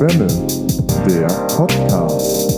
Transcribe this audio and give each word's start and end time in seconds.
Schwemme, 0.00 0.26
der 1.06 1.26
Podcast. 1.54 2.50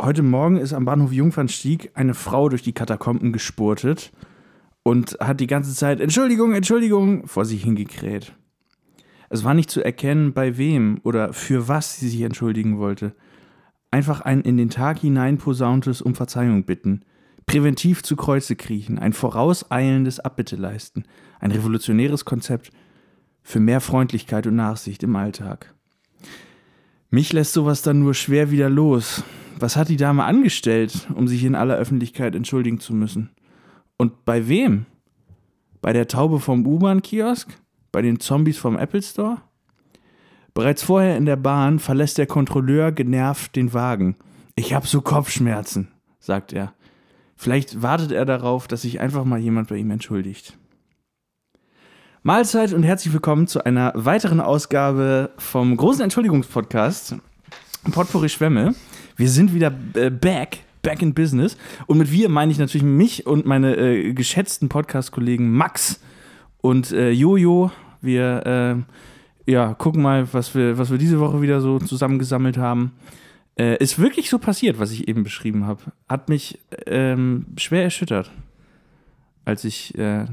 Heute 0.00 0.22
Morgen 0.22 0.58
ist 0.58 0.72
am 0.72 0.84
Bahnhof 0.84 1.10
Jungfernstieg 1.10 1.90
eine 1.94 2.14
Frau 2.14 2.48
durch 2.48 2.62
die 2.62 2.72
Katakomben 2.72 3.32
gespurtet 3.32 4.12
und 4.84 5.16
hat 5.18 5.40
die 5.40 5.48
ganze 5.48 5.74
Zeit 5.74 6.00
Entschuldigung, 6.00 6.54
Entschuldigung 6.54 7.26
vor 7.26 7.44
sich 7.44 7.64
hingekräht. 7.64 8.36
Es 9.28 9.42
war 9.42 9.54
nicht 9.54 9.70
zu 9.72 9.82
erkennen, 9.82 10.34
bei 10.34 10.56
wem 10.56 11.00
oder 11.02 11.32
für 11.32 11.66
was 11.66 11.96
sie 11.96 12.08
sich 12.08 12.20
entschuldigen 12.20 12.78
wollte. 12.78 13.16
Einfach 13.90 14.20
ein 14.20 14.42
in 14.42 14.56
den 14.56 14.70
Tag 14.70 15.00
hinein 15.00 15.38
posauntes 15.38 16.00
um 16.00 16.14
Verzeihung 16.14 16.62
bitten, 16.62 17.04
präventiv 17.50 18.04
zu 18.04 18.14
Kreuze 18.14 18.54
kriechen, 18.54 19.00
ein 19.00 19.12
vorauseilendes 19.12 20.20
Abbitte 20.20 20.54
leisten, 20.54 21.02
ein 21.40 21.50
revolutionäres 21.50 22.24
Konzept 22.24 22.70
für 23.42 23.58
mehr 23.58 23.80
Freundlichkeit 23.80 24.46
und 24.46 24.54
Nachsicht 24.54 25.02
im 25.02 25.16
Alltag. 25.16 25.74
Mich 27.10 27.32
lässt 27.32 27.52
sowas 27.52 27.82
dann 27.82 27.98
nur 27.98 28.14
schwer 28.14 28.52
wieder 28.52 28.70
los. 28.70 29.24
Was 29.58 29.74
hat 29.74 29.88
die 29.88 29.96
Dame 29.96 30.22
angestellt, 30.22 31.08
um 31.12 31.26
sich 31.26 31.42
in 31.42 31.56
aller 31.56 31.74
Öffentlichkeit 31.74 32.36
entschuldigen 32.36 32.78
zu 32.78 32.94
müssen? 32.94 33.30
Und 33.96 34.24
bei 34.24 34.46
wem? 34.46 34.86
Bei 35.80 35.92
der 35.92 36.06
Taube 36.06 36.38
vom 36.38 36.64
U-Bahn-Kiosk? 36.64 37.48
Bei 37.90 38.00
den 38.00 38.20
Zombies 38.20 38.58
vom 38.58 38.78
Apple 38.78 39.02
Store? 39.02 39.38
Bereits 40.54 40.84
vorher 40.84 41.16
in 41.16 41.26
der 41.26 41.34
Bahn 41.34 41.80
verlässt 41.80 42.16
der 42.16 42.26
Kontrolleur 42.26 42.92
genervt 42.92 43.56
den 43.56 43.72
Wagen. 43.72 44.14
Ich 44.54 44.72
hab 44.72 44.86
so 44.86 45.00
Kopfschmerzen, 45.00 45.88
sagt 46.20 46.52
er. 46.52 46.74
Vielleicht 47.40 47.80
wartet 47.80 48.12
er 48.12 48.26
darauf, 48.26 48.68
dass 48.68 48.82
sich 48.82 49.00
einfach 49.00 49.24
mal 49.24 49.38
jemand 49.38 49.70
bei 49.70 49.76
ihm 49.76 49.90
entschuldigt. 49.90 50.58
Mahlzeit 52.22 52.74
und 52.74 52.82
herzlich 52.82 53.14
willkommen 53.14 53.46
zu 53.46 53.64
einer 53.64 53.92
weiteren 53.94 54.42
Ausgabe 54.42 55.30
vom 55.38 55.74
großen 55.74 56.02
Entschuldigungspodcast 56.02 57.16
Potpourri 57.92 58.28
Schwämme. 58.28 58.74
Wir 59.16 59.30
sind 59.30 59.54
wieder 59.54 59.72
äh, 59.94 60.10
back, 60.10 60.58
back 60.82 61.00
in 61.00 61.14
business. 61.14 61.56
Und 61.86 61.96
mit 61.96 62.12
wir 62.12 62.28
meine 62.28 62.52
ich 62.52 62.58
natürlich 62.58 62.84
mich 62.84 63.26
und 63.26 63.46
meine 63.46 63.74
äh, 63.74 64.12
geschätzten 64.12 64.68
Podcast-Kollegen 64.68 65.50
Max 65.50 65.98
und 66.58 66.92
äh, 66.92 67.10
Jojo. 67.10 67.70
Wir 68.02 68.84
äh, 69.46 69.50
ja, 69.50 69.72
gucken 69.72 70.02
mal, 70.02 70.28
was 70.30 70.54
wir, 70.54 70.76
was 70.76 70.90
wir 70.90 70.98
diese 70.98 71.20
Woche 71.20 71.40
wieder 71.40 71.62
so 71.62 71.78
zusammengesammelt 71.78 72.58
haben. 72.58 72.92
Äh, 73.58 73.76
ist 73.82 73.98
wirklich 73.98 74.30
so 74.30 74.38
passiert, 74.38 74.78
was 74.78 74.90
ich 74.92 75.08
eben 75.08 75.22
beschrieben 75.22 75.66
habe. 75.66 75.80
Hat 76.08 76.28
mich 76.28 76.58
ähm, 76.86 77.46
schwer 77.58 77.82
erschüttert, 77.82 78.30
als 79.44 79.64
ich 79.64 79.96
äh, 79.98 80.24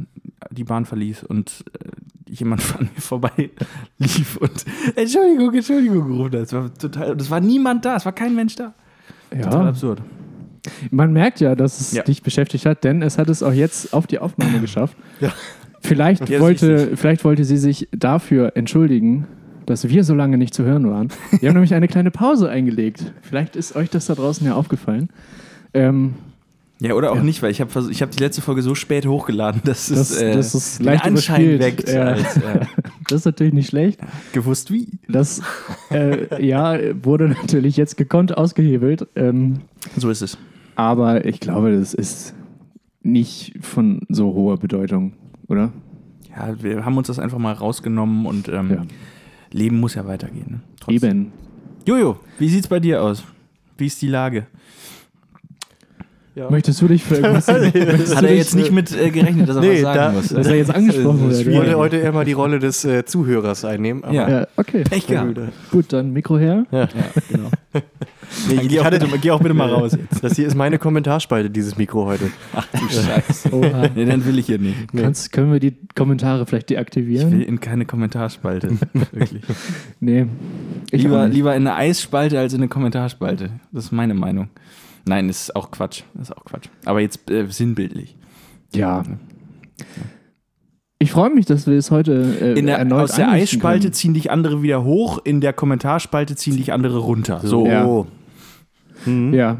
die 0.51 0.63
Bahn 0.63 0.85
verließ 0.85 1.23
und 1.23 1.65
äh, 1.83 2.31
jemand 2.31 2.61
an 2.79 2.89
mir 2.93 3.01
vorbei 3.01 3.49
lief 3.97 4.37
und 4.37 4.65
Entschuldigung, 4.95 5.53
Entschuldigung 5.53 6.07
gerufen 6.07 6.25
hat. 6.25 6.33
Das 6.43 6.53
war 6.53 6.73
total, 6.73 7.15
das 7.17 7.29
war 7.29 7.39
niemand 7.41 7.83
da, 7.85 7.95
es 7.97 8.05
war 8.05 8.13
kein 8.13 8.35
Mensch 8.35 8.55
da. 8.55 8.73
Total 9.29 9.51
Ja, 9.63 9.69
absurd. 9.69 10.01
man 10.91 11.11
merkt 11.11 11.39
ja, 11.41 11.55
dass 11.55 11.81
es 11.81 11.91
Ja. 11.93 12.03
dich 12.03 12.21
beschäftigt 12.23 12.65
hat, 12.65 12.83
denn 12.85 13.01
es 13.01 13.17
hat 13.17 13.27
es 13.29 13.43
auch 13.43 13.51
jetzt 13.53 13.93
auf 13.93 14.07
die 14.07 14.19
Aufnahme 14.19 14.61
geschafft. 14.61 14.95
Ja. 15.19 15.33
Vielleicht, 15.81 16.29
wollte, 16.39 16.95
vielleicht 16.97 17.23
wollte 17.23 17.43
sie 17.45 17.57
sich 17.57 17.87
dafür 17.91 18.53
entschuldigen, 18.55 19.27
dass 19.67 19.87
wir 19.87 20.03
so 20.03 20.15
lange 20.15 20.37
nicht 20.39 20.53
zu 20.55 20.63
hören 20.63 20.89
waren. 20.89 21.09
Wir 21.39 21.49
haben 21.49 21.55
nämlich 21.55 21.75
eine 21.75 21.87
kleine 21.87 22.09
Pause 22.09 22.49
eingelegt. 22.49 23.13
Vielleicht 23.21 23.55
ist 23.55 23.75
euch 23.75 23.89
das 23.91 24.07
da 24.07 24.15
draußen 24.15 24.45
ja 24.47 24.55
aufgefallen. 24.55 25.09
Ähm, 25.75 26.15
Ja, 26.79 26.93
oder 26.93 27.11
auch 27.11 27.15
Ja. 27.17 27.23
nicht, 27.23 27.41
weil 27.41 27.49
ich 27.51 27.59
habe 27.59 27.71
ich 27.89 28.01
hab 28.03 28.11
die 28.11 28.21
letzte 28.23 28.41
Folge 28.43 28.61
so 28.61 28.75
spät 28.75 29.07
hochgeladen, 29.07 29.61
dass 29.65 29.87
Das- 29.87 30.11
es 30.11 30.21
äh, 30.21 30.33
das 30.35 30.53
ist 30.53 30.81
leicht 30.83 31.03
Anschein 31.05 31.57
weckt, 31.59 31.89
Ja. 31.89 32.03
als 32.03 32.37
äh, 32.37 32.59
das 33.09 33.21
ist 33.21 33.25
natürlich 33.25 33.53
nicht 33.53 33.69
schlecht. 33.69 33.99
gewusst 34.31 34.71
wie. 34.71 34.87
Das 35.09 35.41
äh, 35.91 36.43
ja, 36.45 36.77
wurde 37.03 37.29
natürlich 37.29 37.77
jetzt 37.77 37.97
gekonnt 37.97 38.37
ausgehebelt. 38.37 39.07
Ähm, 39.15 39.61
So 39.97 40.09
ist 40.11 40.21
es. 40.21 40.37
aber 40.75 41.25
ich 41.25 41.39
glaube, 41.39 41.75
das 41.77 41.93
ist 41.95 42.35
nicht 43.01 43.55
von 43.61 44.01
so 44.09 44.33
hoher 44.35 44.57
Bedeutung, 44.57 45.13
oder? 45.47 45.71
Ja, 46.35 46.55
wir 46.61 46.85
haben 46.85 46.95
uns 46.97 47.07
das 47.07 47.17
einfach 47.19 47.39
mal 47.39 47.53
rausgenommen 47.53 48.25
und 48.27 48.49
ähm, 48.49 48.69
Ja. 48.69 48.85
Leben 49.51 49.79
muss 49.79 49.95
ja 49.95 50.05
weitergehen. 50.05 50.45
Ne? 50.49 50.59
Trotzdem. 50.79 51.09
Eben. 51.11 51.31
Jojo, 51.85 52.19
wie 52.39 52.49
sieht's 52.49 52.67
bei 52.67 52.79
dir 52.79 53.01
aus? 53.01 53.23
Wie 53.77 53.85
ist 53.87 54.01
die 54.01 54.07
Lage? 54.07 54.45
Ja. 56.35 56.51
Möchtest 56.51 56.79
du 56.81 56.87
dich 56.87 57.03
für 57.03 57.15
irgendwas 57.15 57.47
Hat 58.15 58.23
er 58.23 58.35
jetzt 58.35 58.55
nicht 58.55 58.71
mit 58.71 58.91
äh, 58.95 59.09
gerechnet, 59.09 59.49
dass 59.49 59.55
er 59.55 59.61
Nee, 59.63 59.73
was 59.75 59.81
sagen 59.81 59.97
da- 59.97 60.11
muss? 60.11 60.27
Dass 60.29 60.47
er 60.47 60.55
jetzt 60.55 60.69
angesprochen 60.75 61.21
wurde. 61.21 61.41
Ich 61.41 61.47
wollte 61.51 61.71
Ja. 61.71 61.77
heute 61.77 61.97
eher 61.97 62.11
mal 62.11 62.25
die 62.25 62.33
Rolle 62.33 62.59
des 62.59 62.85
äh, 62.85 63.05
Zuhörers 63.05 63.65
einnehmen. 63.65 64.03
Aber 64.03 64.13
Ja. 64.13 64.29
Ja, 64.29 64.47
okay. 64.55 64.83
Pech 64.83 65.07
gehabt. 65.07 65.39
Gut, 65.71 65.91
dann 65.93 66.11
Mikro 66.13 66.37
her. 66.37 66.65
Ja, 66.71 66.87
genau. 67.31 67.49
Nee, 68.47 68.55
Dann 68.55 68.63
ich, 68.65 68.69
geh 68.69 68.75
ich 68.75 68.79
auch, 68.81 68.85
hatte, 68.85 68.99
bitte, 68.99 69.19
geh 69.19 69.31
auch 69.31 69.39
bitte 69.39 69.53
mal 69.53 69.69
raus 69.69 69.93
jetzt. 69.93 70.23
das 70.23 70.35
hier 70.35 70.47
ist 70.47 70.55
meine 70.55 70.77
Kommentarspalte, 70.79 71.49
dieses 71.49 71.77
Mikro 71.77 72.05
heute. 72.05 72.29
Ach 72.53 72.65
du 72.71 72.89
Scheiße. 72.89 73.49
Nee, 73.95 74.05
dann 74.05 74.25
will 74.25 74.37
ich 74.39 74.45
hier 74.45 74.59
nicht. 74.59 74.75
Kannst, 74.95 75.31
können 75.31 75.51
wir 75.51 75.59
die 75.59 75.75
Kommentare 75.95 76.45
vielleicht 76.45 76.69
Ich 76.71 76.75
deaktivieren? 76.75 77.31
will 77.31 77.41
in 77.43 77.59
keine 77.59 77.85
Kommentarspalte. 77.85 78.77
Wirklich. 79.11 79.41
nee. 79.99 80.27
Ich 80.91 81.03
Lieber, 81.03 81.27
lieber 81.27 81.55
in 81.55 81.67
eine 81.67 81.75
Eisspalte 81.75 82.39
als 82.39 82.53
in 82.53 82.59
eine 82.61 82.67
Kommentarspalte. 82.69 83.49
Das 83.71 83.85
ist 83.85 83.91
meine 83.91 84.13
Meinung. 84.13 84.49
Nein, 85.05 85.29
ist 85.29 85.55
auch 85.55 85.71
Quatsch. 85.71 86.03
Das 86.13 86.29
ist 86.29 86.37
auch 86.37 86.45
Quatsch. 86.45 86.67
Aber 86.85 86.99
jetzt 87.01 87.29
äh, 87.31 87.45
sinnbildlich. 87.47 88.15
Ja. 88.73 89.03
Ich 90.99 91.11
freue 91.11 91.29
mich, 91.29 91.45
dass 91.45 91.67
wir 91.67 91.77
es 91.77 91.91
heute 91.91 92.35
äh, 92.41 92.59
In 92.59 92.65
der, 92.65 92.79
erneut 92.79 93.03
aus 93.03 93.15
der 93.15 93.29
Eisspalte 93.29 93.83
können. 93.83 93.93
ziehen 93.93 94.13
dich 94.15 94.31
andere 94.31 94.63
wieder 94.63 94.83
hoch, 94.83 95.19
in 95.23 95.41
der 95.41 95.53
Kommentarspalte 95.53 96.35
ziehen 96.35 96.57
dich 96.57 96.73
andere 96.73 96.97
runter. 96.97 97.39
So. 97.43 97.67
Ja. 97.67 98.05
Mhm. 99.07 99.33
Ja. 99.33 99.57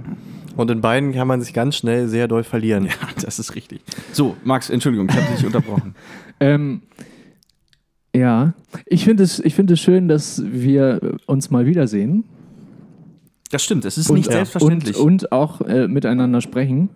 Und 0.55 0.71
in 0.71 0.81
beiden 0.81 1.13
kann 1.13 1.27
man 1.27 1.41
sich 1.41 1.53
ganz 1.53 1.75
schnell 1.75 2.07
sehr 2.07 2.27
doll 2.27 2.43
verlieren. 2.43 2.85
Ja, 2.85 2.91
das 3.21 3.39
ist 3.39 3.55
richtig. 3.55 3.81
So, 4.11 4.35
Max, 4.43 4.69
Entschuldigung, 4.69 5.07
ich 5.09 5.15
habe 5.15 5.35
dich 5.35 5.45
unterbrochen. 5.45 5.95
Ähm, 6.39 6.83
ja. 8.15 8.53
Ich 8.85 9.03
finde 9.03 9.23
es, 9.23 9.39
ich 9.39 9.55
finde 9.55 9.73
es 9.73 9.79
schön, 9.79 10.07
dass 10.07 10.39
wir 10.45 11.17
uns 11.25 11.49
mal 11.49 11.65
wiedersehen. 11.65 12.25
Das 13.49 13.63
stimmt, 13.63 13.85
es 13.85 13.97
ist 13.97 14.11
Und, 14.11 14.17
nicht 14.17 14.31
selbstverständlich 14.31 14.97
Und, 14.97 15.23
und 15.23 15.31
auch 15.31 15.61
äh, 15.61 15.87
miteinander 15.87 16.41
sprechen. 16.41 16.89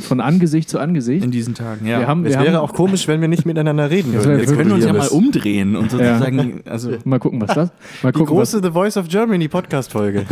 Von 0.00 0.20
Angesicht 0.20 0.68
zu 0.68 0.78
Angesicht. 0.78 1.24
in 1.24 1.30
diesen 1.30 1.54
Tagen. 1.54 1.86
Ja. 1.86 2.00
Wir 2.00 2.06
haben, 2.08 2.24
Es 2.24 2.32
wir 2.34 2.40
wäre 2.44 2.56
haben, 2.56 2.64
auch 2.64 2.72
komisch, 2.74 3.06
wenn 3.08 3.20
wir 3.20 3.28
nicht 3.28 3.46
miteinander 3.46 3.90
reden 3.90 4.12
würden. 4.12 4.38
wir 4.38 4.46
können 4.56 4.72
uns 4.72 4.84
ja 4.84 4.92
mal 4.92 5.08
umdrehen 5.08 5.76
und 5.76 5.90
sozusagen, 5.90 6.62
also 6.66 6.92
mal 7.04 7.18
gucken, 7.18 7.40
was 7.40 7.54
das, 7.54 7.70
mal 8.02 8.12
Die 8.12 8.18
gucken, 8.18 8.36
was, 8.36 8.50
große 8.52 8.62
The 8.64 8.72
Voice 8.72 8.96
of 8.96 9.08
Germany 9.08 9.48
Podcast-Folge. 9.48 10.24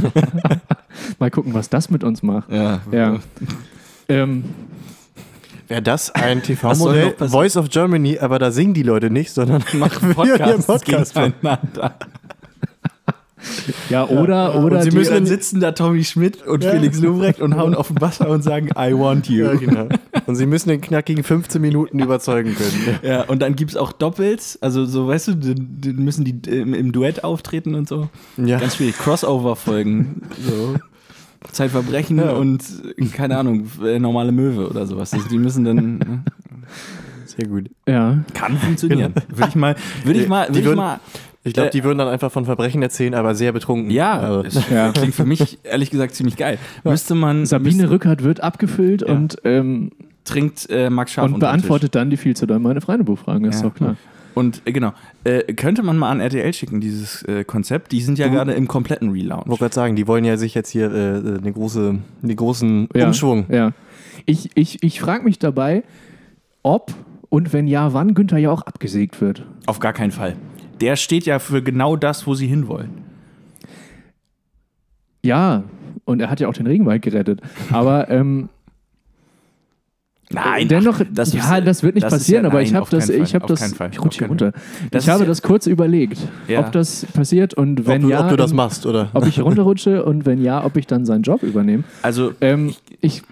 mal 1.18 1.30
gucken, 1.30 1.54
was 1.54 1.68
das 1.68 1.90
mit 1.90 2.04
uns 2.04 2.22
macht. 2.22 2.50
ja, 2.52 2.80
Ja. 2.92 3.18
Ähm, 4.10 4.44
Wäre 5.68 5.82
das 5.82 6.10
ein 6.14 6.38
Was 6.38 6.46
TV-Modell? 6.46 7.14
Voice 7.18 7.58
of 7.58 7.68
Germany, 7.68 8.18
aber 8.18 8.38
da 8.38 8.50
singen 8.50 8.72
die 8.72 8.82
Leute 8.82 9.10
nicht, 9.10 9.30
sondern 9.32 9.62
machen 9.74 10.08
wir 10.08 10.14
Podcasts 10.14 10.66
Podcast 10.66 11.14
machen. 11.14 11.34
ja, 13.90 14.06
oder, 14.08 14.62
oder 14.62 14.76
Und 14.78 14.82
sie 14.82 14.90
die, 14.90 14.96
müssen 14.96 15.14
dann 15.14 15.26
sitzen 15.26 15.60
da 15.60 15.72
Tommy 15.72 16.04
Schmidt 16.04 16.46
und 16.46 16.64
Ja. 16.64 16.70
Felix 16.72 17.00
Lobrecht 17.00 17.40
und 17.40 17.56
hauen 17.56 17.74
auf 17.74 17.88
den 17.88 18.00
Wasser 18.00 18.28
und 18.28 18.42
sagen, 18.42 18.68
I 18.76 18.92
want 18.94 19.28
you. 19.28 19.44
Ja, 19.46 19.54
genau. 19.54 19.88
Und 20.26 20.36
sie 20.36 20.46
müssen 20.46 20.70
in 20.70 20.80
knackigen 20.80 21.24
15 21.24 21.60
Minuten 21.60 21.98
überzeugen 22.00 22.54
können. 22.54 22.98
Ja, 23.02 23.22
und 23.22 23.40
dann 23.40 23.56
gibt 23.56 23.70
es 23.72 23.76
auch 23.76 23.92
Doppels, 23.92 24.58
also 24.62 24.84
so, 24.84 25.08
weißt 25.08 25.28
du, 25.28 25.34
dann 25.36 25.96
müssen 25.96 26.24
die 26.24 26.38
im, 26.50 26.74
im 26.74 26.92
Duett 26.92 27.24
auftreten 27.24 27.74
und 27.74 27.88
so. 27.88 28.08
Ja. 28.36 28.58
Ganz 28.58 28.76
schwierig. 28.76 28.96
Crossover-Folgen. 28.98 30.22
So. 30.46 30.74
Zeitverbrechen 31.52 32.18
Ja. 32.18 32.32
und, 32.32 32.62
keine 33.12 33.38
Ahnung, 33.38 33.68
äh, 33.84 33.98
normale 33.98 34.32
Möwe 34.32 34.68
oder 34.68 34.86
sowas. 34.86 35.14
Also 35.14 35.28
die 35.28 35.38
müssen 35.38 35.64
dann. 35.64 35.98
ne? 35.98 36.24
Sehr 37.26 37.46
gut. 37.46 37.70
ja, 37.88 38.18
Kann 38.34 38.56
funktionieren. 38.58 39.14
Würde 39.28 39.48
ich 39.48 39.54
mal. 39.54 39.76
Würde 40.04 40.20
ich 40.20 40.28
mal. 40.28 40.48
Würde 40.48 40.70
ich 40.70 40.76
mal 40.76 40.98
Ich 41.48 41.54
glaube, 41.54 41.68
Äh, 41.68 41.72
die 41.72 41.84
würden 41.84 41.98
dann 41.98 42.08
einfach 42.08 42.30
von 42.30 42.44
Verbrechen 42.44 42.82
erzählen, 42.82 43.14
aber 43.14 43.34
sehr 43.34 43.52
betrunken. 43.52 43.90
ja, 43.90 44.18
Also, 44.18 44.44
es 44.44 44.54
Ja. 44.70 44.92
klingt 44.92 45.14
für 45.14 45.24
mich 45.24 45.58
ehrlich 45.64 45.90
gesagt 45.90 46.14
ziemlich 46.14 46.36
geil. 46.36 46.58
Müsste 46.84 47.14
man. 47.14 47.46
Sabine 47.46 47.76
müsste, 47.76 47.90
Rückert 47.90 48.22
wird 48.22 48.40
abgefüllt 48.42 49.02
Ja. 49.06 49.14
und, 49.14 49.36
ähm, 49.44 49.90
trinkt 50.24 50.68
äh, 50.70 50.90
Max 50.90 51.12
Scharf 51.12 51.32
und 51.32 51.38
beantwortet 51.40 51.94
dann 51.94 52.10
die 52.10 52.16
viel 52.18 52.36
zu 52.36 52.46
doll 52.46 52.58
meine 52.58 52.80
Freundebuchfragen, 52.82 53.46
ist 53.46 53.62
Ja. 53.62 53.68
doch 53.68 53.74
klar. 53.74 53.96
Und 54.34 54.60
äh, 54.66 54.72
genau. 54.72 54.92
Äh, 55.24 55.52
könnte 55.54 55.82
man 55.82 55.96
mal 55.98 56.10
an 56.10 56.20
RTL 56.20 56.52
schicken, 56.52 56.80
dieses 56.80 57.22
äh, 57.22 57.42
Konzept? 57.44 57.90
Die 57.92 58.00
sind 58.02 58.18
ja 58.18 58.28
Mhm. 58.28 58.32
gerade 58.32 58.52
im 58.52 58.68
kompletten 58.68 59.10
Relaunch. 59.10 59.42
Ich 59.44 59.48
wollte 59.48 59.60
gerade 59.64 59.74
sagen, 59.74 59.96
die 59.96 60.06
wollen 60.06 60.24
ja 60.24 60.36
sich 60.36 60.54
jetzt 60.54 60.68
hier 60.70 60.92
äh, 60.92 61.16
äh, 61.16 61.40
den, 61.40 61.54
große, 61.54 61.96
den 62.22 62.36
großen 62.36 62.88
Ja. 62.94 63.06
Umschwung. 63.06 63.46
Ja. 63.48 63.72
Ich, 64.26 64.50
ich, 64.54 64.82
ich 64.82 65.00
frage 65.00 65.24
mich 65.24 65.38
dabei, 65.38 65.82
ob 66.62 66.92
und 67.30 67.52
wenn 67.52 67.66
ja, 67.66 67.92
wann 67.94 68.14
Günther 68.14 68.38
ja 68.38 68.50
auch 68.50 68.62
abgesägt 68.62 69.20
wird. 69.20 69.44
Auf 69.66 69.80
gar 69.80 69.92
keinen 69.92 70.12
Fall. 70.12 70.36
Der 70.80 70.96
steht 70.96 71.24
ja 71.26 71.38
für 71.38 71.62
genau 71.62 71.96
das, 71.96 72.26
wo 72.26 72.34
sie 72.34 72.46
hinwollen. 72.46 72.90
Ja, 75.24 75.64
und 76.04 76.20
er 76.20 76.30
hat 76.30 76.40
ja 76.40 76.48
auch 76.48 76.54
den 76.54 76.66
Regenwald 76.66 77.02
gerettet. 77.02 77.40
Aber 77.72 78.08
ähm, 78.10 78.48
Nein, 80.30 80.68
dennoch, 80.68 81.00
das 81.10 81.32
ja, 81.32 81.56
ist- 81.56 81.66
das 81.66 81.82
wird 81.82 81.94
nicht 81.94 82.04
das 82.04 82.12
passieren, 82.12 82.44
ja- 82.44 82.50
aber 82.50 82.60
ich 82.60 82.68
nein, 82.68 82.76
habe 82.76 82.82
auf 82.82 82.90
das, 82.90 83.08
ich 83.08 83.34
habe 83.34 83.46
das, 83.46 83.72
Fall, 83.72 83.88
ich 83.90 84.00
rutsche 84.04 84.26
runter. 84.26 84.52
Das 84.90 85.04
ich 85.04 85.08
habe 85.10 85.20
ja- 85.22 85.26
das 85.26 85.40
kurz 85.40 85.66
überlegt, 85.66 86.18
Ja. 86.48 86.60
ob 86.60 86.72
das 86.72 87.06
passiert 87.06 87.54
und 87.54 87.86
wenn 87.86 88.02
ob, 88.04 88.08
du, 88.10 88.14
ja, 88.14 88.24
ob 88.24 88.28
du 88.30 88.36
das 88.36 88.52
machst, 88.52 88.84
oder? 88.84 89.08
ob 89.14 89.26
ich 89.26 89.40
runterrutsche 89.40 90.04
und 90.04 90.26
wenn 90.26 90.42
ja, 90.42 90.62
ob 90.64 90.76
ich 90.76 90.86
dann 90.86 91.06
seinen 91.06 91.22
Job 91.22 91.42
übernehme. 91.42 91.84
Also, 92.02 92.32
Ähm, 92.42 92.74
ich 93.00 93.22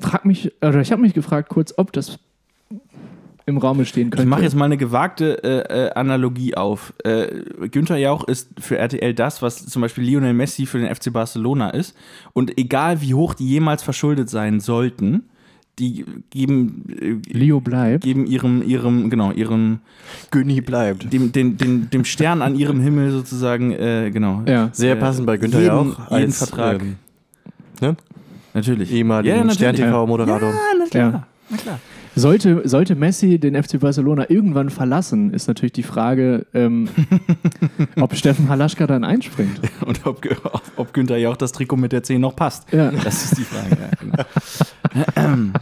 frage 0.00 0.26
mich, 0.26 0.52
oder 0.62 0.80
ich 0.80 0.90
habe 0.90 1.02
mich 1.02 1.12
gefragt 1.12 1.50
kurz, 1.50 1.74
ob 1.76 1.92
das 1.92 2.18
im 3.46 3.58
Raume 3.58 3.84
stehen 3.84 4.10
könnte. 4.10 4.22
ich 4.22 4.28
mache 4.28 4.42
jetzt 4.42 4.54
mal 4.54 4.66
eine 4.66 4.76
gewagte 4.76 5.42
äh, 5.42 5.86
äh, 5.86 5.90
Analogie 5.94 6.54
auf. 6.54 6.92
Äh, 7.04 7.42
Günther 7.70 7.96
Jauch 7.96 8.24
ist 8.24 8.50
für 8.58 8.78
RTL 8.78 9.14
das, 9.14 9.42
was 9.42 9.66
zum 9.66 9.82
Beispiel 9.82 10.04
Lionel 10.04 10.32
Messi 10.34 10.66
für 10.66 10.78
den 10.78 10.94
FC 10.94 11.12
Barcelona 11.12 11.70
ist. 11.70 11.96
Und 12.32 12.56
egal 12.58 13.00
wie 13.00 13.14
hoch 13.14 13.34
die 13.34 13.48
jemals 13.48 13.82
verschuldet 13.82 14.30
sein 14.30 14.60
sollten, 14.60 15.24
die 15.78 16.04
geben, 16.30 16.84
äh, 17.30 17.32
Leo 17.36 17.60
bleibt. 17.60 18.04
geben 18.04 18.26
ihrem, 18.26 18.62
ihrem, 18.62 19.08
genau, 19.10 19.32
ihrem, 19.32 19.80
Günni 20.30 20.60
bleibt. 20.60 21.10
dem, 21.12 21.32
dem, 21.32 21.56
dem, 21.56 21.88
dem 21.90 22.04
Stern 22.04 22.42
an 22.42 22.54
ihrem 22.56 22.78
Himmel 22.80 23.10
sozusagen, 23.10 23.72
äh, 23.72 24.10
genau. 24.12 24.42
Ja. 24.46 24.68
Sehr 24.72 24.96
Äh, 24.96 25.00
passend 25.00 25.26
bei 25.26 25.38
Günther 25.38 25.60
jeden, 25.60 25.72
Jauch. 25.72 25.98
jeden 26.10 26.24
als, 26.26 26.38
Vertrag. 26.38 26.82
ähm, 26.82 26.96
ne? 27.80 27.96
Natürlich. 28.54 28.92
Ehemaligen 28.92 29.34
Ja, 29.34 29.42
natürlich. 29.44 29.56
Stern-TV-Moderator. 29.56 30.50
Ja, 30.50 30.56
na 30.78 30.84
klar. 30.86 31.12
Ja. 31.12 31.26
Na 31.48 31.56
klar. 31.56 31.80
Sollte, 32.14 32.60
sollte 32.68 32.94
Messi 32.94 33.38
den 33.38 33.60
FC 33.60 33.80
Barcelona 33.80 34.28
irgendwann 34.28 34.68
verlassen, 34.68 35.32
ist 35.32 35.48
natürlich 35.48 35.72
die 35.72 35.82
Frage, 35.82 36.46
ähm, 36.52 36.88
ob 38.00 38.14
Steffen 38.14 38.48
Halaschka 38.50 38.86
dann 38.86 39.02
einspringt. 39.04 39.60
Und 39.86 40.06
ob, 40.06 40.20
ob, 40.44 40.62
ob 40.76 40.92
Günther 40.92 41.16
Jauch 41.16 41.36
das 41.36 41.52
Trikot 41.52 41.76
mit 41.76 41.92
der 41.92 42.02
10 42.02 42.20
noch 42.20 42.36
passt. 42.36 42.70
Ja, 42.72 42.90
Das 42.90 43.24
ist 43.24 43.38
die 43.38 43.44
Frage. 43.44 43.76
Ja, 43.80 44.24
genau. 45.14 45.58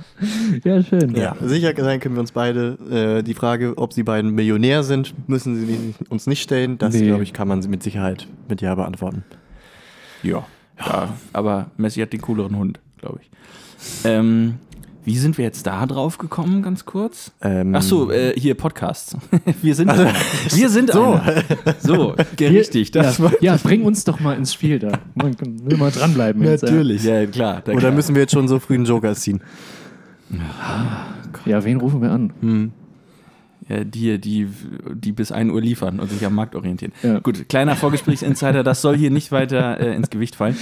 ja 0.64 0.82
schön. 0.82 1.14
Ja, 1.14 1.36
sicher 1.40 1.72
sein 1.76 2.00
können 2.00 2.16
wir 2.16 2.20
uns 2.20 2.32
beide. 2.32 3.18
Äh, 3.20 3.22
die 3.22 3.34
Frage, 3.34 3.74
ob 3.78 3.92
sie 3.92 4.02
beiden 4.02 4.32
Millionär 4.32 4.82
sind, 4.82 5.14
müssen 5.28 5.54
sie 5.54 5.94
uns 6.08 6.26
nicht 6.26 6.42
stellen. 6.42 6.78
Das, 6.78 6.94
Nee. 6.94 7.06
glaube 7.06 7.22
ich, 7.22 7.32
kann 7.32 7.46
man 7.46 7.60
mit 7.68 7.82
Sicherheit 7.82 8.26
mit 8.48 8.60
Ja 8.60 8.74
beantworten. 8.74 9.24
Ja. 10.22 10.44
ja. 10.78 11.14
Aber 11.32 11.70
Messi 11.76 12.00
hat 12.00 12.12
den 12.12 12.20
cooleren 12.20 12.56
Hund, 12.56 12.80
glaube 12.98 13.20
ich. 13.22 13.30
Ähm, 14.04 14.56
wie 15.04 15.16
sind 15.16 15.38
wir 15.38 15.44
jetzt 15.44 15.66
da 15.66 15.86
drauf 15.86 16.18
gekommen, 16.18 16.62
ganz 16.62 16.84
kurz? 16.84 17.32
Ähm, 17.40 17.74
Ach 17.74 17.82
so, 17.82 18.10
äh, 18.10 18.34
hier 18.38 18.54
Podcasts. 18.54 19.16
Wir 19.62 19.74
sind 19.74 19.88
einer. 19.88 20.12
Wir 20.50 20.68
sind 20.68 20.92
so. 20.92 21.20
So, 21.80 22.14
ja, 22.38 22.48
richtig. 22.48 22.90
Das 22.90 23.18
ja, 23.18 23.30
ja, 23.40 23.56
bring 23.56 23.82
uns 23.84 24.04
doch 24.04 24.20
mal 24.20 24.36
ins 24.36 24.52
Spiel 24.52 24.78
da. 24.78 24.92
Man 25.14 25.34
will 25.40 25.76
mal 25.78 25.90
dranbleiben. 25.90 26.42
jetzt, 26.42 26.62
natürlich. 26.62 27.04
Ja, 27.04 27.24
klar. 27.26 27.62
da- 27.64 27.72
Oder 27.72 27.80
klar. 27.80 27.92
müssen 27.92 28.14
wir 28.14 28.22
jetzt 28.22 28.32
schon 28.32 28.46
so 28.48 28.58
früh 28.58 28.74
einen 28.74 28.84
Joker 28.84 29.14
ziehen? 29.14 29.40
Ja, 31.46 31.64
wen 31.64 31.78
rufen 31.80 32.02
wir 32.02 32.10
an? 32.10 32.32
Hm. 32.40 32.72
Ja, 33.68 33.84
die, 33.84 34.20
die, 34.20 34.48
die 34.94 35.12
bis 35.12 35.30
1 35.32 35.52
Uhr 35.52 35.60
liefern 35.60 36.00
und 36.00 36.10
sich 36.10 36.24
am 36.26 36.34
Markt 36.34 36.54
orientieren. 36.56 36.92
Ja. 37.02 37.20
Gut, 37.20 37.48
kleiner 37.48 37.76
Vorgesprächsinsider, 37.76 38.62
das 38.64 38.82
soll 38.82 38.96
hier 38.96 39.10
nicht 39.10 39.30
weiter 39.32 39.78
äh, 39.80 39.94
ins 39.94 40.10
Gewicht 40.10 40.34
fallen. 40.36 40.56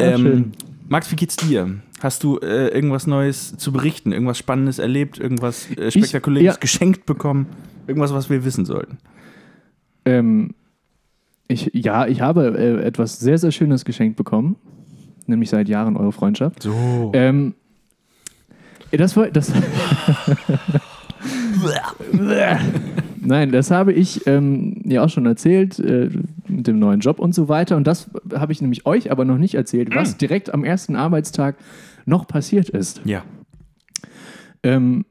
Ja, 0.00 0.12
Ähm. 0.16 0.52
Max, 0.88 1.12
wie 1.12 1.16
geht's 1.16 1.36
dir? 1.36 1.80
Hast 2.00 2.24
du 2.24 2.38
äh, 2.38 2.68
irgendwas 2.68 3.06
Neues 3.06 3.56
zu 3.58 3.72
berichten? 3.72 4.10
Irgendwas 4.12 4.38
Spannendes 4.38 4.78
erlebt? 4.78 5.18
Irgendwas 5.18 5.70
äh, 5.72 5.90
Spektakuläres 5.90 6.54
ja. 6.54 6.58
geschenkt 6.58 7.04
bekommen? 7.04 7.46
Irgendwas, 7.86 8.14
was 8.14 8.30
wir 8.30 8.44
wissen 8.44 8.64
sollten? 8.64 8.96
Ähm, 10.06 10.54
ich, 11.46 11.70
ja, 11.74 12.06
ich 12.06 12.22
habe 12.22 12.56
äh, 12.58 12.82
etwas 12.86 13.20
sehr, 13.20 13.36
sehr 13.36 13.52
Schönes 13.52 13.84
geschenkt 13.84 14.16
bekommen. 14.16 14.56
Nämlich 15.26 15.50
seit 15.50 15.68
Jahren 15.68 15.98
eure 15.98 16.12
Freundschaft. 16.12 16.62
So. 16.62 17.10
Ähm, 17.14 17.54
das 18.90 19.14
war. 19.14 19.28
Das 19.30 19.52
Nein, 23.28 23.52
das 23.52 23.70
habe 23.70 23.92
ich 23.92 24.26
ähm, 24.26 24.80
ja 24.86 25.04
auch 25.04 25.10
schon 25.10 25.26
erzählt 25.26 25.78
äh, 25.78 26.08
mit 26.46 26.66
dem 26.66 26.78
neuen 26.78 27.00
Job 27.00 27.18
und 27.18 27.34
so 27.34 27.50
weiter. 27.50 27.76
Und 27.76 27.86
das 27.86 28.08
habe 28.34 28.52
ich 28.52 28.62
nämlich 28.62 28.86
euch 28.86 29.12
aber 29.12 29.26
noch 29.26 29.36
nicht 29.36 29.54
erzählt, 29.54 29.94
was 29.94 30.16
direkt 30.16 30.54
am 30.54 30.64
ersten 30.64 30.96
Arbeitstag 30.96 31.56
noch 32.06 32.26
passiert 32.26 32.70
ist. 32.70 33.02
Ja. 33.04 33.22
Ähm, 34.62 35.04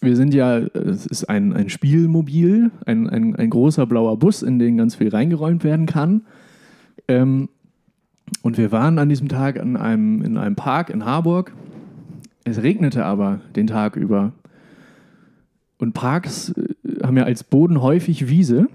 wir 0.00 0.16
sind 0.16 0.32
ja, 0.32 0.60
es 0.60 1.04
ist 1.04 1.28
ein, 1.28 1.52
ein 1.52 1.68
Spielmobil, 1.68 2.70
ein, 2.86 3.06
ein, 3.10 3.36
ein 3.36 3.50
großer 3.50 3.84
blauer 3.84 4.18
Bus, 4.18 4.42
in 4.42 4.58
den 4.58 4.78
ganz 4.78 4.94
viel 4.94 5.10
reingeräumt 5.10 5.62
werden 5.62 5.84
kann. 5.84 6.22
Ähm, 7.06 7.50
und 8.40 8.56
wir 8.56 8.72
waren 8.72 8.98
an 8.98 9.10
diesem 9.10 9.28
Tag 9.28 9.60
an 9.60 9.76
einem, 9.76 10.22
in 10.22 10.38
einem 10.38 10.56
Park 10.56 10.88
in 10.88 11.04
Harburg. 11.04 11.52
Es 12.44 12.62
regnete 12.62 13.04
aber 13.04 13.40
den 13.54 13.66
Tag 13.66 13.96
über. 13.96 14.32
Und 15.78 15.92
Parks 15.92 16.50
äh, 16.50 16.75
haben 17.06 17.16
ja 17.16 17.24
als 17.24 17.44
Boden 17.44 17.80
häufig 17.82 18.28
Wiese. 18.28 18.66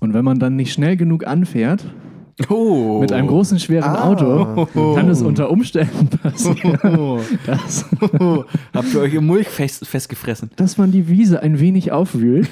Und 0.00 0.14
wenn 0.14 0.24
man 0.24 0.38
dann 0.38 0.56
nicht 0.56 0.72
schnell 0.72 0.96
genug 0.96 1.26
anfährt, 1.26 1.84
Oh. 2.48 3.00
mit 3.00 3.10
einem 3.12 3.26
großen, 3.26 3.58
schweren 3.58 3.96
Auto, 3.96 4.66
kann 4.94 5.08
es 5.08 5.22
unter 5.22 5.50
Umständen 5.50 6.06
passieren, 6.22 7.18
dass, 7.44 7.84
Habt 8.72 8.94
ihr 8.94 9.00
euch 9.00 9.14
im 9.14 9.26
Mulch 9.26 9.48
fest, 9.48 9.84
festgefressen? 9.88 10.50
dass 10.54 10.78
man 10.78 10.92
die 10.92 11.08
Wiese 11.08 11.42
ein 11.42 11.58
wenig 11.58 11.90
aufwühlt 11.90 12.48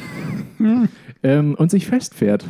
ähm, 1.22 1.54
und 1.54 1.70
sich 1.70 1.86
festfährt. 1.86 2.44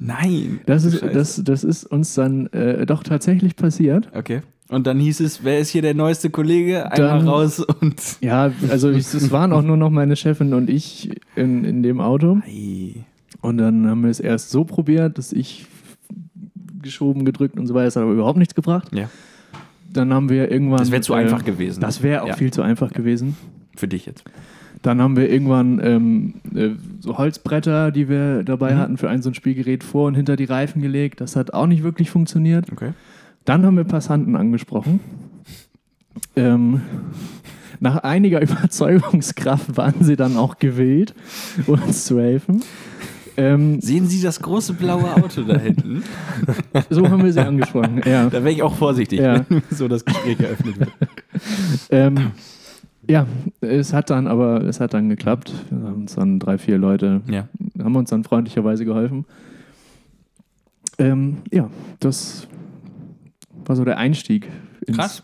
Nein. 0.00 0.60
Das 0.66 0.84
ist, 0.84 1.00
Scheiße. 1.00 1.14
das, 1.14 1.40
das 1.42 1.64
ist 1.64 1.84
uns 1.86 2.12
dann 2.14 2.48
äh, 2.48 2.84
doch 2.84 3.02
tatsächlich 3.04 3.56
passiert. 3.56 4.10
Okay. 4.14 4.42
Und 4.72 4.86
dann 4.86 4.98
hieß 4.98 5.20
es, 5.20 5.44
wer 5.44 5.58
ist 5.58 5.68
hier 5.68 5.82
der 5.82 5.94
neueste 5.94 6.30
Kollege? 6.30 6.90
Einmal 6.90 7.18
Dann- 7.18 7.28
raus 7.28 7.60
und. 7.60 8.00
Ja, 8.22 8.50
also 8.70 8.90
ich, 8.90 9.12
es 9.12 9.30
waren 9.30 9.52
auch 9.52 9.62
nur 9.62 9.76
noch 9.76 9.90
meine 9.90 10.16
Chefin 10.16 10.54
und 10.54 10.70
ich 10.70 11.10
in, 11.36 11.64
in 11.64 11.82
dem 11.82 12.00
Auto. 12.00 12.38
Ei. 12.46 13.04
Und 13.40 13.58
dann 13.58 13.86
haben 13.88 14.02
wir 14.02 14.10
es 14.10 14.20
erst 14.20 14.50
so 14.50 14.64
probiert, 14.64 15.18
dass 15.18 15.32
ich 15.32 15.66
geschoben, 16.80 17.24
gedrückt 17.24 17.58
und 17.58 17.66
so 17.66 17.74
weiter. 17.74 17.84
Das 17.86 17.96
hat 17.96 18.02
aber 18.04 18.12
überhaupt 18.12 18.38
nichts 18.38 18.54
gebracht. 18.54 18.88
Ja. 18.94 19.08
Dann 19.92 20.12
haben 20.14 20.28
wir 20.30 20.50
irgendwann. 20.50 20.78
Das 20.78 20.90
wäre 20.90 21.02
zu 21.02 21.12
äh, 21.12 21.16
einfach 21.16 21.44
gewesen. 21.44 21.80
Das 21.80 22.02
wäre 22.02 22.22
auch 22.22 22.28
Ja. 22.28 22.34
viel 22.36 22.52
zu 22.52 22.62
einfach 22.62 22.92
gewesen. 22.92 23.36
Für 23.76 23.88
dich 23.88 24.06
jetzt. 24.06 24.24
Dann 24.82 25.00
haben 25.00 25.16
wir 25.16 25.30
irgendwann 25.30 25.80
ähm, 25.82 26.34
äh, 26.54 26.70
so 27.00 27.16
Holzbretter, 27.18 27.90
die 27.92 28.08
wir 28.08 28.38
Mhm. 28.40 28.44
dabei 28.46 28.76
hatten, 28.76 28.96
für 28.96 29.08
ein 29.08 29.22
so 29.22 29.30
ein 29.30 29.34
Spielgerät 29.34 29.84
vor 29.84 30.06
und 30.08 30.14
hinter 30.14 30.36
die 30.36 30.44
Reifen 30.44 30.82
gelegt. 30.82 31.20
Das 31.20 31.36
hat 31.36 31.52
auch 31.54 31.66
nicht 31.66 31.82
wirklich 31.82 32.10
funktioniert. 32.10 32.72
Okay. 32.72 32.92
Dann 33.44 33.64
haben 33.66 33.76
wir 33.76 33.84
Passanten 33.84 34.36
angesprochen. 34.36 35.00
Ähm, 36.36 36.82
nach 37.80 37.96
einiger 37.98 38.40
Überzeugungskraft 38.42 39.76
waren 39.76 39.94
sie 40.04 40.16
dann 40.16 40.36
auch 40.36 40.58
gewillt, 40.58 41.14
uns 41.66 42.04
zu 42.04 42.20
helfen. 42.20 42.62
Ähm, 43.36 43.80
Sehen 43.80 44.06
Sie 44.08 44.20
das 44.20 44.40
große 44.42 44.74
blaue 44.74 45.14
Auto 45.14 45.42
da 45.42 45.58
hinten? 45.58 46.02
so 46.90 47.08
haben 47.08 47.24
wir 47.24 47.32
sie 47.32 47.40
angesprochen. 47.44 48.02
Ja. 48.04 48.26
Da 48.26 48.44
wäre 48.44 48.52
ich 48.52 48.62
auch 48.62 48.74
vorsichtig, 48.74 49.20
Ja. 49.20 49.44
wenn 49.48 49.62
so 49.70 49.88
das 49.88 50.04
Gespräch 50.04 50.38
eröffnet 50.38 50.78
wird. 50.78 50.90
Ähm, 51.90 52.32
ja, 53.08 53.26
es 53.62 53.94
hat 53.94 54.10
dann 54.10 54.26
aber 54.26 54.62
es 54.64 54.80
hat 54.80 54.92
dann 54.92 55.08
geklappt. 55.08 55.52
Wir 55.70 55.78
haben 55.88 56.02
uns 56.02 56.14
dann 56.14 56.38
drei, 56.40 56.58
vier 56.58 56.76
Leute 56.76 57.22
Ja. 57.26 57.48
haben 57.82 57.96
uns 57.96 58.10
dann 58.10 58.22
freundlicherweise 58.22 58.84
geholfen. 58.84 59.24
Ähm, 60.98 61.38
ja, 61.50 61.70
das 62.00 62.46
war 63.68 63.76
so 63.76 63.84
der 63.84 63.98
Einstieg. 63.98 64.48
ins- 64.86 64.96
Krass. 64.96 65.22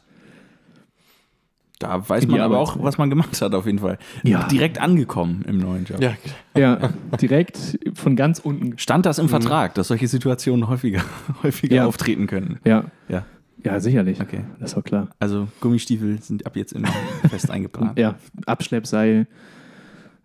Da 1.81 2.09
weiß 2.09 2.27
man 2.27 2.41
aber 2.41 2.57
Arbeit. 2.57 2.75
auch, 2.77 2.83
was 2.83 2.99
man 2.99 3.09
gemacht 3.09 3.41
hat, 3.41 3.55
auf 3.55 3.65
jeden 3.67 3.79
Fall. 3.79 3.99
Ja. 4.25 4.49
Direkt 4.49 4.81
angekommen 4.81 5.45
im 5.47 5.59
neuen 5.59 5.85
Job. 5.85 6.01
Ja, 6.01 6.15
Ja, 6.57 6.91
direkt 7.21 7.79
von 7.95 8.17
ganz 8.17 8.41
unten. 8.41 8.77
Stand 8.79 9.07
das 9.07 9.21
im 9.21 9.29
Vertrag, 9.29 9.75
dass 9.75 9.87
solche 9.89 10.09
Situationen 10.09 10.67
häufiger, 10.69 11.03
häufiger 11.45 11.77
Ja. 11.77 11.87
auftreten 11.87 12.27
können? 12.27 12.59
Ja, 12.65 12.87
Ja. 13.09 13.25
ja, 13.63 13.79
sicherlich. 13.79 14.21
Okay. 14.21 14.41
Das 14.59 14.75
war 14.75 14.83
klar. 14.83 15.11
Also 15.21 15.47
Gummistiefel 15.61 16.21
sind 16.21 16.47
ab 16.47 16.57
jetzt 16.57 16.73
immer 16.73 16.89
fest 17.31 17.49
eingeplant. 17.49 17.97
Ja, 17.97 18.17
Abschleppseil 18.47 19.29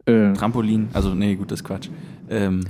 äh, 0.08 0.34
Trampolin, 0.34 0.88
also 0.94 1.14
nee, 1.14 1.36
gut, 1.36 1.52
das 1.52 1.60
ist 1.60 1.66
Quatsch. 1.66 1.88
Ähm, 2.32 2.62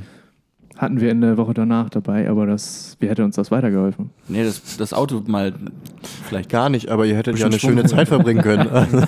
hatten 0.77 1.00
wir 1.00 1.12
in 1.12 1.22
der 1.22 1.38
Woche 1.38 1.53
danach 1.53 1.89
dabei, 1.89 2.30
aber 2.30 2.46
das, 2.46 2.98
wie 3.00 3.08
hätte 3.08 3.24
uns 3.24 3.36
das 3.36 3.51
weitergeholfen? 3.51 4.10
nee, 4.27 4.44
das, 4.44 4.77
das 4.77 4.94
Auto 4.94 5.22
mal 5.27 5.53
vielleicht 6.27 6.50
gar 6.50 6.70
nicht, 6.70 6.89
aber 6.89 7.06
ihr 7.06 7.15
hättet 7.15 7.38
ja 7.38 7.46
eine 7.46 7.60
schöne. 7.60 7.86
Zeit 7.86 8.08
verbringen 8.08 8.42
können. 8.42 9.08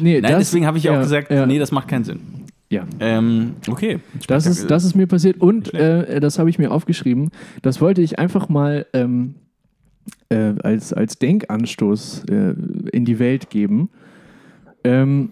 Nee, 0.00 0.20
Nein, 0.20 0.36
deswegen 0.38 0.66
habe 0.66 0.78
ich 0.78 0.88
auch 0.88 0.94
ja, 0.94 1.02
gesagt, 1.02 1.30
ja, 1.30 1.46
nee, 1.46 1.58
das 1.58 1.70
macht 1.70 1.88
keinen 1.88 2.04
Sinn. 2.04 2.20
ja. 2.68 2.84
Ähm, 3.00 3.54
okay. 3.68 4.00
Das 4.26 4.46
ist, 4.46 4.70
das 4.70 4.84
ist 4.84 4.96
mir 4.96 5.06
passiert 5.06 5.40
und 5.40 5.72
äh, 5.72 6.20
das 6.20 6.38
habe 6.38 6.50
ich 6.50 6.58
mir 6.58 6.72
aufgeschrieben. 6.72 7.30
Das 7.62 7.80
wollte 7.80 8.02
ich 8.02 8.18
einfach 8.18 8.48
mal 8.48 8.86
ähm, 8.92 9.36
äh, 10.28 10.54
als, 10.62 10.92
als 10.92 11.18
Denkanstoß 11.18 12.24
äh, 12.24 12.54
in 12.92 13.04
die 13.04 13.18
Welt 13.18 13.50
geben. 13.50 13.90
Ähm, 14.82 15.30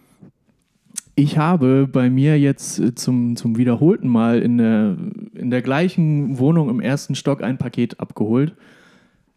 ich 1.14 1.38
habe 1.38 1.88
bei 1.90 2.08
mir 2.10 2.38
jetzt 2.38 2.78
äh, 2.78 2.94
zum, 2.94 3.36
zum 3.36 3.56
wiederholten 3.56 4.08
Mal 4.08 4.40
in 4.40 4.58
der, 4.58 4.96
in 5.34 5.50
der 5.50 5.62
gleichen 5.62 6.38
Wohnung 6.38 6.70
im 6.70 6.80
ersten 6.80 7.14
Stock 7.14 7.42
ein 7.42 7.58
Paket 7.58 8.00
abgeholt, 8.00 8.54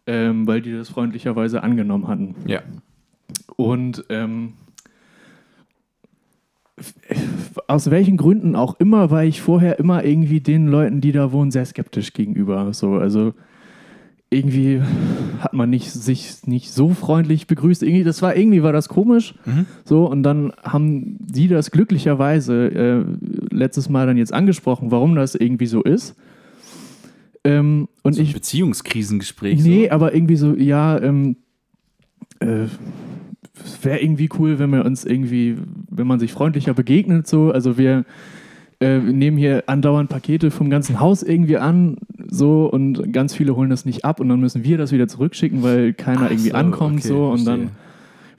ähm, 0.06 0.46
weil 0.46 0.62
die 0.62 0.72
das 0.72 0.88
freundlicherweise 0.88 1.62
angenommen 1.62 2.08
hatten. 2.08 2.34
Ja. 2.46 2.62
Und 3.56 4.04
ähm, 4.08 4.54
aus 7.68 7.90
welchen 7.90 8.16
Gründen 8.16 8.54
auch 8.54 8.78
immer 8.78 9.10
war 9.10 9.24
ich 9.24 9.40
vorher 9.40 9.78
immer 9.78 10.04
irgendwie 10.04 10.40
den 10.40 10.66
Leuten, 10.66 11.00
die 11.00 11.12
da 11.12 11.32
wohnen, 11.32 11.50
sehr 11.50 11.64
skeptisch 11.64 12.12
gegenüber. 12.12 12.72
So, 12.72 12.94
also 12.94 13.34
irgendwie 14.30 14.82
hat 15.38 15.52
man 15.52 15.70
nicht, 15.70 15.92
sich 15.92 16.46
nicht 16.46 16.72
so 16.72 16.90
freundlich 16.90 17.46
begrüßt. 17.46 17.82
Irgendwie, 17.82 18.04
das 18.04 18.22
war 18.22 18.36
irgendwie 18.36 18.62
war 18.62 18.72
das 18.72 18.88
komisch. 18.88 19.34
So, 19.84 20.06
und 20.10 20.22
dann 20.24 20.52
haben 20.62 21.16
die 21.20 21.48
das 21.48 21.70
glücklicherweise 21.70 22.66
äh, 22.66 23.04
letztes 23.54 23.88
Mal 23.88 24.06
dann 24.06 24.16
jetzt 24.16 24.32
angesprochen, 24.32 24.90
warum 24.90 25.14
das 25.14 25.34
irgendwie 25.34 25.66
so 25.66 25.82
ist. 25.82 26.16
Ähm, 27.44 27.88
und 28.02 28.14
So 28.14 28.20
ein 28.20 28.24
ich 28.24 28.32
Beziehungskrisengespräch. 28.32 29.62
Nee, 29.62 29.86
so. 29.86 29.90
aber 29.92 30.14
irgendwie 30.14 30.36
so, 30.36 30.54
ja, 30.54 31.00
ähm, 31.00 31.36
äh, 32.40 32.66
wäre 33.82 34.00
irgendwie 34.02 34.28
cool, 34.38 34.58
wenn 34.58 34.70
wir 34.70 34.84
uns 34.84 35.04
irgendwie, 35.04 35.56
wenn 35.88 36.06
man 36.06 36.18
sich 36.18 36.32
freundlicher 36.32 36.74
begegnet, 36.74 37.28
so. 37.28 37.52
Also 37.52 37.78
wir 37.78 38.04
äh, 38.80 38.98
nehmen 38.98 39.36
hier 39.38 39.64
andauernd 39.66 40.08
Pakete 40.10 40.50
vom 40.50 40.68
ganzen 40.70 41.00
Haus 41.00 41.22
irgendwie 41.22 41.56
an, 41.56 41.96
so, 42.28 42.66
und 42.66 43.12
ganz 43.12 43.34
viele 43.34 43.56
holen 43.56 43.70
das 43.70 43.84
nicht 43.84 44.04
ab 44.04 44.20
und 44.20 44.28
dann 44.28 44.40
müssen 44.40 44.64
wir 44.64 44.78
das 44.78 44.92
wieder 44.92 45.08
zurückschicken, 45.08 45.62
weil 45.62 45.92
keiner 45.92 46.22
Ach 46.26 46.30
irgendwie 46.30 46.50
so, 46.50 46.56
ankommt, 46.56 46.98
okay, 46.98 47.08
so. 47.08 47.28
Und 47.30 47.46
dann 47.46 47.58
verstehe. 47.60 47.76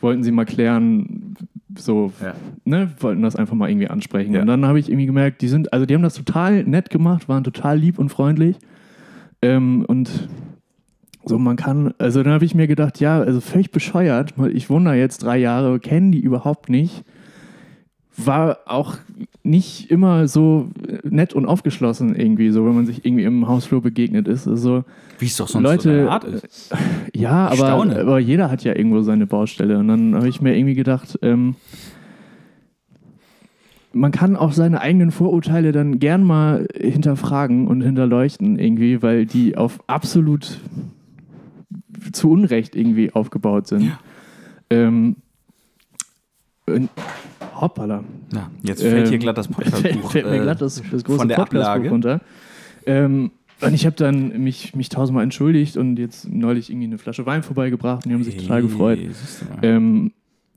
wollten 0.02 0.24
sie 0.24 0.32
mal 0.32 0.46
klären, 0.46 1.36
so, 1.78 2.12
Ja. 2.22 2.34
ne, 2.66 2.92
wollten 3.00 3.22
das 3.22 3.36
einfach 3.36 3.56
mal 3.56 3.70
irgendwie 3.70 3.88
ansprechen. 3.88 4.34
Ja. 4.34 4.42
Und 4.42 4.48
dann 4.48 4.66
habe 4.66 4.80
ich 4.80 4.90
irgendwie 4.90 5.06
gemerkt, 5.06 5.42
die 5.42 5.48
sind, 5.48 5.74
also 5.74 5.86
die 5.86 5.94
haben 5.96 6.04
das 6.04 6.16
total 6.16 6.64
nett 6.64 6.90
gemacht, 6.90 7.28
waren 7.30 7.44
total 7.44 7.78
lieb 7.78 7.98
und 7.98 8.10
freundlich. 8.10 8.58
Ähm, 9.42 9.86
und 9.88 10.28
so, 11.26 11.38
man 11.38 11.56
kann, 11.56 11.94
also 11.98 12.24
dann 12.24 12.34
habe 12.34 12.46
ich 12.46 12.56
mir 12.56 12.68
gedacht, 12.68 13.00
ja, 13.00 13.20
also 13.20 13.42
völlig 13.42 13.72
bescheuert, 13.72 14.34
ich 14.54 14.70
wohne 14.70 14.86
da 14.86 14.94
jetzt 14.96 15.24
drei 15.24 15.38
Jahre, 15.38 15.80
kennen 15.80 16.12
die 16.12 16.20
überhaupt 16.20 16.70
nicht. 16.70 17.04
War 18.18 18.58
auch 18.66 18.98
nicht 19.44 19.92
immer 19.92 20.28
so 20.28 20.70
nett 21.04 21.34
und 21.34 21.46
aufgeschlossen 21.46 22.16
irgendwie, 22.16 22.50
so 22.50 22.66
wenn 22.66 22.74
man 22.76 22.86
sich 22.88 23.06
irgendwie 23.06 23.24
im 23.26 23.48
Hausflur 23.48 23.82
begegnet 23.82 24.28
ist. 24.28 24.48
Also, 24.48 24.84
Wie 25.20 25.26
es 25.28 25.38
doch 25.38 25.48
sonst 25.48 25.64
Leute- 25.64 26.04
so 26.06 26.10
Art 26.10 26.24
ist. 26.24 26.74
ja, 27.16 27.48
aber, 27.48 27.68
aber 27.72 28.20
jeder 28.20 28.50
hat 28.50 28.64
ja 28.64 28.76
irgendwo 28.76 29.02
seine 29.04 29.28
Baustelle. 29.28 29.78
Und 29.78 29.88
dann 29.88 30.16
habe 30.16 30.28
ich 30.28 30.42
mir 30.42 30.58
irgendwie 30.58 30.74
gedacht, 30.74 31.20
ähm, 31.22 31.56
man 33.94 34.12
kann 34.12 34.36
auch 34.36 34.52
seine 34.52 34.82
eigenen 34.82 35.12
Vorurteile 35.12 35.72
dann 35.72 36.00
gern 36.00 36.24
mal 36.24 36.68
hinterfragen 36.76 37.68
und 37.68 37.82
hinterleuchten 37.82 38.60
irgendwie, 38.60 39.02
weil 39.02 39.26
die 39.26 39.58
auf 39.58 39.80
absolut 39.88 40.60
zu 42.12 42.30
Unrecht 42.32 42.76
irgendwie 42.76 43.12
aufgebaut 43.12 43.68
sind. 43.68 43.84
Ja. 43.84 44.00
Ähm, 44.70 45.16
und, 46.68 46.90
hoppala. 47.62 48.04
Na, 48.32 48.52
jetzt 48.64 48.82
fällt 48.82 49.06
Ähm, 49.06 49.10
hier 49.10 49.20
glatt 49.20 49.38
das 49.38 49.48
Podcastbuch. 49.50 50.12
fällt 50.12 50.26
mir 50.26 50.36
äh, 50.38 50.40
glatt 50.40 50.62
das, 50.62 50.82
das 50.92 51.04
große 51.04 51.20
von 51.20 51.28
der 51.28 51.36
Podcastbuch 51.36 51.72
Ablage. 51.72 51.90
runter. 51.90 52.22
Ähm, 52.86 53.32
und 53.62 53.74
ich 53.74 53.86
habe 53.86 53.96
dann 53.96 54.44
mich, 54.44 54.76
mich 54.76 54.90
tausendmal 54.90 55.24
entschuldigt 55.24 55.78
und 55.78 55.98
jetzt 55.98 56.30
neulich 56.30 56.70
irgendwie 56.70 56.88
eine 56.88 56.98
Flasche 57.00 57.26
Wein 57.26 57.42
vorbeigebracht 57.42 58.06
und 58.06 58.10
die 58.10 58.14
haben 58.14 58.24
sich 58.24 58.38
total 58.38 58.62
gefreut. 58.62 59.00
Hey, 59.00 59.08
du 59.08 59.46
mal. 59.46 59.60
Ähm, 59.64 60.12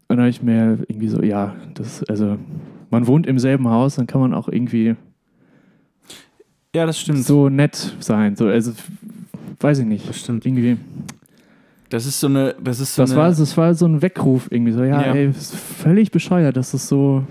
und 0.09 0.17
dann 0.17 0.19
habe 0.21 0.29
ich 0.31 0.43
mir 0.43 0.79
irgendwie 0.89 1.09
so, 1.09 1.23
ja, 1.23 1.55
das, 1.75 2.05
also, 2.05 2.37
man 2.91 3.07
wohnt 3.07 3.27
im 3.27 3.39
selben 3.39 3.69
Haus, 3.69 3.95
dann 3.95 4.07
kann 4.07 4.21
man 4.21 4.35
auch 4.35 4.49
irgendwie 4.49 4.97
ja, 6.75 6.87
das 6.87 7.01
stimmt. 7.01 7.25
so 7.25 7.49
nett 7.49 7.97
sein. 8.01 8.37
So, 8.37 8.47
also, 8.47 8.73
weiß 9.59 9.81
ich 9.81 9.87
nicht. 9.87 10.09
Das 10.09 10.21
stimmt. 10.21 10.47
Irgendwie. 10.47 10.77
Das 11.91 12.07
ist 12.07 12.19
so 12.21 12.29
eine. 12.29 12.55
Das 12.63 12.81
ist 12.81 12.95
so 12.95 13.03
Das 13.03 13.11
eine, 13.11 13.21
war, 13.21 13.29
das 13.29 13.57
war 13.57 13.75
so 13.75 13.85
ein 13.87 14.01
Weckruf 14.01 14.49
irgendwie 14.51 14.73
so, 14.73 14.83
ja, 14.83 15.07
Ja. 15.07 15.13
ey, 15.15 15.29
ist 15.31 15.55
völlig 15.55 16.11
bescheuert, 16.11 16.57
dass 16.57 16.71
das 16.71 16.89
so. 16.89 17.25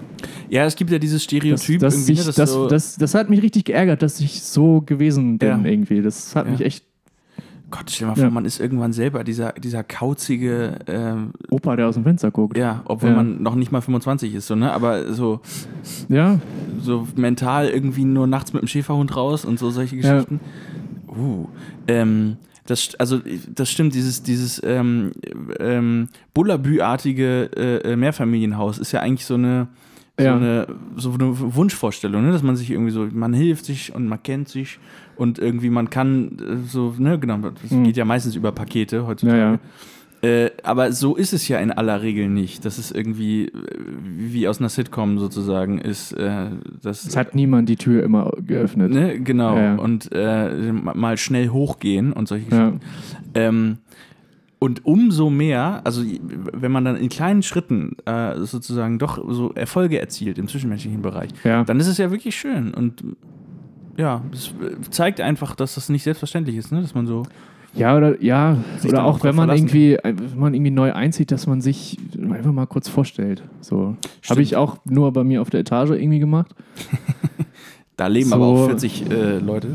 Ja, 0.50 0.66
es 0.66 0.75
gibt 0.75 0.92
ja 0.92 1.00
dieses 1.00 1.24
Stereotyp 1.24 1.80
das, 1.80 1.94
irgendwie, 1.96 2.12
ich, 2.13 2.20
ne, 2.20 2.25
das, 2.25 2.36
das, 2.36 2.51
so, 2.51 2.68
das, 2.68 2.96
das 2.98 3.13
hat 3.16 3.30
mich 3.30 3.42
richtig 3.42 3.66
geärgert, 3.66 4.01
dass 4.01 4.20
ich 4.20 4.44
so 4.44 4.82
gewesen 4.82 5.38
bin 5.38 5.48
Ja. 5.50 5.60
irgendwie. 5.63 6.01
Das 6.01 6.36
hat 6.36 6.46
Ja. 6.46 6.51
mich 6.51 6.62
echt 6.62 6.84
Gott, 7.72 7.92
stell 7.92 8.08
dir 8.08 8.16
mal 8.16 8.20
vor, 8.20 8.32
man 8.32 8.46
ist 8.46 8.60
irgendwann 8.60 8.94
selber 8.94 9.24
dieser, 9.24 9.51
dieser 9.54 9.84
kauzige, 9.84 10.80
ähm, 10.88 11.34
Opa, 11.51 11.75
der 11.75 11.88
aus 11.88 11.94
dem 11.94 12.04
Fenster 12.04 12.32
guckt. 12.32 12.58
ja, 12.58 12.82
obwohl 12.86 13.12
man 13.12 13.44
noch 13.44 13.54
nicht 13.54 13.72
mal 13.72 13.80
25 13.82 14.34
ist, 14.34 14.48
so, 14.48 14.56
ne? 14.56 14.74
Aber 14.74 15.13
so, 15.13 15.39
Ja, 16.10 16.39
so 16.82 17.08
mental 17.16 17.70
irgendwie 17.70 18.06
nur 18.06 18.25
nachts 18.25 18.54
mit 18.54 18.63
dem 18.63 18.68
Schäferhund 18.68 19.16
raus 19.16 19.46
und 19.46 19.60
so 19.60 19.70
solche. 19.70 19.98
Geschichten. 19.98 20.39
Uh, 21.08 21.48
ähm, 21.88 22.38
das, 22.69 22.95
also 22.95 23.19
das 23.53 23.69
stimmt, 23.71 23.93
dieses, 23.95 24.21
dieses 24.23 24.61
ähm, 24.63 25.11
ähm, 25.59 26.07
Bullabü-artige 26.33 27.49
äh, 27.55 27.91
äh, 27.93 27.95
Mehrfamilienhaus 27.95 28.77
ist 28.77 28.91
ja 28.91 28.99
eigentlich 29.01 29.25
so 29.25 29.35
eine, 29.35 29.67
so, 30.17 30.23
Ja. 30.25 30.35
eine, 30.35 30.67
so 30.97 31.13
eine 31.13 31.55
Wunschvorstellung, 31.55 32.25
ne? 32.25 32.31
dass 32.31 32.43
man 32.43 32.55
sich 32.55 32.69
irgendwie 32.71 32.91
so, 32.91 33.07
man 33.11 33.33
hilft 33.33 33.65
sich 33.65 33.93
und 33.95 34.07
man 34.07 34.21
kennt 34.21 34.49
sich 34.49 34.79
und 35.15 35.39
irgendwie 35.39 35.69
man 35.69 35.89
kann 35.89 36.38
äh, 36.39 36.67
so, 36.67 36.93
ne, 36.97 37.17
genau, 37.19 37.38
das 37.38 37.71
Mhm. 37.71 37.85
geht 37.85 37.97
ja 37.97 38.05
meistens 38.05 38.35
über 38.35 38.51
Pakete 38.51 39.05
heutzutage. 39.07 39.38
Ja, 39.39 39.51
ja. 39.53 39.59
Äh, 40.21 40.49
aber 40.63 40.91
so 40.91 41.15
ist 41.15 41.31
es 41.31 41.47
ja 41.47 41.59
in 41.59 41.71
aller 41.71 42.01
Regel 42.01 42.27
nicht. 42.27 42.65
Das 42.65 42.77
ist 42.77 42.91
irgendwie 42.93 43.45
äh, 43.45 43.51
wie 44.03 44.47
aus 44.49 44.59
einer 44.59 44.67
Sitcom 44.67 45.17
sozusagen 45.17 45.79
ist. 45.79 46.11
Äh, 46.11 46.47
das, 46.81 47.05
es 47.05 47.15
hat 47.15 47.35
niemand 47.35 47.69
die 47.69 47.77
Tür 47.77 48.03
immer 48.03 48.31
geöffnet. 48.45 48.91
Ne, 48.91 49.19
genau. 49.21 49.55
Ja. 49.57 49.75
Und 49.75 50.09
äh, 50.11 50.73
ma- 50.73 50.93
mal 50.93 51.17
schnell 51.17 51.49
hochgehen 51.49 52.11
und 52.11 52.27
solche 52.27 52.49
Ja. 52.53 52.69
Geschichten. 52.71 52.85
Ähm, 53.33 53.77
und 54.61 54.85
umso 54.85 55.29
mehr, 55.29 55.79
also 55.85 56.03
wenn 56.51 56.71
man 56.73 56.83
dann 56.83 56.97
in 56.97 57.07
kleinen 57.07 57.41
Schritten 57.41 57.95
äh, 58.05 58.35
sozusagen 58.39 58.99
doch 58.99 59.23
so 59.31 59.53
Erfolge 59.53 60.01
erzielt 60.01 60.38
im 60.38 60.49
zwischenmenschlichen 60.49 61.01
Bereich, 61.01 61.29
Ja. 61.45 61.63
dann 61.63 61.79
ist 61.79 61.88
es 61.88 61.97
ja 61.97 62.11
wirklich 62.11 62.35
schön. 62.35 62.73
Und 62.73 63.03
ja, 63.95 64.21
es 64.33 64.53
zeigt 64.89 65.21
einfach, 65.21 65.55
dass 65.55 65.75
das 65.75 65.88
nicht 65.88 66.03
selbstverständlich 66.03 66.57
ist, 66.57 66.73
ne? 66.73 66.81
dass 66.81 66.93
man 66.93 67.07
so. 67.07 67.23
Ja, 67.75 67.95
oder 67.95 68.21
ja, 68.21 68.57
Sich 68.79 68.91
oder 68.91 69.03
auch 69.05 69.23
wenn 69.23 69.35
man 69.35 69.47
verlassen 69.49 69.67
irgendwie, 69.67 69.97
wenn 70.03 70.39
man 70.39 70.53
irgendwie 70.53 70.71
neu 70.71 70.91
einzieht, 70.93 71.31
dass 71.31 71.45
man 71.47 71.61
sich 71.61 71.97
einfach 72.19 72.51
mal 72.51 72.65
kurz 72.65 72.89
vorstellt. 72.89 73.43
So. 73.61 73.95
Habe 74.27 74.41
ich 74.41 74.55
auch 74.55 74.77
nur 74.85 75.13
bei 75.13 75.23
mir 75.23 75.41
auf 75.41 75.49
der 75.49 75.59
Etage 75.61 75.91
irgendwie 75.91 76.19
gemacht. 76.19 76.53
Da 77.95 78.07
leben 78.07 78.29
So. 78.29 78.35
aber 78.35 78.45
auch 78.45 78.65
40 78.67 79.11
äh, 79.11 79.39
Leute 79.39 79.67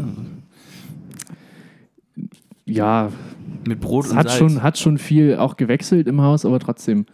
Ja, 2.65 3.11
mit 3.67 3.81
Brot 3.81 4.09
und 4.11 4.17
hat 4.17 4.29
Salz. 4.31 4.39
schon, 4.39 4.63
hat 4.63 4.79
schon 4.79 4.99
viel 4.99 5.37
auch 5.37 5.57
gewechselt 5.57 6.07
im 6.09 6.21
Haus, 6.23 6.45
aber 6.47 6.59
trotzdem. 6.59 7.05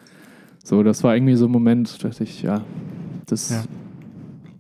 So, 0.62 0.82
das 0.82 1.02
war 1.02 1.16
irgendwie 1.16 1.34
so 1.34 1.46
ein 1.46 1.50
Moment, 1.50 2.02
da 2.04 2.08
dachte 2.08 2.22
ich, 2.24 2.42
ja, 2.42 2.62
das, 3.26 3.50
Ja. 3.50 3.62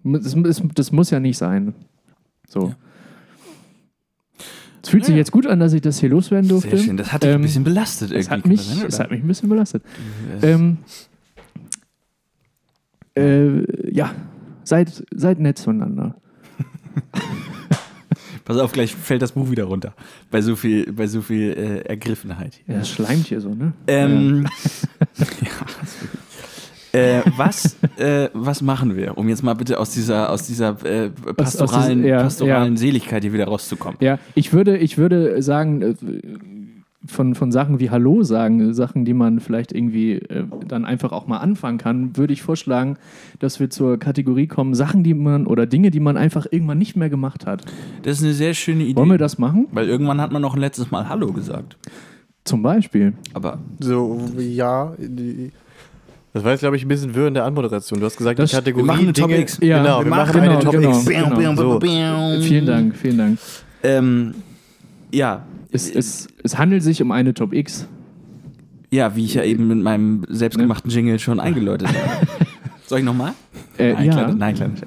Das, 0.02 0.34
das, 0.34 0.62
das 0.74 0.92
muss 0.92 1.10
ja 1.10 1.20
nicht 1.20 1.36
sein. 1.38 1.74
So. 2.48 2.68
Ja. 2.68 2.76
Es 4.82 4.88
fühlt 4.88 5.04
sich 5.04 5.12
Ja. 5.14 5.18
jetzt 5.18 5.32
gut 5.32 5.46
an, 5.46 5.60
dass 5.60 5.72
ich 5.72 5.82
das 5.82 5.98
hier 6.00 6.08
loswerden 6.08 6.48
durfte. 6.48 6.76
Sehr 6.76 6.86
schön. 6.86 6.96
Das 6.96 7.12
hat 7.12 7.22
dich 7.22 7.30
ein 7.30 7.36
Ähm, 7.36 7.42
bisschen 7.42 7.64
belastet 7.64 8.10
irgendwie. 8.12 8.30
hat, 8.30 8.42
kann 8.42 8.50
mich, 8.50 8.60
das 8.60 8.68
sein, 8.78 8.86
es 8.88 8.94
oder? 8.94 9.04
hat 9.04 9.10
mich 9.10 9.22
ein 9.22 9.26
bisschen 9.28 9.48
belastet. 9.48 9.82
Äh, 10.42 10.52
Ähm, 10.52 10.78
äh, 13.16 13.92
ja, 13.94 14.14
seid, 14.64 15.04
seid 15.14 15.38
nett 15.40 15.58
zueinander. 15.58 16.14
Pass 18.44 18.56
auf, 18.58 18.72
gleich 18.72 18.94
fällt 18.96 19.22
das 19.22 19.32
Buch 19.32 19.50
wieder 19.50 19.64
runter. 19.64 19.94
Bei 20.30 20.40
so 20.42 20.56
viel, 20.56 20.92
bei 20.92 21.06
so 21.06 21.22
viel 21.22 21.52
äh, 21.52 21.80
Ergriffenheit. 21.88 22.60
Ja, 22.66 22.78
das 22.78 22.88
schleimt 22.88 23.26
hier 23.26 23.40
so, 23.40 23.54
ne? 23.54 23.72
Ähm, 23.86 24.44
ja. 24.44 24.50
äh, 26.92 27.20
was, 27.36 27.76
äh, 27.98 28.28
was 28.34 28.62
machen 28.62 28.96
wir, 28.96 29.16
um 29.18 29.28
jetzt 29.28 29.42
mal 29.42 29.54
bitte 29.54 29.78
aus 29.78 29.90
dieser, 29.90 30.30
aus 30.30 30.46
dieser 30.46 30.76
äh, 30.84 31.10
aus 31.26 31.34
pastoralen, 31.36 31.98
diesem- 31.98 32.04
ja, 32.10 32.22
pastoralen 32.22 32.74
ja. 32.74 32.78
Seligkeit 32.78 33.22
hier 33.22 33.32
wieder 33.32 33.46
rauszukommen? 33.46 33.98
Ja, 34.00 34.18
ich 34.34 34.52
würde, 34.52 34.76
ich 34.78 34.98
würde 34.98 35.42
sagen, 35.42 35.82
äh, 35.82 35.94
von, 37.06 37.34
von 37.34 37.50
Sachen 37.50 37.80
wie 37.80 37.88
Hallo 37.90 38.22
sagen, 38.24 38.74
Sachen, 38.74 39.06
die 39.06 39.14
man 39.14 39.40
vielleicht 39.40 39.72
irgendwie 39.72 40.16
äh, 40.16 40.44
dann 40.68 40.84
einfach 40.84 41.12
auch 41.12 41.26
mal 41.26 41.38
anfangen 41.38 41.78
kann, 41.78 42.14
würde 42.18 42.32
ich 42.34 42.42
vorschlagen, 42.42 42.98
dass 43.38 43.58
wir 43.58 43.70
zur 43.70 43.98
Kategorie 43.98 44.46
kommen, 44.46 44.74
Sachen, 44.74 45.02
die 45.02 45.14
man 45.14 45.46
oder 45.46 45.64
Dinge, 45.66 45.90
die 45.90 45.98
man 46.00 46.18
einfach 46.18 46.46
irgendwann 46.50 46.76
nicht 46.78 46.96
mehr 46.96 47.08
gemacht 47.08 47.46
hat. 47.46 47.64
Das 48.02 48.18
ist 48.18 48.24
eine 48.24 48.34
sehr 48.34 48.52
schöne 48.52 48.84
Idee. 48.84 48.96
Wollen 48.96 49.08
wir 49.10 49.16
das 49.18 49.38
machen? 49.38 49.66
Weil 49.72 49.88
irgendwann 49.88 50.20
hat 50.20 50.30
man 50.30 50.42
noch 50.42 50.54
ein 50.54 50.60
letztes 50.60 50.90
Mal 50.90 51.08
Hallo 51.08 51.32
gesagt. 51.32 51.78
Zum 52.44 52.62
Beispiel. 52.62 53.14
Aber 53.32 53.58
So, 53.80 54.20
ja. 54.38 54.92
die- 54.98 55.52
Das 56.32 56.44
war 56.44 56.52
jetzt, 56.52 56.60
glaube 56.60 56.76
ich, 56.76 56.84
ein 56.84 56.88
bisschen 56.88 57.14
wirr 57.14 57.26
in 57.28 57.34
der 57.34 57.44
Anmoderation. 57.44 57.98
Du 57.98 58.06
hast 58.06 58.16
gesagt, 58.16 58.38
Das- 58.38 58.50
die 58.50 58.56
Kategorie 58.56 58.82
wir 58.82 58.86
machen 58.86 59.00
eine 59.02 59.12
Top 59.12 59.28
Dinge, 59.28 59.40
X. 59.40 59.58
Ja, 59.60 59.82
genau, 59.82 59.98
wir 59.98 60.04
wir, 60.06 60.10
machen- 60.10 60.26
machen 60.28 60.40
eine 60.40 60.48
genau, 60.58 60.60
Top 60.60 60.72
genau. 60.72 60.90
X. 60.90 61.04
Bam, 61.04 61.56
So. 61.56 61.80
Vielen 62.46 62.66
Dank, 62.66 62.96
vielen 62.96 63.18
Dank. 63.18 63.38
ähm, 63.82 64.34
ja. 65.12 65.44
Es, 65.72 65.88
es, 65.88 66.26
es 66.42 66.58
handelt 66.58 66.82
sich 66.82 67.00
um 67.00 67.12
eine 67.12 67.32
Top 67.32 67.52
X. 67.52 67.86
Ja, 68.90 69.14
wie 69.14 69.24
ich 69.24 69.34
ja 69.34 69.44
eben 69.44 69.68
mit 69.68 69.78
meinem 69.78 70.24
selbstgemachten 70.28 70.90
Jingle 70.90 71.18
schon 71.20 71.38
eingeläutet 71.40 71.86
habe. 71.88 71.98
Soll 72.86 72.98
ich 73.00 73.04
nochmal? 73.04 73.34
Äh, 73.78 73.92
Nein, 73.92 74.04
ja, 74.06 74.12
kleiner, 74.12 74.34
nein, 74.34 74.56
Scherz. 74.56 74.80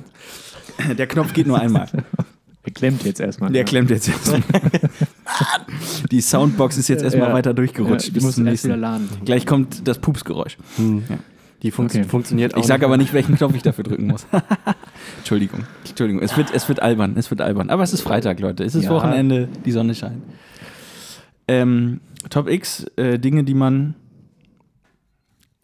Der 0.98 1.08
Knopf 1.08 1.32
geht 1.32 1.48
nur 1.48 1.58
einmal. 1.60 1.88
er 2.64 2.72
klemmt 2.74 3.04
jetzt 3.06 3.22
erstmal. 3.22 3.50
Der 3.52 3.62
ja. 3.62 3.66
klemmt 3.66 3.90
jetzt 3.92 4.10
erstmal. 4.10 4.42
Die 6.12 6.20
Soundbox 6.20 6.78
ist 6.78 6.90
jetzt 6.90 7.02
erstmal 7.04 7.30
Ja. 7.30 7.34
weiter 7.34 7.54
durchgerutscht. 7.54 8.10
Ja, 8.10 8.18
ich 8.18 8.24
muss 8.24 8.38
erst 8.38 8.66
wieder 8.66 8.76
laden. 8.78 9.08
Gleich 9.24 9.46
kommt 9.46 9.88
das 9.88 10.00
Pupsgeräusch. 10.00 10.58
Die 11.64 11.72
funkt 11.72 11.92
Okay. 11.96 12.04
funktioniert 12.04 12.54
auch. 12.56 12.60
Ich 12.60 12.66
sage 12.66 12.86
aber 12.86 12.98
nicht, 12.98 13.14
welchen 13.14 13.36
Knopf 13.36 13.56
ich 13.56 13.62
dafür 13.64 13.84
drücken 13.86 14.08
muss. 14.08 14.28
Entschuldigung. 15.20 15.62
Entschuldigung. 15.88 16.22
Es 16.22 16.36
wird, 16.38 16.54
es 16.54 16.68
wird 16.68 16.82
albern. 16.82 17.14
Es 17.18 17.30
wird 17.32 17.42
albern. 17.42 17.70
Aber 17.70 17.84
es 17.84 17.94
ist 17.94 18.02
Freitag, 18.02 18.40
Leute. 18.42 18.64
Es 18.66 18.76
ist 18.76 18.84
Ja. 18.86 18.90
Wochenende. 18.92 19.48
Die 19.66 19.72
Sonne 19.72 19.96
scheint. 19.96 20.22
Ähm, 21.48 22.02
Top 22.30 22.50
X, 22.50 22.86
äh, 22.98 23.18
Dinge, 23.20 23.44
die 23.44 23.54
man 23.54 23.96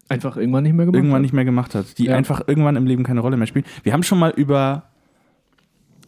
Einfach 0.08 0.38
irgendwann 0.38 0.64
nicht 0.64 0.74
mehr 0.74 0.86
gemacht. 0.86 0.96
irgendwann 0.98 1.16
hat. 1.18 1.22
nicht 1.22 1.34
mehr 1.34 1.46
gemacht 1.46 1.76
hat, 1.76 1.98
die 2.00 2.06
Ja. 2.06 2.16
einfach 2.16 2.42
irgendwann 2.48 2.76
im 2.76 2.86
Leben 2.88 3.04
keine 3.04 3.20
Rolle 3.20 3.38
mehr 3.38 3.46
spielen. 3.48 3.66
Wir 3.84 3.94
haben 3.94 4.02
schon 4.04 4.18
mal 4.20 4.32
über 4.36 4.89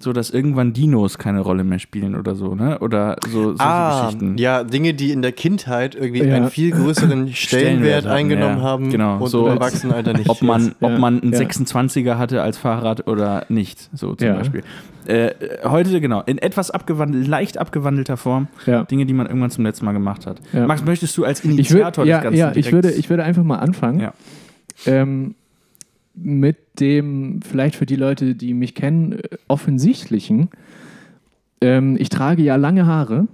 so, 0.04 0.14
dass 0.14 0.30
irgendwann 0.30 0.74
Dinos 0.74 1.18
keine 1.18 1.40
Rolle 1.42 1.64
mehr 1.64 1.80
spielen 1.80 2.16
oder 2.16 2.36
so, 2.36 2.56
ne? 2.56 2.80
Oder 2.80 3.18
so 3.30 3.44
solche 3.50 3.60
Ah, 3.62 4.06
Geschichten. 4.06 4.38
ja, 4.38 4.64
Dinge, 4.64 4.94
die 4.94 5.12
in 5.12 5.22
der 5.22 5.32
Kindheit 5.32 5.96
irgendwie 5.96 6.24
Ja. 6.24 6.36
einen 6.36 6.50
viel 6.50 6.72
größeren 6.72 7.28
Stellenwert 7.34 8.06
hatten, 8.06 8.16
eingenommen 8.16 8.58
ja. 8.58 8.64
haben 8.64 8.90
Genau, 8.90 9.18
und 9.24 9.28
so 9.30 9.46
im 9.46 9.52
als- 9.54 9.60
Erwachsenenalter 9.62 10.14
nicht. 10.14 10.30
Ob 10.30 10.42
man, 10.42 10.74
ob 10.82 10.98
man 10.98 11.22
einen 11.22 11.34
ja. 11.34 11.40
26er 11.40 12.18
hatte 12.18 12.42
als 12.42 12.58
Fahrrad 12.58 13.08
oder 13.08 13.46
nicht, 13.50 13.90
so 13.94 14.16
zum 14.16 14.28
Ja. 14.28 14.36
Beispiel. 14.36 14.64
Äh, 15.08 15.32
heute, 15.64 16.00
genau, 16.00 16.22
in 16.26 16.38
etwas 16.38 16.70
abgewandelt, 16.72 17.28
leicht 17.28 17.58
abgewandelter 17.58 18.18
Form, 18.18 18.48
Ja. 18.68 18.84
Dinge, 18.84 19.06
die 19.06 19.14
man 19.14 19.26
irgendwann 19.26 19.50
zum 19.50 19.66
letzten 19.66 19.86
Mal 19.86 19.94
gemacht 19.94 20.28
hat. 20.28 20.40
Ja. 20.54 20.68
Max, 20.68 20.86
möchtest 20.86 21.18
du 21.18 21.26
als 21.26 21.44
Ich 21.44 21.50
Initiator 21.50 22.04
würde, 22.06 22.10
ja, 22.12 22.18
des 22.18 22.24
Ganzen 22.24 22.38
ja, 22.40 22.52
ich 22.56 22.72
würde, 22.72 22.92
ich 22.92 23.10
würde 23.10 23.24
einfach 23.24 23.44
mal 23.44 23.58
anfangen. 23.58 24.00
Ja. 24.00 24.14
Ähm, 24.86 25.36
mit 26.24 26.80
dem, 26.80 27.42
vielleicht 27.42 27.76
für 27.76 27.86
die 27.86 27.96
Leute, 27.96 28.36
die 28.36 28.54
mich 28.54 28.76
kennen, 28.76 29.14
äh, 29.14 29.22
offensichtlichen. 29.48 30.50
Ähm, 31.62 31.98
ich 32.00 32.10
trage 32.10 32.42
ja 32.44 32.56
lange 32.56 32.86
Haare, 32.86 33.28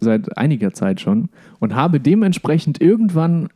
seit 0.00 0.36
einiger 0.38 0.72
Zeit 0.72 1.00
schon, 1.00 1.28
und 1.58 1.74
habe 1.74 2.00
dementsprechend 2.00 2.80
irgendwann, 2.80 3.48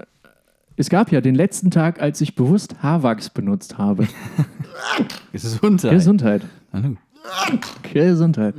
es 0.76 0.90
gab 0.90 1.12
ja 1.12 1.20
den 1.20 1.34
letzten 1.34 1.70
Tag, 1.70 2.00
als 2.02 2.20
ich 2.20 2.34
bewusst 2.34 2.82
Haarwachs 2.82 3.30
benutzt 3.30 3.78
habe. 3.78 4.06
Gesundheit. 5.32 5.90
Gesundheit. 5.92 6.42
Hallo. 6.72 6.96
Gesundheit. 7.92 8.54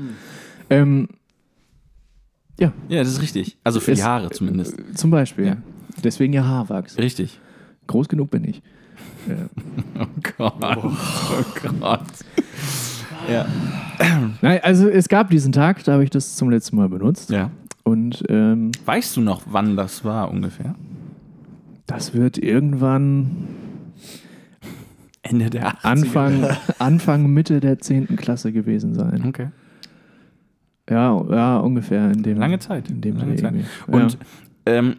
Ähm, 0.69 1.07
ja, 2.59 2.71
Ja, 2.87 2.99
das 3.03 3.09
ist 3.13 3.21
richtig. 3.21 3.57
Also 3.63 3.79
für 3.79 3.91
die 3.93 3.99
Es- 3.99 4.05
Haare 4.05 4.29
zumindest. 4.29 4.75
zum 4.97 5.11
Beispiel. 5.11 5.45
Ja. 5.47 5.57
Deswegen 6.03 6.33
ja 6.33 6.43
Haarwachs. 6.45 6.97
Richtig. 6.97 7.39
Groß 7.87 8.07
genug 8.09 8.31
bin 8.31 8.43
ich. 8.45 8.61
Oh 9.99 10.05
Gott. 10.37 10.53
Oh, 10.61 10.91
Gott. 11.79 12.01
Ja. 13.29 13.45
Nein, 14.41 14.59
also 14.63 14.87
es 14.89 15.07
gab 15.07 15.29
diesen 15.29 15.51
Tag, 15.51 15.83
da 15.83 15.93
habe 15.93 16.03
ich 16.03 16.09
das 16.09 16.35
zum 16.35 16.49
letzten 16.49 16.75
Mal 16.75 16.89
benutzt. 16.89 17.29
ja. 17.29 17.51
Und 17.83 18.23
ähm, 18.29 18.71
Weißt 18.85 19.15
du 19.15 19.21
noch, 19.21 19.43
wann 19.45 19.75
das 19.75 20.03
war 20.03 20.31
ungefähr? 20.31 20.73
das 21.87 22.15
wird 22.15 22.39
irgendwann 22.39 23.47
Ende 25.21 25.49
der 25.51 25.73
80er. 25.75 25.83
Anfang, 25.83 26.47
Anfang, 26.79 27.27
Mitte 27.27 27.59
der 27.59 27.77
10. 27.79 28.15
Klasse 28.15 28.51
gewesen 28.51 28.95
sein. 28.95 29.23
Okay. 29.27 29.49
Ja, 30.89 31.23
ja, 31.29 31.57
ungefähr 31.57 32.11
in 32.11 32.23
dem. 32.23 32.37
Lange 32.37 32.59
Zeit. 32.59 32.89
In 32.89 33.01
dem 33.01 33.17
Lange 33.17 33.35
Zeit. 33.35 33.53
Und 33.87 34.17
ähm, 34.65 34.95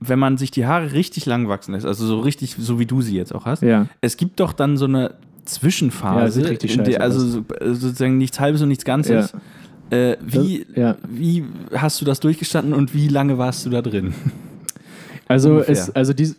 wenn 0.00 0.18
man 0.18 0.36
sich 0.38 0.50
die 0.50 0.66
Haare 0.66 0.92
richtig 0.92 1.26
lang 1.26 1.48
wachsen 1.48 1.72
lässt, 1.72 1.86
also 1.86 2.06
so 2.06 2.20
richtig, 2.20 2.56
so 2.58 2.78
wie 2.78 2.86
du 2.86 3.02
sie 3.02 3.16
jetzt 3.16 3.34
auch 3.34 3.46
hast, 3.46 3.62
ja. 3.62 3.68
ja. 3.68 3.86
es 4.00 4.16
gibt 4.16 4.40
doch 4.40 4.52
dann 4.52 4.76
so 4.76 4.84
eine 4.86 5.02
Ja, 5.04 5.10
Zwischenphase, 5.44 6.40
sieht 6.40 6.50
richtig 6.50 6.76
in 6.76 6.84
der, 6.84 7.00
also 7.00 7.20
so, 7.20 7.38
äh, 7.60 7.72
sozusagen 7.74 8.18
nichts 8.18 8.40
Halbes 8.40 8.62
und 8.62 8.68
nichts 8.68 8.84
Ganzes. 8.84 9.32
Äh, 9.90 10.16
wie, 10.20 10.64
Das- 10.68 10.76
ja. 10.76 10.96
wie 11.08 11.44
hast 11.74 12.00
du 12.00 12.04
das 12.04 12.18
durchgestanden 12.20 12.74
und 12.74 12.94
wie 12.94 13.08
lange 13.08 13.38
warst 13.38 13.64
du 13.66 13.70
da 13.70 13.82
drin? 13.82 14.14
Also, 15.28 15.58
es, 15.58 15.90
also 15.90 16.12
dies, 16.12 16.36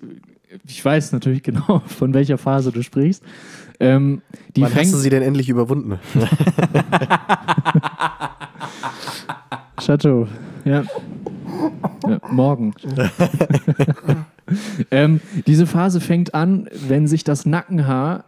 ich 0.65 0.85
weiß 0.85 1.11
natürlich 1.11 1.43
genau, 1.49 1.81
von 1.87 2.13
welcher 2.13 2.37
Phase 2.37 2.71
du 2.71 2.81
sprichst. 2.83 3.21
Ähm, 3.81 4.21
die 4.55 4.61
Wann 4.61 4.73
hast 4.73 4.93
du 4.93 4.97
sie 4.97 5.09
denn 5.09 5.23
endlich 5.23 5.49
überwunden? 5.49 5.99
Chateau. 9.79 10.27
Ja. 10.67 10.83
ja 12.07 12.19
morgen. 12.31 12.73
ähm, 14.91 15.21
diese 15.45 15.65
Phase 15.65 16.01
fängt 16.01 16.33
an, 16.33 16.69
wenn 16.87 17.07
sich 17.07 17.23
das 17.23 17.45
Nackenhaar 17.45 18.25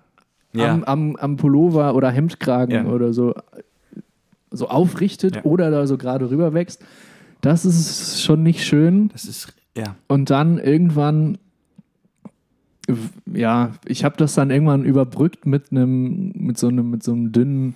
Ja. 0.54 0.73
am, 0.73 0.84
am, 0.84 1.15
am 1.17 1.38
Pullover 1.38 1.95
oder 1.95 2.10
Hemdkragen 2.10 2.88
Ja. 2.88 2.91
oder 2.91 3.13
so, 3.13 3.36
so 4.52 4.67
aufrichtet 4.69 5.45
oder 5.45 5.69
da 5.69 5.86
so 5.86 5.97
gerade 5.97 6.30
rüber 6.30 6.54
wächst. 6.54 6.84
Das 7.41 7.65
ist 7.65 8.23
schon 8.23 8.43
nicht 8.43 8.65
schön. 8.65 9.10
Das 9.10 9.25
ist, 9.25 9.54
ja. 9.78 9.95
Und 10.08 10.30
dann 10.30 10.58
irgendwann, 10.58 11.38
ja, 13.32 13.71
ich 13.86 14.04
habe 14.04 14.17
das 14.17 14.34
dann 14.34 14.49
irgendwann 14.49 14.84
überbrückt 14.84 15.45
mit 15.45 15.71
einem, 15.71 16.32
mit 16.36 16.58
so 16.58 16.67
einem, 16.67 16.89
mit 16.89 17.04
so 17.04 17.13
einem 17.13 17.32
dünnen 17.32 17.75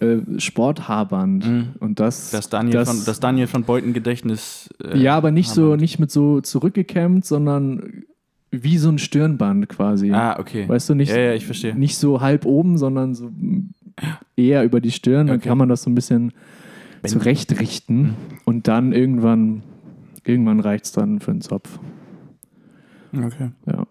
äh, 0.00 0.18
Sporthaarband. 0.38 1.46
Mhm. 1.46 1.68
Und 1.80 2.00
das, 2.00 2.30
Das 2.30 2.48
Daniel, 2.48 2.72
das, 2.74 2.88
von, 2.90 3.04
das 3.04 3.20
Daniel 3.20 3.46
von 3.46 3.64
Beuten 3.64 3.92
Gedächtnis. 3.92 4.68
äh, 4.82 4.98
ja, 4.98 5.16
aber 5.16 5.30
nicht 5.30 5.50
so, 5.50 5.62
Haarband. 5.62 5.80
nicht 5.82 5.98
mit 5.98 6.10
so 6.10 6.40
zurückgekämmt, 6.40 7.24
sondern 7.24 8.04
wie 8.50 8.78
so 8.78 8.88
ein 8.90 8.98
Stirnband 8.98 9.68
quasi. 9.68 10.12
Ah, 10.12 10.38
okay. 10.38 10.68
Weißt 10.68 10.88
du, 10.88 10.94
nicht, 10.94 11.10
ja, 11.10 11.18
ja, 11.18 11.34
ich 11.34 11.46
verstehe. 11.46 11.74
nicht 11.74 11.96
so 11.98 12.20
halb 12.20 12.46
oben, 12.46 12.78
sondern 12.78 13.14
so 13.14 13.30
eher 14.36 14.64
über 14.64 14.80
die 14.80 14.92
Stirn. 14.92 15.26
Dann 15.26 15.36
Okay. 15.38 15.48
kann 15.48 15.58
man 15.58 15.68
das 15.68 15.82
so 15.82 15.90
ein 15.90 15.94
bisschen 15.94 16.32
Bänden. 17.02 17.08
zurechtrichten. 17.18 18.14
Und 18.44 18.68
dann 18.68 18.92
irgendwann, 18.92 19.62
irgendwann 20.24 20.60
reicht 20.60 20.84
es 20.86 20.92
dann 20.92 21.20
für 21.20 21.30
einen 21.32 21.40
Zopf. 21.40 21.78
Okay. 23.16 23.50
Ja. 23.66 23.86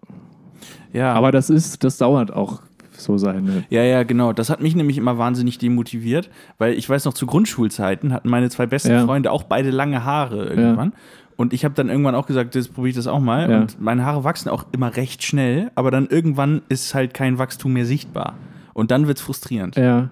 Ja, 0.92 1.12
Aber 1.12 1.30
das 1.32 1.50
ist, 1.50 1.84
das 1.84 1.98
dauert 1.98 2.32
auch 2.32 2.62
so 2.98 3.18
seine. 3.18 3.64
Ja, 3.70 3.82
ja, 3.82 4.02
genau. 4.02 4.32
Das 4.32 4.50
hat 4.50 4.60
mich 4.60 4.74
nämlich 4.76 4.98
immer 4.98 5.18
wahnsinnig 5.18 5.58
demotiviert, 5.58 6.30
weil 6.58 6.74
ich 6.74 6.88
weiß 6.88 7.04
noch, 7.04 7.14
zu 7.14 7.26
Grundschulzeiten 7.26 8.12
hatten 8.12 8.28
meine 8.28 8.50
zwei 8.50 8.66
besten 8.66 8.90
Ja. 8.92 9.04
Freunde 9.04 9.30
auch 9.32 9.42
beide 9.44 9.70
lange 9.70 10.04
Haare 10.04 10.46
irgendwann. 10.46 10.92
Und 11.36 11.52
ich 11.52 11.64
habe 11.66 11.74
dann 11.74 11.90
irgendwann 11.90 12.14
auch 12.14 12.26
gesagt, 12.26 12.54
jetzt 12.54 12.72
probiere 12.72 12.90
ich 12.90 12.96
das 12.96 13.06
auch 13.06 13.20
mal. 13.20 13.50
Ja. 13.50 13.60
Und 13.60 13.80
meine 13.80 14.04
Haare 14.06 14.24
wachsen 14.24 14.48
auch 14.48 14.64
immer 14.72 14.96
recht 14.96 15.22
schnell, 15.22 15.70
aber 15.74 15.90
dann 15.90 16.06
irgendwann 16.06 16.62
ist 16.70 16.94
halt 16.94 17.12
kein 17.12 17.38
Wachstum 17.38 17.74
mehr 17.74 17.84
sichtbar. 17.84 18.34
Und 18.72 18.90
dann 18.90 19.06
wird 19.06 19.18
es 19.18 19.24
frustrierend, 19.24 19.76
Ja, 19.76 20.08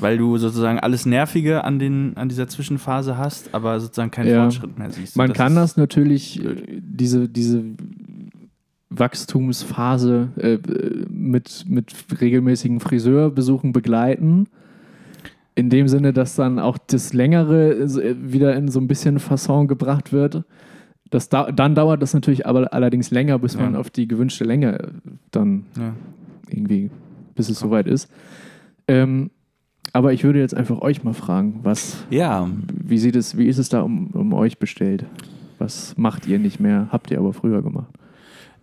weil 0.00 0.18
du 0.18 0.36
sozusagen 0.36 0.80
alles 0.80 1.06
Nervige 1.06 1.64
an, 1.64 1.78
den, 1.78 2.16
an 2.16 2.28
dieser 2.28 2.48
Zwischenphase 2.48 3.16
hast, 3.16 3.54
aber 3.54 3.78
sozusagen 3.78 4.10
keinen 4.10 4.28
Ja. 4.30 4.42
Fortschritt 4.42 4.76
mehr 4.78 4.90
siehst. 4.90 5.16
man 5.16 5.28
Und 5.30 5.36
kann 5.36 5.54
das 5.54 5.76
natürlich, 5.76 6.44
äh, 6.44 6.56
diese, 6.80 7.28
diese 7.28 7.62
Wachstumsphase 8.98 10.28
äh, 10.36 10.58
mit, 11.08 11.64
mit 11.68 11.94
regelmäßigen 12.20 12.80
Friseurbesuchen 12.80 13.72
begleiten. 13.72 14.46
In 15.54 15.68
dem 15.68 15.86
Sinne, 15.88 16.12
dass 16.12 16.34
dann 16.36 16.58
auch 16.58 16.78
das 16.78 17.12
Längere 17.12 17.72
äh, 17.74 18.16
wieder 18.20 18.54
in 18.56 18.68
so 18.68 18.80
ein 18.80 18.88
bisschen 18.88 19.18
Fasson 19.18 19.68
gebracht 19.68 20.12
wird. 20.12 20.44
Das 21.10 21.28
dau 21.28 21.50
dann 21.52 21.74
dauert 21.74 22.00
das 22.00 22.14
natürlich 22.14 22.46
aber 22.46 22.72
allerdings 22.72 23.10
länger, 23.10 23.38
bis 23.38 23.58
man 23.58 23.74
Ja. 23.74 23.80
auf 23.80 23.90
die 23.90 24.08
gewünschte 24.08 24.44
Länge 24.44 24.78
äh, 24.78 24.88
dann 25.30 25.66
Ja. 25.78 25.92
irgendwie, 26.48 26.90
bis 27.34 27.50
es 27.50 27.58
soweit 27.58 27.86
ist. 27.86 28.10
Ähm, 28.88 29.30
aber 29.92 30.14
ich 30.14 30.24
würde 30.24 30.38
jetzt 30.38 30.54
einfach 30.54 30.80
euch 30.80 31.04
mal 31.04 31.12
fragen, 31.12 31.60
was, 31.64 32.02
ja, 32.08 32.48
wie 32.82 32.96
sieht 32.96 33.14
es, 33.14 33.36
wie 33.36 33.46
ist 33.46 33.58
es 33.58 33.68
da 33.68 33.82
um, 33.82 34.06
um 34.12 34.32
euch 34.32 34.58
bestellt? 34.58 35.04
Was 35.58 35.94
macht 35.98 36.26
ihr 36.26 36.38
nicht 36.38 36.60
mehr? 36.60 36.88
Habt 36.90 37.10
ihr 37.10 37.18
aber 37.18 37.34
früher 37.34 37.60
gemacht? 37.62 37.92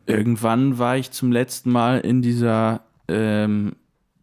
Irgendwann 0.09 0.77
war 0.77 0.97
ich 0.97 1.11
zum 1.11 1.31
letzten 1.31 1.71
Mal 1.71 1.99
in 1.99 2.21
dieser 2.21 2.81
ähm, 3.07 3.73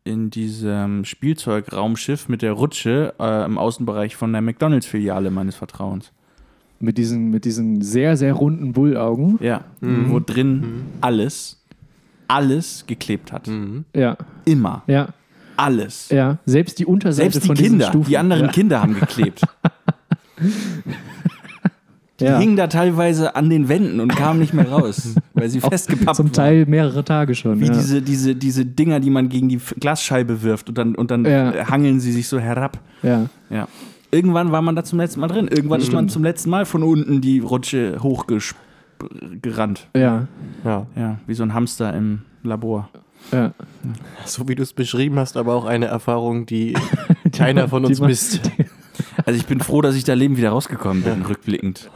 in 0.04 0.30
diesem 0.30 1.04
Spielzeugraumschiff 1.04 2.28
mit 2.28 2.42
der 2.42 2.52
Rutsche 2.52 3.14
äh, 3.18 3.44
im 3.44 3.58
Außenbereich 3.58 4.14
von 4.14 4.32
der 4.32 4.40
McDonalds-Filiale 4.40 5.30
meines 5.32 5.56
Vertrauens. 5.56 6.12
Mit 6.78 6.96
diesen, 6.98 7.30
mit 7.30 7.44
diesen 7.44 7.80
sehr, 7.82 8.16
sehr 8.16 8.34
runden 8.34 8.72
Bullaugen. 8.72 9.38
Ja, 9.42 9.64
Mhm. 9.80 10.10
wo 10.10 10.20
drin 10.20 10.82
alles, 11.00 11.60
alles 12.28 12.84
geklebt 12.86 13.32
hat. 13.32 13.48
Mhm. 13.48 13.84
Ja, 13.94 14.16
Immer. 14.44 14.82
ja, 14.86 15.08
Alles. 15.56 16.10
ja. 16.10 16.38
Selbst 16.46 16.78
die 16.78 16.86
Unterseite 16.86 17.32
Selbst 17.32 17.42
die 17.42 17.46
von 17.48 17.56
diesen 17.56 17.70
Kinder, 17.70 17.86
Stufen. 17.88 18.08
die 18.10 18.18
anderen 18.18 18.44
ja. 18.46 18.52
Kinder 18.52 18.82
haben 18.82 18.94
geklebt. 19.00 19.40
Die 22.20 22.24
Ja. 22.24 22.38
hingen 22.38 22.56
da 22.56 22.66
teilweise 22.66 23.36
an 23.36 23.50
den 23.50 23.68
Wänden 23.68 24.00
und 24.00 24.14
kamen 24.16 24.40
nicht 24.40 24.54
mehr 24.54 24.70
raus, 24.70 25.14
weil 25.34 25.48
sie 25.50 25.60
festgepappt 25.60 26.16
Zum 26.16 26.26
waren. 26.26 26.32
Teil 26.32 26.66
mehrere 26.66 27.04
Tage 27.04 27.34
schon. 27.34 27.60
Wie 27.60 27.66
ja. 27.66 27.72
diese, 27.74 28.00
diese, 28.00 28.34
diese 28.34 28.64
Dinger, 28.64 29.00
die 29.00 29.10
man 29.10 29.28
gegen 29.28 29.48
die 29.50 29.60
Glasscheibe 29.78 30.42
wirft 30.42 30.70
und 30.70 30.78
dann, 30.78 30.94
und 30.94 31.10
dann 31.10 31.24
Ja. 31.26 31.52
äh, 31.52 31.64
hangeln 31.66 32.00
sie 32.00 32.12
sich 32.12 32.26
so 32.28 32.38
herab. 32.38 32.78
ja. 33.02 33.26
Ja. 33.50 33.68
Irgendwann 34.12 34.50
war 34.52 34.62
man 34.62 34.76
da 34.76 34.84
zum 34.84 35.00
letzten 35.00 35.20
Mal 35.20 35.26
drin. 35.26 35.48
Irgendwann 35.48 35.80
ist 35.80 35.92
man 35.92 36.08
zum 36.08 36.22
letzten 36.22 36.48
Mal 36.48 36.64
von 36.64 36.82
unten 36.84 37.20
die 37.20 37.40
Rutsche 37.40 37.98
hochgerannt. 38.02 39.88
Ja, 39.94 40.28
Ja. 40.64 40.86
Ja, 40.96 41.18
wie 41.26 41.34
so 41.34 41.42
ein 41.42 41.52
Hamster 41.52 41.92
im 41.92 42.20
Labor. 42.42 42.88
ja. 43.32 43.52
So 44.24 44.48
wie 44.48 44.54
du 44.54 44.62
es 44.62 44.72
beschrieben 44.72 45.18
hast, 45.18 45.36
aber 45.36 45.54
auch 45.54 45.64
eine 45.64 45.86
Erfahrung, 45.86 46.46
die 46.46 46.74
keiner 47.36 47.68
von 47.68 47.82
Die 47.82 47.88
uns 47.90 48.00
man- 48.00 48.08
misst. 48.08 48.40
Also 49.24 49.38
ich 49.38 49.46
bin 49.46 49.60
froh, 49.60 49.80
dass 49.82 49.94
ich 49.94 50.04
da 50.04 50.14
Leben 50.14 50.36
wieder 50.36 50.50
rausgekommen 50.50 51.02
bin, 51.02 51.22
rückblickend. 51.22 51.90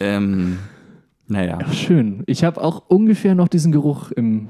ähm, 0.00 0.58
naja. 1.28 1.58
Ach, 1.62 1.72
schön. 1.72 2.22
Ich 2.26 2.44
habe 2.44 2.62
auch 2.62 2.84
ungefähr 2.88 3.34
noch 3.34 3.48
diesen 3.48 3.72
Geruch, 3.72 4.10
im, 4.12 4.48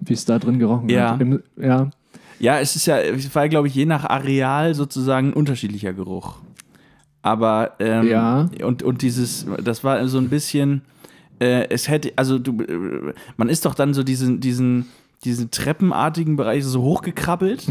wie 0.00 0.12
es 0.12 0.24
da 0.24 0.38
drin 0.38 0.58
gerochen 0.58 0.88
Ja. 0.88 1.12
hat. 1.12 1.20
Im, 1.20 1.42
ja. 1.60 1.90
Ja, 2.40 2.60
es 2.60 2.76
ist 2.76 2.86
ja, 2.86 2.98
es 2.98 3.34
war, 3.34 3.48
glaube 3.48 3.66
ich, 3.68 3.74
je 3.74 3.84
nach 3.86 4.04
Areal 4.04 4.74
sozusagen 4.74 5.28
ein 5.28 5.32
unterschiedlicher 5.32 5.92
Geruch. 5.92 6.36
Aber 7.22 7.72
ähm, 7.80 8.06
Ja. 8.08 8.48
und, 8.62 8.82
und 8.82 9.02
dieses, 9.02 9.46
das 9.62 9.82
war 9.82 10.06
so 10.06 10.18
ein 10.18 10.28
bisschen, 10.28 10.82
äh, 11.40 11.66
es 11.68 11.88
hätte, 11.88 12.12
also 12.16 12.38
du, 12.38 12.62
äh, 12.62 13.12
man 13.36 13.48
ist 13.48 13.64
doch 13.64 13.74
dann 13.74 13.92
so 13.92 14.04
diesen, 14.04 14.38
diesen, 14.40 14.86
diesen 15.24 15.50
treppenartigen 15.50 16.36
Bereich 16.36 16.64
so 16.64 16.82
hochgekrabbelt 16.82 17.66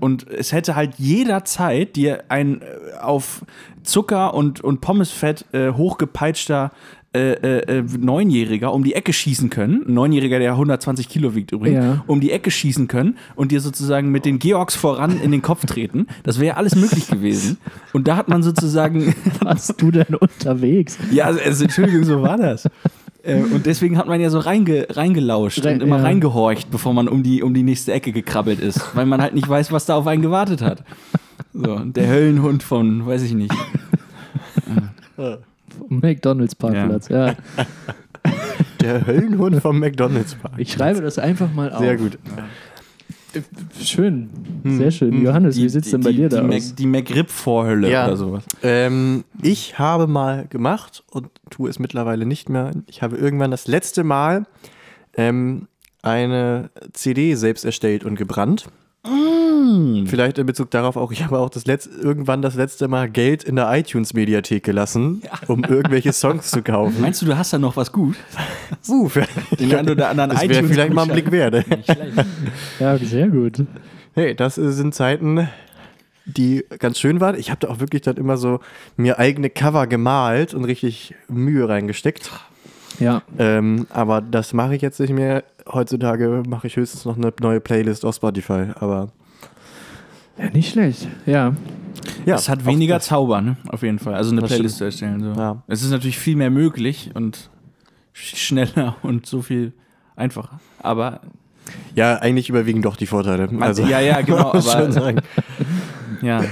und 0.00 0.28
es 0.30 0.52
hätte 0.52 0.76
halt 0.76 0.94
jederzeit 0.98 1.94
dir 1.96 2.24
ein 2.28 2.62
äh, 2.62 2.96
auf 3.00 3.44
Zucker 3.82 4.34
und, 4.34 4.62
und 4.62 4.80
Pommesfett 4.80 5.44
äh, 5.52 5.72
hochgepeitschter 5.72 6.72
äh, 7.14 7.32
äh, 7.32 7.78
äh, 7.78 7.82
Neunjähriger 7.98 8.72
um 8.74 8.82
die 8.82 8.94
Ecke 8.94 9.12
schießen 9.12 9.48
können. 9.48 9.84
Ein 9.88 9.94
Neunjähriger, 9.94 10.38
der 10.38 10.52
120 10.52 11.08
Kilo 11.08 11.34
wiegt 11.34 11.52
übrigens, 11.52 11.84
Ja. 11.84 12.04
um 12.06 12.20
die 12.20 12.30
Ecke 12.30 12.50
schießen 12.50 12.88
können 12.88 13.16
und 13.36 13.52
dir 13.52 13.60
sozusagen 13.60 14.10
mit 14.10 14.24
den 14.24 14.38
Georgs 14.38 14.74
voran 14.74 15.20
in 15.22 15.30
den 15.32 15.40
Kopf 15.40 15.64
treten. 15.66 16.06
Das 16.24 16.40
wäre 16.40 16.56
alles 16.56 16.76
möglich 16.76 17.08
gewesen. 17.08 17.58
Und 17.92 18.06
da 18.08 18.16
hat 18.16 18.28
man 18.28 18.42
sozusagen 18.42 19.14
Warst 19.40 19.80
du 19.80 19.90
denn 19.90 20.14
unterwegs? 20.14 20.98
ja, 21.10 21.24
also, 21.26 21.40
also 21.40 21.64
Entschuldigung, 21.64 22.04
so 22.04 22.20
war 22.22 22.36
das. 22.36 22.68
Äh, 23.26 23.42
Und 23.42 23.66
deswegen 23.66 23.98
hat 23.98 24.06
man 24.06 24.20
ja 24.20 24.30
so 24.30 24.38
reinge, 24.38 24.86
reingelauscht 24.90 25.64
Rein- 25.64 25.74
und 25.74 25.82
immer 25.82 25.96
ja. 25.96 26.04
reingehorcht, 26.04 26.70
bevor 26.70 26.94
man 26.94 27.08
um 27.08 27.22
die, 27.22 27.42
um 27.42 27.52
die 27.54 27.64
nächste 27.64 27.92
Ecke 27.92 28.12
gekrabbelt 28.12 28.60
ist, 28.60 28.94
weil 28.94 29.06
man 29.06 29.20
halt 29.20 29.34
nicht 29.34 29.48
weiß, 29.48 29.72
was 29.72 29.86
da 29.86 29.96
auf 29.96 30.06
einen 30.06 30.22
gewartet 30.22 30.62
hat. 30.62 30.84
So, 31.52 31.78
der 31.80 32.08
Höllenhund 32.08 32.62
von, 32.62 33.06
weiß 33.06 33.22
ich 33.22 33.34
nicht. 33.34 33.52
McDonalds 35.88 36.54
Parkplatz, 36.54 37.08
ja. 37.08 37.34
Der 38.80 39.06
Höllenhund 39.06 39.60
vom 39.62 39.80
McDonalds 39.80 40.34
Park. 40.34 40.54
Ich 40.58 40.72
schreibe 40.72 41.00
das 41.00 41.18
einfach 41.18 41.52
mal 41.52 41.72
auf. 41.72 41.80
Sehr 41.80 41.96
gut. 41.96 42.18
Schön, 43.82 44.30
sehr 44.64 44.90
schön. 44.90 45.22
Johannes, 45.22 45.56
wie 45.56 45.68
sieht's 45.68 45.90
denn 45.90 46.00
bei 46.00 46.10
die, 46.10 46.18
dir 46.18 46.28
da 46.28 46.40
die 46.42 46.56
aus? 46.56 46.66
Mac, 46.68 46.76
die 46.76 46.86
McRib-Vorhölle 46.86 47.90
Ja. 47.90 48.06
oder 48.06 48.16
sowas. 48.16 48.44
Ähm, 48.62 49.24
ich 49.42 49.78
habe 49.78 50.06
mal 50.06 50.46
gemacht 50.48 51.04
und 51.10 51.28
tue 51.50 51.68
es 51.70 51.78
mittlerweile 51.78 52.26
nicht 52.26 52.48
mehr. 52.48 52.70
Ich 52.86 53.02
habe 53.02 53.16
irgendwann 53.16 53.50
das 53.50 53.66
letzte 53.66 54.04
Mal 54.04 54.46
ähm, 55.16 55.68
eine 56.02 56.70
CD 56.92 57.34
selbst 57.34 57.64
erstellt 57.64 58.04
und 58.04 58.16
gebrannt. 58.16 58.66
Vielleicht 60.06 60.38
in 60.38 60.46
Bezug 60.46 60.70
darauf 60.70 60.96
auch, 60.96 61.12
ich 61.12 61.24
habe 61.24 61.38
auch 61.38 61.50
das 61.50 61.66
letzte, 61.66 61.90
irgendwann 61.90 62.42
das 62.42 62.54
letzte 62.54 62.88
Mal 62.88 63.08
Geld 63.08 63.44
in 63.44 63.56
der 63.56 63.72
iTunes-Mediathek 63.72 64.62
gelassen, 64.62 65.22
um 65.46 65.64
irgendwelche 65.68 66.12
Songs 66.12 66.50
zu 66.50 66.62
kaufen. 66.62 67.00
Meinst 67.00 67.22
du, 67.22 67.26
du 67.26 67.36
hast 67.36 67.52
da 67.52 67.58
noch 67.58 67.76
was 67.76 67.92
gut? 67.92 68.16
Uh, 68.88 69.08
für, 69.08 69.26
Den 69.58 69.74
einen 69.74 69.90
oder 69.90 70.08
anderen 70.08 70.30
das 70.34 70.48
wäre 70.48 70.64
vielleicht 70.64 70.92
mal 70.92 71.02
ein 71.02 71.08
Blick 71.08 71.30
wert. 71.30 71.64
Ja, 72.80 72.96
sehr 72.98 73.28
gut. 73.28 73.64
Hey, 74.14 74.34
das 74.34 74.56
sind 74.56 74.94
Zeiten, 74.94 75.48
die 76.24 76.64
ganz 76.78 76.98
schön 76.98 77.20
waren. 77.20 77.38
Ich 77.38 77.50
habe 77.50 77.60
da 77.60 77.68
auch 77.68 77.80
wirklich 77.80 78.02
dann 78.02 78.16
immer 78.16 78.36
so 78.36 78.60
mir 78.96 79.18
eigene 79.18 79.50
Cover 79.50 79.86
gemalt 79.86 80.54
und 80.54 80.64
richtig 80.64 81.14
Mühe 81.28 81.68
reingesteckt. 81.68 82.30
Ja, 82.98 83.22
Ähm, 83.38 83.86
aber 83.90 84.20
das 84.20 84.52
mache 84.52 84.74
ich 84.74 84.82
jetzt 84.82 85.00
nicht 85.00 85.12
mehr. 85.12 85.44
Heutzutage 85.70 86.42
mache 86.48 86.66
ich 86.66 86.76
höchstens 86.76 87.04
noch 87.04 87.16
eine 87.16 87.32
neue 87.40 87.60
Playlist 87.60 88.04
auf 88.04 88.14
Spotify. 88.14 88.68
Aber 88.76 89.08
ja 90.38 90.50
nicht 90.50 90.70
schlecht. 90.72 91.08
Ja, 91.26 91.54
ja, 92.24 92.34
Es 92.36 92.48
hat 92.48 92.64
weniger 92.66 93.00
Zauber, 93.00 93.40
ne? 93.40 93.56
Auf 93.68 93.82
jeden 93.82 93.98
Fall. 93.98 94.14
Also 94.14 94.30
eine 94.30 94.42
Das 94.42 94.50
Playlist 94.50 94.76
zu 94.78 94.84
erstellen. 94.84 95.20
So. 95.22 95.40
Ja. 95.40 95.62
Es 95.66 95.82
ist 95.82 95.90
natürlich 95.90 96.18
viel 96.18 96.36
mehr 96.36 96.50
möglich 96.50 97.10
und 97.14 97.50
sch- 98.14 98.36
schneller 98.36 98.96
und 99.02 99.26
so 99.26 99.42
viel 99.42 99.72
einfacher. 100.14 100.60
Aber 100.80 101.20
Ja, 101.94 102.16
eigentlich 102.18 102.48
überwiegen 102.48 102.82
doch 102.82 102.96
die 102.96 103.06
Vorteile. 103.06 103.48
Also, 103.60 103.82
ja, 103.84 104.00
ja, 104.00 104.20
genau, 104.22 104.50
aber- 104.50 104.62
schon 104.62 104.92
sagen. 104.92 105.20
Ja. 106.22 106.44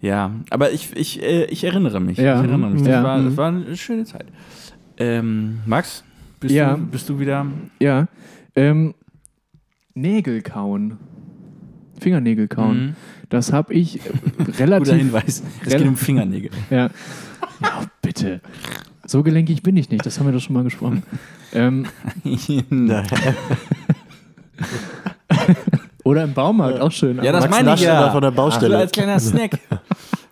Ja, 0.00 0.30
aber 0.50 0.70
ich, 0.72 0.94
ich, 0.96 1.22
äh, 1.22 1.44
ich 1.46 1.64
erinnere 1.64 2.00
mich. 2.00 2.18
Ja. 2.18 2.40
Ich 2.42 2.48
erinnere 2.48 2.70
mich. 2.70 2.82
Das, 2.82 2.90
Ja. 2.90 3.02
war, 3.04 3.22
das 3.22 3.36
war 3.36 3.48
eine 3.48 3.76
schöne 3.76 4.04
Zeit. 4.04 4.26
Ähm, 4.98 5.60
Max, 5.66 6.04
bist, 6.40 6.54
Ja. 6.54 6.74
du, 6.76 6.86
bist 6.86 7.08
du 7.08 7.18
wieder. 7.18 7.46
ja. 7.80 8.06
Ähm, 8.54 8.94
Nägel 9.94 10.42
kauen. 10.42 10.98
Fingernägel 12.02 12.48
kauen. 12.48 12.86
Mhm. 12.86 12.96
Das 13.32 13.52
habe 13.52 13.72
ich 13.72 13.96
äh, 13.96 14.00
Guter 14.44 14.58
relativ. 14.58 14.94
Hinweis. 14.94 15.42
Es 15.64 15.74
geht 15.76 15.86
um 15.86 15.96
Fingernägel. 15.96 16.50
Ja. 16.70 16.90
ja, 17.60 17.82
bitte. 18.02 18.40
So 19.06 19.22
gelenkig 19.22 19.62
bin 19.62 19.76
ich 19.76 19.90
nicht, 19.90 20.04
das 20.06 20.18
haben 20.18 20.26
wir 20.26 20.32
doch 20.32 20.40
schon 20.40 20.54
mal 20.54 20.64
gesprochen. 20.64 21.02
Ähm, 21.52 21.86
oder 26.04 26.24
im 26.24 26.34
Baumarkt, 26.34 26.80
auch 26.80 26.92
schön. 26.92 27.22
ja, 27.22 27.32
das 27.32 27.48
Max 27.48 27.56
meine 27.56 27.74
ich 27.74 27.80
ja. 27.80 28.10
von 28.10 28.22
der 28.22 28.30
Baustelle. 28.30 28.74
So 28.74 28.80
als 28.80 28.92
kleiner 28.92 29.18
Snack. 29.18 29.58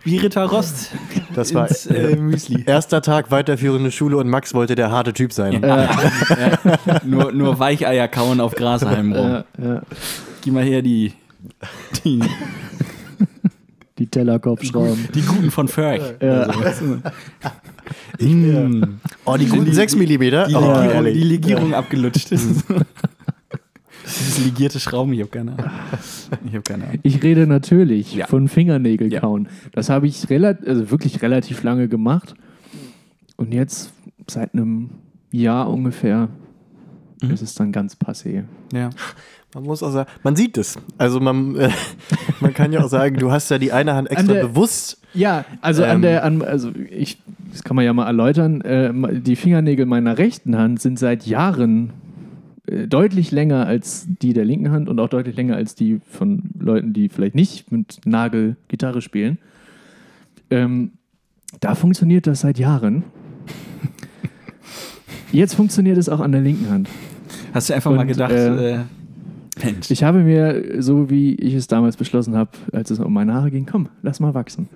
Wie 0.02 0.16
Ritter 0.16 0.44
Rost. 0.46 0.92
Das 1.34 1.52
war 1.54 1.68
ins, 1.68 1.86
äh, 1.86 2.16
Müsli. 2.16 2.64
erster 2.66 3.02
Tag 3.02 3.30
weiterführende 3.30 3.90
Schule 3.90 4.16
und 4.16 4.28
Max 4.28 4.54
wollte 4.54 4.74
der 4.74 4.90
harte 4.90 5.12
Typ 5.12 5.32
sein. 5.32 5.62
Ja. 5.62 5.90
nur, 7.04 7.32
nur 7.32 7.58
Weicheier 7.58 8.08
kauen 8.08 8.40
auf 8.40 8.54
Grashalm 8.54 9.12
rum. 9.12 9.28
ja, 9.28 9.44
ja. 9.62 9.82
Gib 10.42 10.54
mal 10.54 10.64
her 10.64 10.80
die, 10.80 11.12
die, 12.04 12.20
Die 13.98 14.06
Tellerkopfschrauben. 14.06 15.08
die 15.14 15.22
guten 15.22 15.50
von 15.50 15.68
Ferch. 15.68 16.02
Ja. 16.20 16.48
Mm. 18.18 18.98
Oh, 19.24 19.36
die 19.36 19.46
guten 19.46 19.72
6 19.72 19.96
mm. 19.96 20.00
Die, 20.00 20.14
oh, 20.54 20.80
Legierung, 20.80 21.04
die 21.04 21.22
Legierung 21.22 21.74
abgelutscht. 21.74 22.30
Das 22.32 22.44
ist 22.44 22.64
Dieses 24.04 24.44
legierte 24.44 24.80
Schrauben, 24.80 25.12
ich 25.12 25.20
habe 25.20 25.30
keine 25.30 25.52
Ahnung. 25.52 25.70
Ich 26.44 26.52
habe 26.52 26.62
keine 26.62 26.84
Ahnung. 26.84 26.98
Ich 27.02 27.22
rede 27.22 27.46
natürlich 27.46 28.14
Ja. 28.14 28.26
von 28.26 28.48
Fingernägel 28.48 29.12
Ja. 29.12 29.20
kauen. 29.20 29.48
Das 29.72 29.88
habe 29.88 30.06
ich 30.06 30.28
relat 30.30 30.66
also 30.66 30.90
wirklich 30.90 31.22
relativ 31.22 31.62
lange 31.62 31.88
gemacht. 31.88 32.34
Und 33.36 33.52
jetzt, 33.54 33.92
seit 34.28 34.52
einem 34.54 34.90
Jahr 35.30 35.70
ungefähr, 35.70 36.28
Mhm. 37.22 37.30
ist 37.30 37.42
es 37.42 37.54
dann 37.54 37.70
ganz 37.72 37.96
passé. 37.96 38.44
Ja. 38.72 38.90
Man 39.54 39.64
muss 39.64 39.82
auch 39.82 39.90
sagen, 39.90 40.08
man 40.22 40.36
sieht 40.36 40.56
es. 40.58 40.78
Also 40.96 41.18
man, 41.20 41.56
äh, 41.56 41.70
man 42.40 42.54
kann 42.54 42.72
ja 42.72 42.84
auch 42.84 42.88
sagen, 42.88 43.16
du 43.18 43.32
hast 43.32 43.50
ja 43.50 43.58
die 43.58 43.72
eine 43.72 43.94
Hand 43.94 44.08
extra 44.10 44.32
der- 44.34 44.46
bewusst. 44.46 44.98
Ja, 45.12 45.44
also 45.60 45.82
an 45.82 45.96
Ähm. 45.96 46.02
der, 46.02 46.24
an, 46.24 46.42
also 46.42 46.70
ich, 46.88 47.20
das 47.50 47.64
kann 47.64 47.74
man 47.74 47.84
ja 47.84 47.92
mal 47.92 48.06
erläutern, 48.06 48.60
äh, 48.60 48.92
die 49.20 49.34
Fingernägel 49.34 49.86
meiner 49.86 50.18
rechten 50.18 50.56
Hand 50.56 50.80
sind 50.80 51.00
seit 51.00 51.26
Jahren 51.26 51.90
äh, 52.68 52.86
deutlich 52.86 53.32
länger 53.32 53.66
als 53.66 54.06
die 54.08 54.34
der 54.34 54.44
linken 54.44 54.70
Hand 54.70 54.88
und 54.88 55.00
auch 55.00 55.08
deutlich 55.08 55.34
länger 55.36 55.56
als 55.56 55.74
die 55.74 56.00
von 56.08 56.50
Leuten, 56.56 56.92
die 56.92 57.08
vielleicht 57.08 57.34
nicht 57.34 57.72
mit 57.72 58.00
Nagel 58.04 58.54
Gitarre 58.68 59.02
spielen. 59.02 59.38
Ähm, 60.50 60.92
da 61.58 61.74
funktioniert 61.74 62.28
das 62.28 62.42
seit 62.42 62.60
Jahren. 62.60 63.02
Jetzt 65.32 65.54
funktioniert 65.54 65.96
es 65.98 66.08
auch 66.08 66.20
an 66.20 66.32
der 66.32 66.40
linken 66.40 66.70
Hand. 66.70 66.88
Hast 67.52 67.70
du 67.70 67.74
einfach 67.74 67.90
mal 67.90 68.00
Und, 68.02 68.08
gedacht, 68.08 68.32
äh, 68.32 68.74
äh, 68.74 68.78
Mensch. 69.64 69.90
Ich 69.90 70.02
habe 70.02 70.20
mir, 70.20 70.82
so 70.82 71.10
wie 71.10 71.34
ich 71.34 71.54
es 71.54 71.66
damals 71.66 71.96
beschlossen 71.96 72.36
habe, 72.36 72.50
als 72.72 72.90
es 72.90 72.98
um 72.98 73.12
meine 73.12 73.34
Haare 73.34 73.50
ging, 73.50 73.66
komm, 73.66 73.88
lass 74.02 74.20
mal 74.20 74.34
wachsen. 74.34 74.68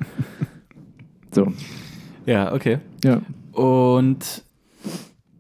So, 1.33 1.53
Ja, 2.27 2.53
okay. 2.53 2.79
ja. 3.05 3.21
Und 3.53 4.43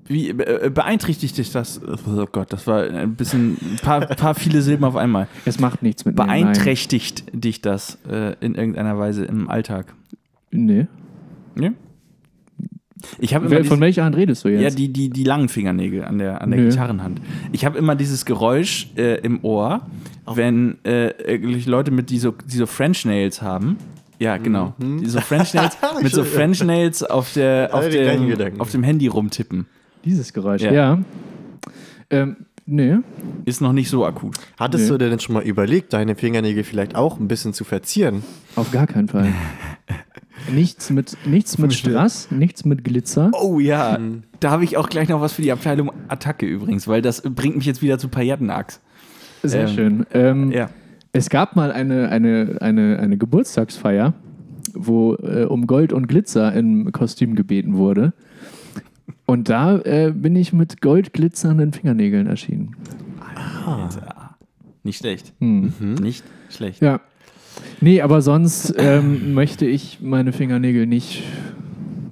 wie 0.06 0.30
äh, 0.30 0.70
beeinträchtigt 0.72 1.38
dich 1.38 1.50
das? 1.52 1.80
Oh 1.82 2.26
Gott, 2.30 2.52
das 2.52 2.66
war 2.66 2.82
ein 2.84 3.14
bisschen, 3.14 3.56
ein 3.60 3.78
paar, 3.82 4.00
paar 4.06 4.34
viele 4.34 4.60
Silben 4.60 4.84
auf 4.84 4.96
einmal. 4.96 5.28
Es 5.44 5.58
macht 5.58 5.82
nichts 5.82 6.04
mit 6.04 6.16
mir. 6.16 6.24
Beeinträchtigt 6.24 7.24
dich 7.32 7.62
das 7.62 7.98
äh, 8.08 8.34
in 8.40 8.54
irgendeiner 8.54 8.98
Weise 8.98 9.24
im 9.24 9.48
Alltag? 9.48 9.94
Nee. 10.50 10.86
Nee? 11.54 11.72
Ich 13.18 13.34
habe 13.34 13.64
von 13.64 13.80
welcher 13.80 14.04
Hand 14.04 14.16
redest 14.16 14.44
du 14.44 14.48
jetzt? 14.48 14.62
Ja, 14.62 14.70
die, 14.70 14.92
die, 14.92 15.10
die 15.10 15.24
langen 15.24 15.48
Fingernägel 15.48 16.04
an 16.04 16.18
der, 16.18 16.40
an 16.40 16.50
der 16.50 16.60
Nö. 16.60 16.68
Gitarrenhand. 16.70 17.20
Ich 17.52 17.64
habe 17.64 17.78
immer 17.78 17.94
dieses 17.96 18.24
Geräusch 18.24 18.88
äh, 18.96 19.20
im 19.20 19.44
Ohr, 19.44 19.82
wenn 20.26 20.78
äh, 20.84 21.36
Leute 21.66 21.90
mit 21.90 22.10
die 22.10 22.18
so, 22.18 22.32
die 22.46 22.56
so 22.56 22.66
French 22.66 23.04
Nails 23.04 23.42
haben. 23.42 23.76
Ja, 24.18 24.36
genau. 24.36 24.74
Die 24.78 25.06
so 25.06 25.20
French 25.20 25.54
Nails, 25.54 25.76
mit 26.02 26.12
so 26.12 26.24
French 26.24 26.62
Nails 26.62 27.02
auf, 27.02 27.32
der, 27.34 27.70
auf, 27.72 27.88
dem, 27.88 28.60
auf 28.60 28.70
dem 28.70 28.82
Handy 28.82 29.08
rumtippen. 29.08 29.66
Dieses 30.04 30.32
Geräusch, 30.32 30.62
Ja. 30.62 30.72
ja. 30.72 30.98
Ähm, 32.10 32.36
nee. 32.66 32.96
Ist 33.44 33.60
noch 33.60 33.72
nicht 33.72 33.88
so 33.90 34.04
akut. 34.06 34.36
Hattest 34.58 34.84
Nee. 34.90 34.98
du 34.98 35.10
denn 35.10 35.18
schon 35.18 35.34
mal 35.34 35.42
überlegt, 35.42 35.92
deine 35.92 36.14
Fingernägel 36.14 36.62
vielleicht 36.64 36.94
auch 36.94 37.18
ein 37.18 37.26
bisschen 37.28 37.52
zu 37.54 37.64
verzieren? 37.64 38.22
Auf 38.56 38.70
gar 38.70 38.86
keinen 38.86 39.08
Fall. 39.08 39.28
nichts 40.52 40.90
mit, 40.90 41.16
nichts 41.26 41.58
mit 41.58 41.74
Strass, 41.74 42.30
nichts 42.30 42.64
mit 42.64 42.84
Glitzer. 42.84 43.30
Oh 43.32 43.58
ja, 43.60 43.98
da 44.40 44.50
habe 44.50 44.64
ich 44.64 44.76
auch 44.76 44.88
gleich 44.88 45.08
noch 45.08 45.20
was 45.20 45.32
für 45.32 45.42
die 45.42 45.52
Abteilung 45.52 45.92
Attacke 46.08 46.46
übrigens, 46.46 46.88
weil 46.88 47.02
das 47.02 47.22
bringt 47.22 47.56
mich 47.56 47.66
jetzt 47.66 47.82
wieder 47.82 47.98
zu 47.98 48.08
Paillettenachs. 48.08 48.80
Sehr 49.42 49.68
ähm, 49.68 49.74
schön. 49.74 50.06
Ähm, 50.12 50.52
Ja. 50.52 50.70
Es 51.16 51.30
gab 51.30 51.54
mal 51.54 51.70
eine, 51.70 52.08
eine, 52.08 52.58
eine, 52.60 52.98
eine 52.98 53.16
Geburtstagsfeier, 53.16 54.14
wo 54.72 55.14
äh, 55.14 55.44
um 55.44 55.68
Gold 55.68 55.92
und 55.92 56.08
Glitzer 56.08 56.52
im 56.52 56.90
Kostüm 56.90 57.36
gebeten 57.36 57.76
wurde. 57.76 58.14
Und 59.24 59.48
da 59.48 59.78
äh, 59.78 60.12
bin 60.12 60.34
ich 60.34 60.52
mit 60.52 60.80
goldglitzernden 60.80 61.72
Fingernägeln 61.72 62.26
erschienen. 62.26 62.74
Alter. 63.64 64.36
Nicht 64.82 64.98
schlecht. 64.98 65.32
Hm. 65.38 65.72
Nicht 66.00 66.24
schlecht. 66.50 66.82
Ja. 66.82 67.00
Nee, 67.80 68.00
aber 68.00 68.22
sonst 68.22 68.74
ähm, 68.78 69.34
möchte 69.34 69.66
ich 69.66 69.98
meine 70.02 70.32
Fingernägel 70.32 70.86
nicht, 70.86 71.22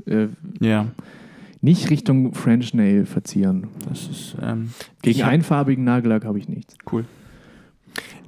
äh, 0.06 0.26
Ja, 0.60 0.86
nicht 1.60 1.90
Richtung 1.90 2.34
French 2.34 2.74
Nail 2.74 3.06
verzieren. 3.06 3.68
das 3.88 4.08
ist 4.08 4.36
ähm, 4.42 4.70
Gegen 5.02 5.22
hab- 5.22 5.28
einfarbigen 5.30 5.84
Nagellack 5.84 6.24
habe 6.24 6.38
ich 6.38 6.48
nichts. 6.48 6.74
cool. 6.92 7.04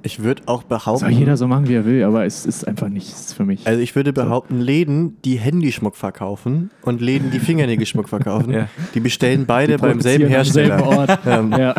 Ich 0.03 0.21
würde 0.21 0.43
auch 0.45 0.61
Soll 0.61 0.69
behaupten, 0.69 1.09
jeder 1.09 1.35
so 1.35 1.47
machen, 1.47 1.67
wie 1.67 1.73
er 1.73 1.85
will, 1.85 2.03
aber 2.03 2.25
es 2.25 2.45
ist 2.45 2.67
einfach 2.67 2.89
nichts 2.89 3.33
für 3.33 3.43
mich. 3.43 3.65
also 3.65 3.81
ich 3.81 3.95
würde 3.95 4.13
behaupten, 4.13 4.59
Läden, 4.61 5.17
die 5.25 5.37
Handyschmuck 5.39 5.95
verkaufen 5.95 6.69
und 6.83 7.01
Läden, 7.01 7.31
die 7.31 7.39
Fingernägelschmuck 7.39 8.07
verkaufen, 8.07 8.53
Ja. 8.53 8.67
die 8.93 8.99
bestellen 8.99 9.45
beide 9.47 9.77
Die 9.77 9.81
beim 9.81 10.01
selben 10.01 10.27
produzieren 10.31 10.71
am 10.71 10.79
Hersteller. 10.83 11.17
selben 11.25 11.53
Ort. 11.53 11.59
ja. 11.59 11.75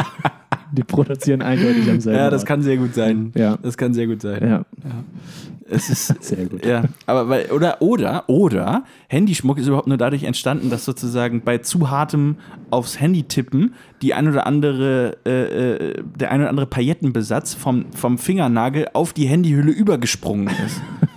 Die 0.76 0.84
produzieren 0.84 1.42
eindeutig 1.42 1.90
am 1.90 2.00
selben 2.00 2.18
Ja, 2.18 2.30
das 2.30 2.42
Ort. 2.42 2.48
kann 2.48 2.62
sehr 2.62 2.76
gut 2.76 2.94
sein. 2.94 3.32
Ja. 3.34 3.58
Das 3.62 3.76
kann 3.76 3.94
sehr 3.94 4.06
gut 4.06 4.20
sein. 4.22 4.46
Ja, 4.46 4.64
Es 5.68 5.90
ist 5.90 6.14
sehr 6.22 6.46
gut. 6.46 6.64
Ja, 6.64 6.84
aber 7.06 7.28
weil, 7.28 7.46
oder, 7.50 7.80
oder, 7.82 8.24
oder, 8.28 8.84
Handyschmuck 9.08 9.58
ist 9.58 9.66
überhaupt 9.66 9.88
nur 9.88 9.96
dadurch 9.96 10.24
entstanden, 10.24 10.70
dass 10.70 10.84
sozusagen 10.84 11.40
bei 11.42 11.58
zu 11.58 11.90
hartem 11.90 12.36
aufs 12.70 13.00
Handy 13.00 13.22
tippen 13.24 13.74
die 14.02 14.12
ein 14.14 14.28
oder 14.28 14.46
andere, 14.46 15.16
äh, 15.24 15.74
äh, 15.74 16.02
der 16.18 16.30
ein 16.30 16.40
oder 16.40 16.50
andere 16.50 16.66
Paillettenbesatz 16.66 17.54
vom, 17.54 17.86
vom 17.92 18.18
Fingernagel 18.18 18.88
auf 18.92 19.12
die 19.12 19.26
Handyhülle 19.26 19.72
übergesprungen 19.72 20.48
ist. 20.66 20.80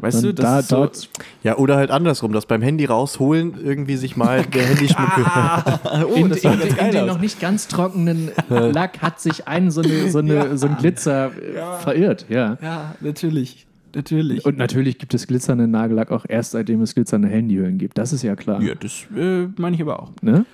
Weißt 0.00 0.22
du, 0.22 0.28
Und 0.28 0.38
das 0.38 0.44
da, 0.44 0.58
ist 0.60 0.68
so, 0.68 0.76
dort, 0.76 1.08
Ja, 1.42 1.56
oder 1.56 1.76
halt 1.76 1.90
andersrum, 1.90 2.32
dass 2.32 2.46
beim 2.46 2.62
Handy 2.62 2.84
rausholen 2.84 3.54
irgendwie 3.62 3.96
sich 3.96 4.16
mal 4.16 4.42
der 4.42 4.66
Handyschmuck. 4.66 5.08
oh, 6.06 6.14
in, 6.14 6.30
in, 6.30 6.60
in 6.60 6.90
den 6.92 7.06
noch 7.06 7.20
nicht 7.20 7.40
ganz 7.40 7.68
trockenen 7.68 8.30
Lack 8.48 9.02
hat 9.02 9.20
sich 9.20 9.48
ein 9.48 9.70
so, 9.70 9.82
eine, 9.82 10.10
so, 10.10 10.18
eine, 10.18 10.56
so 10.58 10.66
ein 10.66 10.76
Glitzer 10.76 11.26
äh, 11.26 11.82
verirrt. 11.82 12.26
Ja. 12.28 12.58
Ja, 12.62 12.94
natürlich, 13.00 13.66
natürlich. 13.94 14.44
Und 14.44 14.58
natürlich 14.58 14.98
gibt 14.98 15.14
es 15.14 15.26
glitzernden 15.26 15.70
Nagellack 15.70 16.10
auch 16.10 16.24
erst 16.28 16.52
seitdem 16.52 16.82
es 16.82 16.94
glitzernde 16.94 17.28
Handyhüllen 17.28 17.78
gibt. 17.78 17.98
Das 17.98 18.12
ist 18.12 18.22
ja 18.22 18.36
klar. 18.36 18.60
ja, 18.62 18.74
das 18.74 19.06
äh, 19.16 19.48
meine 19.56 19.76
ich 19.76 19.82
aber 19.82 20.02
auch. 20.02 20.10
Ne? 20.22 20.44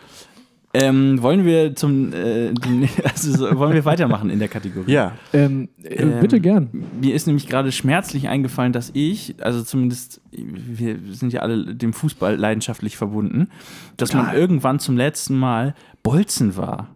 Ähm, 0.74 1.22
wollen 1.22 1.44
wir 1.44 1.76
zum, 1.76 2.12
äh, 2.12 2.52
also 3.04 3.32
so, 3.32 3.58
wollen 3.58 3.74
wir 3.74 3.84
weitermachen 3.84 4.28
in 4.28 4.40
der 4.40 4.48
Kategorie? 4.48 4.90
ja, 4.90 5.12
Ähm, 5.32 5.68
äh, 5.82 6.02
Ähm, 6.02 6.20
bitte 6.20 6.40
gern. 6.40 6.68
Mir 7.00 7.14
ist 7.14 7.26
nämlich 7.26 7.46
gerade 7.46 7.70
schmerzlich 7.70 8.28
eingefallen, 8.28 8.72
dass 8.72 8.90
ich, 8.92 9.36
also 9.38 9.62
zumindest, 9.62 10.20
wir 10.32 10.96
sind 11.12 11.32
ja 11.32 11.40
alle 11.42 11.74
dem 11.76 11.92
Fußball 11.92 12.34
leidenschaftlich 12.36 12.96
verbunden, 12.96 13.48
dass 13.96 14.12
man 14.14 14.34
irgendwann 14.34 14.80
zum 14.80 14.96
letzten 14.96 15.36
Mal 15.38 15.74
Bolzen 16.02 16.56
war. 16.56 16.93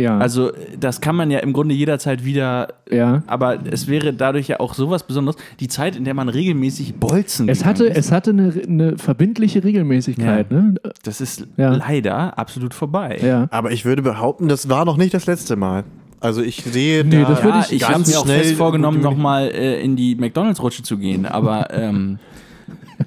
Ja. 0.00 0.18
Also 0.18 0.50
das 0.78 1.00
kann 1.00 1.14
man 1.16 1.30
ja 1.30 1.38
im 1.40 1.52
Grunde 1.52 1.74
jederzeit 1.74 2.24
wieder, 2.24 2.68
ja. 2.90 3.22
aber 3.26 3.58
es 3.70 3.86
wäre 3.88 4.12
dadurch 4.12 4.48
ja 4.48 4.60
auch 4.60 4.74
sowas 4.74 5.02
Besonderes, 5.04 5.36
die 5.60 5.68
Zeit, 5.68 5.96
in 5.96 6.04
der 6.04 6.14
man 6.14 6.28
regelmäßig 6.28 6.94
Bolzen 6.94 7.48
Es 7.48 7.64
hatte, 7.64 7.84
ist, 7.86 7.96
es 7.96 8.12
hatte 8.12 8.30
eine, 8.30 8.52
eine 8.66 8.98
verbindliche 8.98 9.62
Regelmäßigkeit. 9.64 10.50
Ne? 10.50 10.74
das 11.02 11.20
ist 11.20 11.46
Ja. 11.56 11.70
leider 11.74 12.38
absolut 12.38 12.74
vorbei. 12.74 13.18
Ja. 13.22 13.46
aber 13.50 13.70
ich 13.72 13.84
würde 13.84 14.02
behaupten, 14.02 14.48
das 14.48 14.68
war 14.68 14.84
noch 14.84 14.96
nicht 14.96 15.14
das 15.14 15.26
letzte 15.26 15.56
Mal. 15.56 15.84
Also 16.22 16.42
ich 16.42 16.62
sehe 16.64 17.02
Nee, 17.04 17.22
da 17.22 17.30
das 17.30 17.42
würde 17.42 17.58
Ja, 17.58 17.64
ich 17.64 17.72
ich 17.72 17.82
habe 17.84 17.94
ganz 17.94 18.08
mir 18.12 18.18
auch 18.18 18.24
schnell 18.24 18.40
fest 18.40 18.56
vorgenommen, 18.56 19.00
nochmal 19.00 19.48
äh, 19.48 19.80
in 19.82 19.96
die 19.96 20.16
McDonalds-Rutsche 20.16 20.82
zu 20.82 20.98
gehen, 20.98 21.24
aber 21.24 21.72
ähm, 21.72 22.18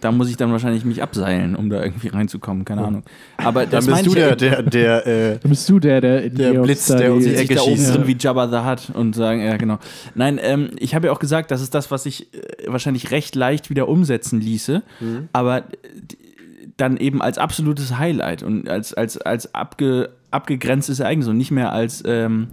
da 0.04 0.12
muss 0.12 0.30
ich 0.30 0.38
dann 0.38 0.52
wahrscheinlich 0.52 0.86
mich 0.86 1.02
abseilen, 1.02 1.56
um 1.56 1.70
da 1.70 1.82
irgendwie 1.84 2.10
reinzukommen, 2.10 2.66
keine 2.66 2.84
Ahnung. 2.86 3.04
Aber 3.38 3.66
das 3.66 3.86
Dann 3.88 3.96
bist 3.96 4.06
du 4.08 4.14
der, 4.14 4.36
der, 4.36 4.62
der, 4.64 5.08
äh, 5.08 5.38
Dann 5.42 5.50
bist 5.50 5.70
du 5.70 5.80
der, 5.80 6.02
der 6.02 6.30
Der 6.30 6.54
Blitz, 6.62 6.88
der 6.88 7.14
um 7.14 7.20
die 7.20 7.34
Ecke 7.34 7.56
da 7.56 7.62
oben 7.62 7.72
schießt. 7.76 7.96
drin 7.96 8.08
wie 8.08 8.16
Jabba 8.20 8.48
the 8.48 8.70
Hutt 8.70 8.96
und 8.96 9.16
sagen, 9.16 9.42
ja 9.44 9.58
genau. 9.58 9.80
Nein, 10.16 10.40
ähm, 10.42 10.70
ich 10.78 10.94
habe 10.96 11.08
ja 11.08 11.14
auch 11.14 11.20
gesagt, 11.20 11.52
das 11.52 11.62
ist 11.62 11.74
das, 11.74 11.90
was 11.92 12.06
ich 12.06 12.34
äh, 12.34 12.68
wahrscheinlich 12.68 13.12
recht 13.12 13.36
leicht 13.36 13.70
wieder 13.70 13.88
umsetzen 13.88 14.42
ließe, 14.42 14.84
Mhm. 15.00 15.30
aber 15.34 15.60
äh, 15.60 15.62
dann 16.78 16.98
eben 16.98 17.22
als 17.22 17.38
absolutes 17.38 17.98
Highlight 17.98 18.42
und 18.44 18.68
als, 18.68 18.94
als, 18.94 19.18
als 19.20 19.54
abge, 19.54 20.10
abgegrenztes 20.32 21.00
Ereignis 21.00 21.28
und 21.28 21.38
nicht 21.38 21.52
mehr 21.52 21.72
als 21.72 22.04
ähm, 22.06 22.48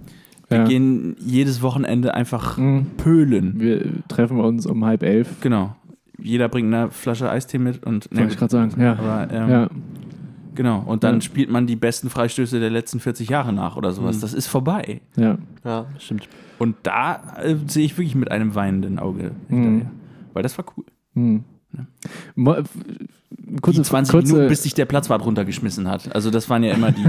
wir 0.47 0.59
Ja. 0.59 0.65
gehen 0.65 1.15
jedes 1.19 1.61
Wochenende 1.61 2.13
einfach 2.13 2.57
Mhm. 2.57 2.85
pölen. 2.97 3.53
Wir 3.57 3.81
treffen 4.09 4.39
uns 4.39 4.65
um 4.65 4.85
halb 4.85 5.01
elf. 5.01 5.27
Genau. 5.41 5.75
Jeder 6.21 6.49
bringt 6.49 6.73
eine 6.73 6.89
Flasche 6.91 7.29
Eistee 7.29 7.57
mit 7.57 7.83
und 7.85 8.07
Wollte 8.11 8.31
ich 8.33 8.37
gerade 8.37 8.51
sagen. 8.51 8.81
Ja. 8.81 8.93
aber, 8.93 9.27
ähm, 9.33 9.49
ja. 9.49 9.69
genau. 10.55 10.83
Und 10.85 11.03
dann 11.03 11.15
Ja. 11.15 11.21
spielt 11.21 11.49
man 11.49 11.67
die 11.67 11.75
besten 11.75 12.09
Freistöße 12.09 12.59
der 12.59 12.69
letzten 12.69 12.99
40 12.99 13.29
Jahre 13.29 13.53
nach 13.53 13.75
oder 13.75 13.91
sowas. 13.91 14.17
Mhm. 14.17 14.21
Das 14.21 14.33
ist 14.33 14.47
vorbei. 14.47 15.01
ja. 15.17 15.37
ja, 15.65 15.85
stimmt. 15.97 16.27
Und 16.59 16.75
da 16.83 17.37
äh, 17.41 17.55
sehe 17.67 17.85
ich 17.85 17.97
wirklich 17.97 18.15
mit 18.15 18.29
einem 18.31 18.53
weinenden 18.53 18.99
Auge 18.99 19.31
hinterher. 19.49 19.85
Mhm. 19.85 19.89
Weil 20.33 20.43
das 20.43 20.57
war 20.57 20.65
cool. 20.77 20.85
Hm. 21.15 21.43
Mo- 22.35 22.53
f- 22.55 22.69
Kurze, 23.61 23.81
die 23.81 23.87
20 23.87 24.11
kurze, 24.11 24.33
Minuten, 24.33 24.49
bis 24.49 24.63
sich 24.63 24.73
der 24.73 24.85
Platzwart 24.85 25.25
runtergeschmissen 25.25 25.87
hat. 25.89 26.13
Also 26.15 26.29
das 26.29 26.49
waren 26.49 26.63
ja 26.63 26.73
immer 26.73 26.91
die, 26.91 27.03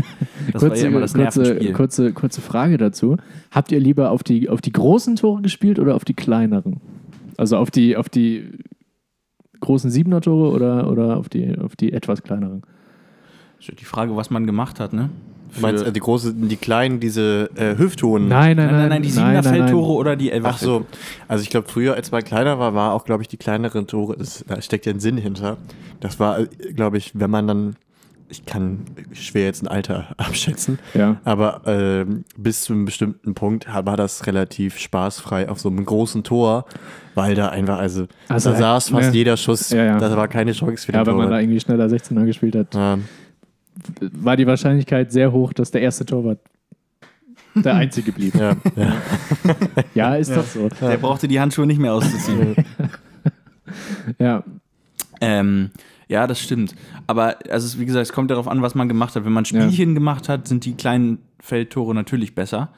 das 0.52 0.62
war 0.62 0.70
kurze, 0.70 0.82
ja 0.84 0.88
immer 0.90 1.00
das 1.00 1.14
kurze, 1.14 1.40
Nervenspiel. 1.40 1.72
kurze, 1.74 2.12
kurze 2.12 2.40
Frage 2.40 2.78
dazu. 2.78 3.16
Habt 3.50 3.70
ihr 3.72 3.78
lieber 3.80 4.10
auf 4.10 4.22
die, 4.22 4.48
auf 4.48 4.60
die 4.60 4.72
großen 4.72 5.16
Tore 5.16 5.42
gespielt 5.42 5.78
oder 5.78 5.94
auf 5.94 6.04
die 6.04 6.14
kleineren? 6.14 6.80
Also 7.36 7.56
auf 7.58 7.70
die, 7.70 7.96
auf 7.96 8.08
die 8.08 8.48
großen 9.62 9.90
Siebener 9.90 10.20
Tore 10.20 10.50
oder, 10.50 10.90
oder 10.90 11.16
auf, 11.16 11.28
die, 11.30 11.56
auf 11.58 11.74
die 11.76 11.92
etwas 11.92 12.22
kleineren? 12.22 12.62
Die 13.66 13.84
Frage, 13.84 14.14
was 14.16 14.28
man 14.28 14.46
gemacht 14.46 14.80
hat, 14.80 14.92
ne? 14.92 15.08
Du 15.54 15.60
meinst 15.60 15.84
äh, 15.84 15.92
die 15.92 16.00
große, 16.00 16.34
die 16.34 16.56
kleinen, 16.56 16.98
diese 16.98 17.50
äh, 17.54 17.76
Hüfthohen? 17.76 18.28
Nein, 18.28 18.56
Nein, 18.56 18.70
nein, 18.70 18.88
nein, 18.88 19.02
die 19.02 19.10
Siebener 19.10 19.34
nein, 19.34 19.44
nein, 19.44 19.52
nein. 19.52 19.68
Feldtore 19.68 19.92
oder 19.92 20.16
die 20.16 20.30
Elfer 20.30 20.48
Ach 20.48 20.58
so, 20.58 20.86
also 21.28 21.42
ich 21.42 21.50
glaube, 21.50 21.68
früher, 21.68 21.94
als 21.94 22.10
man 22.10 22.24
kleiner 22.24 22.58
war, 22.58 22.74
war 22.74 22.92
auch, 22.92 23.04
glaube 23.04 23.22
ich, 23.22 23.28
die 23.28 23.36
kleineren 23.36 23.86
Tore, 23.86 24.16
das, 24.16 24.44
da 24.48 24.60
steckt 24.60 24.86
ja 24.86 24.92
ein 24.92 25.00
Sinn 25.00 25.16
hinter. 25.16 25.58
Das 26.00 26.18
war, 26.18 26.44
glaube 26.74 26.98
ich, 26.98 27.12
wenn 27.14 27.30
man 27.30 27.46
dann, 27.46 27.76
ich 28.32 28.44
kann 28.46 28.80
schwer 29.12 29.44
jetzt 29.44 29.62
ein 29.62 29.68
Alter 29.68 30.08
abschätzen, 30.16 30.78
Ja. 30.94 31.20
aber 31.24 31.62
ähm, 31.66 32.24
bis 32.36 32.62
zu 32.62 32.72
einem 32.72 32.84
bestimmten 32.86 33.34
Punkt 33.34 33.66
war 33.72 33.96
das 33.96 34.26
relativ 34.26 34.78
spaßfrei 34.78 35.48
auf 35.48 35.60
so 35.60 35.68
einem 35.68 35.84
großen 35.84 36.24
Tor, 36.24 36.64
weil 37.14 37.34
da 37.34 37.48
einfach, 37.50 37.78
also, 37.78 38.06
Also, 38.28 38.50
da 38.50 38.56
saß 38.56 38.88
fast 38.88 39.10
ne. 39.10 39.14
jeder 39.16 39.36
Schuss, 39.36 39.70
Ja, 39.70 39.84
ja. 39.84 39.98
da 39.98 40.16
war 40.16 40.26
keine 40.28 40.52
Chance 40.52 40.86
für 40.86 40.92
den 40.92 40.98
Ja, 41.00 41.06
wenn 41.06 41.16
man 41.16 41.30
da 41.30 41.38
irgendwie 41.38 41.60
schneller 41.60 41.86
16er 41.86 42.24
gespielt 42.24 42.56
hat, 42.56 42.74
Ja. 42.74 42.98
war 44.00 44.36
die 44.36 44.46
Wahrscheinlichkeit 44.46 45.12
sehr 45.12 45.30
hoch, 45.30 45.52
dass 45.52 45.70
der 45.70 45.82
erste 45.82 46.04
Torwart 46.06 46.38
der 47.54 47.74
einzige 47.74 48.12
blieb. 48.12 48.34
Ja, 48.34 48.56
ja. 48.76 48.92
Ja, 49.94 50.14
ist 50.16 50.34
doch 50.34 50.44
so. 50.46 50.70
Der 50.80 50.96
brauchte 50.96 51.28
die 51.28 51.38
Handschuhe 51.38 51.66
nicht 51.66 51.78
mehr 51.80 51.92
auszuziehen. 51.92 52.56
Ja, 54.18 54.42
Ähm, 55.20 55.70
ja, 56.12 56.26
das 56.26 56.38
stimmt. 56.40 56.74
Aber 57.06 57.36
also 57.50 57.78
wie 57.80 57.86
gesagt, 57.86 58.02
es 58.06 58.12
kommt 58.12 58.30
darauf 58.30 58.46
an, 58.48 58.60
was 58.62 58.74
man 58.74 58.88
gemacht 58.88 59.16
hat. 59.16 59.24
Wenn 59.24 59.32
man 59.32 59.44
Spielchen 59.44 59.94
gemacht 59.94 60.28
hat, 60.28 60.46
sind 60.46 60.64
die 60.64 60.74
kleinen 60.74 61.18
Feldtore 61.40 61.94
natürlich 61.94 62.34
besser. 62.34 62.68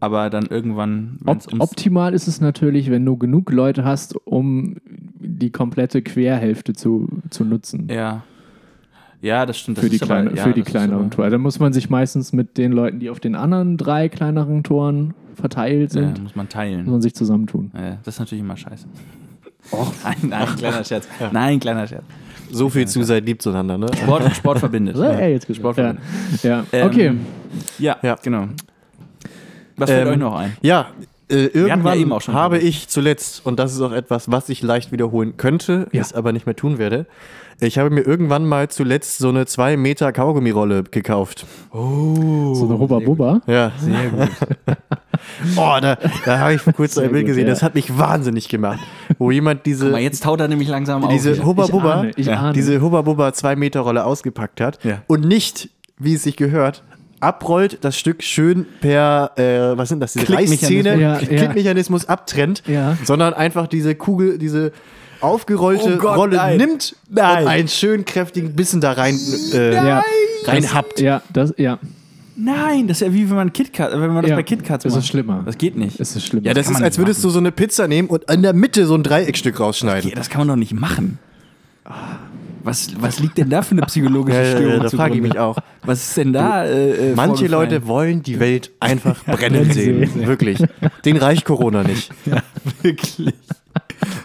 Aber 0.00 0.30
dann 0.30 0.46
irgendwann, 0.46 1.18
Op 1.26 1.38
optimal 1.60 2.12
ist 2.12 2.26
es 2.26 2.40
natürlich, 2.40 2.90
wenn 2.90 3.04
du 3.06 3.16
genug 3.16 3.52
Leute 3.52 3.84
hast, 3.84 4.16
um 4.26 4.74
die 5.20 5.50
komplette 5.50 6.02
Querhälfte 6.02 6.72
zu, 6.72 7.08
zu 7.30 7.44
nutzen. 7.44 7.86
ja, 7.88 8.24
ja, 9.20 9.46
das 9.46 9.56
stimmt. 9.60 9.78
Das 9.78 9.84
für 9.84 9.90
die, 9.90 9.96
ist 9.96 10.02
aber- 10.02 10.22
kleine, 10.22 10.36
ja, 10.36 10.42
für 10.42 10.52
die 10.52 10.62
kleineren 10.62 11.12
Tore. 11.12 11.30
Da 11.30 11.38
muss 11.38 11.60
man 11.60 11.72
sich 11.72 11.88
meistens 11.88 12.32
mit 12.32 12.58
den 12.58 12.72
Leuten, 12.72 12.98
die 12.98 13.08
auf 13.08 13.20
den 13.20 13.36
anderen 13.36 13.76
drei 13.76 14.08
kleineren 14.08 14.64
Toren 14.64 15.14
verteilt 15.36 15.94
Ja, 15.94 16.00
sind, 16.02 16.20
muss 16.24 16.34
man 16.34 16.46
muss 16.46 16.52
teilen. 16.52 16.90
man 16.90 17.00
sich 17.00 17.14
zusammentun. 17.14 17.70
Ja, 17.72 17.98
das 18.02 18.16
ist 18.16 18.18
natürlich 18.18 18.42
immer 18.42 18.56
scheiße. 18.56 18.88
Nein, 20.04 20.16
nein, 20.22 20.56
kleiner 20.56 20.84
Scherz. 20.84 21.08
Nein, 21.30 21.60
kleiner 21.60 21.86
Scherz. 21.86 22.02
So 22.50 22.68
viel 22.68 22.86
zu 22.86 23.02
seid 23.04 23.24
lieb 23.24 23.40
zueinander, 23.40 23.78
ne? 23.78 23.86
Sport, 23.96 24.36
Sport 24.36 24.58
verbindet. 24.58 24.96
So, 24.98 25.04
ey, 25.04 25.32
jetzt 25.32 25.46
Sport 25.54 25.78
ja. 25.78 25.84
verbindet. 25.94 26.42
ja. 26.42 26.64
Ähm, 26.72 26.86
Okay. 26.86 27.12
Ja, 27.78 27.96
Ja. 28.02 28.16
genau. 28.22 28.48
Was 29.76 29.88
fällt 29.90 30.06
Ähm, 30.06 30.12
euch 30.12 30.18
noch 30.18 30.34
ein? 30.36 30.56
Ja, 30.60 30.88
äh, 31.32 31.44
ja 31.44 31.50
irgendwann 31.54 32.20
schon 32.20 32.34
habe 32.34 32.58
ich 32.58 32.88
zuletzt, 32.88 33.44
und 33.44 33.58
das 33.58 33.72
ist 33.72 33.80
auch 33.80 33.92
etwas, 33.92 34.30
was 34.30 34.48
ich 34.48 34.62
leicht 34.62 34.92
wiederholen 34.92 35.36
könnte, 35.36 35.88
Ja. 35.92 36.00
es 36.02 36.12
aber 36.12 36.32
nicht 36.32 36.46
mehr 36.46 36.54
tun 36.56 36.78
werde, 36.78 37.06
ich 37.60 37.78
habe 37.78 37.90
mir 37.90 38.00
irgendwann 38.02 38.44
mal 38.46 38.68
zuletzt 38.68 39.18
so 39.18 39.28
eine 39.28 39.46
2 39.46 39.76
Meter 39.76 40.12
Kaugummirolle 40.12 40.82
gekauft. 40.84 41.46
Oh. 41.70 42.54
so 42.54 42.64
eine 42.66 42.78
Hubba 42.78 42.98
Bubba. 42.98 43.40
Ja. 43.46 43.72
Sehr 43.78 44.08
gut. 44.10 44.28
Oh, 45.56 45.76
da, 45.80 45.96
da 46.24 46.38
habe 46.38 46.54
ich 46.54 46.60
vor 46.60 46.72
kurzem 46.72 47.04
ein 47.04 47.12
Bild 47.12 47.26
gesehen, 47.26 47.44
ja. 47.46 47.50
das 47.50 47.62
hat 47.62 47.74
mich 47.76 47.96
wahnsinnig 47.96 48.48
gemacht. 48.48 48.80
Wo 49.18 49.30
jemand 49.30 49.66
diese, 49.66 49.84
Guck 49.84 49.92
mal, 49.92 50.00
jetzt 50.00 50.22
taut 50.24 50.40
er 50.40 50.48
nämlich 50.48 50.68
langsam 50.68 51.04
auf. 51.04 51.10
diese 51.10 51.34
wieder. 51.34 51.44
Hubba 51.46 51.64
Ich 51.64 51.74
ahne, 51.74 52.10
ich 52.16 52.26
Ja, 52.26 52.40
ahne. 52.40 52.52
diese 52.54 52.80
Hubba 52.80 53.02
Bubba 53.02 53.32
2 53.32 53.54
Meter 53.56 53.80
Rolle 53.80 54.04
ausgepackt 54.04 54.60
hat 54.60 54.78
Ja. 54.84 55.02
und 55.06 55.24
nicht, 55.24 55.68
wie 55.98 56.14
es 56.14 56.24
sich 56.24 56.36
gehört, 56.36 56.82
abrollt, 57.22 57.78
das 57.82 57.96
Stück 57.98 58.22
schön 58.22 58.66
per, 58.80 59.30
äh, 59.36 59.76
was 59.76 59.88
sind 59.90 60.00
das, 60.00 60.12
diese. 60.14 60.32
Reißzähne, 60.32 61.00
Ja, 61.00 61.18
ja. 61.18 61.26
Klickmechanismus 61.26 62.06
abtrennt, 62.08 62.62
Ja. 62.66 62.96
sondern 63.04 63.34
einfach 63.34 63.66
diese 63.66 63.94
Kugel, 63.94 64.38
diese 64.38 64.72
aufgerollte 65.20 65.94
Oh 65.94 65.98
Gott, 65.98 66.16
Rolle 66.18 66.36
nein. 66.36 66.56
nimmt 66.58 66.96
Nein. 67.08 67.42
und 67.44 67.48
einen 67.48 67.68
schönen 67.68 68.04
kräftigen 68.04 68.54
Bissen 68.54 68.80
da 68.80 68.92
rein 68.92 69.18
äh, 69.54 69.74
Ja, 69.74 70.02
reinhappt. 70.46 71.00
ja, 71.00 71.22
das, 71.32 71.54
ja, 71.56 71.78
Nein, 72.34 72.88
das 72.88 73.02
ist 73.02 73.06
ja 73.06 73.12
wie 73.12 73.28
wenn 73.28 73.36
man 73.36 73.52
KitKat, 73.52 73.92
wenn 73.92 74.12
man 74.12 74.22
das 74.22 74.30
Ja, 74.30 74.36
bei 74.36 74.42
KitKats 74.42 74.84
das 74.84 74.94
macht. 74.94 75.02
ist 75.04 75.08
schlimmer. 75.08 75.42
Das 75.44 75.58
geht 75.58 75.76
nicht. 75.76 76.00
es 76.00 76.16
ist 76.16 76.26
schlimm. 76.26 76.42
Ja, 76.42 76.54
das 76.54 76.66
kann 76.66 76.76
ist, 76.76 76.82
als 76.82 76.98
würdest 76.98 77.22
du 77.22 77.28
so 77.28 77.38
eine 77.38 77.52
Pizza 77.52 77.86
nehmen 77.88 78.08
und 78.08 78.24
in 78.30 78.40
der 78.42 78.54
Mitte 78.54 78.86
so 78.86 78.94
ein 78.94 79.02
Dreieckstück 79.02 79.60
rausschneiden. 79.60 80.08
Ja, 80.10 80.16
das 80.16 80.30
kann 80.30 80.40
man 80.40 80.48
doch 80.48 80.56
nicht 80.56 80.72
machen. 80.72 81.18
Was, 82.64 83.00
was 83.00 83.18
liegt 83.20 83.38
denn 83.38 83.50
da 83.50 83.62
für 83.62 83.72
eine 83.72 83.82
psychologische 83.82 84.36
Ja, 84.42 84.44
ja, 84.44 84.56
Störung? 84.56 84.76
ja, 84.76 84.82
da 84.82 84.88
frage 84.90 85.14
ich 85.16 85.22
mich 85.22 85.38
auch. 85.38 85.56
Was 85.84 86.08
ist 86.08 86.16
denn 86.16 86.32
da? 86.32 86.64
Äh, 86.64 87.10
äh, 87.12 87.14
Manche? 87.14 87.46
Leute 87.46 87.86
wollen 87.86 88.22
die 88.22 88.38
Welt 88.40 88.70
einfach 88.80 89.24
brennen 89.26 89.70
sehen. 89.72 90.26
Wirklich. 90.26 90.58
Den 91.04 91.16
reicht 91.16 91.44
Corona 91.44 91.82
nicht. 91.82 92.12
Wirklich. 92.82 93.34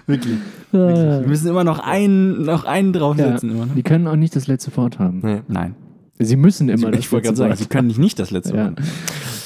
Wirklich. 0.06 0.38
Wir 0.72 1.24
müssen 1.26 1.48
immer 1.48 1.64
noch 1.64 1.80
einen, 1.80 2.44
noch 2.44 2.66
einen 2.66 2.94
ja, 2.94 3.00
draufsetzen. 3.00 3.52
Immer, 3.52 3.66
ne? 3.68 3.72
die 3.76 3.84
können 3.84 4.08
auch 4.08 4.16
nicht 4.16 4.36
das 4.36 4.48
letzte 4.48 4.76
Wort 4.78 5.00
haben. 5.00 5.22
Nee. 5.24 5.42
Nein. 5.48 5.76
Sie 6.20 6.36
müssen 6.36 6.68
immer 6.70 6.92
das 6.92 7.00
Ich 7.00 7.12
wollte 7.12 7.26
gerade 7.26 7.38
sagen, 7.38 7.56
sie 7.56 7.66
können 7.68 7.88
nicht, 7.88 8.00
nicht 8.00 8.20
das 8.20 8.32
letzte 8.32 8.56
Ja. 8.56 8.66
Wort. 8.66 8.80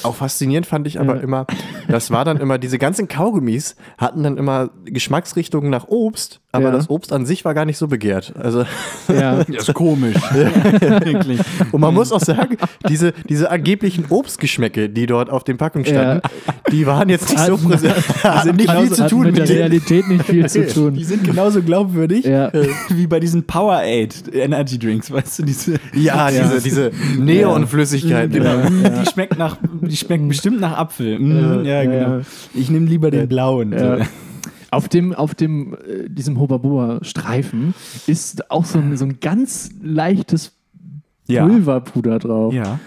Auch 0.04 0.14
faszinierend 0.16 0.66
fand 0.66 0.86
ich 0.86 0.98
aber 1.00 1.20
immer, 1.20 1.46
das 1.88 2.10
war 2.10 2.24
dann 2.24 2.38
immer, 2.38 2.58
diese 2.58 2.78
ganzen 2.78 3.08
Kaugummis 3.08 3.76
hatten 3.98 4.22
dann 4.22 4.36
immer 4.36 4.70
Geschmacksrichtungen 4.84 5.70
nach 5.70 5.88
Obst, 5.88 6.40
aber 6.52 6.66
Ja. 6.66 6.70
das 6.72 6.90
Obst 6.90 7.12
an 7.12 7.24
sich 7.26 7.44
war 7.44 7.54
gar 7.54 7.64
nicht 7.64 7.78
so 7.78 7.88
begehrt. 7.88 8.34
Also, 8.38 8.64
Ja, 9.08 9.42
Das 9.48 9.68
ist 9.68 9.74
komisch. 9.74 10.16
Wirklich. 10.32 11.40
und 11.72 11.80
man 11.80 11.94
muss 11.94 12.12
auch 12.12 12.20
sagen, 12.20 12.56
diese, 12.88 13.12
diese 13.28 13.50
angeblichen 13.50 14.04
Obstgeschmäcke, 14.08 14.88
die 14.88 15.06
dort 15.06 15.30
auf 15.30 15.44
den 15.44 15.56
Packungen 15.56 15.84
standen, 15.86 16.22
die 16.70 16.86
waren 16.86 17.08
jetzt 17.08 17.30
nicht 17.30 17.44
so 17.44 17.56
präsent, 17.56 17.94
hatten 18.24 18.56
nicht 18.56 18.70
viel 18.70 18.78
genauso- 18.80 18.94
zu 18.94 19.02
hat 19.04 19.10
tun 19.10 19.22
mit 19.26 19.36
der 19.36 19.42
mit 19.42 19.48
denen. 19.50 19.58
Realität 19.58 20.08
nicht 20.08 20.24
viel 20.24 20.48
zu 20.48 20.66
tun. 20.74 20.94
Die 20.94 21.04
sind 21.04 21.24
genauso 21.24 21.62
glaubwürdig 21.62 22.24
Ja. 22.24 22.48
äh, 22.48 22.68
wie 22.90 23.06
bei 23.06 23.20
diesen 23.20 23.44
Powerade 23.44 24.08
Energy 24.32 24.78
Drinks, 24.78 25.10
weißt 25.10 25.38
du, 25.40 25.42
diese. 25.44 25.74
Ja, 25.94 26.30
diese, 26.30 26.60
diese 26.60 26.90
Neonflüssigkeit. 27.18 28.30
Genau. 28.32 28.62
Genau. 28.62 28.98
Die 29.00 29.06
schmeckt 29.10 29.38
nach, 29.38 29.56
die 29.92 29.96
schmeckt 29.98 30.26
bestimmt 30.26 30.58
nach 30.58 30.78
Apfel. 30.78 31.18
Mm, 31.18 31.64
ja, 31.66 31.82
ja, 31.82 31.84
genau. 31.84 32.16
ja. 32.18 32.20
Ich 32.54 32.70
nehme 32.70 32.86
lieber 32.86 33.10
den 33.10 33.28
blauen. 33.28 33.72
Ja. 33.72 33.98
Auf 34.70 34.88
dem, 34.88 35.12
auf 35.12 35.34
dem, 35.34 35.74
äh, 35.74 36.08
diesem 36.08 36.40
Hobaboa-Streifen 36.40 37.74
ist 38.06 38.50
auch 38.50 38.64
so 38.64 38.78
ein, 38.78 38.96
so 38.96 39.04
ein 39.04 39.20
ganz 39.20 39.68
leichtes 39.82 40.52
Ja. 41.26 41.46
Pulverpuder 41.46 42.18
drauf. 42.18 42.54
Ja. 42.54 42.80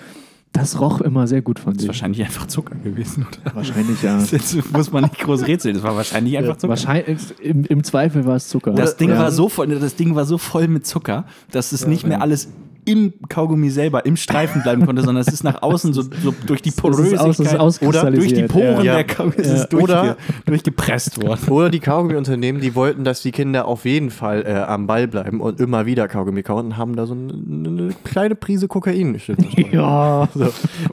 Das 0.52 0.80
roch 0.80 1.02
immer 1.02 1.28
sehr 1.28 1.44
gut 1.44 1.60
von 1.60 1.74
Das 1.74 1.78
ist 1.78 1.82
sich. 1.82 1.88
wahrscheinlich 1.90 2.24
einfach 2.24 2.48
Zucker 2.48 2.76
gewesen, 2.76 3.28
oder? 3.28 3.56
Wahrscheinlich, 3.56 4.02
ja. 4.02 4.18
Das 4.18 4.32
jetzt 4.32 4.74
muss 4.74 4.92
man 4.92 5.04
nicht 5.04 5.20
groß 5.20 5.46
rätseln. 5.46 5.76
Das 5.76 5.84
war 5.84 5.96
wahrscheinlich 5.96 6.38
einfach 6.40 6.58
Zucker. 6.58 6.70
Wahrscheinlich, 6.70 7.20
im, 7.40 7.66
Im 7.66 7.84
Zweifel 7.84 8.26
war 8.26 8.38
es 8.38 8.48
Zucker. 8.48 8.72
Das 8.72 8.98
Ding, 8.98 9.10
ja. 9.10 9.20
war 9.20 9.32
so 9.32 9.48
voll, 9.50 9.68
das 9.68 9.96
Ding 9.96 10.16
war 10.16 10.26
so 10.26 10.40
voll 10.40 10.68
mit 10.68 10.88
Zucker, 10.88 11.26
dass 11.52 11.72
es 11.72 11.86
nicht 11.86 12.08
mehr 12.08 12.22
alles 12.22 12.50
im 12.86 13.14
Kaugummi 13.30 13.70
selber, 13.70 14.06
im 14.06 14.16
Streifen 14.16 14.62
bleiben 14.64 14.86
konnte, 14.86 15.02
sondern 15.04 15.22
es 15.22 15.28
ist 15.34 15.44
nach 15.44 15.62
außen 15.62 15.94
so, 15.94 16.04
so 16.04 16.34
durch 16.46 16.62
die 16.62 16.70
ist 16.70 16.84
aus- 16.84 16.98
ist 17.00 17.02
Porösigkeit 17.18 17.60
auskristallisiert, 17.60 18.04
oder 18.06 18.12
durch 18.12 18.34
die 18.34 18.44
Poren 18.44 18.86
ja. 18.86 18.94
der 18.96 19.04
Kaugummi 19.04 19.36
ist 19.38 19.48
Ja. 19.48 19.54
es 19.56 19.70
durchge 19.70 19.84
Oder- 19.92 20.18
durchgepresst 20.46 21.22
worden. 21.22 21.40
Oder 21.50 21.70
die 21.70 21.80
Kaugummi-Unternehmen, 21.80 22.62
die 22.62 22.76
wollten, 22.76 23.04
dass 23.04 23.22
die 23.22 23.32
Kinder 23.32 23.68
auf 23.68 23.86
jeden 23.86 24.10
Fall 24.12 24.44
äh, 24.46 24.54
am 24.54 24.88
Ball 24.88 25.08
bleiben 25.08 25.42
und 25.42 25.60
immer 25.60 25.86
wieder 25.86 26.08
Kaugummi 26.08 26.44
kauen 26.44 26.66
und 26.68 26.78
haben 26.78 26.96
da 26.96 27.06
so 27.06 27.14
eine, 27.14 27.34
eine 27.34 27.90
kleine 28.04 28.36
Prise 28.36 28.68
Kokain. 28.68 29.20
Ja. 29.72 30.28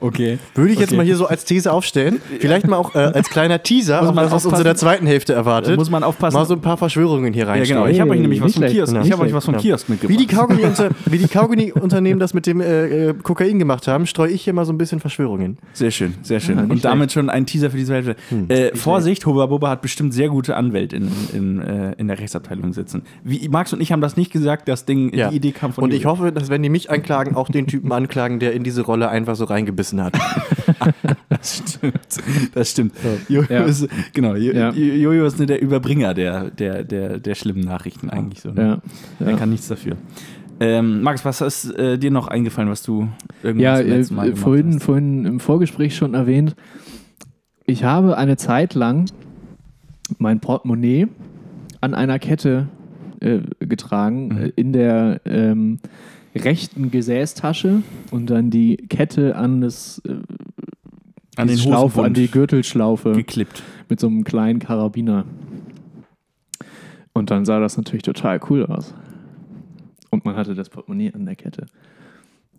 Okay. 0.00 0.38
Würde 0.54 0.72
ich 0.72 0.78
jetzt 0.78 0.88
Okay. 0.90 0.96
mal 0.96 1.04
hier 1.04 1.16
so 1.16 1.26
als 1.26 1.44
These 1.44 1.72
aufstellen. 1.72 2.20
Vielleicht 2.40 2.66
mal 2.66 2.76
auch 2.76 2.94
äh, 2.94 2.98
als 2.98 3.28
kleiner 3.28 3.62
Teaser, 3.62 4.00
das, 4.14 4.30
was 4.32 4.46
uns 4.46 4.58
in 4.58 4.64
der 4.64 4.76
zweiten 4.76 5.06
Hälfte 5.06 5.32
erwartet. 5.32 5.76
Muss 5.76 5.90
man 5.90 6.02
aufpassen. 6.02 6.36
Mal 6.36 6.46
so 6.46 6.54
ein 6.54 6.60
paar 6.60 6.76
Verschwörungen 6.76 7.32
hier 7.32 7.44
Ja, 7.44 7.50
reinstellen. 7.50 7.82
genau. 7.82 7.92
Ich 7.92 8.00
habe 8.00 8.10
euch 8.10 8.20
nämlich 8.20 8.40
was 8.42 8.54
vom 8.54 8.64
Kiosk. 8.64 8.96
Ich 9.04 9.12
habe 9.12 9.22
euch 9.22 9.32
was 9.32 9.44
vom 9.44 9.54
Ja. 9.54 9.60
Kiosk 9.60 9.88
mitgebracht. 9.88 10.18
Wie 10.18 10.24
die 10.26 10.32
Kaugummi 10.32 10.62
unter, 10.62 10.90
wie 11.06 11.18
die 11.18 11.28
Kaugummi-Unternehmen 11.82 12.20
das 12.20 12.34
mit 12.34 12.46
dem 12.46 12.60
äh, 12.60 13.08
äh, 13.10 13.14
Kokain 13.14 13.58
gemacht 13.58 13.88
haben, 13.88 14.06
streue 14.06 14.30
ich 14.30 14.42
hier 14.42 14.52
mal 14.52 14.64
so 14.64 14.72
ein 14.72 14.78
bisschen 14.78 15.00
Verschwörungen. 15.00 15.58
Sehr 15.72 15.90
schön, 15.90 16.14
sehr 16.22 16.40
schön. 16.40 16.56
Ja, 16.58 16.64
Und 16.64 16.84
damit 16.84 17.12
schon 17.12 17.28
ein 17.28 17.46
Teaser 17.46 17.70
für 17.70 17.76
diese 17.76 17.94
Hälfte. 17.94 18.16
Hm, 18.30 18.46
äh, 18.48 18.74
Vorsicht, 18.76 19.26
Hubba 19.26 19.46
Bubba 19.46 19.70
hat 19.70 19.82
bestimmt 19.82 20.14
sehr 20.14 20.28
gute 20.28 20.56
Anwälte 20.56 20.96
in, 20.96 21.10
in, 21.32 21.60
äh, 21.60 21.92
in 21.98 22.08
der 22.08 22.18
Rechtsabteilung 22.18 22.72
sitzen. 22.72 23.02
Wie, 23.24 23.48
Max 23.48 23.72
und 23.72 23.80
ich 23.80 23.92
haben 23.92 24.00
das 24.00 24.16
nicht 24.16 24.32
gesagt, 24.32 24.68
das 24.68 24.84
Ding, 24.84 25.12
Ja. 25.14 25.30
die 25.30 25.36
Idee 25.36 25.52
kam 25.52 25.72
von 25.72 25.84
Und 25.84 25.92
ich 25.92 26.06
hoffe, 26.06 26.32
dass 26.32 26.48
wenn 26.50 26.62
die 26.62 26.68
mich 26.68 26.90
anklagen, 26.90 27.34
auch 27.34 27.48
den 27.48 27.66
Typen 27.66 27.92
anklagen, 27.92 28.38
der 28.38 28.52
in 28.52 28.62
diese 28.64 28.82
Rolle 28.82 29.08
einfach 29.08 29.36
so 29.36 29.44
reingebissen 29.44 30.02
hat. 30.02 30.14
Das 31.28 31.56
stimmt. 31.58 31.94
Das 32.54 32.70
stimmt. 32.70 32.92
Jojo, 33.28 33.46
Ja. 33.52 33.64
ist, 33.64 33.88
genau, 34.12 34.34
Jo- 34.34 34.52
Ja. 34.52 34.70
Jojo 34.70 35.26
ist 35.26 35.38
der 35.40 35.60
Überbringer 35.60 36.14
der, 36.14 36.50
der, 36.50 36.84
der, 36.84 37.18
der 37.18 37.34
schlimmen 37.34 37.60
Nachrichten 37.64 38.10
eigentlich 38.10 38.40
so. 38.40 38.50
ne? 38.52 38.80
Ja. 39.18 39.26
Er 39.26 39.36
kann 39.36 39.50
nichts 39.50 39.66
dafür. 39.68 39.96
Ähm, 40.64 41.02
Max, 41.02 41.24
was 41.24 41.40
ist 41.40 41.70
äh, 41.76 41.98
dir 41.98 42.10
noch 42.12 42.28
eingefallen, 42.28 42.70
was 42.70 42.82
du 42.84 43.08
irgendwann 43.42 43.64
Ja, 43.64 43.78
äh, 43.78 43.82
letzten 43.82 44.14
Mal 44.14 44.26
gemacht 44.26 44.42
vorhin, 44.42 44.74
hast? 44.74 44.84
vorhin 44.84 45.24
im 45.24 45.40
Vorgespräch 45.40 45.96
schon 45.96 46.14
erwähnt, 46.14 46.54
ich 47.66 47.82
habe 47.84 48.16
eine 48.16 48.36
Zeit 48.36 48.74
lang 48.74 49.06
mein 50.18 50.38
Portemonnaie 50.40 51.08
an 51.80 51.94
einer 51.94 52.18
Kette 52.20 52.68
äh, 53.20 53.40
getragen, 53.60 54.28
Mhm. 54.28 54.38
äh, 54.38 54.52
in 54.56 54.72
der 54.72 55.20
ähm, 55.24 55.80
rechten 56.36 56.90
Gesäßtasche 56.92 57.82
und 58.12 58.30
dann 58.30 58.50
die 58.50 58.76
Kette 58.88 59.34
an 59.36 59.60
das 59.62 60.00
äh, 60.06 60.12
An 61.36 61.48
die 61.48 61.54
den 61.54 61.58
Schlaufe, 61.58 62.04
an 62.04 62.14
die 62.14 62.28
Gürtelschlaufe 62.30 63.12
geklippt. 63.12 63.62
mit 63.88 63.98
so 63.98 64.06
einem 64.06 64.22
kleinen 64.22 64.60
Karabiner. 64.60 65.24
Und 67.14 67.30
dann 67.30 67.44
sah 67.44 67.58
das 67.58 67.76
natürlich 67.76 68.02
total 68.04 68.40
cool 68.48 68.64
aus. 68.66 68.94
Und 70.12 70.26
man 70.26 70.36
hatte 70.36 70.54
das 70.54 70.68
Portemonnaie 70.68 71.10
an 71.14 71.24
der 71.24 71.34
Kette. 71.36 71.66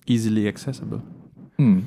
Easily 0.08 0.48
accessible. 0.48 1.02
Hm. 1.58 1.86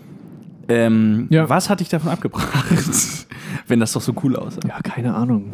Ähm, 0.68 1.26
Ja. 1.28 1.48
Was 1.48 1.68
hat 1.68 1.80
dich 1.80 1.88
davon 1.88 2.10
abgebracht? 2.10 2.54
Wenn 3.66 3.80
das 3.80 3.92
doch 3.92 4.00
so 4.00 4.14
cool 4.22 4.36
aussah. 4.36 4.60
Ja, 4.66 4.80
keine 4.80 5.14
Ahnung. 5.14 5.50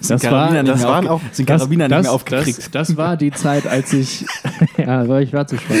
Das 0.00 0.10
war- 0.10 0.18
Karabiner 0.18 0.64
das 0.64 0.82
waren 0.82 1.08
auch- 1.08 1.20
sind 1.32 1.46
Karabiner 1.46 1.88
nicht 1.88 2.02
mehr 2.02 2.12
aufgekriegt. 2.12 2.58
Das, 2.74 2.88
das 2.88 2.96
war 2.96 3.16
die 3.16 3.30
Zeit, 3.30 3.66
als 3.66 3.92
ich. 3.92 4.24
ja, 4.78 5.18
ich 5.18 5.32
war 5.32 5.46
zu 5.46 5.56
schwach. 5.58 5.74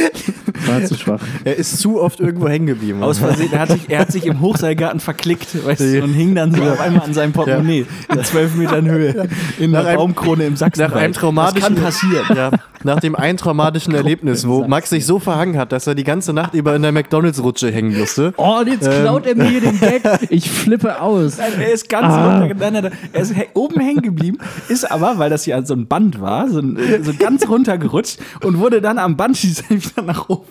War 0.66 0.84
zu 0.84 0.94
schwach. 0.96 1.20
Er 1.44 1.56
ist 1.56 1.78
zu 1.78 2.00
oft 2.00 2.20
irgendwo 2.20 2.48
hängen 2.48 2.66
geblieben. 2.66 3.02
Aus 3.02 3.18
Versehen, 3.18 3.52
er 3.52 3.60
hat, 3.60 3.70
sich, 3.70 3.88
er 3.90 3.98
hat 4.00 4.12
sich 4.12 4.26
im 4.26 4.40
Hochseilgarten 4.40 5.00
verklickt 5.00 5.64
weißt 5.64 5.80
du, 5.80 6.02
und 6.02 6.12
hing 6.12 6.34
dann 6.34 6.52
so 6.54 6.62
auf 6.62 6.80
einmal 6.80 7.02
an 7.04 7.14
seinem 7.14 7.32
Portemonnaie 7.32 7.86
in 8.12 8.24
zwölf 8.24 8.54
Metern 8.54 8.88
Höhe 8.88 9.28
in 9.58 9.70
Nach 9.70 9.84
einem- 9.84 9.96
Baumkrone 9.96 10.44
im 10.44 10.56
Sachsen. 10.56 10.82
nach 10.82 10.92
einem 10.94 11.12
traumatischen, 11.12 11.74
Das 11.76 11.82
kann 12.00 12.10
passieren. 12.12 12.36
Ja, 12.36 12.50
nach 12.84 13.00
dem 13.00 13.14
einen 13.16 13.38
traumatischen 13.38 13.94
Erlebnis, 13.94 14.46
wo 14.46 14.66
Max 14.66 14.90
sich 14.90 15.06
so 15.06 15.18
verhangen 15.18 15.56
hat, 15.58 15.72
dass 15.72 15.86
er 15.86 15.94
die 15.94 16.04
ganze 16.04 16.32
Nacht 16.32 16.54
über 16.54 16.74
in 16.74 16.82
der 16.82 16.92
McDonalds-Rutsche 16.92 17.70
hängen 17.70 17.98
musste. 17.98 18.34
Oh, 18.36 18.58
und 18.60 18.68
jetzt 18.68 18.90
klaut 18.90 19.26
er 19.26 19.36
mir 19.36 19.60
den 19.60 19.78
Gag. 19.80 20.02
Ich 20.30 20.50
flippe 20.50 21.00
aus. 21.00 21.38
Er 21.38 21.72
ist 21.72 21.88
ganz 21.88 22.06
Ah. 22.12 22.40
runter, 22.40 22.90
er 23.12 23.20
ist 23.20 23.32
oben 23.54 23.80
hängen 23.80 24.01
geblieben, 24.02 24.38
ist 24.68 24.90
aber, 24.90 25.18
weil 25.18 25.30
das 25.30 25.46
ja 25.46 25.64
so 25.64 25.74
ein 25.74 25.86
Band 25.86 26.20
war, 26.20 26.48
so, 26.50 26.58
ein, 26.60 26.78
so 27.02 27.12
ganz 27.18 27.48
runtergerutscht 27.48 28.18
und 28.44 28.58
wurde 28.58 28.80
dann 28.82 28.98
am 28.98 29.16
Bungee-Seil 29.16 29.82
wieder 29.82 30.02
nach 30.02 30.28
oben. 30.28 30.46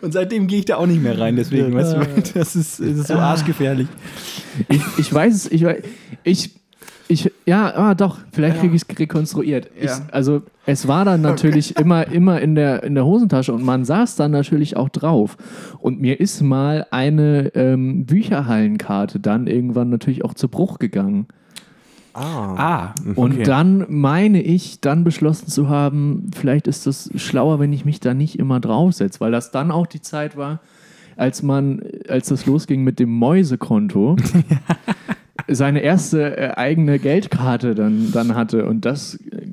Und 0.00 0.12
seitdem 0.12 0.46
gehe 0.46 0.60
ich 0.60 0.64
da 0.66 0.76
auch 0.76 0.86
nicht 0.86 1.02
mehr 1.02 1.18
rein, 1.18 1.34
deswegen, 1.36 1.74
weißt 1.74 1.94
du, 1.94 1.98
das 2.38 2.54
ist, 2.56 2.78
das 2.80 2.86
ist 2.88 3.06
so 3.08 3.14
arschgefährlich. 3.14 3.88
Ich, 4.68 4.80
ich 4.98 5.12
weiß 5.12 5.34
es. 5.34 5.50
Ich, 5.52 5.64
wei- 5.64 5.82
ich, 6.22 6.59
ich, 7.10 7.32
ja, 7.46 7.74
ah, 7.76 7.94
doch. 7.94 8.18
Vielleicht 8.32 8.60
kriege 8.60 8.74
ich 8.74 8.82
es 8.88 8.98
rekonstruiert. 8.98 9.68
Ich, 9.76 9.84
Ja. 9.84 10.00
also, 10.12 10.42
es 10.66 10.86
war 10.88 11.04
dann 11.04 11.20
natürlich 11.20 11.76
immer, 11.76 12.06
immer 12.08 12.40
in 12.40 12.54
der, 12.54 12.82
in 12.84 12.94
der 12.94 13.04
Hosentasche 13.04 13.52
und 13.52 13.64
man 13.64 13.84
saß 13.84 14.16
dann 14.16 14.30
natürlich 14.30 14.76
auch 14.76 14.88
drauf. 14.88 15.36
Und 15.80 16.00
mir 16.00 16.20
ist 16.20 16.40
mal 16.42 16.86
eine 16.90 17.50
ähm, 17.54 18.06
Bücherhallenkarte 18.06 19.20
dann 19.20 19.46
irgendwann 19.46 19.90
natürlich 19.90 20.24
auch 20.24 20.34
zu 20.34 20.48
Bruch 20.48 20.78
gegangen. 20.78 21.26
Ah. 22.12 22.54
Ah, 22.56 22.94
Und 23.14 23.46
dann 23.46 23.86
meine 23.88 24.42
ich, 24.42 24.80
dann 24.80 25.04
beschlossen 25.04 25.46
zu 25.48 25.68
haben, 25.68 26.30
vielleicht 26.34 26.66
ist 26.66 26.86
das 26.86 27.08
schlauer, 27.14 27.60
wenn 27.60 27.72
ich 27.72 27.84
mich 27.84 28.00
da 28.00 28.14
nicht 28.14 28.38
immer 28.38 28.58
draufsetze, 28.58 29.20
weil 29.20 29.30
das 29.30 29.50
dann 29.52 29.70
auch 29.70 29.86
die 29.86 30.00
Zeit 30.00 30.36
war, 30.36 30.60
als 31.16 31.42
man, 31.42 31.82
als 32.08 32.28
das 32.28 32.46
losging 32.46 32.82
mit 32.82 32.98
dem 32.98 33.10
Mäusekonto, 33.10 34.16
seine 35.48 35.80
erste 35.80 36.36
äh, 36.36 36.50
eigene 36.56 36.98
Geldkarte 36.98 37.74
dann, 37.74 38.12
dann 38.12 38.34
hatte. 38.34 38.66
Und 38.66 38.84
das 38.84 39.14
äh, 39.16 39.46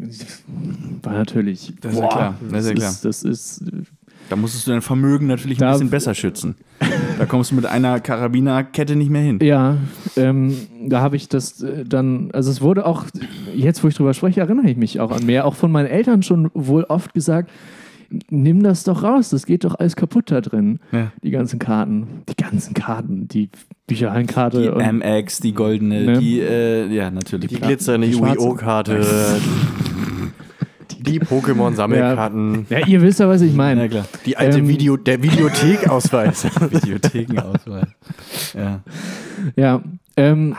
war 1.03 1.13
natürlich. 1.13 1.73
Das 1.81 1.93
ist 1.93 1.99
ja 1.99 2.07
klar, 2.07 2.35
das 2.49 2.63
ist 2.63 2.69
ja 2.69 2.75
klar. 2.75 2.89
Ist, 2.91 3.05
das 3.05 3.23
ist. 3.23 3.63
Da 4.29 4.35
musstest 4.35 4.67
du 4.67 4.71
dein 4.71 4.81
Vermögen 4.81 5.27
natürlich 5.27 5.63
ein 5.63 5.71
bisschen 5.71 5.89
besser 5.89 6.13
schützen. 6.13 6.55
Da 7.17 7.25
kommst 7.25 7.51
du 7.51 7.55
mit 7.55 7.65
einer 7.65 8.01
Karabinerkette 8.01 8.97
nicht 8.97 9.09
mehr 9.09 9.21
hin. 9.21 9.39
Ja, 9.41 9.77
ähm, 10.17 10.57
da 10.85 10.99
habe 10.99 11.15
ich 11.15 11.29
das 11.29 11.61
äh, 11.61 11.85
dann, 11.85 12.29
also 12.33 12.51
es 12.51 12.61
wurde 12.61 12.85
auch, 12.85 13.05
jetzt 13.55 13.83
wo 13.83 13.87
ich 13.87 13.95
drüber 13.95 14.13
spreche, 14.13 14.41
erinnere 14.41 14.69
ich 14.69 14.75
mich 14.75 14.99
auch 14.99 15.11
an 15.11 15.25
mehr, 15.25 15.45
auch 15.45 15.55
von 15.55 15.71
meinen 15.71 15.87
Eltern 15.87 16.23
schon 16.23 16.51
wohl 16.53 16.83
oft 16.83 17.13
gesagt, 17.13 17.49
nimm 18.29 18.63
das 18.63 18.83
doch 18.83 19.03
raus, 19.03 19.29
das 19.29 19.45
geht 19.45 19.63
doch 19.63 19.75
alles 19.79 19.95
kaputt 19.95 20.31
da 20.31 20.41
drin. 20.41 20.79
Ja. 20.91 21.11
Die 21.23 21.31
ganzen 21.31 21.59
Karten, 21.59 22.07
die 22.29 22.35
ganzen 22.41 22.73
Karten, 22.73 23.27
die 23.27 23.49
Bücherhallenkarte 23.87 24.61
Die 24.61 24.69
und 24.69 24.81
MX, 24.99 25.39
die 25.39 25.53
goldene, 25.53 26.03
Ne? 26.03 26.19
die, 26.19 26.39
äh, 26.41 26.87
ja, 26.93 27.09
natürlich. 27.11 27.49
Die 27.49 27.55
glitzernde 27.59 28.07
Die 28.07 28.13
schwarze- 28.13 28.35
Yu-Gi-Oh-Karte. 28.39 29.05
Die 30.99 31.19
Pokémon-Sammelkarten. 31.21 32.65
ja, 32.69 32.85
ihr 32.85 33.01
wisst 33.01 33.19
ja, 33.21 33.29
was 33.29 33.41
ich 33.41 33.53
meine. 33.53 33.83
Ja, 33.83 33.87
klar. 33.87 34.05
Die 34.25 34.35
alte 34.35 34.59
Ähm, 34.59 34.67
Video, 34.67 34.97
der 34.97 35.23
Videothekausweis. 35.23 36.45
Videothekenauswahl. 36.71 37.87
ja. 38.53 38.81
Ja, 39.55 39.81
ähm, 40.17 40.55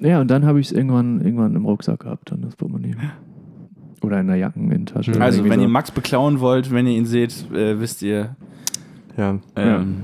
ja, 0.00 0.20
und 0.20 0.28
dann 0.32 0.44
habe 0.46 0.58
ich 0.58 0.66
es 0.66 0.72
irgendwann, 0.72 1.20
irgendwann 1.20 1.54
im 1.54 1.64
Rucksack 1.64 2.00
gehabt, 2.00 2.30
dann 2.32 2.42
das 2.42 2.56
Portemonnaie. 2.56 2.96
Oder 4.08 4.20
in 4.20 4.26
der 4.26 4.36
Jackeninnentasche. 4.36 5.20
Also, 5.20 5.44
wenn 5.44 5.60
so. 5.60 5.60
ihr 5.60 5.68
Max 5.68 5.90
beklauen 5.90 6.40
wollt, 6.40 6.70
wenn 6.70 6.86
ihr 6.86 6.96
ihn 6.96 7.04
seht, 7.04 7.50
äh, 7.52 7.78
wisst 7.78 8.00
ihr, 8.00 8.36
ja. 9.18 9.38
ähm, 9.54 10.02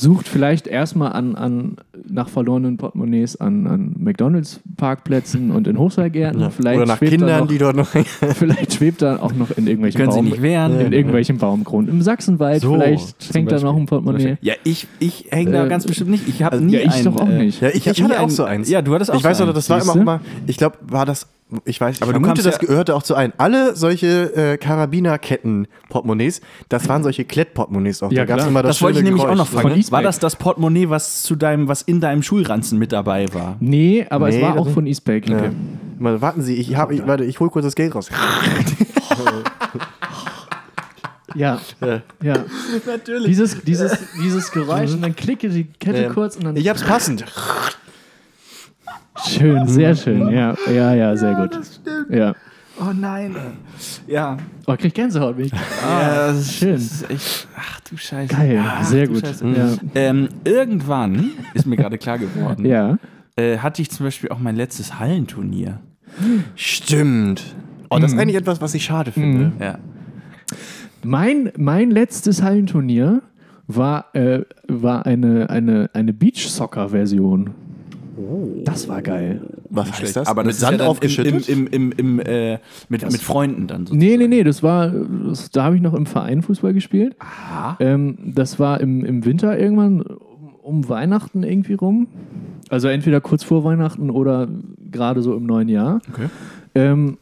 Sucht 0.00 0.28
vielleicht 0.28 0.68
erstmal 0.68 1.12
an, 1.12 1.34
an, 1.34 1.76
nach 2.08 2.28
verlorenen 2.28 2.76
Portemonnaies 2.76 3.34
an, 3.34 3.66
an 3.66 3.96
McDonalds-Parkplätzen 3.98 5.50
und 5.50 5.66
in 5.66 5.76
Hochseilgärten. 5.76 6.40
Ja. 6.40 6.50
Vielleicht 6.50 6.76
Oder 6.76 6.86
nach 6.86 7.00
da 7.00 7.06
Kindern, 7.06 7.40
noch, 7.40 7.48
die 7.48 7.58
dort 7.58 7.74
noch. 7.74 7.88
Vielleicht 8.36 8.74
schwebt 8.74 9.02
da 9.02 9.16
auch 9.16 9.32
noch 9.32 9.50
in 9.50 9.66
irgendwelchen, 9.66 10.00
können 10.00 10.12
sie 10.12 10.18
Baum, 10.18 10.26
nicht 10.26 10.40
wehren. 10.40 10.78
in 10.78 10.92
irgendwelchen 10.92 11.38
Baumkronen. 11.38 11.90
Im 11.90 12.00
Sachsenwald 12.02 12.62
So, 12.62 12.74
vielleicht 12.74 13.34
hängt 13.34 13.50
da 13.50 13.58
noch 13.58 13.76
ein 13.76 13.86
Portemonnaie. 13.86 14.38
Ja, 14.40 14.54
ich, 14.62 14.86
ich 15.00 15.26
hänge 15.30 15.50
da 15.50 15.66
Äh, 15.66 15.68
ganz 15.68 15.84
bestimmt 15.84 16.10
nicht. 16.10 16.28
Ich 16.28 16.44
habe 16.44 16.52
also, 16.52 16.64
nie 16.64 16.74
ja, 16.74 16.80
ich 16.80 16.92
ein, 16.92 17.04
doch 17.04 17.16
auch 17.16 17.28
äh, 17.28 17.38
nicht. 17.46 17.60
Ja, 17.60 17.70
ich, 17.70 17.84
ich 17.84 18.00
hatte 18.00 18.20
auch 18.20 18.30
so 18.30 18.44
eins. 18.44 18.68
Ja, 18.70 18.82
du 18.82 18.94
hattest 18.94 19.10
auch 19.10 19.16
Ich 19.16 19.24
weiß 19.24 19.38
so 19.38 19.46
noch, 19.46 19.54
das 19.54 19.68
war 19.68 19.82
immer 19.82 19.96
mal, 19.96 20.20
ich 20.46 20.58
glaube, 20.58 20.76
war 20.82 21.06
das, 21.06 21.26
ich 21.64 21.80
weiß, 21.80 21.96
ich 21.96 22.02
Aber 22.02 22.12
du 22.12 22.20
vermute, 22.20 22.42
das 22.42 22.54
ja- 22.60 22.66
gehörte 22.68 22.94
auch 22.94 23.02
zu 23.02 23.14
ein. 23.14 23.32
Alle 23.38 23.74
solche 23.74 24.34
äh, 24.36 24.56
Karabinerketten-Portemonnaies, 24.58 26.40
das 26.68 26.88
waren 26.88 27.02
solche 27.02 27.24
Klettportemonnaies 27.24 28.02
auch. 28.02 28.12
Ja, 28.12 28.24
da 28.26 28.34
es 28.34 28.36
klar. 28.38 28.48
immer 28.48 28.62
das, 28.62 28.76
Das 28.76 28.82
wollte 28.82 28.98
ich 28.98 29.04
nämlich 29.04 29.22
auch 29.22 29.26
Geräusch. 29.32 29.38
noch 29.38 29.48
fragen. 29.62 29.90
War 29.90 30.02
das 30.02 30.18
das 30.18 30.36
Portemonnaie, 30.36 30.90
was 30.90 31.22
zu 31.22 31.36
deinem, 31.36 31.66
was 31.68 31.82
in 31.82 32.00
deinem 32.00 32.22
Schulranzen 32.22 32.78
mit 32.78 32.92
dabei 32.92 33.26
war? 33.32 33.56
Nee, 33.60 34.06
aber 34.10 34.28
es 34.28 34.34
Nee, 34.36 34.42
war 34.42 34.54
das 34.56 34.60
auch 34.66 34.68
von 34.70 34.86
Eastpak. 34.86 35.28
Ja. 35.28 35.50
Mal, 35.98 36.20
warten 36.20 36.42
Sie, 36.42 36.54
ich 36.56 36.76
habe, 36.76 36.94
ich, 36.94 37.06
warte, 37.06 37.24
ich 37.24 37.40
hole 37.40 37.50
kurz 37.50 37.64
das 37.64 37.74
Geld 37.74 37.94
raus. 37.94 38.08
Ja, 41.34 41.60
ja. 42.22 42.44
Natürlich. 42.86 43.26
Dieses, 43.26 43.62
dieses, 43.62 43.98
dieses 44.22 44.50
Geräusch 44.52 44.92
und 44.92 45.02
dann 45.02 45.14
klicke 45.14 45.48
die 45.50 45.64
Kette 45.64 46.02
Ja. 46.04 46.08
kurz 46.12 46.36
und 46.36 46.44
dann. 46.44 46.56
Ich 46.56 46.68
hab's 46.68 46.82
passend. 46.82 47.24
Schön, 49.26 49.66
sehr 49.66 49.94
schön. 49.94 50.28
Ja, 50.28 50.54
ja, 50.70 50.94
ja, 50.94 51.16
sehr 51.16 51.34
gut. 51.34 51.58
Ja. 52.10 52.34
Oh 52.80 52.92
nein. 52.94 53.34
Ja. 54.06 54.36
Oh, 54.66 54.76
krieg 54.76 54.94
Gänsehaut. 54.94 55.36
Bin 55.36 55.46
ich. 55.46 55.52
Ah, 55.52 56.28
das 56.28 56.40
ist, 56.40 56.54
schön. 56.54 56.72
Das 56.74 56.82
ist 56.82 57.10
echt, 57.10 57.48
ach 57.56 57.80
du 57.80 57.96
Scheiße. 57.96 58.34
Geil, 58.34 58.62
Ach, 58.64 58.84
sehr 58.84 59.08
gut. 59.08 59.22
Ja. 59.24 59.72
Ähm, 59.94 60.28
irgendwann 60.44 61.30
ist 61.54 61.66
mir 61.66 61.76
gerade 61.76 61.98
klar 61.98 62.18
geworden, 62.18 62.64
ja. 62.64 62.98
äh, 63.36 63.58
hatte 63.58 63.82
ich 63.82 63.90
zum 63.90 64.06
Beispiel 64.06 64.30
auch 64.30 64.38
mein 64.38 64.54
letztes 64.54 64.98
Hallenturnier. 65.00 65.80
Stimmt. 66.54 67.56
Oh, 67.90 67.98
das 67.98 68.12
ist 68.12 68.18
eigentlich 68.18 68.36
etwas, 68.36 68.60
was 68.60 68.74
ich 68.74 68.84
schade 68.84 69.12
finde. 69.12 69.52
Ja. 69.60 69.78
Mein, 71.02 71.52
mein 71.56 71.90
letztes 71.90 72.42
Hallenturnier 72.42 73.22
war, 73.66 74.14
äh, 74.14 74.42
war 74.66 75.06
eine, 75.06 75.50
eine, 75.50 75.90
eine 75.92 76.12
Beach-Soccer-Version. 76.12 77.54
Das 78.64 78.88
war 78.88 79.02
geil. 79.02 79.40
Was 79.70 80.00
heißt 80.00 80.16
das? 80.16 80.28
Aber 80.28 80.42
Mit 80.42 80.50
das 80.50 80.56
ist 80.56 80.62
ja 80.62 80.68
Sand 80.68 80.80
dann 80.80 80.88
aufgeschüttet? 80.88 81.48
Im, 81.48 81.66
im, 81.66 81.92
im, 81.92 82.18
im, 82.18 82.20
äh, 82.20 82.58
mit, 82.88 83.02
mit 83.02 83.20
Freunden 83.20 83.66
dann 83.66 83.86
so. 83.86 83.94
Nee, 83.94 84.16
nee, 84.16 84.28
nee, 84.28 84.44
das 84.44 84.62
war, 84.62 84.90
das, 84.90 85.50
da 85.50 85.64
habe 85.64 85.76
ich 85.76 85.82
noch 85.82 85.94
im 85.94 86.06
Verein 86.06 86.42
Fußball 86.42 86.72
gespielt. 86.74 87.16
Ähm, 87.80 88.18
das 88.34 88.58
war 88.58 88.80
im, 88.80 89.04
im 89.04 89.24
Winter 89.24 89.58
irgendwann 89.58 90.02
um, 90.62 90.88
Weihnachten 90.88 91.42
irgendwie 91.42 91.74
rum. 91.74 92.08
Also 92.68 92.88
entweder 92.88 93.20
kurz 93.20 93.44
vor 93.44 93.64
Weihnachten 93.64 94.10
oder 94.10 94.48
gerade 94.90 95.22
so 95.22 95.34
im 95.34 95.46
neuen 95.46 95.68
Jahr. 95.68 96.00
Okay. 96.12 96.28
Ähm, 96.74 97.18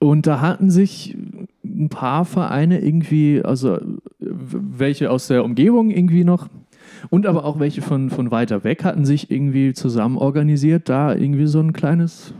und 0.00 0.26
da 0.26 0.40
hatten 0.40 0.70
sich 0.70 1.16
ein 1.64 1.88
paar 1.88 2.24
Vereine 2.24 2.80
irgendwie, 2.80 3.42
also 3.42 3.78
welche 4.18 5.10
aus 5.10 5.28
der 5.28 5.44
Umgebung 5.44 5.90
irgendwie 5.90 6.24
noch 6.24 6.48
und 7.10 7.26
aber 7.26 7.44
auch 7.44 7.58
welche 7.60 7.82
von, 7.82 8.10
von 8.10 8.30
weiter 8.30 8.64
weg 8.64 8.84
hatten 8.84 9.04
sich 9.04 9.30
irgendwie 9.30 9.72
zusammen 9.72 10.16
organisiert, 10.16 10.88
da 10.88 11.14
irgendwie 11.14 11.46
so 11.46 11.60
ein 11.60 11.72
kleines 11.72 12.32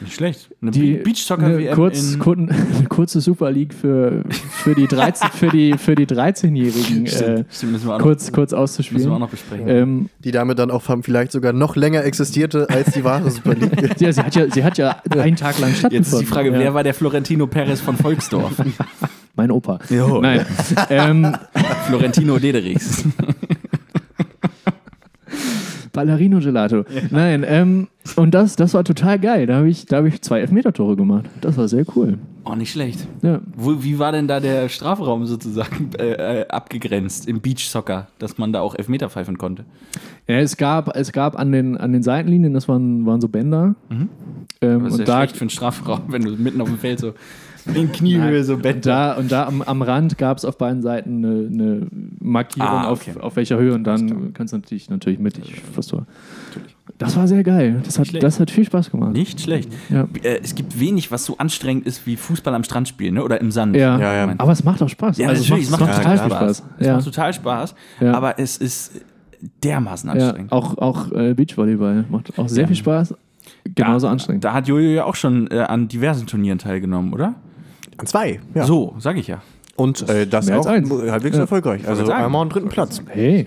Nicht 0.00 0.14
schlecht. 0.14 0.50
Eine 0.60 0.70
die 0.72 0.92
Be- 0.94 1.02
Beachsoccer 1.04 1.44
eine, 1.46 1.58
WM 1.58 1.74
kurz, 1.74 2.12
in 2.14 2.18
kur- 2.18 2.36
eine 2.38 2.86
kurze 2.88 3.20
Super 3.20 3.50
League 3.50 3.72
für, 3.74 4.22
für 4.30 4.74
die 4.74 4.86
13 4.86 5.30
für 5.32 5.48
die 5.48 5.78
für 5.78 5.94
die 5.94 6.06
13-Jährigen 6.06 7.06
äh, 7.06 7.08
Stimmt, 7.08 7.46
stimmt, 7.50 7.72
müssen 7.72 7.86
wir 7.88 7.94
auch 7.94 7.98
noch, 7.98 8.04
kurz 8.06 8.30
kurz 8.32 8.50
müssen 8.52 8.52
wir 8.52 8.58
auch 8.58 8.62
auszuspielen. 8.62 9.18
noch 9.18 9.30
besprechen. 9.30 9.68
Ähm, 9.68 10.08
Die 10.22 10.30
damit 10.32 10.58
dann 10.58 10.70
auch 10.70 10.82
vielleicht 11.02 11.32
sogar 11.32 11.52
noch 11.52 11.76
länger 11.76 12.04
existierte 12.04 12.68
als 12.70 12.92
die 12.92 13.04
wahre 13.04 13.30
Super 13.30 13.54
League. 13.54 14.00
ja, 14.00 14.12
sie 14.12 14.20
hat 14.20 14.34
ja 14.34 14.50
sie 14.50 14.64
hat 14.64 14.76
ja 14.78 15.00
einen 15.10 15.36
Tag 15.36 15.58
lang 15.58 15.70
stattgefunden. 15.70 15.92
Jetzt 15.92 16.12
ist 16.12 16.20
die 16.20 16.26
Frage, 16.26 16.52
ja. 16.52 16.58
wer 16.58 16.74
war 16.74 16.82
der 16.84 16.94
Florentino 16.94 17.46
Perez 17.46 17.80
von 17.80 17.96
Volksdorf? 17.96 18.52
Mein 19.36 19.50
Opa. 19.50 19.78
Jo. 19.90 20.20
Nein. 20.20 20.44
ähm, 20.90 21.36
Florentino 21.86 22.38
Dederichs. 22.38 23.04
Ballerino 25.92 26.40
Gelato. 26.40 26.84
Nein, 27.10 27.42
ähm, 27.48 27.88
und 28.16 28.34
das, 28.34 28.54
das 28.54 28.74
war 28.74 28.84
total 28.84 29.18
geil. 29.18 29.46
Da 29.46 29.56
habe 29.56 29.70
ich, 29.70 29.86
da 29.86 29.96
hab 29.96 30.04
ich 30.04 30.20
zwei 30.20 30.40
Elfmeter-Tore 30.40 30.94
gemacht. 30.94 31.24
Das 31.40 31.56
war 31.56 31.68
sehr 31.68 31.86
cool. 31.96 32.18
Oh, 32.44 32.54
nicht 32.54 32.70
schlecht. 32.70 33.08
Ja. 33.22 33.40
Wo, 33.56 33.82
wie 33.82 33.98
war 33.98 34.12
denn 34.12 34.28
da 34.28 34.38
der 34.38 34.68
Strafraum 34.68 35.24
sozusagen 35.24 35.90
äh, 35.98 36.42
äh, 36.42 36.48
abgegrenzt 36.48 37.26
im 37.26 37.40
Beachsoccer, 37.40 38.08
dass 38.18 38.36
man 38.36 38.52
da 38.52 38.60
auch 38.60 38.74
Elfmeter 38.74 39.08
pfeifen 39.08 39.38
konnte? 39.38 39.64
Ja, 40.28 40.36
es 40.36 40.58
gab, 40.58 40.94
es 40.94 41.12
gab 41.12 41.38
an, 41.38 41.50
den, 41.50 41.78
an 41.78 41.92
den 41.92 42.02
Seitenlinien, 42.02 42.52
das 42.52 42.68
waren, 42.68 43.06
waren 43.06 43.22
so 43.22 43.28
Bänder. 43.28 43.74
Ähm, 43.90 44.08
Das 44.60 44.92
ist 44.92 44.92
und 44.92 44.98
ja 45.00 45.04
da, 45.06 45.18
schlecht 45.20 45.36
für 45.36 45.42
einen 45.42 45.50
Strafraum, 45.50 46.02
wenn 46.08 46.22
du 46.22 46.32
mitten 46.32 46.60
auf 46.60 46.68
dem 46.68 46.78
Feld 46.78 47.00
so 47.00 47.14
in 47.74 47.90
Kniehöhe 47.92 48.44
so 48.44 48.54
und 48.54 48.62
Bett 48.62 48.86
da, 48.86 49.14
und 49.14 49.30
da 49.32 49.46
am, 49.46 49.62
am 49.62 49.82
Rand 49.82 50.18
gab 50.18 50.38
es 50.38 50.44
auf 50.44 50.56
beiden 50.58 50.82
Seiten 50.82 51.24
eine, 51.24 51.46
eine 51.52 51.86
Markierung, 52.20 52.68
Ah, 52.68 52.90
okay. 52.92 53.12
auf, 53.16 53.22
auf 53.22 53.36
welcher 53.36 53.58
Höhe 53.58 53.74
und 53.74 53.84
dann 53.84 54.32
kannst 54.34 54.52
du 54.52 54.58
natürlich, 54.58 54.88
natürlich 54.90 55.18
mittig 55.18 55.60
fürs 55.72 55.88
Tor. 55.88 56.06
Das 56.98 57.16
war 57.16 57.26
sehr 57.26 57.42
geil. 57.42 57.80
Das 57.84 57.98
hat, 57.98 58.08
das 58.22 58.38
hat 58.40 58.50
viel 58.50 58.64
Spaß 58.64 58.90
gemacht. 58.90 59.12
Nicht 59.12 59.40
schlecht. 59.40 59.70
Ja. 59.90 60.06
Äh, 60.22 60.38
es 60.42 60.54
gibt 60.54 60.78
wenig, 60.78 61.10
was 61.10 61.24
so 61.24 61.36
anstrengend 61.38 61.86
ist 61.86 62.06
wie 62.06 62.16
Fußball 62.16 62.54
am 62.54 62.62
Strand 62.64 62.88
spielen 62.88 63.14
ne? 63.14 63.24
oder 63.24 63.40
im 63.40 63.50
Sand. 63.50 63.76
Ja. 63.76 63.98
Ja, 63.98 64.14
ja. 64.26 64.34
aber 64.38 64.52
es 64.52 64.62
macht 64.64 64.82
auch 64.82 64.88
Spaß. 64.88 65.18
Ja, 65.18 65.28
also 65.28 65.42
natürlich, 65.42 65.64
es 65.64 65.70
macht, 65.70 65.82
es 65.82 65.88
macht 65.88 66.02
total 66.02 66.18
viel 66.18 66.30
Spaß. 66.30 66.62
Es 66.78 66.86
macht 66.88 67.04
total 67.04 67.32
Spaß, 67.34 67.74
Ja. 68.00 68.14
aber 68.14 68.38
es 68.38 68.56
ist 68.56 69.00
dermaßen 69.64 70.08
Ja, 70.08 70.14
anstrengend. 70.14 70.52
auch 70.52 70.78
auch 70.78 71.12
äh, 71.12 71.34
Beachvolleyball 71.34 72.04
macht 72.08 72.38
auch 72.38 72.48
sehr 72.48 72.62
Ja. 72.62 72.66
viel 72.68 72.76
Spaß. 72.76 73.14
Genauso 73.74 74.08
anstrengend. 74.08 74.44
Da 74.44 74.54
hat 74.54 74.66
Jojo 74.68 74.88
ja 74.90 75.04
auch 75.04 75.14
schon 75.16 75.48
äh, 75.50 75.58
an 75.58 75.88
diversen 75.88 76.26
Turnieren 76.26 76.58
teilgenommen, 76.58 77.12
oder? 77.12 77.34
Zwei. 78.04 78.40
Ja. 78.54 78.64
So, 78.64 78.94
sag 78.98 79.16
ich 79.16 79.26
ja. 79.26 79.42
Und 79.76 80.08
äh, 80.08 80.26
das 80.26 80.48
als 80.50 80.66
auch 80.66 80.70
eins. 80.70 80.90
halbwegs 80.90 81.36
Ja. 81.36 81.42
erfolgreich. 81.42 81.86
Also 81.86 82.10
einmal 82.10 82.42
am 82.42 82.48
dritten 82.48 82.68
Platz. 82.68 83.02
Hey. 83.08 83.46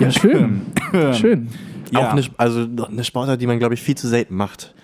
Ja, 0.00 0.10
schön. 0.10 0.62
schön. 1.14 1.48
Ja. 1.92 2.08
Auch 2.08 2.12
eine, 2.12 2.22
also 2.38 2.66
eine 2.90 3.04
Sportart, 3.04 3.40
die 3.40 3.46
man, 3.46 3.58
glaube 3.58 3.74
ich, 3.74 3.82
viel 3.82 3.96
zu 3.96 4.08
selten 4.08 4.34
macht. 4.34 4.74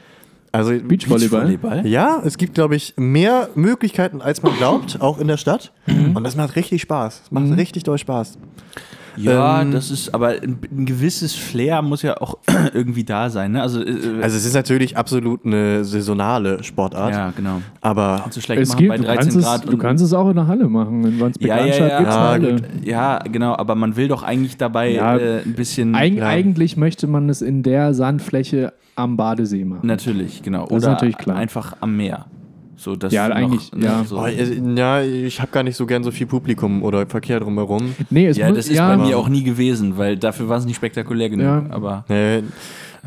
Also 0.53 0.72
Beachvolleyball. 0.79 1.87
Ja, 1.87 2.22
es 2.24 2.39
gibt, 2.39 2.55
glaube 2.55 2.76
ich, 2.76 2.95
mehr 2.97 3.49
Möglichkeiten, 3.55 4.22
als 4.22 4.43
man 4.43 4.57
glaubt, 4.57 5.01
auch 5.01 5.18
in 5.18 5.29
der 5.29 5.37
Stadt. 5.37 5.72
Und 5.87 6.24
das 6.24 6.37
macht 6.37 6.57
richtig 6.57 6.83
Spaß. 6.83 7.22
Es 7.24 7.31
macht 7.31 7.57
richtig 7.57 7.83
doll 7.85 7.99
Spaß. 7.99 8.39
Ja, 9.19 9.62
Ähm, 9.62 9.73
das 9.73 9.91
ist, 9.91 10.14
aber 10.14 10.29
ein, 10.29 10.59
ein 10.71 10.87
gewisses 10.87 11.35
Flair 11.35 11.83
muss 11.83 12.03
ja 12.03 12.21
auch 12.21 12.39
irgendwie 12.75 13.05
da 13.05 13.31
sein. 13.31 13.53
Ne? 13.53 13.62
Also, 13.62 13.83
äh, 13.83 14.23
Also 14.23 14.37
es 14.37 14.45
ist 14.45 14.55
natürlich 14.55 14.97
absolut 14.97 15.45
eine 15.45 15.85
saisonale 15.85 16.62
Sportart. 16.64 17.12
ja, 17.12 17.33
genau. 17.37 17.61
Aber 17.81 18.25
So 18.31 18.41
schlecht 18.41 18.62
Es 18.62 18.69
machen 18.71 18.79
gibt, 18.79 18.89
bei 18.91 18.97
du, 18.99 19.05
13 19.05 19.33
kannst 19.43 19.64
es, 19.64 19.71
du 19.71 19.77
kannst 19.79 20.05
es 20.05 20.12
auch 20.12 20.29
in 20.29 20.37
der 20.37 20.47
Halle 20.47 20.69
machen. 20.69 21.05
In 21.05 21.21
Wandsbek 21.21 21.49
ja, 21.49 21.59
ja, 21.59 21.66
ja, 21.66 21.99
gibt's 21.99 22.14
ja, 22.14 22.31
eine 22.31 22.47
Halle. 22.47 22.53
gut. 22.53 22.62
ja, 22.85 23.19
genau, 23.31 23.55
aber 23.57 23.75
man 23.75 23.97
will 23.97 24.09
doch 24.09 24.23
eigentlich 24.23 24.57
dabei 24.57 24.93
Ja, 24.93 25.16
äh, 25.16 25.43
ein 25.45 25.55
bisschen. 25.55 25.95
Eig 25.95 26.16
Klar. 26.16 26.29
Eigentlich 26.31 26.77
möchte 26.77 27.07
man 27.07 27.29
es 27.29 27.43
in 27.43 27.62
der 27.62 27.95
Sandfläche 27.95 28.73
am 28.97 29.16
Badesee 29.16 29.64
machen. 29.64 29.87
Natürlich, 29.87 30.43
genau. 30.43 30.66
Das 30.66 30.79
ist 30.79 30.85
Oder 30.85 30.93
natürlich 30.95 31.19
klar. 31.19 31.37
einfach 31.37 31.77
am 31.81 31.97
Meer. 31.97 32.27
So, 32.81 32.95
dass 32.95 33.12
Ja, 33.12 33.26
eigentlich, 33.26 33.72
ne, 33.72 33.85
ja. 33.87 34.05
So. 34.05 34.20
oh, 34.20 34.26
äh, 34.26 34.61
ja, 34.76 35.03
ich 35.03 35.41
habe 35.41 35.51
gar 35.51 35.64
nicht 35.64 35.74
so 35.76 35.85
gern 35.85 36.05
so 36.05 36.12
viel 36.12 36.26
Publikum 36.29 36.83
oder 36.85 37.07
Verkehr 37.07 37.41
drumherum. 37.41 37.95
Nee, 38.09 38.29
es 38.29 38.37
Ja, 38.37 38.47
muss, 38.49 38.57
das 38.59 38.68
ist 38.68 38.76
ja, 38.76 38.95
bei 38.97 39.05
mir 39.05 39.18
auch 39.18 39.29
nie 39.29 39.43
gewesen, 39.43 39.99
weil 39.99 40.16
dafür 40.16 40.49
war 40.49 40.59
es 40.59 40.64
nicht 40.64 40.76
spektakulär 40.76 41.29
genug. 41.29 41.45
Ja. 41.45 41.66
Aber 41.70 42.05
Nee, 42.09 42.43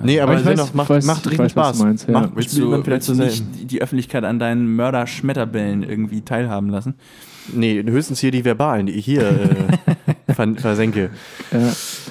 nee 0.04 0.20
aber, 0.20 0.34
Aber 0.34 0.42
ich 0.42 0.46
weiß- 0.48 0.74
macht, 0.76 0.90
ich 0.90 0.96
weiß- 0.98 1.06
macht 1.08 1.20
ich 1.26 1.32
richtig 1.32 1.40
weiß, 1.40 1.52
Spaß. 1.52 1.80
meinst, 1.80 2.08
ja. 2.08 2.14
Macht, 2.14 2.32
willst 2.36 2.58
du, 2.58 2.70
vielleicht 2.84 2.88
willst 2.88 3.10
du 3.10 3.16
nicht 3.16 3.72
die 3.72 3.82
Öffentlichkeit 3.82 4.26
an 4.26 4.40
deinen 4.40 4.76
Mörder-Schmetterbällen 4.76 5.84
irgendwie 5.84 6.20
teilhaben 6.22 6.70
lassen? 6.70 6.96
Nee, 7.54 7.82
höchstens 7.84 8.20
hier 8.20 8.32
die 8.32 8.44
Verbalen, 8.46 8.86
die 8.88 8.94
ich 8.94 9.06
hier 9.06 9.24
äh, 10.28 10.34
ver 10.34 10.54
versenke. 10.58 11.10
Ja. 11.52 11.60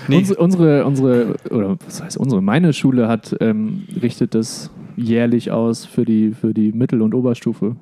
Nee. 0.09 0.17
Unsere, 0.19 0.41
unsere, 0.41 0.85
unsere, 0.87 1.35
oder 1.51 1.77
was 1.87 2.03
heißt 2.03 2.17
unsere, 2.17 2.43
meine 2.43 2.73
Schule 2.73 3.07
hat, 3.07 3.37
ähm, 3.41 3.85
richtet 4.03 4.35
das 4.35 4.71
jährlich 5.03 5.51
aus 5.51 5.85
für 5.85 6.05
die, 6.05 6.33
für 6.33 6.53
die 6.55 6.73
Mittel- 6.73 7.03
und 7.03 7.15
Oberstufe. 7.15 7.77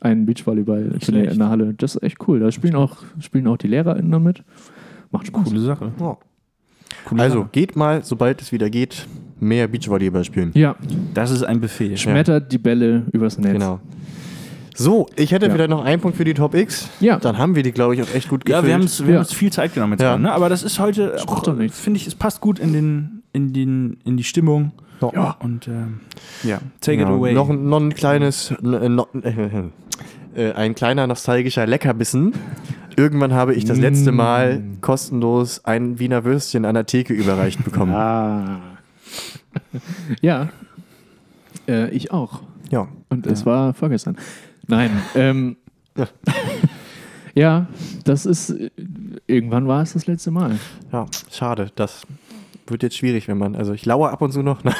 Ein 0.00 0.26
Beachvolleyball-Turnier 0.26 1.00
schlecht. 1.00 1.32
in 1.32 1.38
der 1.38 1.48
Halle. 1.48 1.74
Das 1.74 1.94
ist 1.94 2.02
echt 2.02 2.16
cool. 2.26 2.40
Da 2.40 2.50
spielen 2.50 2.74
auch, 2.74 2.96
spielen 3.20 3.46
auch 3.46 3.56
die 3.56 3.68
LehrerInnen 3.68 4.10
damit. 4.10 4.42
Macht 5.10 5.26
Spaß. 5.28 5.44
Coole 5.48 5.60
Sache. 5.60 5.92
Ja. 6.00 6.16
Coole 7.04 7.22
Also 7.22 7.38
Sache. 7.40 7.48
geht 7.52 7.76
mal, 7.76 8.02
sobald 8.04 8.40
es 8.42 8.50
wieder 8.52 8.68
geht, 8.70 9.06
mehr 9.38 9.68
Beachvolleyball 9.68 10.24
spielen. 10.24 10.50
Ja, 10.54 10.74
Das 11.14 11.30
ist 11.30 11.42
ein 11.44 11.60
Befehl. 11.60 11.96
schmettert 11.96 12.50
die 12.52 12.58
Bälle 12.58 13.06
übers 13.12 13.38
Netz. 13.38 13.52
Genau. 13.52 13.80
So, 14.74 15.06
ich 15.16 15.32
hätte 15.32 15.46
Ja. 15.46 15.52
vielleicht 15.52 15.70
noch 15.70 15.84
einen 15.84 16.00
Punkt 16.00 16.16
für 16.16 16.24
die 16.24 16.34
Top 16.34 16.54
X. 16.54 16.88
Ja. 17.00 17.18
Dann 17.18 17.36
haben 17.38 17.54
wir 17.54 17.62
die, 17.62 17.72
glaube 17.72 17.94
ich, 17.94 18.02
auch 18.02 18.12
echt 18.14 18.28
gut 18.28 18.44
gefüllt. 18.44 18.62
Ja, 18.64 18.66
wir, 18.66 18.74
haben's, 18.74 19.00
wir 19.00 19.08
Ja. 19.08 19.14
haben 19.16 19.20
uns 19.20 19.32
viel 19.32 19.52
Zeit 19.52 19.74
genommen 19.74 19.92
jetzt 19.92 20.02
Ja. 20.02 20.10
gerade, 20.12 20.22
ne? 20.22 20.32
aber 20.32 20.48
das 20.48 20.62
ist 20.62 20.78
heute, 20.80 21.16
finde 21.70 21.98
ich, 21.98 22.06
es 22.06 22.14
passt 22.14 22.40
gut 22.40 22.58
in, 22.58 22.72
den, 22.72 23.22
in, 23.32 23.52
den, 23.52 23.98
in 24.04 24.16
die 24.16 24.24
Stimmung. 24.24 24.72
Ja. 25.12 25.36
Und 25.40 25.66
ähm, 25.68 26.00
ja, 26.44 26.60
take 26.80 26.98
Genau. 26.98 27.10
it 27.14 27.18
away. 27.18 27.32
Noch, 27.34 27.48
ein- 27.50 27.68
noch 27.68 27.80
ein 27.80 27.94
kleines, 27.94 28.50
äh, 28.52 28.88
noch, 28.88 29.08
äh, 29.14 29.70
äh, 30.36 30.52
ein 30.52 30.74
kleiner 30.74 31.06
nostalgischer 31.06 31.66
Leckerbissen. 31.66 32.32
Irgendwann 32.96 33.32
habe 33.32 33.54
ich 33.54 33.64
das 33.64 33.78
letzte 33.78 34.12
Mal 34.12 34.62
kostenlos 34.82 35.64
ein 35.64 35.98
Wiener 35.98 36.24
Würstchen 36.24 36.64
an 36.66 36.74
der 36.74 36.84
Theke 36.86 37.14
überreicht 37.14 37.64
bekommen. 37.64 37.92
Ah. 37.94 38.60
ja. 40.20 40.50
Äh, 41.66 41.88
ich 41.90 42.12
auch. 42.12 42.42
Ja. 42.70 42.88
Und 43.08 43.26
es 43.26 43.46
war 43.46 43.72
vorgestern. 43.74 44.16
Nein. 44.66 44.90
Ähm, 45.14 45.56
ja, 47.34 47.66
das 48.04 48.26
ist. 48.26 48.50
äh, 48.50 48.70
Irgendwann 49.26 49.66
war 49.68 49.82
es 49.82 49.92
das 49.94 50.06
letzte 50.06 50.30
Mal. 50.30 50.58
Ja, 50.92 51.06
schade. 51.30 51.70
Das 51.74 52.02
wird 52.66 52.82
jetzt 52.82 52.96
schwierig, 52.96 53.28
wenn 53.28 53.38
man. 53.38 53.54
Also 53.56 53.72
ich 53.72 53.84
lauere 53.86 54.10
ab 54.12 54.22
und 54.22 54.32
zu 54.32 54.42
noch. 54.42 54.62
Nein, 54.64 54.74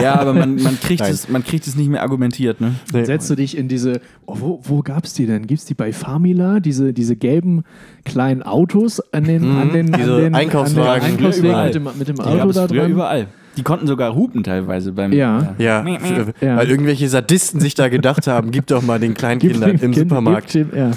ja, 0.00 0.14
aber 0.18 0.34
man, 0.34 0.56
man, 0.56 0.78
kriegt 0.80 1.00
Nein. 1.00 1.10
es, 1.12 1.28
man 1.28 1.44
kriegt 1.44 1.66
es 1.66 1.76
nicht 1.76 1.88
mehr 1.90 2.02
argumentiert. 2.02 2.60
Ne? 2.60 2.74
nee. 2.92 3.04
Setzt 3.04 3.28
du 3.30 3.34
dich 3.34 3.56
in 3.56 3.68
diese. 3.68 4.00
Oh, 4.26 4.36
wo 4.38 4.60
wo 4.64 4.82
gab 4.82 5.04
es 5.04 5.14
die 5.14 5.26
denn? 5.26 5.46
Gibt 5.46 5.60
es 5.60 5.66
die 5.66 5.74
bei 5.74 5.92
Famila? 5.92 6.60
Diese, 6.60 6.92
diese 6.92 7.16
gelben 7.16 7.64
kleinen 8.04 8.42
Autos 8.42 9.00
an 9.12 9.24
den, 9.24 9.44
an 9.56 9.72
den, 9.72 9.92
diese 9.92 10.14
an 10.14 10.20
den 10.22 10.34
Einkaufswagen. 10.34 11.04
An 11.10 11.16
den 11.18 11.32
Überall. 11.32 11.66
mit 11.66 11.74
dem, 11.74 11.88
mit 11.98 12.08
dem 12.08 12.16
Die 12.16 12.22
Auto 12.22 12.52
da 12.52 12.66
dran. 12.66 12.90
überall. 12.90 13.26
Die 13.56 13.64
konnten 13.64 13.88
sogar 13.88 14.14
hupen 14.14 14.44
teilweise 14.44 14.92
beim. 14.92 15.12
Ja. 15.12 15.56
Ja, 15.58 15.84
f- 15.84 16.32
Ja. 16.40 16.56
weil 16.58 16.70
irgendwelche 16.70 17.08
Sadisten 17.08 17.58
sich 17.58 17.74
da 17.74 17.88
gedacht 17.88 18.28
haben, 18.28 18.52
gib 18.52 18.68
doch 18.68 18.82
mal 18.82 19.00
den 19.00 19.14
kleinen 19.14 19.40
Gib 19.40 19.52
Kindern 19.52 19.70
im 19.72 19.78
Kind- 19.80 19.96
Supermarkt 19.96 20.52
gib 20.52 20.70
dem- 20.70 20.78
Ja. 20.78 20.90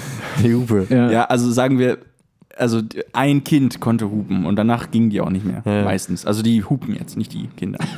die 0.44 0.54
Hupe. 0.54 0.86
Ja. 0.88 1.10
Ja, 1.10 1.24
also 1.24 1.50
sagen 1.50 1.80
wir, 1.80 1.98
also 2.62 2.80
ein 3.12 3.44
Kind 3.44 3.80
konnte 3.80 4.10
hupen 4.10 4.46
und 4.46 4.56
danach 4.56 4.90
gingen 4.90 5.10
die 5.10 5.20
auch 5.20 5.28
nicht 5.30 5.44
mehr. 5.44 5.62
Ja. 5.66 5.84
Meistens. 5.84 6.24
Also 6.24 6.42
die 6.42 6.64
hupen 6.64 6.94
jetzt, 6.94 7.16
nicht 7.16 7.32
die 7.34 7.48
Kinder. 7.56 7.78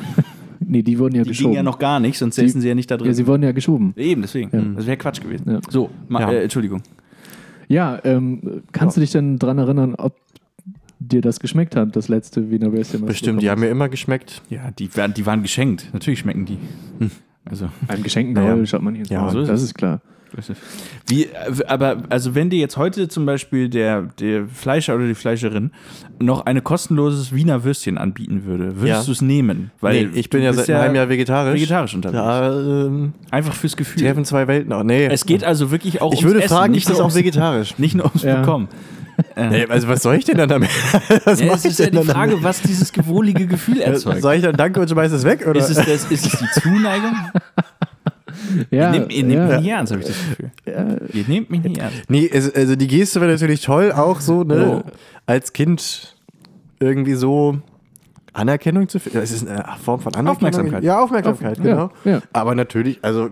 Nee, 0.66 0.82
die 0.82 0.98
wurden 0.98 1.14
ja 1.14 1.24
Die 1.24 1.28
geschoben. 1.28 1.50
gingen 1.50 1.56
ja 1.56 1.62
noch 1.62 1.78
gar 1.78 2.00
nicht, 2.00 2.16
sonst 2.16 2.36
säßen 2.36 2.58
sie 2.62 2.68
ja 2.68 2.74
nicht 2.74 2.90
da 2.90 2.96
drin. 2.96 3.08
ja, 3.08 3.12
sie 3.12 3.26
wurden 3.26 3.42
ja 3.42 3.52
geschoben. 3.52 3.92
Eben, 3.98 4.22
deswegen. 4.22 4.48
Ja. 4.50 4.62
Das 4.76 4.86
wäre 4.86 4.96
Quatsch 4.96 5.20
gewesen. 5.20 5.44
Ja. 5.50 5.60
So, 5.68 5.90
ma, 6.08 6.20
Ja. 6.22 6.32
äh, 6.32 6.42
Entschuldigung. 6.44 6.80
Ja, 7.68 8.00
ähm, 8.02 8.62
kannst 8.72 8.96
du 8.96 9.00
dich 9.02 9.10
denn 9.12 9.38
daran 9.38 9.58
erinnern, 9.58 9.94
ob 9.94 10.16
dir 11.00 11.20
das 11.20 11.38
geschmeckt 11.38 11.76
hat, 11.76 11.94
das 11.96 12.08
letzte 12.08 12.50
Wiener 12.50 12.72
Würstchen? 12.72 13.04
Bestimmt, 13.04 13.42
die 13.42 13.50
haben 13.50 13.60
mir 13.60 13.68
immer 13.68 13.90
geschmeckt. 13.90 14.40
Ja, 14.48 14.70
die, 14.70 14.88
waren- 14.96 15.12
die 15.12 15.26
waren 15.26 15.42
geschenkt. 15.42 15.90
Natürlich 15.92 16.20
schmecken 16.20 16.46
die. 16.46 16.56
Also, 17.44 17.66
hast? 17.82 17.90
Einem 17.90 18.02
geschenkten. 18.02 18.34
Gaul 18.34 18.66
schaut 18.66 18.80
man 18.80 18.94
ins 18.94 19.10
Ja, 19.10 19.28
so 19.28 19.40
ist 19.40 19.48
das 19.48 19.60
es. 19.60 19.66
ist 19.66 19.74
klar. 19.74 20.00
Wie, 21.06 21.24
äh, 21.24 21.28
aber, 21.66 21.98
also 22.08 22.34
wenn 22.34 22.50
dir 22.50 22.58
jetzt 22.58 22.76
heute 22.76 23.08
zum 23.08 23.26
Beispiel 23.26 23.68
der, 23.68 24.02
der 24.20 24.46
Fleischer 24.48 24.94
oder 24.94 25.06
die 25.06 25.14
Fleischerin 25.14 25.70
noch 26.20 26.46
ein 26.46 26.62
kostenloses 26.64 27.34
Wiener 27.34 27.64
Würstchen 27.64 27.98
anbieten 27.98 28.44
würde, 28.44 28.76
würdest 28.80 29.00
Ja. 29.00 29.04
du 29.04 29.12
es 29.12 29.20
nehmen? 29.22 29.70
Weil 29.80 30.06
nee, 30.06 30.18
ich 30.18 30.30
bin 30.30 30.42
ja 30.42 30.52
seit 30.52 30.68
einem 30.70 30.78
halben 30.80 30.94
Jahr 30.96 31.08
vegetarisch. 31.08 31.54
vegetarisch 31.54 31.94
unterwegs. 31.94 32.18
Da 32.18 32.60
ähm, 32.86 33.12
Einfach 33.30 33.54
fürs 33.54 33.76
Gefühl. 33.76 34.02
treffen 34.02 34.24
zwei 34.24 34.46
Welten 34.48 34.72
auch. 34.72 34.82
Nee. 34.84 35.06
Es 35.06 35.26
geht 35.26 35.44
also 35.44 35.70
wirklich 35.70 36.00
auch 36.00 36.12
ich 36.12 36.20
ums 36.20 36.32
würde 36.32 36.44
Essen, 36.44 36.54
fragen, 36.56 36.72
nicht 36.72 36.82
ist 36.88 36.90
das 36.90 37.00
auch 37.00 37.14
vegetarisch? 37.14 37.74
nicht 37.78 37.94
nur 37.94 38.06
ums 38.06 38.22
Ja. 38.22 38.40
Bekommen. 38.40 38.68
Nee, 39.36 39.64
also 39.68 39.86
was 39.86 40.02
soll 40.02 40.16
ich 40.16 40.24
denn 40.24 40.38
dann 40.38 40.48
damit? 40.48 40.70
was 41.24 41.38
Ja, 41.40 41.54
es 41.54 41.64
ist 41.64 41.78
ich 41.78 41.78
ja 41.78 41.84
denn 41.90 42.00
die 42.00 42.06
dann 42.08 42.16
Frage, 42.16 42.42
was 42.42 42.62
dieses 42.62 42.92
gewohlige 42.92 43.46
Gefühl 43.46 43.76
damit? 43.76 43.94
erzeugt. 43.94 44.22
Soll 44.22 44.34
ich 44.34 44.42
dann 44.42 44.56
danke 44.56 44.80
und 44.80 44.90
schmeiß 44.90 45.12
es 45.12 45.22
weg? 45.22 45.46
Oder? 45.46 45.60
Ist 45.60 45.70
es, 45.70 45.76
das, 45.76 46.10
ist 46.10 46.26
es 46.26 46.36
die 46.40 46.60
Zuneigung? 46.60 47.12
Ja, 48.70 48.92
ihr 48.92 49.00
nehmt, 49.00 49.12
ihr 49.12 49.24
nehmt 49.24 49.38
ja. 49.40 49.46
mich 49.46 49.60
nicht 49.60 49.70
ernst, 49.70 49.92
habe 49.92 50.02
ich 50.02 50.08
das 50.08 50.16
Gefühl. 50.16 50.50
Ihr 51.12 51.24
nehmt 51.28 51.50
mich 51.50 51.62
nicht 51.62 51.78
ernst. 51.78 52.02
nee, 52.08 52.30
also 52.32 52.76
die 52.76 52.86
Geste 52.88 53.20
wäre 53.20 53.32
natürlich 53.32 53.62
toll, 53.62 53.92
auch 53.92 54.20
so, 54.20 54.44
ne? 54.44 54.82
Oh. 54.86 54.90
Als 55.26 55.52
Kind 55.52 56.16
irgendwie 56.80 57.14
so 57.14 57.58
Anerkennung 58.32 58.88
zu 58.88 58.98
finden. 58.98 59.18
Es 59.18 59.30
ist 59.32 59.46
eine 59.48 59.64
Form 59.82 60.00
von 60.00 60.14
Anerkennung. 60.14 60.36
Aufmerksamkeit. 60.36 60.84
Ja, 60.84 61.02
Aufmerksamkeit, 61.02 61.58
Auf- 61.58 61.62
genau. 61.64 61.90
ja, 62.04 62.12
ja. 62.12 62.22
Aber 62.32 62.54
natürlich, 62.54 62.98
also 63.02 63.28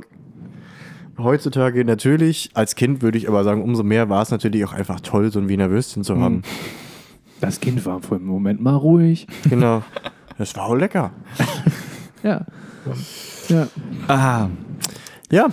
heutzutage 1.19 1.85
natürlich, 1.85 2.51
als 2.55 2.75
Kind 2.77 3.03
würde 3.03 3.19
ich 3.19 3.29
aber 3.29 3.45
sagen, 3.45 3.63
umso 3.63 3.83
mehr 3.83 4.09
war 4.09 4.23
es 4.23 4.31
natürlich 4.31 4.65
auch 4.65 4.73
einfach 4.73 5.01
toll, 5.01 5.31
so 5.31 5.41
ein 5.41 5.49
Wiener 5.49 5.71
Würstchen 5.71 6.05
zu 6.05 6.19
haben. 6.19 6.43
Das 7.41 7.59
Kind 7.61 7.85
war 7.85 8.01
für 8.01 8.15
einen 8.17 8.25
Moment 8.25 8.61
mal 8.63 8.77
ruhig. 8.77 9.27
Genau. 9.51 9.83
Das 10.39 10.55
war 10.57 10.65
auch 10.67 10.75
lecker. 10.77 11.11
Ja. 12.25 12.47
Ja. 13.49 13.67
Ah. 14.07 14.49
Ja, 15.33 15.49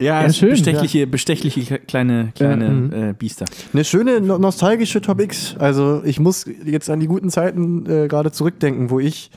Ja, 0.00 0.22
Ja, 0.22 0.32
schön, 0.32 0.50
bestechliche, 0.50 1.06
bestechliche 1.06 1.78
kleine, 1.80 2.32
kleine 2.36 2.68
mhm. 2.68 2.92
äh, 2.92 3.12
Biester. 3.14 3.46
Eine 3.72 3.84
schöne 3.84 4.20
no 4.20 4.38
nostalgische 4.38 5.00
Top 5.00 5.20
X. 5.20 5.56
Also 5.58 6.02
ich 6.04 6.20
muss 6.20 6.46
jetzt 6.64 6.88
an 6.90 7.00
die 7.00 7.06
guten 7.06 7.30
Zeiten 7.30 7.84
äh, 7.90 8.06
gerade 8.06 8.30
zurückdenken, 8.30 8.90
wo 8.90 9.00
ich 9.00 9.30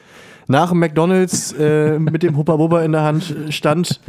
nach 0.47 0.69
dem 0.69 0.79
McDonalds 0.79 1.53
äh, 1.53 1.97
mit 1.99 2.23
dem 2.23 2.35
Huppa 2.37 2.55
Bubba 2.55 2.81
in 2.83 2.91
der 2.91 3.03
Hand 3.03 3.35
stand, 3.49 3.99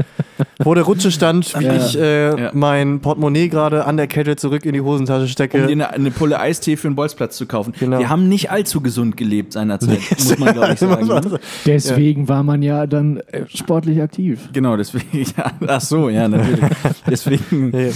vor 0.62 0.74
der 0.74 0.85
Rutsche 0.85 1.11
stand, 1.11 1.59
wie 1.59 1.64
Ja. 1.64 1.76
ich 1.76 1.99
äh, 1.99 2.41
Ja. 2.45 2.51
mein 2.55 3.01
Portemonnaie 3.01 3.49
gerade 3.49 3.85
an 3.85 3.97
der 3.97 4.07
Kette 4.07 4.37
zurück 4.37 4.64
in 4.64 4.72
die 4.72 4.80
Hosentasche 4.80 5.28
stecke. 5.28 5.62
Um 5.62 5.66
dir 5.66 5.72
eine, 5.72 5.91
eine 5.93 6.11
Pulle 6.11 6.41
Eistee 6.41 6.76
für 6.76 6.89
den 6.89 6.95
Bolzplatz 6.97 7.37
zu 7.37 7.47
kaufen. 7.47 7.72
Genau. 7.78 7.99
Wir 7.99 8.09
haben 8.09 8.28
nicht 8.28 8.51
allzu 8.51 8.80
gesund 8.80 9.16
gelebt 9.16 9.53
seinerzeit, 9.53 9.99
muss 10.11 10.39
man 10.39 10.53
glaube 10.55 10.72
ich 10.74 10.78
sagen. 10.80 11.07
ne? 11.07 11.41
Deswegen 11.66 12.28
war 12.28 12.43
man 12.43 12.62
ja 12.62 12.87
dann 12.87 13.18
äh, 13.28 13.45
sportlich 13.49 14.01
aktiv. 14.03 14.49
Genau, 14.53 14.76
deswegen, 14.76 15.07
ja, 15.37 15.53
ach 15.68 15.80
so, 15.80 16.09
ja, 16.09 16.28
natürlich. 16.28 16.61
Deswegen 17.09 17.72
Ja. 17.76 17.91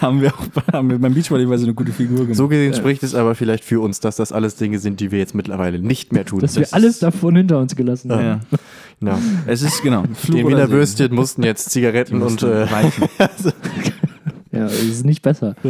haben 0.00 0.20
wir 0.22 0.32
auch 0.34 0.72
haben 0.72 0.90
wir 0.90 0.98
beim 0.98 1.14
Beachvolleyball 1.14 1.58
so 1.58 1.66
eine 1.66 1.74
gute 1.74 1.92
Figur 1.92 2.18
gemacht. 2.20 2.36
so 2.36 2.48
gesehen 2.48 2.74
spricht 2.74 3.02
es 3.02 3.14
aber 3.14 3.34
vielleicht 3.34 3.64
für 3.64 3.80
uns, 3.80 4.00
dass 4.00 4.16
das 4.16 4.32
alles 4.32 4.56
Dinge 4.56 4.78
sind, 4.78 5.00
die 5.00 5.10
wir 5.12 5.18
jetzt 5.18 5.34
mittlerweile 5.34 5.78
nicht 5.78 6.12
mehr 6.12 6.24
tun. 6.24 6.40
Dass 6.40 6.54
wir 6.56 6.62
Das 6.62 6.72
alles 6.72 6.94
ist- 6.94 7.02
davon 7.02 7.36
hinter 7.36 7.58
uns 7.58 7.76
gelassen 7.76 7.91
haben. 7.96 8.24
ja. 8.24 8.40
Genau. 9.00 9.18
Es 9.46 9.62
ist, 9.62 9.82
genau, 9.82 10.04
Die 10.28 10.46
Wiener. 10.46 10.70
Würstchen 10.70 11.14
mussten 11.14 11.42
jetzt 11.42 11.66
Die 11.66 11.70
Zigaretten 11.70 12.14
und 12.14 12.20
mussten 12.22 12.50
äh, 12.50 12.70
weichen. 12.70 13.08
Ja, 14.52 14.66
es 14.66 14.82
ist 14.82 15.06
nicht 15.06 15.22
besser. 15.22 15.56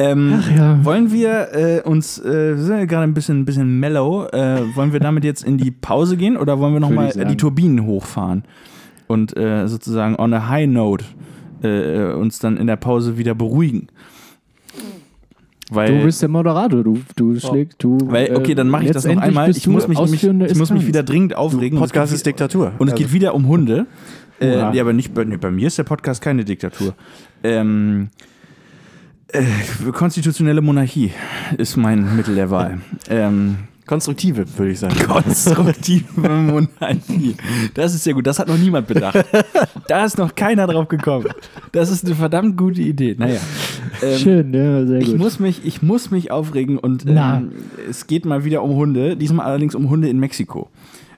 Ähm, 0.00 0.40
Ach 0.40 0.50
ja. 0.56 0.84
Wollen 0.84 1.10
wir 1.10 1.48
äh, 1.52 1.82
uns, 1.82 2.20
äh, 2.20 2.56
wir 2.56 2.62
sind 2.62 2.78
ja 2.78 2.84
gerade 2.84 3.02
ein 3.02 3.14
bisschen, 3.14 3.40
ein 3.40 3.44
bisschen 3.44 3.80
mellow, 3.80 4.28
äh, 4.28 4.60
wollen 4.76 4.92
wir 4.92 5.00
damit 5.00 5.24
jetzt 5.24 5.42
in 5.42 5.58
die 5.58 5.72
Pause 5.72 6.16
gehen 6.16 6.36
oder 6.36 6.60
wollen 6.60 6.72
wir 6.72 6.78
nochmal 6.78 7.10
die 7.10 7.36
Turbinen 7.36 7.84
hochfahren 7.84 8.44
und 9.08 9.36
äh, 9.36 9.66
sozusagen 9.66 10.14
on 10.14 10.32
a 10.32 10.48
high 10.48 10.68
note 10.68 11.04
äh, 11.64 12.12
uns 12.12 12.38
dann 12.38 12.58
in 12.58 12.68
der 12.68 12.76
Pause 12.76 13.18
wieder 13.18 13.34
beruhigen? 13.34 13.88
Weil, 15.70 15.98
Du 15.98 16.04
bist 16.04 16.22
der 16.22 16.28
Moderator, 16.30 16.82
du, 16.82 16.98
du 17.16 17.38
schlägst, 17.38 17.82
du. 17.82 17.98
weil 18.04 18.34
okay, 18.34 18.54
dann 18.54 18.68
mache 18.70 18.84
ich 18.84 18.90
das 18.90 19.04
noch 19.06 19.18
einmal. 19.18 19.50
Ich 19.50 19.66
muss 19.66 19.86
mich, 19.86 19.98
ausführende 19.98 20.46
ich 20.46 20.54
muss 20.56 20.70
mich 20.70 20.86
wieder 20.86 21.02
dringend 21.02 21.36
aufregen. 21.36 21.76
und 21.78 21.84
es 21.84 21.90
Podcast 21.90 22.12
geht 22.12 22.16
ist 22.16 22.26
Diktatur. 22.26 22.72
Und 22.78 22.88
es 22.88 22.92
Also- 22.94 23.04
geht 23.04 23.12
wieder 23.12 23.34
um 23.34 23.46
Hunde. 23.46 23.86
Äh, 24.40 24.56
ja, 24.56 24.80
aber 24.80 24.92
nicht 24.92 25.12
bei, 25.14 25.24
nee, 25.24 25.36
bei 25.36 25.50
mir 25.50 25.66
ist 25.66 25.76
der 25.78 25.82
Podcast 25.84 26.22
keine 26.22 26.44
Diktatur. 26.44 26.94
Ähm, 27.42 28.08
äh, 29.32 29.42
konstitutionelle 29.92 30.60
Monarchie 30.62 31.12
ist 31.58 31.76
mein 31.76 32.16
Mittel 32.16 32.34
der 32.34 32.50
Wahl. 32.50 32.80
Ähm, 33.10 33.56
konstruktive, 33.88 34.44
würde 34.56 34.70
ich 34.72 34.78
sagen. 34.78 34.94
konstruktive 35.08 36.28
Monarchie. 36.28 37.34
Das 37.74 37.94
ist 37.94 38.04
sehr 38.04 38.14
gut. 38.14 38.26
Das 38.26 38.38
hat 38.38 38.46
noch 38.46 38.58
niemand 38.58 38.86
bedacht. 38.86 39.18
Da 39.88 40.04
ist 40.04 40.18
noch 40.18 40.34
keiner 40.34 40.66
drauf 40.66 40.86
gekommen. 40.88 41.26
Das 41.72 41.90
ist 41.90 42.04
eine 42.04 42.14
verdammt 42.14 42.56
gute 42.58 42.82
Idee. 42.82 43.16
Naja. 43.18 43.40
Ähm, 44.02 44.18
Schön, 44.18 44.52
ja, 44.54 44.84
sehr 44.86 44.98
ich 45.00 45.06
gut. 45.12 45.18
muss, 45.18 45.40
mich, 45.40 45.64
ich 45.64 45.80
muss 45.80 46.10
mich 46.10 46.30
aufregen 46.30 46.78
und 46.78 47.04
ähm, 47.06 47.52
es 47.88 48.06
geht 48.06 48.26
mal 48.26 48.44
wieder 48.44 48.62
um 48.62 48.74
Hunde, 48.76 49.16
diesmal 49.16 49.46
allerdings 49.46 49.74
um 49.74 49.88
Hunde 49.88 50.08
in 50.10 50.18
Mexiko. 50.20 50.68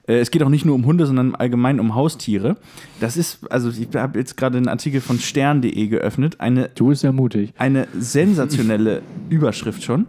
Äh, 0.07 0.21
Es 0.21 0.31
geht 0.31 0.43
auch 0.45 0.49
nicht 0.49 0.65
nur 0.65 0.77
um 0.77 0.87
Hunde, 0.87 1.05
sondern 1.05 1.35
allgemein 1.35 1.81
um 1.81 1.97
Haustiere. 1.97 2.57
Das 3.01 3.17
ist, 3.17 3.51
also 3.51 3.71
ich 3.71 3.89
habe 3.97 4.19
jetzt 4.21 4.37
gerade 4.37 4.57
einen 4.59 4.69
Artikel 4.69 5.01
von 5.01 5.19
stern.de 5.19 5.89
geöffnet, 5.89 6.37
eine, 6.39 6.71
du 6.75 6.89
bist 6.89 7.03
ja 7.03 7.11
mutig. 7.11 7.53
eine 7.59 7.89
sensationelle 7.99 9.03
Überschrift 9.31 9.83
schon. 9.83 10.07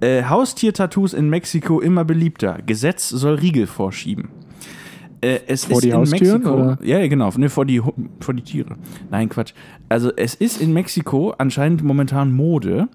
Äh, 0.00 0.24
Haustiertattoos 0.24 1.12
in 1.12 1.28
Mexiko 1.28 1.80
immer 1.80 2.04
beliebter. 2.04 2.58
Gesetz 2.64 3.08
soll 3.08 3.34
Riegel 3.34 3.66
vorschieben. 3.66 4.30
Äh, 5.20 5.40
es 5.46 5.66
Vor 5.66 5.76
ist 5.76 5.84
die 5.84 5.88
in 5.90 5.96
Haustüren, 5.96 6.42
Mexiko. 6.42 6.54
oder? 6.54 6.78
Ja, 6.82 7.06
genau. 7.06 7.30
Ne, 7.36 7.50
vor, 7.50 7.66
die, 7.66 7.82
vor 8.20 8.34
die 8.34 8.42
Tiere. 8.42 8.76
Nein, 9.10 9.28
Quatsch. 9.28 9.52
Also 9.88 10.10
es 10.16 10.34
ist 10.34 10.60
in 10.60 10.72
Mexiko 10.72 11.34
anscheinend 11.36 11.82
momentan 11.82 12.32
Mode, 12.32 12.88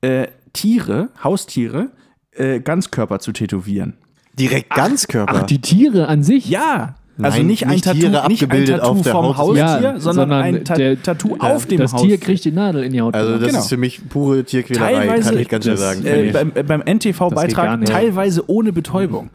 äh, 0.00 0.28
Tiere, 0.52 1.08
Haustiere, 1.24 1.90
äh, 2.32 2.60
Ganzkörper 2.60 3.18
zu 3.18 3.32
tätowieren. 3.32 3.94
Direkt 4.38 4.70
Ganzkörper. 4.70 5.40
Ach, 5.42 5.42
die 5.42 5.60
Tiere 5.60 6.08
an 6.08 6.22
sich? 6.22 6.48
Ja. 6.48 6.94
Also 7.20 7.38
Nein, 7.38 7.46
nicht 7.46 7.66
ein 7.66 7.80
Tattoo, 7.82 7.98
Tiere 7.98 8.10
nicht 8.28 8.42
ein 8.42 8.50
abgebildet 8.50 8.80
Tattoo 8.80 9.02
vom. 9.02 9.36
Haustier, 9.36 9.80
Ja, 9.82 10.00
sondern, 10.00 10.32
ein 10.32 10.64
Ta 10.64 10.74
der- 10.76 11.00
Tattoo 11.02 11.36
ja, 11.36 11.54
auf 11.54 11.66
dem 11.66 11.78
Das 11.78 11.92
Haustier. 11.92 12.08
Tier 12.10 12.18
kriegt 12.18 12.44
die 12.46 12.52
Nadel 12.52 12.84
in 12.84 12.92
die 12.92 13.02
Haut. 13.02 13.14
Also 13.14 13.36
das 13.36 13.48
genau. 13.48 13.58
ist 13.58 13.68
für 13.68 13.76
mich 13.76 14.08
pure 14.08 14.44
Tierquälerei, 14.44 14.94
Teilweise- 14.94 15.30
kann 15.30 15.38
ich 15.38 15.48
ganz 15.50 15.64
schnell 15.64 15.76
das- 15.76 15.84
sagen. 15.84 16.06
Äh, 16.06 16.30
beim, 16.32 16.52
äh, 16.54 16.62
beim 16.62 16.80
Das 16.80 16.88
NTV-Beitrag 16.88 17.84
teilweise 17.84 18.48
ohne 18.48 18.72
Betäubung. 18.72 19.28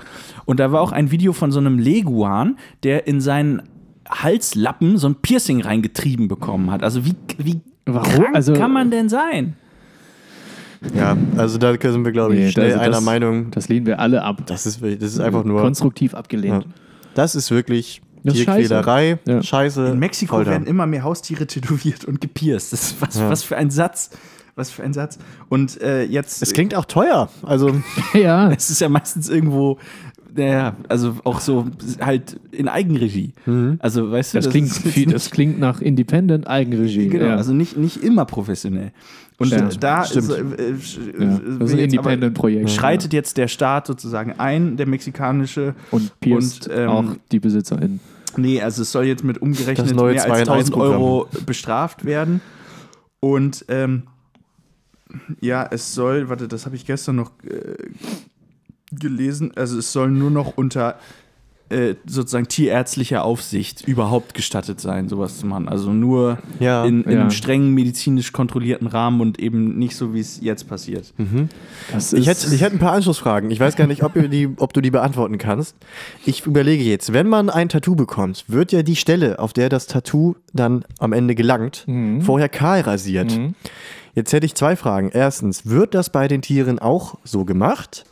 Und 0.45 0.59
da 0.59 0.71
war 0.71 0.81
auch 0.81 0.91
ein 0.91 1.11
Video 1.11 1.33
von 1.33 1.51
so 1.51 1.59
einem 1.59 1.77
Leguan, 1.77 2.57
der 2.83 3.05
in 3.05 3.21
seinen 3.21 3.61
Halslappen 4.09 4.97
so 4.97 5.07
ein 5.09 5.15
Piercing 5.15 5.61
reingetrieben 5.61 6.27
bekommen 6.27 6.71
hat. 6.71 6.81
Also 6.81 7.05
wie, 7.05 7.13
wie 7.37 7.61
Warum? 7.85 8.11
krank 8.11 8.29
Also- 8.35 8.53
kann 8.53 8.71
man 8.73 8.89
denn 8.89 9.07
sein? 9.07 9.55
Ja, 10.95 11.15
also 11.37 11.57
da 11.57 11.73
sind 11.79 12.05
wir, 12.05 12.11
glaube 12.11 12.35
ich, 12.35 12.39
Nee, 12.39 12.51
schnell 12.51 12.65
also 12.71 12.79
einer 12.79 12.91
das- 12.91 13.03
Meinung. 13.03 13.51
Das 13.51 13.67
lehnen 13.69 13.85
wir 13.85 13.99
alle 13.99 14.23
ab. 14.23 14.43
Das 14.47 14.65
ist, 14.65 14.81
das 14.81 14.91
ist 15.13 15.19
einfach 15.19 15.43
nur. 15.43 15.61
konstruktiv 15.61 16.13
abgelehnt. 16.13 16.63
Ja. 16.63 16.69
Das 17.17 17.33
ist 17.33 17.49
wirklich 17.49 18.01
Das 18.23 18.35
Tierquälerei, 18.35 19.17
scheiße. 19.25 19.31
Ja. 19.31 19.43
Scheiße. 19.43 19.85
In 19.87 19.99
Mexiko 19.99 20.35
Folter. 20.35 20.51
werden 20.51 20.67
immer 20.67 20.85
mehr 20.85 21.03
Haustiere 21.03 21.47
tätowiert 21.47 22.05
und 22.05 22.21
gepierst. 22.21 22.73
Das 22.73 22.83
ist 22.91 23.01
was, 23.01 23.15
Ja. 23.17 23.29
was 23.29 23.43
für 23.43 23.57
ein 23.57 23.71
Satz. 23.71 24.11
Was 24.55 24.69
für 24.69 24.83
ein 24.83 24.93
Satz. 24.93 25.17
Und 25.49 25.81
äh, 25.81 26.03
jetzt. 26.03 26.41
Es 26.43 26.53
klingt 26.53 26.75
auch 26.75 26.85
teuer. 26.85 27.29
Also, 27.43 27.81
Ja, 28.13 28.51
es 28.55 28.69
ist 28.69 28.81
ja 28.81 28.89
meistens 28.89 29.29
irgendwo. 29.29 29.79
Naja, 30.35 30.75
also 30.87 31.15
auch 31.23 31.39
so 31.39 31.65
halt 31.99 32.39
in 32.51 32.67
Eigenregie. 32.67 33.33
Also, 33.79 34.11
weißt 34.11 34.35
du, 34.35 34.37
das, 34.37 34.49
klingt, 34.51 34.67
ist 34.67 34.87
viel, 34.87 35.09
das 35.11 35.31
klingt 35.31 35.59
nach 35.59 35.81
Independent 35.81 36.45
Eigenregie. 36.47 37.07
Genau, 37.07 37.25
ja. 37.25 37.35
also 37.35 37.53
nicht, 37.53 37.75
nicht 37.77 38.03
immer 38.03 38.25
professionell. 38.25 38.91
Und 39.39 39.51
Ja, 39.51 39.67
äh, 39.67 39.77
da 39.79 40.03
stimmt. 40.03 40.29
ist, 40.29 40.31
äh, 40.31 40.41
äh, 40.41 40.71
ja. 41.19 41.35
äh, 41.35 41.39
Das 41.59 41.69
ist 41.69 41.73
ein 41.73 41.79
Independent-Projekt. 41.79 42.69
schreitet 42.71 43.13
jetzt 43.13 43.37
der 43.37 43.47
Staat 43.47 43.85
sozusagen 43.87 44.33
ein, 44.39 44.77
der 44.77 44.87
mexikanische. 44.87 45.75
Und 45.91 46.19
pierst 46.19 46.67
Und, 46.67 46.75
ähm, 46.75 46.89
auch 46.89 47.05
die 47.31 47.39
BesitzerInnen. 47.39 47.99
Nee, 48.35 48.61
also 48.61 48.81
es 48.81 48.91
soll 48.91 49.05
jetzt 49.05 49.23
mit 49.23 49.41
umgerechnet 49.41 49.95
mehr 49.95 50.03
als 50.05 50.25
1000 50.25 50.47
2-in-1-Programm. 50.75 50.91
Euro 51.01 51.27
bestraft 51.45 52.05
werden. 52.05 52.41
Und 53.19 53.65
ähm, 53.67 54.03
ja, 55.39 55.67
es 55.69 55.93
soll, 55.93 56.29
warte, 56.29 56.47
das 56.47 56.65
habe 56.65 56.75
ich 56.75 56.85
gestern 56.85 57.15
noch 57.15 57.31
äh, 57.43 57.75
gelesen, 58.91 59.51
also 59.55 59.77
es 59.79 59.91
soll 59.91 60.09
nur 60.11 60.31
noch 60.31 60.57
unter 60.57 60.97
äh, 61.69 61.95
sozusagen 62.05 62.47
tierärztlicher 62.47 63.23
Aufsicht 63.25 63.87
überhaupt 63.87 64.33
gestattet 64.33 64.79
sein, 64.79 65.09
sowas 65.09 65.37
zu 65.37 65.45
machen. 65.45 65.67
Also 65.67 65.91
nur 65.91 66.37
Ja. 66.59 66.85
in, 66.85 67.03
in 67.03 67.11
Ja. 67.11 67.21
einem 67.21 67.31
strengen 67.31 67.73
medizinisch 67.73 68.31
kontrollierten 68.31 68.87
Rahmen 68.87 69.19
und 69.21 69.39
eben 69.39 69.77
nicht 69.77 69.95
so, 69.95 70.13
wie 70.13 70.19
es 70.21 70.39
jetzt 70.41 70.67
passiert. 70.69 71.13
Das 71.91 72.13
ich 72.13 72.27
hätte, 72.27 72.53
ich 72.55 72.61
hätte 72.61 72.75
ein 72.75 72.79
paar 72.79 72.93
Anschlussfragen. 72.93 73.51
Ich 73.51 73.59
weiß 73.59 73.75
gar 73.75 73.87
nicht, 73.87 74.03
ob, 74.03 74.13
die, 74.13 74.49
ob 74.57 74.73
du 74.73 74.81
die 74.81 74.91
beantworten 74.91 75.37
kannst. 75.37 75.75
Ich 76.25 76.45
überlege 76.45 76.83
jetzt, 76.83 77.11
wenn 77.13 77.27
man 77.27 77.49
ein 77.49 77.69
Tattoo 77.69 77.95
bekommt, 77.95 78.45
wird 78.47 78.71
ja 78.71 78.81
die 78.83 78.95
Stelle, 78.95 79.39
auf 79.39 79.53
der 79.53 79.69
das 79.69 79.87
Tattoo 79.87 80.35
dann 80.53 80.85
am 80.99 81.11
Ende 81.13 81.35
gelangt, 81.35 81.83
Mhm. 81.87 82.21
vorher 82.21 82.49
kahl 82.49 82.81
rasiert. 82.81 83.37
Jetzt 84.15 84.33
hätte 84.33 84.45
ich 84.45 84.55
zwei 84.55 84.75
Fragen. 84.75 85.09
Erstens, 85.13 85.65
wird 85.67 85.93
das 85.93 86.09
bei 86.11 86.27
den 86.27 86.41
Tieren 86.41 86.79
auch 86.79 87.17
so 87.23 87.45
gemacht? 87.45 88.05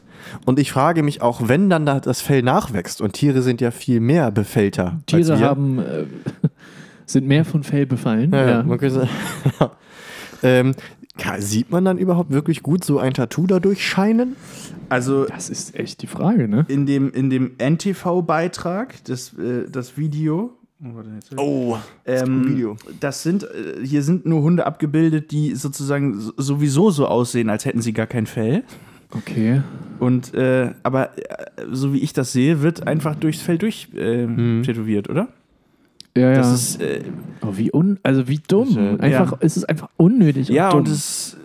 Und 0.46 0.60
ich 0.60 0.72
frage 0.72 1.04
mich 1.04 1.22
auch, 1.22 1.48
wenn 1.48 1.70
dann 1.70 1.86
da 1.86 2.00
das 2.00 2.22
Fell 2.22 2.42
nachwächst 2.42 3.02
und 3.02 3.14
Tiere 3.14 3.42
sind 3.42 3.62
ja 3.62 3.72
viel 3.72 4.00
mehr 4.00 4.32
befällter. 4.32 4.94
als 4.94 5.06
Tiere 5.06 5.40
wir. 5.40 5.46
haben, 5.46 5.80
äh, 5.80 6.06
sind 7.06 7.28
mehr 7.28 7.46
von 7.46 7.64
Fell 7.64 7.86
befallen. 7.86 8.32
Ja, 8.32 8.64
Ja, 8.64 8.78
könnte, 8.78 9.08
ähm, 10.44 10.74
sieht 11.40 11.72
man 11.72 11.86
dann 11.86 11.98
überhaupt 11.98 12.32
wirklich 12.32 12.62
gut 12.64 12.84
so 12.84 13.00
ein 13.00 13.14
Tattoo 13.14 13.48
dadurch 13.48 13.86
scheinen? 13.86 14.36
Also 14.90 15.26
Das 15.26 15.50
ist 15.50 15.76
echt 15.76 16.02
die 16.02 16.08
Frage, 16.08 16.48
ne? 16.48 16.66
in 16.68 16.86
dem, 16.86 17.12
in 17.12 17.30
dem 17.30 17.52
NTV-Beitrag, 17.58 19.04
das, 19.06 19.34
äh, 19.38 19.70
das 19.70 19.98
Video. 19.98 20.54
Oh, 20.84 21.38
Oh, 21.38 21.78
Ähm, 22.06 22.50
Video. 22.50 22.78
Das 23.00 23.24
sind, 23.24 23.44
äh, 23.44 23.84
hier 23.84 24.04
sind 24.04 24.26
nur 24.26 24.42
Hunde 24.42 24.66
abgebildet, 24.68 25.32
die 25.32 25.56
sozusagen 25.56 26.20
so- 26.20 26.34
sowieso 26.38 26.92
so 26.92 27.08
aussehen, 27.08 27.50
als 27.50 27.64
hätten 27.66 27.82
sie 27.82 27.94
gar 27.94 28.08
kein 28.08 28.26
Fell. 28.28 28.64
Okay. 29.18 29.62
Und, 30.00 30.34
äh, 30.34 30.72
aber 30.84 31.18
äh, 31.18 31.22
so 31.72 31.94
wie 31.94 32.00
ich 32.00 32.14
das 32.14 32.32
sehe, 32.34 32.62
wird 32.62 32.86
einfach 32.88 33.16
durchs 33.16 33.42
Fell 33.42 33.58
durch 33.58 33.88
äh, 33.96 34.28
tätowiert, 34.62 35.10
oder? 35.10 35.28
Ja, 36.18 36.30
ja. 36.32 36.36
Das 36.38 36.52
ist, 36.54 36.82
äh, 36.82 37.02
oh, 37.42 37.50
wie 37.56 37.72
un, 37.74 38.00
also 38.04 38.28
wie 38.28 38.40
dumm. 38.48 38.78
Äh, 38.78 39.02
einfach, 39.02 39.32
ja. 39.34 39.38
es 39.42 39.58
ist 39.58 39.68
einfach 39.70 39.90
unnötig. 39.98 40.50
ja, 40.50 40.70
dumm. 40.70 40.80
und 40.80 40.88
es 40.90 41.36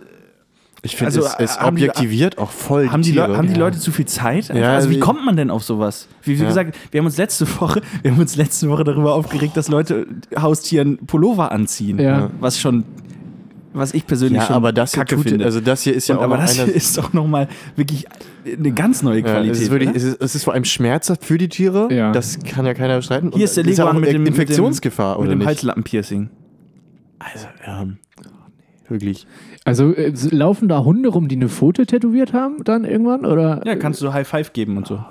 Ich 0.83 0.95
finde, 0.95 1.07
Also, 1.07 1.21
es, 1.21 1.35
es 1.51 1.59
haben 1.59 1.75
die- 1.75 1.83
objektiviert 1.83 2.37
auch 2.37 2.49
voll 2.51 2.89
haben 2.89 3.03
die, 3.03 3.11
Tiere. 3.11 3.37
Haben 3.37 3.47
die 3.47 3.53
Ja. 3.53 3.59
Leute 3.59 3.79
zu 3.79 3.91
viel 3.91 4.05
Zeit? 4.07 4.49
Einfach? 4.49 4.55
Ja, 4.63 4.73
also 4.73 4.89
wie 4.89 4.99
kommt 4.99 5.23
man 5.25 5.35
denn 5.35 5.49
auf 5.51 5.63
sowas? 5.63 6.07
Wie, 6.23 6.37
wie 6.37 6.41
Ja. 6.41 6.47
gesagt, 6.47 6.75
wir 6.91 6.99
haben 6.99 7.05
uns 7.05 7.17
letzte 7.17 7.45
Woche, 7.59 7.81
wir 8.01 8.11
haben 8.11 8.19
uns 8.19 8.35
letzte 8.35 8.67
Woche 8.69 8.83
darüber 8.83 9.13
aufgeregt, 9.13 9.55
dass 9.55 9.67
Leute 9.67 10.07
Haustieren 10.35 10.97
Pullover 11.05 11.51
anziehen. 11.51 11.99
Ja. 11.99 12.29
Was 12.39 12.59
schon, 12.59 12.83
was 13.73 13.93
ich 13.93 14.05
persönlich 14.05 14.39
Ja, 14.41 14.47
schon 14.47 14.55
aber 14.55 14.73
das 14.73 14.93
hier, 14.93 14.99
kacke 15.03 15.15
tut, 15.15 15.29
finde. 15.29 15.45
also 15.45 15.61
das 15.61 15.83
hier 15.83 15.93
ist 15.93 16.07
ja 16.07 16.15
Und 16.15 16.21
auch 16.21 16.25
aber 16.25 16.37
noch 16.37 16.43
das 16.43 16.53
hier 16.55 16.67
ist 16.67 16.97
doch 16.97 17.13
nochmal 17.13 17.47
wirklich 17.75 18.05
eine 18.45 18.71
ganz 18.71 19.01
neue 19.03 19.19
ja, 19.19 19.23
Qualität. 19.23 19.51
es, 19.55 19.61
ist 19.61 19.71
wirklich, 19.71 19.89
es, 19.95 20.03
ist, 20.03 20.21
es 20.21 20.35
ist 20.35 20.43
vor 20.43 20.53
allem 20.53 20.65
schmerzhaft 20.65 21.23
für 21.23 21.37
die 21.37 21.49
Tiere. 21.49 21.87
Ja. 21.93 22.11
Das 22.11 22.39
kann 22.39 22.65
ja 22.65 22.73
keiner 22.73 22.97
bestreiten. 22.97 23.29
Und 23.29 23.35
Hier 23.37 23.45
ist 23.45 23.55
der 23.57 23.63
ja 23.63 23.69
Leguan 23.69 23.95
auch 23.95 23.99
mit 23.99 24.11
dem 24.13 24.25
Infektionsgefahr, 24.25 25.15
mit 25.15 25.19
oder 25.21 25.29
dem 25.29 25.39
nicht? 25.39 25.47
Halslappenpiercing. 25.47 26.29
Also, 27.19 27.47
ja. 27.65 27.87
Wirklich. 28.89 29.25
Also 29.63 29.93
äh, 29.93 30.11
laufen 30.31 30.67
da 30.67 30.83
Hunde 30.83 31.09
rum, 31.09 31.27
die 31.27 31.35
eine 31.35 31.47
Pfote 31.47 31.85
tätowiert 31.85 32.33
haben 32.33 32.63
dann 32.63 32.83
irgendwann? 32.83 33.25
Oder? 33.25 33.61
Ja, 33.65 33.75
kannst 33.75 34.01
du 34.01 34.11
High 34.11 34.27
Five 34.27 34.53
geben 34.53 34.75
und 34.77 34.87
so. 34.87 35.03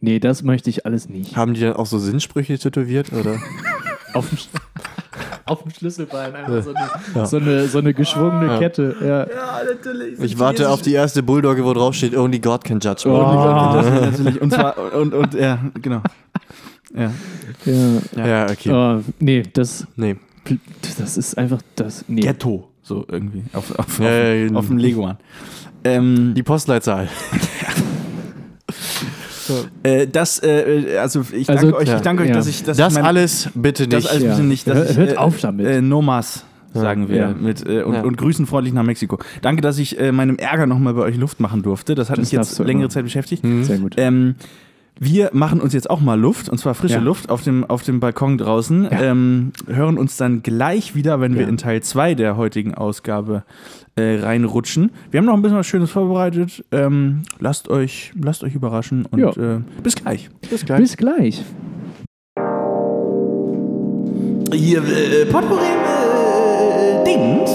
Nee, 0.00 0.18
das 0.18 0.42
möchte 0.42 0.70
ich 0.70 0.86
alles 0.86 1.08
nicht. 1.08 1.36
Haben 1.36 1.54
die 1.54 1.60
dann 1.60 1.74
auch 1.74 1.86
so 1.86 1.98
Sinnsprüche 1.98 2.58
tätowiert? 2.58 3.12
Oder? 3.12 3.36
Auf 4.14 4.28
dem, 4.28 4.38
auf 5.46 5.62
dem 5.62 5.70
Schlüsselbein 5.70 6.34
einfach 6.34 6.62
so 6.62 6.74
eine, 6.74 7.26
so 7.26 7.36
eine, 7.36 7.68
so 7.68 7.78
eine 7.78 7.94
geschwungene 7.94 8.58
Kette. 8.58 8.96
Ja. 9.00 9.06
Ja, 9.26 9.60
natürlich. 9.68 10.20
Ich 10.20 10.38
warte 10.38 10.68
auf 10.70 10.82
die 10.82 10.92
erste 10.94 11.22
Bulldogge, 11.22 11.64
wo 11.64 11.72
drauf 11.72 11.94
steht, 11.94 12.16
only 12.16 12.38
God 12.38 12.64
can 12.64 12.80
judge 12.80 13.08
me. 13.08 13.14
Oh. 13.14 13.72
Das 13.74 13.86
natürlich. 14.18 14.40
Und 14.40 14.52
zwar, 14.52 14.76
und, 14.94 15.14
und, 15.14 15.34
ja, 15.34 15.58
genau. 15.80 16.02
Ja. 16.94 17.10
Ja. 18.16 18.26
Ja, 18.26 18.46
okay. 18.50 18.70
Oh, 18.72 19.02
nee, 19.18 19.42
das, 19.52 19.86
Nee. 19.96 20.16
das 20.98 21.16
ist 21.18 21.36
einfach 21.36 21.60
das. 21.76 22.04
Nee. 22.08 22.22
Ghetto, 22.22 22.68
so 22.82 23.04
irgendwie. 23.08 23.44
Auf, 23.52 23.78
auf, 23.78 23.98
Ja, 23.98 24.06
auf, 24.06 24.12
ja, 24.12 24.32
ja. 24.32 24.52
auf 24.54 24.66
dem 24.68 24.78
Leguan. 24.78 25.18
Ähm, 25.84 26.32
Die 26.34 26.42
Postleitzahl. 26.42 27.08
äh, 29.82 30.06
das, 30.06 30.42
äh, 30.42 30.96
also 31.00 31.24
ich 31.32 31.48
Also, 31.48 31.70
danke 31.70 31.76
euch, 31.78 31.88
ja. 31.88 31.96
ich 31.96 32.02
danke 32.02 32.22
euch, 32.22 32.28
Ja. 32.30 32.34
dass 32.34 32.46
ich 32.46 32.62
dass 32.64 32.76
Das 32.76 32.92
ich 32.92 32.98
mein, 32.98 33.04
alles 33.06 33.48
bitte 33.54 33.82
nicht. 33.84 33.92
das 33.92 34.06
alles 34.06 34.22
Ja. 34.22 34.30
bitte 34.30 34.42
nicht, 34.42 34.66
dass 34.66 34.76
Hör- 34.78 34.90
ich, 34.90 34.96
hört 34.96 35.12
äh, 35.12 35.16
auf 35.16 35.40
damit. 35.40 35.66
Äh, 35.66 35.80
Nomas 35.80 36.44
sagen 36.74 37.08
wir 37.08 37.16
Ja. 37.16 37.28
mit 37.38 37.66
äh, 37.66 37.82
und, 37.82 37.94
Ja. 37.94 38.02
und 38.02 38.16
grüßen 38.16 38.46
freundlich 38.46 38.74
nach 38.74 38.82
Mexiko. 38.84 39.18
Danke, 39.42 39.62
dass 39.62 39.78
ich 39.78 39.98
äh, 39.98 40.12
meinem 40.12 40.36
Ärger 40.36 40.66
nochmal 40.66 40.94
bei 40.94 41.02
euch 41.02 41.16
Luft 41.16 41.40
machen 41.40 41.62
durfte. 41.62 41.94
Das 41.94 42.10
hat 42.10 42.18
Das 42.18 42.24
mich 42.30 42.32
jetzt 42.32 42.58
längere 42.58 42.84
immer. 42.84 42.90
Zeit 42.90 43.04
beschäftigt. 43.04 43.44
Sehr 43.62 43.78
gut. 43.78 43.94
Ähm, 43.96 44.34
wir 45.00 45.30
machen 45.32 45.60
uns 45.60 45.72
jetzt 45.74 45.88
auch 45.90 46.00
mal 46.00 46.18
Luft, 46.18 46.48
und 46.48 46.58
zwar 46.58 46.74
frische 46.74 46.94
Ja. 46.94 47.00
Luft 47.00 47.30
auf 47.30 47.42
dem, 47.42 47.64
auf 47.64 47.82
dem 47.82 48.00
Balkon 48.00 48.38
draußen. 48.38 48.84
Ja. 48.84 49.00
Ähm, 49.02 49.52
hören 49.66 49.98
uns 49.98 50.16
dann 50.16 50.42
gleich 50.42 50.94
wieder, 50.94 51.20
wenn 51.20 51.34
wir 51.34 51.42
Ja. 51.42 51.48
in 51.48 51.56
Teil 51.56 51.82
2 51.82 52.14
der 52.14 52.36
heutigen 52.36 52.74
Ausgabe 52.74 53.44
äh, 53.96 54.20
reinrutschen. 54.20 54.90
Wir 55.10 55.18
haben 55.18 55.26
noch 55.26 55.34
ein 55.34 55.42
bisschen 55.42 55.58
was 55.58 55.66
Schönes 55.66 55.90
vorbereitet. 55.90 56.64
Ähm, 56.72 57.22
lasst, 57.40 57.68
euch, 57.68 58.12
lasst 58.20 58.44
euch 58.44 58.54
überraschen 58.54 59.06
und 59.06 59.36
äh, 59.36 59.60
bis 59.82 59.94
gleich. 59.96 60.30
Bis 60.50 60.64
gleich. 60.64 60.80
Bis 60.80 60.96
gleich. 60.96 61.44
Hier, 64.52 64.82
äh, 64.82 65.26
Potpourri, 65.26 65.62
äh, 65.64 67.04
Dings. 67.04 67.50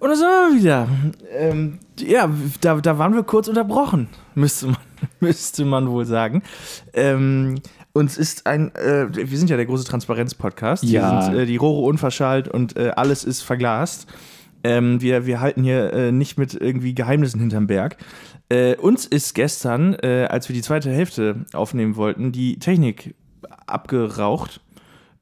Und 0.00 0.10
da 0.10 0.14
sind 0.14 0.26
wir 0.26 0.58
wieder. 0.58 0.88
Ähm, 1.32 1.78
ja, 1.98 2.30
da, 2.60 2.76
da 2.76 2.98
waren 2.98 3.14
wir 3.14 3.24
kurz 3.24 3.48
unterbrochen, 3.48 4.08
müsste 4.34 4.66
man, 4.66 4.76
müsste 5.20 5.64
man 5.64 5.90
wohl 5.90 6.04
sagen. 6.04 6.42
Ähm, 6.92 7.56
uns 7.92 8.16
ist 8.16 8.46
ein, 8.46 8.74
äh, 8.76 9.08
wir 9.10 9.38
sind 9.38 9.50
ja 9.50 9.56
der 9.56 9.66
große 9.66 9.84
Transparenz-Podcast. 9.84 10.84
Ja. 10.84 11.16
Wir 11.16 11.22
sind 11.22 11.34
äh, 11.34 11.46
die 11.46 11.56
Rohre 11.56 11.82
unverschallt 11.82 12.48
und 12.48 12.76
äh, 12.76 12.92
alles 12.94 13.24
ist 13.24 13.42
verglast. 13.42 14.06
Ähm, 14.62 15.00
wir, 15.00 15.26
wir 15.26 15.40
halten 15.40 15.62
hier 15.62 15.92
äh, 15.92 16.12
nicht 16.12 16.38
mit 16.38 16.54
irgendwie 16.54 16.94
Geheimnissen 16.94 17.40
hinterm 17.40 17.66
Berg. 17.66 17.96
Äh, 18.48 18.76
uns 18.76 19.04
ist 19.04 19.34
gestern, 19.34 19.94
äh, 19.94 20.26
als 20.30 20.48
wir 20.48 20.54
die 20.54 20.62
zweite 20.62 20.90
Hälfte 20.90 21.44
aufnehmen 21.52 21.96
wollten, 21.96 22.32
die 22.32 22.58
Technik 22.58 23.14
abgeraucht, 23.66 24.60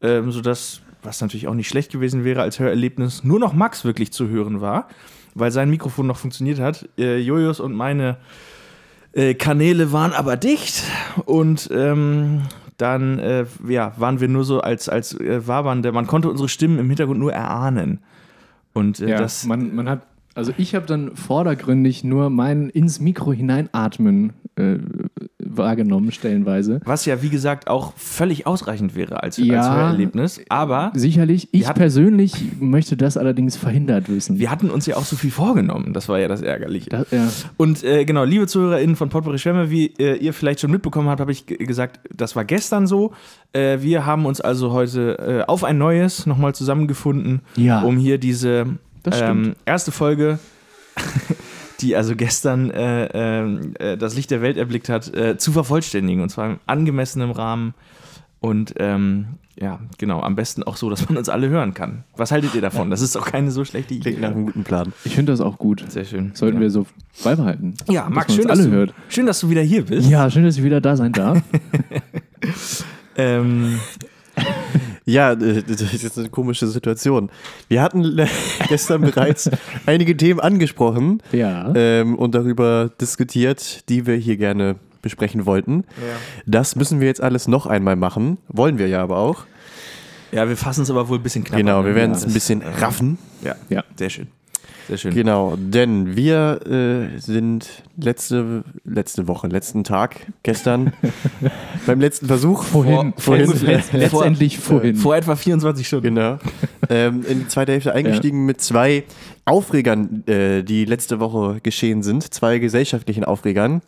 ähm, 0.00 0.30
sodass, 0.30 0.80
was 1.06 1.20
natürlich 1.20 1.48
auch 1.48 1.54
nicht 1.54 1.68
schlecht 1.68 1.92
gewesen 1.92 2.24
wäre 2.24 2.42
als 2.42 2.58
Hörerlebnis, 2.58 3.24
nur 3.24 3.38
noch 3.38 3.52
Max 3.52 3.84
wirklich 3.84 4.12
zu 4.12 4.28
hören 4.28 4.60
war, 4.60 4.88
weil 5.34 5.50
sein 5.50 5.70
Mikrofon 5.70 6.06
noch 6.06 6.18
funktioniert 6.18 6.58
hat. 6.58 6.88
Äh, 6.98 7.18
Jojos 7.18 7.60
und 7.60 7.74
meine 7.74 8.16
äh, 9.12 9.34
Kanäle 9.34 9.92
waren 9.92 10.12
aber 10.12 10.36
dicht 10.36 10.82
und 11.24 11.70
ähm, 11.72 12.42
dann 12.76 13.18
äh, 13.18 13.46
ja, 13.66 13.94
waren 13.96 14.20
wir 14.20 14.28
nur 14.28 14.44
so 14.44 14.60
als, 14.60 14.88
als 14.88 15.18
äh, 15.18 15.46
wabernde, 15.46 15.92
man 15.92 16.06
konnte 16.06 16.28
unsere 16.28 16.48
Stimmen 16.48 16.78
im 16.78 16.88
Hintergrund 16.88 17.18
nur 17.18 17.32
erahnen. 17.32 18.00
Und 18.74 19.00
äh, 19.00 19.10
Ja, 19.10 19.18
das, 19.18 19.46
man, 19.46 19.74
man 19.74 19.88
hat, 19.88 20.02
also 20.34 20.52
ich 20.58 20.74
habe 20.74 20.84
dann 20.84 21.16
vordergründig 21.16 22.04
nur 22.04 22.28
mein 22.28 22.68
ins 22.68 23.00
Mikro 23.00 23.32
hineinatmen 23.32 24.34
äh, 24.56 24.76
wahrgenommen, 25.58 26.12
stellenweise. 26.12 26.80
was 26.84 27.04
ja 27.06 27.22
wie 27.22 27.28
gesagt 27.28 27.68
auch 27.68 27.92
völlig 27.96 28.46
ausreichend 28.46 28.94
wäre 28.94 29.22
als, 29.22 29.38
als 29.38 29.46
Ja. 29.46 29.74
Hörerlebnis. 29.76 30.40
Aber 30.48 30.90
Sicherlich, 30.94 31.48
ich 31.52 31.66
hatten- 31.68 31.78
persönlich 31.78 32.34
möchte 32.60 32.96
das 32.96 33.16
allerdings 33.16 33.56
verhindert 33.56 34.08
wissen. 34.08 34.38
wir 34.38 34.50
hatten 34.50 34.70
uns 34.70 34.86
ja 34.86 34.96
auch 34.96 35.04
so 35.04 35.16
viel 35.16 35.30
vorgenommen. 35.30 35.92
Das 35.92 36.08
war 36.08 36.18
ja 36.18 36.28
das 36.28 36.42
Ärgerliche. 36.42 36.90
Da, 36.90 37.04
ja. 37.10 37.28
Und 37.56 37.82
äh, 37.84 38.04
genau, 38.04 38.24
liebe 38.24 38.46
ZuhörerInnen 38.46 38.96
von 38.96 39.08
Potpourri 39.08 39.38
Schwämme, 39.38 39.70
wie 39.70 39.86
äh, 39.98 40.16
ihr 40.16 40.32
vielleicht 40.32 40.60
schon 40.60 40.70
mitbekommen 40.70 41.08
habt, 41.08 41.20
habe 41.20 41.32
ich 41.32 41.46
gesagt, 41.46 42.00
das 42.14 42.36
war 42.36 42.44
gestern 42.44 42.86
so. 42.86 43.12
Äh, 43.52 43.78
wir 43.80 44.06
haben 44.06 44.26
uns 44.26 44.40
also 44.40 44.72
heute 44.72 45.18
äh, 45.18 45.50
auf 45.50 45.64
ein 45.64 45.78
neues 45.78 46.26
nochmal 46.26 46.54
zusammengefunden, 46.54 47.40
Ja. 47.56 47.82
um 47.82 47.96
hier 47.96 48.18
diese 48.18 48.66
Das 49.02 49.20
ähm, 49.20 49.54
erste 49.64 49.92
Folge, 49.92 50.38
die 51.80 51.96
also 51.96 52.16
gestern 52.16 52.70
äh, 52.70 53.08
ähm, 53.12 53.74
äh, 53.78 53.96
das 53.96 54.14
Licht 54.14 54.30
der 54.30 54.42
Welt 54.42 54.56
erblickt 54.56 54.88
hat, 54.88 55.14
äh, 55.14 55.36
zu 55.36 55.52
vervollständigen. 55.52 56.22
Und 56.22 56.28
zwar 56.28 56.50
im 56.50 56.58
angemessenen 56.66 57.30
Rahmen. 57.30 57.74
Und 58.40 58.74
ähm, 58.78 59.38
ja, 59.58 59.80
genau, 59.98 60.20
am 60.20 60.36
besten 60.36 60.62
auch 60.62 60.76
so, 60.76 60.90
dass 60.90 61.08
man 61.08 61.16
uns 61.16 61.28
alle 61.28 61.48
hören 61.48 61.72
kann. 61.72 62.04
Was 62.16 62.30
haltet 62.30 62.54
ihr 62.54 62.60
davon? 62.60 62.90
Das 62.90 63.00
ist 63.00 63.16
auch 63.16 63.24
keine 63.24 63.50
so 63.50 63.64
schlechte 63.64 63.94
Idee. 63.94 64.02
Klingt 64.10 64.20
nach 64.20 64.30
einem 64.30 64.46
guten 64.46 64.64
Plan. 64.64 64.92
Ich 65.04 65.14
finde 65.14 65.32
das 65.32 65.40
auch 65.40 65.58
gut. 65.58 65.84
Sehr 65.88 66.04
schön. 66.04 66.32
Sollten 66.34 66.56
ja. 66.56 66.62
wir 66.62 66.70
so 66.70 66.86
beibehalten. 67.24 67.74
Ja, 67.88 68.04
dass 68.04 68.14
Max, 68.14 68.34
schön, 68.34 68.44
uns 68.44 68.48
dass 68.48 68.58
alle 68.60 68.68
du, 68.68 68.76
hört. 68.76 68.94
schön, 69.08 69.26
dass 69.26 69.40
du 69.40 69.48
wieder 69.48 69.62
hier 69.62 69.84
bist. 69.86 70.08
Ja, 70.08 70.30
schön, 70.30 70.44
dass 70.44 70.58
ich 70.58 70.62
wieder 70.62 70.80
da 70.80 70.96
sein 70.96 71.12
darf. 71.12 71.42
Ähm, 73.16 73.80
Ja, 75.06 75.32
äh, 75.32 75.62
das 75.62 75.80
ist 75.80 76.02
jetzt 76.02 76.18
eine 76.18 76.28
komische 76.28 76.66
Situation. 76.66 77.30
Wir 77.68 77.80
hatten 77.80 78.20
gestern 78.68 79.02
bereits 79.02 79.48
einige 79.86 80.16
Themen 80.16 80.40
angesprochen 80.40 81.22
ja. 81.32 81.72
ähm, 81.74 82.16
und 82.16 82.34
darüber 82.34 82.90
diskutiert, 83.00 83.88
die 83.88 84.06
wir 84.06 84.16
hier 84.16 84.36
gerne 84.36 84.76
besprechen 85.02 85.46
wollten. 85.46 85.84
Das 86.46 86.74
müssen 86.74 86.98
wir 87.00 87.06
jetzt 87.06 87.22
alles 87.22 87.46
noch 87.46 87.66
einmal 87.66 87.94
machen. 87.94 88.38
Wollen 88.48 88.78
wir 88.78 88.88
ja 88.88 89.00
aber 89.02 89.18
auch. 89.18 89.44
ja, 90.32 90.48
wir 90.48 90.56
fassen 90.56 90.82
es 90.82 90.90
aber 90.90 91.08
wohl 91.08 91.18
ein 91.18 91.22
bisschen 91.22 91.44
knapper. 91.44 91.62
Genau, 91.62 91.80
ne? 91.82 91.86
wir 91.88 91.94
werden 91.94 92.10
Ja, 92.10 92.16
es 92.16 92.24
ein 92.26 92.32
bisschen 92.32 92.62
raffen. 92.62 93.16
Ja, 93.42 93.54
Ja. 93.68 93.84
sehr 93.96 94.10
schön. 94.10 94.26
Sehr 94.88 94.98
schön. 94.98 95.14
Genau, 95.14 95.56
denn 95.58 96.14
wir 96.16 96.60
äh, 96.66 97.18
sind 97.18 97.82
letzte, 97.96 98.62
letzte 98.84 99.26
Woche, 99.26 99.48
letzten 99.48 99.82
Tag, 99.82 100.20
gestern, 100.44 100.92
beim 101.86 101.98
letzten 102.00 102.26
Versuch, 102.26 102.62
Vorhin, 102.62 103.12
vorhin, 103.16 103.50
letzt- 103.50 103.92
letztendlich 103.92 104.58
vorhin. 104.58 104.94
Vor 104.94 105.16
etwa 105.16 105.34
24 105.34 105.86
Stunden. 105.86 106.14
Genau. 106.14 106.38
ähm, 106.88 107.24
in 107.28 107.40
die 107.40 107.48
zweite 107.48 107.72
Hälfte 107.72 107.92
eingestiegen 107.94 108.46
mit 108.46 108.60
zwei 108.60 109.02
Aufregern, 109.44 110.22
äh, 110.28 110.62
die 110.62 110.84
letzte 110.84 111.18
Woche 111.18 111.58
geschehen 111.62 112.02
sind. 112.04 112.32
Zwei 112.32 112.58
gesellschaftlichen 112.58 113.24
Aufregern. 113.24 113.82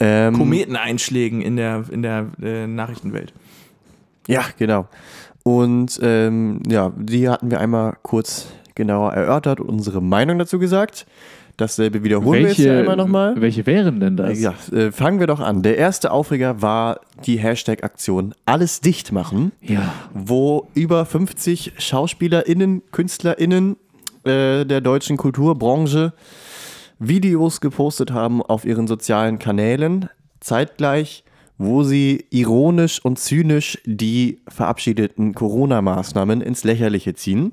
Ähm, 0.00 0.34
Kometeneinschlägen 0.34 1.42
in 1.42 1.56
der, 1.56 1.84
in 1.90 2.02
der 2.02 2.26
äh, 2.42 2.66
Nachrichtenwelt. 2.66 3.32
Ja, 4.26 4.44
genau. 4.58 4.88
Und 5.44 5.98
ähm, 6.02 6.60
ja, 6.68 6.92
die 6.96 7.28
hatten 7.28 7.50
wir 7.50 7.60
einmal 7.60 7.96
kurz 8.02 8.48
genauer 8.78 9.12
erörtert 9.12 9.60
und 9.60 9.68
unsere 9.68 10.00
Meinung 10.00 10.38
dazu 10.38 10.58
gesagt. 10.58 11.06
Dasselbe 11.58 12.04
wiederholen 12.04 12.42
wir 12.42 12.48
jetzt 12.48 12.56
hier 12.56 12.78
einmal 12.78 12.96
nochmal. 12.96 13.34
welche 13.40 13.66
wären 13.66 13.98
denn 13.98 14.16
das? 14.16 14.40
Ja, 14.40 14.54
äh, 14.72 14.92
fangen 14.92 15.18
wir 15.18 15.26
doch 15.26 15.40
an. 15.40 15.62
Der 15.62 15.76
erste 15.76 16.12
Aufreger 16.12 16.62
war 16.62 17.00
die 17.26 17.36
Hashtag-Aktion 17.36 18.32
Alles 18.46 18.80
dicht 18.80 19.10
machen. 19.10 19.50
Ja. 19.60 19.92
wo 20.14 20.68
über 20.74 21.04
50 21.04 21.72
SchauspielerInnen, 21.76 22.82
KünstlerInnen 22.92 23.76
äh, 24.24 24.64
der 24.64 24.80
deutschen 24.80 25.16
Kulturbranche 25.16 26.12
Videos 27.00 27.60
gepostet 27.60 28.12
haben 28.12 28.40
auf 28.40 28.64
ihren 28.64 28.86
sozialen 28.86 29.40
Kanälen, 29.40 30.08
zeitgleich, 30.40 31.24
wo 31.58 31.82
sie 31.82 32.24
ironisch 32.30 33.04
und 33.04 33.18
zynisch 33.18 33.78
die 33.84 34.38
verabschiedeten 34.46 35.34
Corona-Maßnahmen 35.34 36.40
ins 36.40 36.62
Lächerliche 36.62 37.14
ziehen. 37.14 37.52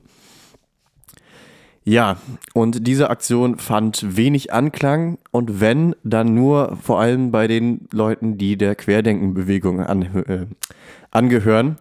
Ja, 1.88 2.18
und 2.54 2.88
diese 2.88 3.12
Aktion 3.12 3.60
fand 3.60 4.18
wenig 4.18 4.52
Anklang 4.52 5.20
und 5.30 5.62
wenn, 5.62 5.96
dann 6.04 6.34
nur 6.34 6.78
vor 6.82 7.00
allem 7.00 7.30
bei 7.32 7.48
den 7.48 7.88
Leuten, 7.92 8.40
die 8.40 8.58
der 8.58 8.74
Querdenkenbewegung 8.74 9.80
an, 9.82 10.02
äh, 10.02 10.46
angehören. 11.12 11.78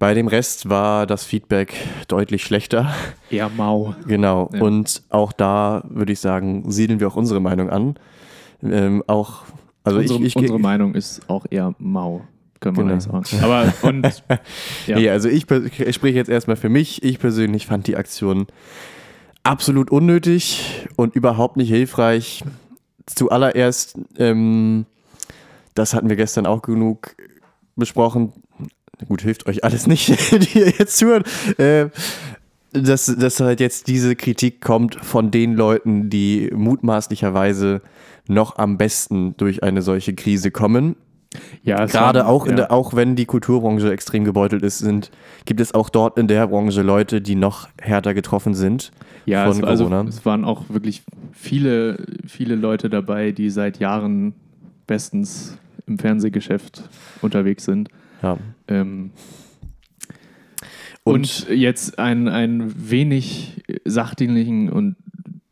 Bei 0.00 0.14
dem 0.14 0.26
Rest 0.26 0.68
war 0.68 1.06
das 1.06 1.22
Feedback 1.24 1.74
deutlich 2.08 2.42
schlechter. 2.42 2.92
Eher 3.30 3.48
mau. 3.48 3.94
Genau. 4.08 4.50
Ja. 4.52 4.60
Und 4.60 5.02
auch 5.10 5.30
da 5.30 5.84
würde 5.88 6.12
ich 6.12 6.18
sagen, 6.18 6.68
siedeln 6.72 6.98
wir 6.98 7.06
auch 7.06 7.14
unsere 7.14 7.40
Meinung 7.40 7.70
an. 7.70 7.94
Ähm, 8.64 9.04
auch, 9.06 9.44
also 9.84 10.00
unsere, 10.00 10.18
ich, 10.18 10.26
ich 10.26 10.36
unsere 10.36 10.58
Meinung 10.58 10.96
ist 10.96 11.20
auch 11.30 11.46
eher 11.48 11.76
mau, 11.78 12.22
können 12.58 12.76
wir 12.76 12.82
Genau. 12.84 12.98
sagen. 12.98 13.24
Aber 13.44 13.72
und 13.82 14.02
ja. 14.88 14.96
Nee, 14.98 15.08
also 15.10 15.28
ich, 15.28 15.48
ich 15.48 15.94
spreche 15.94 16.16
jetzt 16.16 16.28
erstmal 16.28 16.56
für 16.56 16.68
mich. 16.68 17.04
Ich 17.04 17.20
persönlich 17.20 17.66
fand 17.66 17.86
die 17.86 17.96
Aktion 17.96 18.48
absolut 19.42 19.90
unnötig 19.90 20.86
und 20.96 21.14
überhaupt 21.14 21.56
nicht 21.56 21.68
hilfreich. 21.68 22.44
Zuallererst, 23.06 23.98
ähm, 24.18 24.86
das 25.74 25.94
hatten 25.94 26.08
wir 26.08 26.16
gestern 26.16 26.46
auch 26.46 26.62
genug 26.62 27.16
besprochen. 27.76 28.32
Gut, 29.08 29.22
hilft 29.22 29.46
euch 29.46 29.64
alles 29.64 29.86
nicht, 29.86 30.08
die 30.32 30.58
ihr 30.58 30.70
jetzt 30.70 30.96
zuhört. 30.98 31.26
Äh, 31.58 31.88
dass, 32.72 33.06
dass 33.06 33.40
halt 33.40 33.60
jetzt 33.60 33.88
diese 33.88 34.16
Kritik 34.16 34.60
kommt 34.60 34.94
von 34.94 35.30
den 35.30 35.54
Leuten, 35.54 36.08
die 36.08 36.50
mutmaßlicherweise 36.54 37.82
noch 38.28 38.56
am 38.56 38.78
besten 38.78 39.36
durch 39.36 39.62
eine 39.62 39.82
solche 39.82 40.14
Krise 40.14 40.50
kommen. 40.50 40.96
Ja, 41.62 41.84
Gerade 41.86 42.20
war- 42.20 42.28
auch, 42.28 42.44
in 42.44 42.50
ja. 42.52 42.56
der, 42.56 42.72
auch 42.72 42.94
wenn 42.94 43.16
die 43.16 43.24
Kulturbranche 43.26 43.90
extrem 43.92 44.24
gebeutelt 44.24 44.62
ist, 44.62 44.78
sind, 44.78 45.10
gibt 45.44 45.60
es 45.60 45.72
auch 45.74 45.88
dort 45.88 46.18
in 46.18 46.26
der 46.28 46.46
Branche 46.46 46.82
Leute, 46.82 47.20
die 47.20 47.34
noch 47.34 47.68
härter 47.80 48.14
getroffen 48.14 48.54
sind 48.54 48.92
Ja, 49.26 49.46
von 49.46 49.58
es, 49.62 49.64
also, 49.64 49.84
Corona. 49.88 50.08
es 50.08 50.24
waren 50.26 50.44
auch 50.44 50.64
wirklich 50.68 51.02
viele, 51.32 52.04
viele 52.26 52.54
Leute 52.56 52.90
dabei, 52.90 53.32
die 53.32 53.50
seit 53.50 53.78
Jahren 53.78 54.34
bestens 54.86 55.56
im 55.86 55.98
Fernsehgeschäft 55.98 56.82
unterwegs 57.22 57.64
sind. 57.64 57.88
ja. 58.22 58.36
Ähm, 58.68 59.10
Und, 61.04 61.14
und, 61.14 61.48
jetzt 61.48 61.98
einen, 61.98 62.28
einen 62.28 62.90
wenig 62.90 63.62
sachdienlichen 63.84 64.70
und 64.70 64.94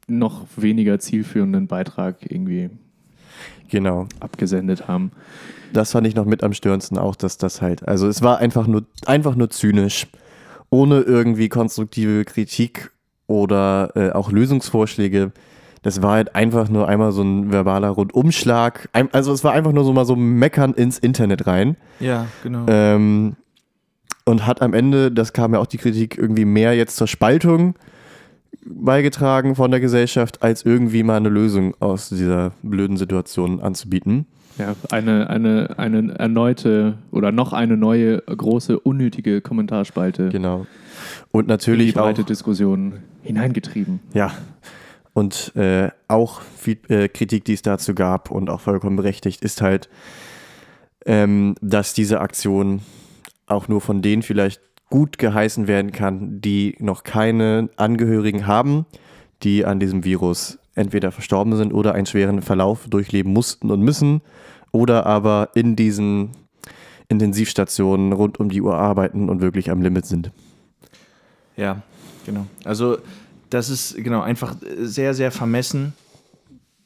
noch 0.06 0.46
weniger 0.56 0.98
zielführenden 1.00 1.66
Beitrag 1.66 2.18
irgendwie 2.30 2.70
genau, 3.68 4.06
abgesendet 4.20 4.86
haben. 4.86 5.10
Das 5.72 5.92
fand 5.92 6.06
ich 6.06 6.14
noch 6.14 6.24
mit 6.24 6.42
am 6.42 6.52
störendsten 6.52 6.98
auch, 6.98 7.16
dass 7.16 7.38
das 7.38 7.62
halt, 7.62 7.86
also 7.86 8.08
es 8.08 8.22
war 8.22 8.38
einfach 8.38 8.66
nur, 8.66 8.84
einfach 9.06 9.34
nur 9.34 9.50
zynisch, 9.50 10.06
ohne 10.70 11.00
irgendwie 11.00 11.48
konstruktive 11.48 12.24
Kritik 12.24 12.90
oder 13.26 13.92
äh, 13.94 14.10
auch 14.10 14.30
Lösungsvorschläge. 14.30 15.32
Das 15.82 16.02
war 16.02 16.12
halt 16.12 16.34
einfach 16.34 16.68
nur 16.68 16.88
einmal 16.88 17.12
so 17.12 17.22
ein 17.22 17.52
verbaler 17.52 17.88
Rundumschlag. 17.88 18.88
Also 19.12 19.32
es 19.32 19.44
war 19.44 19.52
einfach 19.52 19.72
nur 19.72 19.84
so 19.84 19.92
mal 19.92 20.04
so 20.04 20.14
Meckern 20.14 20.74
ins 20.74 20.98
Internet 20.98 21.46
rein. 21.46 21.76
Ja, 22.00 22.26
genau. 22.42 22.66
Ähm, 22.68 23.36
und 24.26 24.46
hat 24.46 24.60
am 24.62 24.74
Ende, 24.74 25.10
das 25.10 25.32
kam 25.32 25.54
ja 25.54 25.60
auch 25.60 25.66
die 25.66 25.78
Kritik, 25.78 26.18
irgendwie 26.18 26.44
mehr 26.44 26.74
jetzt 26.74 26.96
zur 26.96 27.06
Spaltung 27.06 27.74
beigetragen 28.64 29.54
von 29.54 29.70
der 29.70 29.80
Gesellschaft, 29.80 30.42
als 30.42 30.64
irgendwie 30.64 31.02
mal 31.02 31.16
eine 31.16 31.30
Lösung 31.30 31.74
aus 31.80 32.10
dieser 32.10 32.52
blöden 32.62 32.96
Situation 32.96 33.60
anzubieten. 33.60 34.26
Ja, 34.60 34.76
eine, 34.90 35.30
eine, 35.30 35.78
eine 35.78 36.14
erneute 36.18 36.98
oder 37.10 37.32
noch 37.32 37.52
eine 37.52 37.76
neue 37.76 38.18
große 38.18 38.78
unnötige 38.78 39.40
Kommentarspalte 39.40 40.28
Genau. 40.28 40.66
Und 41.32 41.42
in 41.42 41.46
die 41.46 41.50
natürlich 41.50 41.96
auch, 41.96 42.04
breite 42.04 42.24
Diskussion 42.24 42.94
hineingetrieben. 43.22 44.00
ja, 44.12 44.32
und 45.12 45.54
äh, 45.56 45.90
auch 46.08 46.40
Feed, 46.40 46.88
äh, 46.90 47.08
Kritik, 47.08 47.44
die 47.44 47.54
es 47.54 47.62
dazu 47.62 47.94
gab 47.94 48.30
und 48.30 48.48
auch 48.48 48.60
vollkommen 48.60 48.96
berechtigt, 48.96 49.42
ist 49.42 49.60
halt, 49.60 49.88
ähm, 51.04 51.56
dass 51.60 51.94
diese 51.94 52.20
Aktion 52.20 52.82
auch 53.46 53.68
nur 53.68 53.80
von 53.80 54.02
denen 54.02 54.22
vielleicht 54.22 54.60
gut 54.88 55.18
geheißen 55.18 55.66
werden 55.66 55.92
kann, 55.92 56.40
die 56.40 56.76
noch 56.78 57.04
keine 57.04 57.70
Angehörigen 57.76 58.46
haben, 58.46 58.86
die 59.42 59.64
an 59.64 59.80
diesem 59.80 60.04
Virus 60.04 60.58
entweder 60.80 61.12
verstorben 61.12 61.56
sind 61.56 61.72
oder 61.72 61.94
einen 61.94 62.06
schweren 62.06 62.42
Verlauf 62.42 62.88
durchleben 62.88 63.32
mussten 63.32 63.70
und 63.70 63.80
müssen 63.82 64.22
oder 64.72 65.06
aber 65.06 65.50
in 65.54 65.76
diesen 65.76 66.30
Intensivstationen 67.08 68.12
rund 68.12 68.40
um 68.40 68.48
die 68.48 68.62
Uhr 68.62 68.76
arbeiten 68.76 69.28
und 69.28 69.40
wirklich 69.40 69.70
am 69.70 69.82
Limit 69.82 70.06
sind. 70.06 70.30
Ja, 71.56 71.82
genau. 72.24 72.46
Also 72.64 72.98
das 73.50 73.68
ist 73.68 73.96
genau 73.96 74.20
einfach 74.22 74.54
sehr, 74.78 75.12
sehr 75.12 75.32
vermessen, 75.32 75.92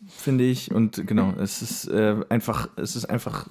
finde 0.09 0.45
ich. 0.45 0.71
Und 0.71 1.07
genau, 1.07 1.35
es 1.39 1.63
ist 1.63 1.89
äh, 1.89 2.17
einfach, 2.31 2.69
es 2.77 2.97
ist 2.97 3.05
einfach 3.05 3.47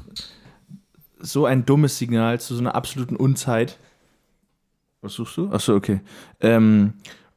so 1.20 1.46
ein 1.46 1.66
dummes 1.66 1.98
Signal 1.98 2.40
zu 2.40 2.56
so 2.56 2.62
einer 2.62 2.76
absoluten 2.76 3.16
Unzeit. 3.16 3.78
Was 5.02 5.14
suchst 5.14 5.38
du? 5.38 5.50
Achso, 5.52 5.76
okay. 5.76 6.02
Ähm, 6.42 6.94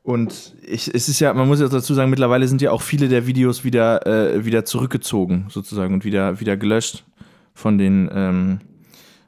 und 0.06 0.54
ich, 0.64 0.94
es 0.94 1.08
ist 1.08 1.18
ja, 1.18 1.34
man 1.34 1.48
muss 1.48 1.58
jetzt 1.58 1.72
dazu 1.72 1.92
sagen, 1.92 2.10
mittlerweile 2.10 2.46
sind 2.46 2.62
ja 2.62 2.70
auch 2.70 2.80
viele 2.80 3.08
der 3.08 3.26
Videos 3.26 3.64
wieder, 3.64 4.06
äh, 4.06 4.44
wieder 4.44 4.64
zurückgezogen, 4.64 5.46
sozusagen, 5.48 5.94
und 5.94 6.04
wieder, 6.04 6.38
wieder 6.38 6.56
gelöscht 6.56 7.04
von 7.54 7.76
den, 7.76 8.08
ähm, 8.12 8.60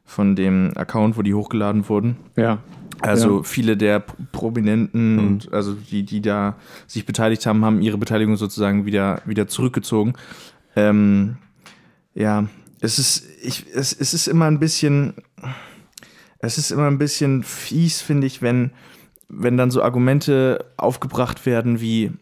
von 0.05 0.37
dem 0.37 0.71
Account, 0.77 1.17
wo 1.17 1.23
die 1.23 1.35
hochgeladen 1.35 1.89
wurden. 1.89 2.17
Ja. 2.37 2.59
Also 3.01 3.39
Ja. 3.39 3.43
viele 3.43 3.77
der 3.77 3.99
Prominenten 4.31 5.19
und 5.19 5.53
also 5.53 5.75
die, 5.75 6.05
die 6.05 6.21
da 6.21 6.55
sich 6.87 7.05
beteiligt 7.05 7.45
haben, 7.45 7.65
haben 7.65 7.83
ihre 7.83 7.99
Beteiligung 7.99 8.37
sozusagen 8.37 8.87
wieder, 8.87 9.21
wieder 9.27 9.49
zurückgezogen. 9.49 10.13
Ähm, 10.77 11.39
ja, 12.15 12.47
es 12.81 13.01
ist, 13.01 13.25
ich, 13.43 13.67
es, 13.75 13.93
es 13.93 14.15
ist 14.15 14.29
immer 14.29 14.47
ein 14.47 14.61
bisschen, 14.61 15.15
es 16.39 16.57
ist 16.57 16.71
immer 16.71 16.87
ein 16.87 16.99
bisschen 16.99 17.43
fies, 17.43 18.01
finde 18.01 18.29
ich, 18.29 18.43
wenn, 18.43 18.71
wenn 19.29 19.57
dann 19.57 19.71
so 19.71 19.83
Argumente 19.83 20.65
aufgebracht 20.77 21.47
werden 21.47 21.81
wie, 21.81 22.13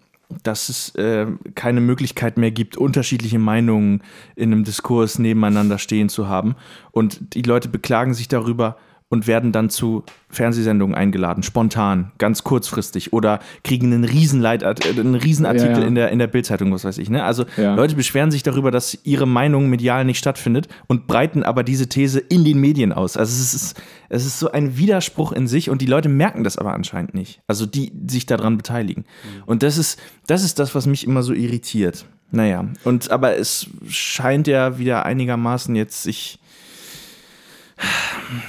dass 0.43 0.69
es 0.69 0.95
äh, 0.97 1.27
keine 1.55 1.81
Möglichkeit 1.81 2.37
mehr 2.37 2.51
gibt, 2.51 2.77
unterschiedliche 2.77 3.39
Meinungen 3.39 4.03
in 4.35 4.53
einem 4.53 4.65
Diskurs 4.65 5.19
nebeneinander 5.19 5.79
stehen 5.79 6.09
zu 6.09 6.29
haben. 6.29 6.57
Und 6.91 7.35
die 7.35 7.43
Leute 7.43 7.69
beklagen 7.69 8.15
sich 8.15 8.29
darüber 8.29 8.77
und 9.09 9.29
werden 9.29 9.53
dann 9.53 9.71
zu 9.71 10.03
Fernsehsendungen 10.29 10.97
eingeladen, 10.97 11.45
spontan, 11.45 12.11
ganz 12.19 12.43
kurzfristig 12.43 13.13
oder 13.13 13.39
kriegen 13.63 13.93
einen 13.93 14.05
Riesenleit, 14.05 14.65
äh, 14.65 14.75
einen 14.99 15.15
Riesenartikel 15.15 15.71
Ja, 15.71 15.79
ja. 15.81 15.87
in 15.87 15.95
der, 15.95 16.11
in 16.11 16.19
der 16.19 16.27
Bildzeitung, 16.27 16.73
was 16.73 16.85
weiß 16.85 16.99
ich. 16.99 17.09
Ne? 17.09 17.23
Also 17.23 17.45
Ja. 17.57 17.75
Leute 17.77 17.95
beschweren 17.95 18.33
sich 18.33 18.43
darüber, 18.43 18.73
dass 18.73 18.99
ihre 19.05 19.27
Meinung 19.27 19.71
medial 19.71 20.05
nicht 20.05 20.19
stattfindet 20.19 20.67
und 20.89 21.07
breiten 21.07 21.45
aber 21.45 21.63
diese 21.63 21.89
These 21.89 22.19
in 22.19 22.45
den 22.45 22.59
Medien 22.61 22.93
aus. 22.93 23.17
Also 23.17 23.33
es 23.33 23.55
ist, 23.55 23.81
es 24.09 24.27
ist 24.27 24.41
so 24.41 24.51
ein 24.51 24.77
Widerspruch 24.77 25.31
in 25.31 25.47
sich 25.47 25.71
und 25.71 25.83
die 25.83 25.87
Leute 25.87 26.09
merken 26.09 26.43
das 26.43 26.59
aber 26.59 26.75
anscheinend 26.75 27.15
nicht. 27.15 27.41
Also 27.47 27.65
die 27.65 27.93
sich 28.09 28.27
daran 28.27 28.57
beteiligen. 28.57 29.05
Und 29.47 29.63
das 29.63 29.79
ist, 29.79 30.01
das 30.27 30.43
ist 30.43 30.59
das, 30.59 30.75
was 30.75 30.87
mich 30.87 31.07
immer 31.07 31.23
so 31.23 31.33
irritiert. 31.33 32.07
Naja, 32.33 32.65
und 32.83 33.13
aber 33.13 33.37
es 33.37 33.69
scheint 33.89 34.49
ja 34.49 34.79
wieder 34.79 35.07
einigermaßen 35.07 35.77
jetzt 35.77 36.03
sich, 36.03 36.41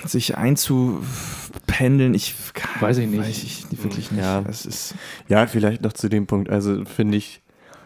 sich 0.05 0.38
einzupendeln. 0.38 2.13
Ich 2.13 2.36
Weiß 2.80 2.97
ich 2.97 3.07
nicht. 3.07 3.19
Weiß 3.19 3.43
ich 3.43 3.65
wirklich 3.84 4.11
nicht. 4.11 4.21
Ja. 4.21 4.43
Es 4.47 4.65
ist, 4.65 4.95
Ja, 5.28 5.47
vielleicht 5.47 5.82
noch 5.82 5.93
zu 5.93 6.09
dem 6.09 6.28
Punkt. 6.28 6.49
Also 6.49 6.86
finde 6.86 7.17
ich 7.17 7.41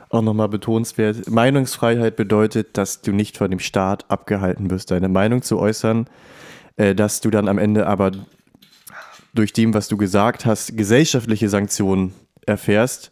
auch 0.09 0.21
nochmal 0.21 0.49
betonenswert. 0.49 1.29
Meinungsfreiheit 1.29 2.15
bedeutet, 2.15 2.77
dass 2.77 3.01
du 3.01 3.11
nicht 3.11 3.37
von 3.37 3.49
dem 3.49 3.59
Staat 3.59 4.09
abgehalten 4.09 4.69
wirst, 4.69 4.91
deine 4.91 5.09
Meinung 5.09 5.41
zu 5.41 5.57
äußern, 5.57 6.07
äh, 6.75 6.93
dass 6.93 7.21
du 7.21 7.29
dann 7.29 7.47
am 7.47 7.57
Ende 7.57 7.87
aber 7.87 8.11
durch 9.33 9.53
dem, 9.53 9.73
was 9.73 9.87
du 9.87 9.95
gesagt 9.97 10.45
hast, 10.45 10.75
gesellschaftliche 10.75 11.47
Sanktionen 11.47 12.13
erfährst. 12.45 13.11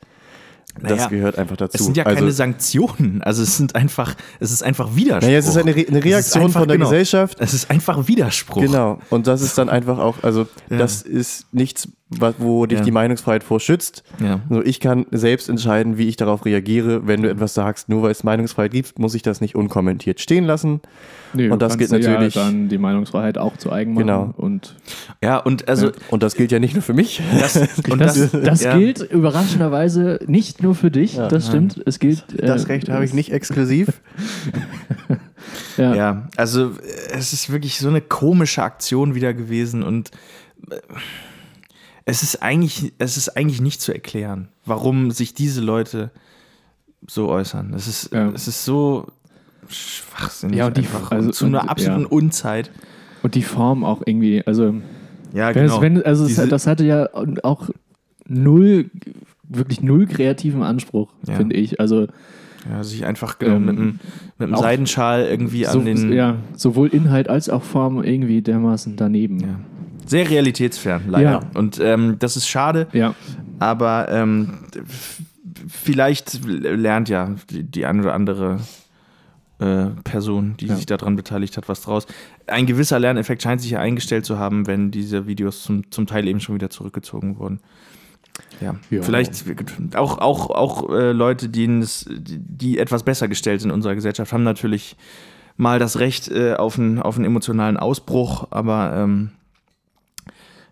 Naja, 0.82 0.96
das 0.96 1.10
gehört 1.10 1.38
einfach 1.38 1.58
dazu. 1.58 1.78
Es 1.78 1.84
sind 1.86 1.98
ja 1.98 2.06
also, 2.06 2.20
keine 2.20 2.32
Sanktionen. 2.32 3.22
Also 3.22 3.44
es 3.44 3.58
sind 3.58 3.76
einfach, 3.76 4.16
es 4.40 4.52
ist 4.52 4.64
einfach 4.64 4.96
Widerspruch. 4.96 5.28
Naja, 5.28 5.40
es 5.40 5.48
ist 5.48 5.58
eine, 5.58 5.76
Re 5.76 5.86
eine 5.88 5.98
ist 6.00 6.06
Reaktion 6.06 6.44
einfach- 6.46 6.60
von 6.62 6.68
der 6.68 6.78
genau. 6.78 6.90
Gesellschaft. 6.90 7.38
Es 7.40 7.54
ist 7.54 7.70
einfach 7.70 8.08
Widerspruch. 8.08 8.62
Genau. 8.62 9.00
Und 9.10 9.28
das 9.28 9.42
ist 9.42 9.58
dann 9.58 9.68
einfach 9.70 9.98
auch, 9.98 10.24
also 10.24 10.48
Ja. 10.70 10.78
das 10.78 11.02
ist 11.02 11.48
nichts, 11.52 11.88
wo 12.40 12.66
dich 12.66 12.80
Ja. 12.80 12.86
die 12.86 12.92
Meinungsfreiheit 12.92 13.44
vorschützt. 13.44 14.04
Ja. 14.20 14.40
Also 14.50 14.64
ich 14.66 14.80
kann 14.80 15.06
selbst 15.12 15.48
entscheiden, 15.48 15.98
wie 15.98 16.08
ich 16.08 16.16
darauf 16.18 16.44
reagiere. 16.46 17.06
Wenn 17.06 17.22
du 17.22 17.30
etwas 17.30 17.54
sagst, 17.54 17.88
nur 17.90 18.02
weil 18.02 18.12
es 18.12 18.24
Meinungsfreiheit 18.24 18.72
gibt, 18.72 18.98
muss 18.98 19.14
ich 19.14 19.22
das 19.22 19.42
nicht 19.42 19.56
unkommentiert 19.56 20.20
stehen 20.20 20.46
lassen. 20.46 20.82
Nee, 21.34 21.48
du 21.48 21.54
Und 21.54 21.62
das 21.62 21.78
dir 21.78 21.88
natürlich- 21.88 22.34
Ja 22.34 22.46
dann 22.46 22.68
die 22.70 22.80
Meinungsfreiheit 22.80 23.38
auch 23.38 23.56
zu 23.58 23.72
eigen 23.72 23.94
machen. 23.94 24.08
Genau. 24.08 24.34
Und 24.38 24.76
Ja, 25.24 25.38
und 25.38 25.68
also 25.70 25.92
Und 26.10 26.24
das 26.24 26.34
gilt 26.34 26.52
ja 26.52 26.58
nicht 26.58 26.74
nur 26.74 26.82
für 26.82 26.96
mich. 26.96 27.22
das, 27.40 27.56
und 27.90 28.00
das, 28.00 28.16
das, 28.32 28.32
das 28.44 28.64
ja, 28.64 28.76
gilt 28.76 29.02
überraschenderweise 29.02 30.20
nicht 30.26 30.64
nur 30.64 30.74
für 30.74 30.90
dich. 30.90 31.16
das 31.16 31.46
stimmt. 31.48 31.80
Es 31.86 32.00
gilt. 32.00 32.24
äh, 32.40 32.48
Das 32.48 32.68
Recht 32.70 32.90
habe 32.90 33.06
ich 33.06 33.14
nicht 33.14 33.32
exklusiv. 33.32 34.02
Ja. 35.78 35.96
Ja, 35.96 36.28
also 36.36 36.72
äh, 36.72 36.74
es 37.14 37.34
ist 37.34 37.50
wirklich 37.52 37.80
so 37.80 37.88
eine 37.88 38.02
komische 38.02 38.62
Aktion 38.62 39.16
wieder 39.16 39.34
gewesen 39.34 39.82
und 39.84 40.12
äh, 40.70 40.76
es 42.10 42.24
ist 42.24 42.42
eigentlich, 42.44 42.94
es 42.98 43.18
ist 43.18 43.30
eigentlich 43.38 43.62
nicht 43.62 43.82
zu 43.82 43.94
erklären, 43.94 44.50
warum 44.66 45.12
sich 45.12 45.34
diese 45.34 45.62
Leute 45.62 46.12
so 47.08 47.30
äußern. 47.30 47.74
Es 47.74 47.88
ist, 47.88 48.12
Ja. 48.14 48.30
es 48.32 48.48
ist 48.48 48.66
so 48.66 49.08
schwachsinnig. 49.68 50.58
Ja, 50.58 50.68
und 50.68 50.78
die- 50.78 50.82
einfach 50.82 51.12
also- 51.12 51.32
zu 51.32 51.46
einer 51.46 51.70
absoluten 51.70 52.02
ja. 52.04 52.08
Unzeit. 52.10 52.72
Und 53.24 53.36
die 53.36 53.44
Form 53.44 53.84
auch 53.84 54.02
irgendwie. 54.06 54.46
Also, 54.46 54.76
Ja, 55.34 55.52
genau. 55.52 55.82
wenn, 55.82 56.02
also 56.04 56.24
es, 56.24 56.30
Diese- 56.30 56.48
das 56.48 56.66
hatte 56.68 56.86
ja 56.86 57.08
auch 57.44 57.70
null, 58.28 58.90
wirklich 59.48 59.82
null 59.82 60.08
kreativen 60.08 60.64
Anspruch, 60.64 61.12
Ja. 61.28 61.36
finde 61.36 61.56
ich. 61.56 61.80
Also 61.80 62.08
ja, 62.70 62.84
sich 62.84 63.06
einfach 63.06 63.40
genau, 63.40 63.56
Ähm, 63.56 63.66
mit 63.66 63.78
einem, 63.78 64.00
mit 64.38 64.48
einem 64.48 64.58
Seidenschal 64.58 65.26
irgendwie 65.26 65.66
so, 65.66 65.80
an 65.80 65.86
den. 65.86 66.12
ja, 66.14 66.38
sowohl 66.56 66.90
Inhalt 66.90 67.30
als 67.30 67.50
auch 67.50 67.64
Form 67.64 68.04
irgendwie 68.04 68.42
dermaßen 68.42 68.96
daneben. 68.96 69.40
Ja. 69.40 69.60
Sehr 70.10 70.30
realitätsfern, 70.30 71.04
leider. 71.08 71.32
Ja. 71.32 71.42
Und 71.54 71.80
ähm, 71.80 72.18
das 72.20 72.36
ist 72.38 72.48
schade. 72.48 72.88
Ja. 72.94 73.14
Aber 73.60 74.10
ähm, 74.10 74.60
vielleicht 75.68 76.44
lernt 76.46 77.10
ja 77.10 77.36
die, 77.50 77.64
die 77.64 77.86
eine 77.86 78.02
oder 78.02 78.14
andere 78.14 78.60
äh, 79.60 79.88
Person, 80.04 80.56
die 80.60 80.68
Ja. 80.68 80.76
sich 80.76 80.86
daran 80.86 81.16
beteiligt 81.16 81.58
hat, 81.58 81.68
was 81.70 81.82
draus. 81.82 82.08
Ein 82.48 82.66
gewisser 82.66 83.00
Lerneffekt 83.00 83.44
scheint 83.44 83.62
sich 83.62 83.72
ja 83.72 83.80
eingestellt 83.80 84.26
zu 84.26 84.40
haben, 84.40 84.68
wenn 84.68 84.92
diese 84.92 85.28
Videos 85.28 85.64
zum, 85.64 85.92
zum 85.92 86.08
Teil 86.08 86.28
eben 86.28 86.40
schon 86.40 86.56
wieder 86.56 86.70
zurückgezogen 86.70 87.38
wurden. 87.38 87.60
Ja, 88.62 88.76
Ja. 88.90 89.02
vielleicht 89.02 89.44
auch, 89.96 90.18
auch, 90.20 90.50
auch 90.50 90.90
äh, 90.90 91.12
Leute, 91.12 91.50
die, 91.50 91.84
die 92.08 92.78
etwas 92.80 93.04
besser 93.04 93.28
gestellt 93.28 93.62
sind 93.62 93.70
in 93.72 93.76
unserer 93.76 93.96
Gesellschaft, 93.96 94.32
haben 94.32 94.44
natürlich 94.44 94.96
mal 95.58 95.78
das 95.78 96.00
Recht 96.00 96.30
äh, 96.30 96.54
auf, 96.54 96.80
einen, 96.80 97.02
auf 97.02 97.18
einen 97.18 97.26
emotionalen 97.26 97.76
Ausbruch, 97.76 98.48
aber 98.52 98.94
ähm, 98.96 99.32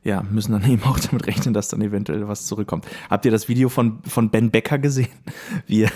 ja, 0.04 0.24
müssen 0.24 0.52
dann 0.54 0.64
eben 0.72 0.84
auch 0.84 1.00
damit 1.00 1.28
rechnen, 1.28 1.54
dass 1.54 1.70
dann 1.70 1.82
eventuell 1.82 2.28
was 2.28 2.46
zurückkommt. 2.46 2.86
Habt 3.10 3.26
ihr 3.26 3.32
das 3.32 3.48
Video 3.48 3.70
von, 3.70 4.00
von 4.08 4.30
Ben 4.30 4.52
Becker 4.52 4.78
gesehen? 4.80 5.08
Wie 5.68 5.84
er, 5.84 5.92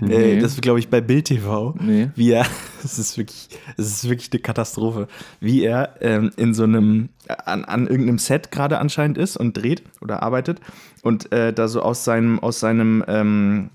Nee. 0.00 0.34
äh, 0.34 0.38
das 0.40 0.52
ist, 0.52 0.62
glaube 0.62 0.78
ich, 0.78 0.88
bei 0.88 1.00
Bild 1.00 1.26
TV. 1.26 1.74
Nee. 1.80 2.10
Wie 2.14 2.30
er, 2.32 2.46
es 2.84 2.98
ist 2.98 3.18
wirklich, 3.18 3.48
es 3.76 3.86
ist 3.86 4.08
wirklich 4.08 4.30
eine 4.32 4.40
Katastrophe, 4.40 5.08
wie 5.40 5.62
er 5.64 5.96
ähm, 6.00 6.30
in 6.36 6.54
so 6.54 6.64
einem, 6.64 7.08
an, 7.44 7.64
an 7.64 7.86
irgendeinem 7.86 8.18
Set 8.18 8.50
gerade 8.50 8.78
anscheinend 8.78 9.18
ist 9.18 9.36
und 9.36 9.56
dreht 9.56 9.82
oder 10.00 10.22
arbeitet 10.22 10.60
und 11.02 11.32
äh, 11.32 11.52
da 11.52 11.68
so 11.68 11.82
aus 11.82 12.04
seinem, 12.04 12.38
aus 12.38 12.60
seinem, 12.60 13.04
ähm, 13.08 13.70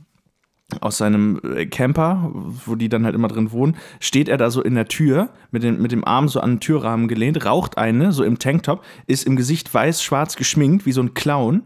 aus 0.80 0.98
seinem 0.98 1.42
äh, 1.44 1.66
Camper, 1.66 2.32
wo 2.66 2.76
die 2.76 2.90
dann 2.90 3.06
halt 3.06 3.16
immer 3.16 3.28
drin 3.28 3.52
wohnen, 3.52 3.76
steht 4.00 4.30
er 4.30 4.38
da 4.38 4.50
so 4.50 4.62
in 4.62 4.76
der 4.76 4.88
Tür 4.88 5.30
mit 5.52 5.64
dem, 5.64 5.82
mit 5.82 5.92
dem 5.92 6.06
Arm 6.06 6.30
so 6.30 6.40
an 6.40 6.54
den 6.54 6.60
Türrahmen 6.60 7.08
gelehnt, 7.08 7.46
raucht 7.46 7.78
eine, 7.78 8.12
so 8.12 8.24
im 8.24 8.40
Tanktop, 8.40 8.84
ist 9.08 9.26
im 9.26 9.36
Gesicht 9.36 9.74
weiß-schwarz 9.74 10.36
geschminkt, 10.36 10.86
wie 10.86 10.92
so 10.92 11.02
ein 11.02 11.14
Clown. 11.14 11.64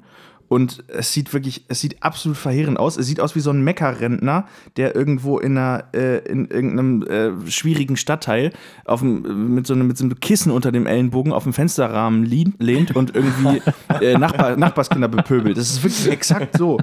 Und 0.47 0.83
es 0.87 1.11
sieht 1.11 1.33
wirklich, 1.33 1.65
es 1.67 1.81
sieht 1.81 2.03
absolut 2.03 2.37
verheerend 2.37 2.79
aus. 2.79 2.97
Es 2.97 3.07
sieht 3.07 3.19
aus 3.19 3.35
wie 3.35 3.39
so 3.39 3.49
ein 3.49 3.63
Meckerrentner, 3.63 4.45
der 4.77 4.95
irgendwo 4.95 5.39
in, 5.39 5.57
einer, 5.57 5.85
äh, 5.93 6.19
in 6.29 6.45
irgendeinem 6.45 7.03
äh, 7.03 7.51
schwierigen 7.51 7.97
Stadtteil 7.97 8.51
auf 8.85 8.99
dem, 8.99 9.55
mit, 9.55 9.65
so 9.65 9.73
einem, 9.73 9.87
mit 9.87 9.97
so 9.97 10.03
einem 10.03 10.19
Kissen 10.19 10.51
unter 10.51 10.71
dem 10.71 10.85
Ellenbogen 10.85 11.33
auf 11.33 11.43
dem 11.43 11.53
Fensterrahmen 11.53 12.25
lehnt, 12.25 12.95
und 12.95 13.15
irgendwie 13.15 13.61
äh, 14.01 14.17
Nachbar, 14.17 14.55
Nachbarskinder 14.57 15.07
bepöbelt. 15.07 15.57
Das 15.57 15.69
ist 15.69 15.83
wirklich 15.83 16.11
exakt 16.11 16.57
so. 16.57 16.79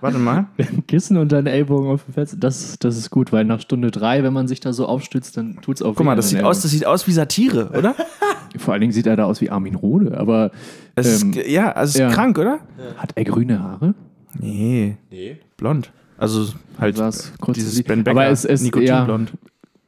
Warte 0.00 0.18
mal. 0.18 0.46
Kissen 0.88 1.16
und 1.16 1.30
deinen 1.30 1.46
Ellbogen 1.46 1.90
auf 1.90 2.04
dem 2.04 2.14
Fenster, 2.14 2.36
das, 2.36 2.78
das 2.78 2.96
ist 2.96 3.10
gut, 3.10 3.32
weil 3.32 3.44
nach 3.44 3.60
Stunde 3.60 3.90
drei, 3.90 4.22
wenn 4.22 4.32
man 4.32 4.48
sich 4.48 4.60
da 4.60 4.72
so 4.72 4.86
aufstützt, 4.86 5.36
dann 5.36 5.58
tut 5.60 5.76
es 5.76 5.82
auch 5.82 5.94
Guck 5.94 6.06
mal, 6.06 6.16
das 6.16 6.30
sieht 6.30 6.38
den 6.38 6.44
aus, 6.46 6.62
das 6.62 6.70
sieht 6.70 6.86
aus 6.86 7.06
wie 7.06 7.12
Satire, 7.12 7.70
oder? 7.76 7.94
Vor 8.58 8.74
allen 8.74 8.80
Dingen 8.80 8.92
sieht 8.92 9.06
er 9.06 9.16
da 9.16 9.24
aus 9.24 9.40
wie 9.40 9.50
Armin 9.50 9.74
Rohde, 9.74 10.18
aber 10.18 10.50
Es 10.94 11.22
ähm, 11.22 11.32
ist, 11.32 11.46
ja, 11.48 11.72
also 11.72 11.90
es 11.90 11.94
ist 11.94 12.00
ja. 12.00 12.10
krank, 12.10 12.38
oder? 12.38 12.60
hat 12.96 13.12
er 13.14 13.24
grüne 13.24 13.60
Haare? 13.62 13.94
Nee. 14.38 14.96
Nee. 15.10 15.38
Blond. 15.56 15.90
Also 16.18 16.52
halt 16.78 16.98
Was? 16.98 17.32
Kurz 17.40 17.56
dieses. 17.58 17.82
Ben 17.82 18.04
Becker 18.04 18.20
Aber 18.20 18.30
es- 18.30 18.44
es- 18.44 18.62
Nikotinblond. 18.62 19.32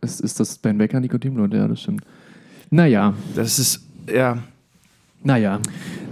Es 0.00 0.20
ist 0.20 0.40
das 0.40 0.58
Ben 0.58 0.76
Becker 0.78 1.00
Nikotinblut, 1.00 1.52
ja, 1.54 1.68
das 1.68 1.80
stimmt. 1.82 2.02
Naja, 2.70 3.14
Das 3.34 3.58
ist, 3.58 3.80
ja. 4.12 4.38
naja, 5.22 5.60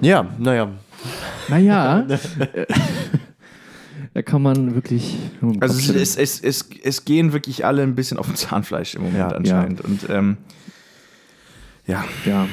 Ja, 0.00 0.26
naja. 0.38 0.68
naja. 1.48 2.02
da 4.14 4.22
kann 4.22 4.42
man 4.42 4.74
wirklich. 4.74 5.16
Also 5.60 5.78
es, 5.78 5.88
es, 5.88 6.16
es, 6.16 6.40
es, 6.40 6.68
es 6.84 7.04
gehen 7.04 7.32
wirklich 7.32 7.64
alle 7.66 7.82
ein 7.82 7.94
bisschen 7.94 8.18
auf 8.18 8.26
dem 8.26 8.36
Zahnfleisch 8.36 8.94
im 8.94 9.02
Moment 9.02 9.18
Ja. 9.18 9.28
anscheinend. 9.28 9.80
Und 9.80 10.08
ähm, 10.08 10.36
ja, 11.86 12.04
ja. 12.24 12.46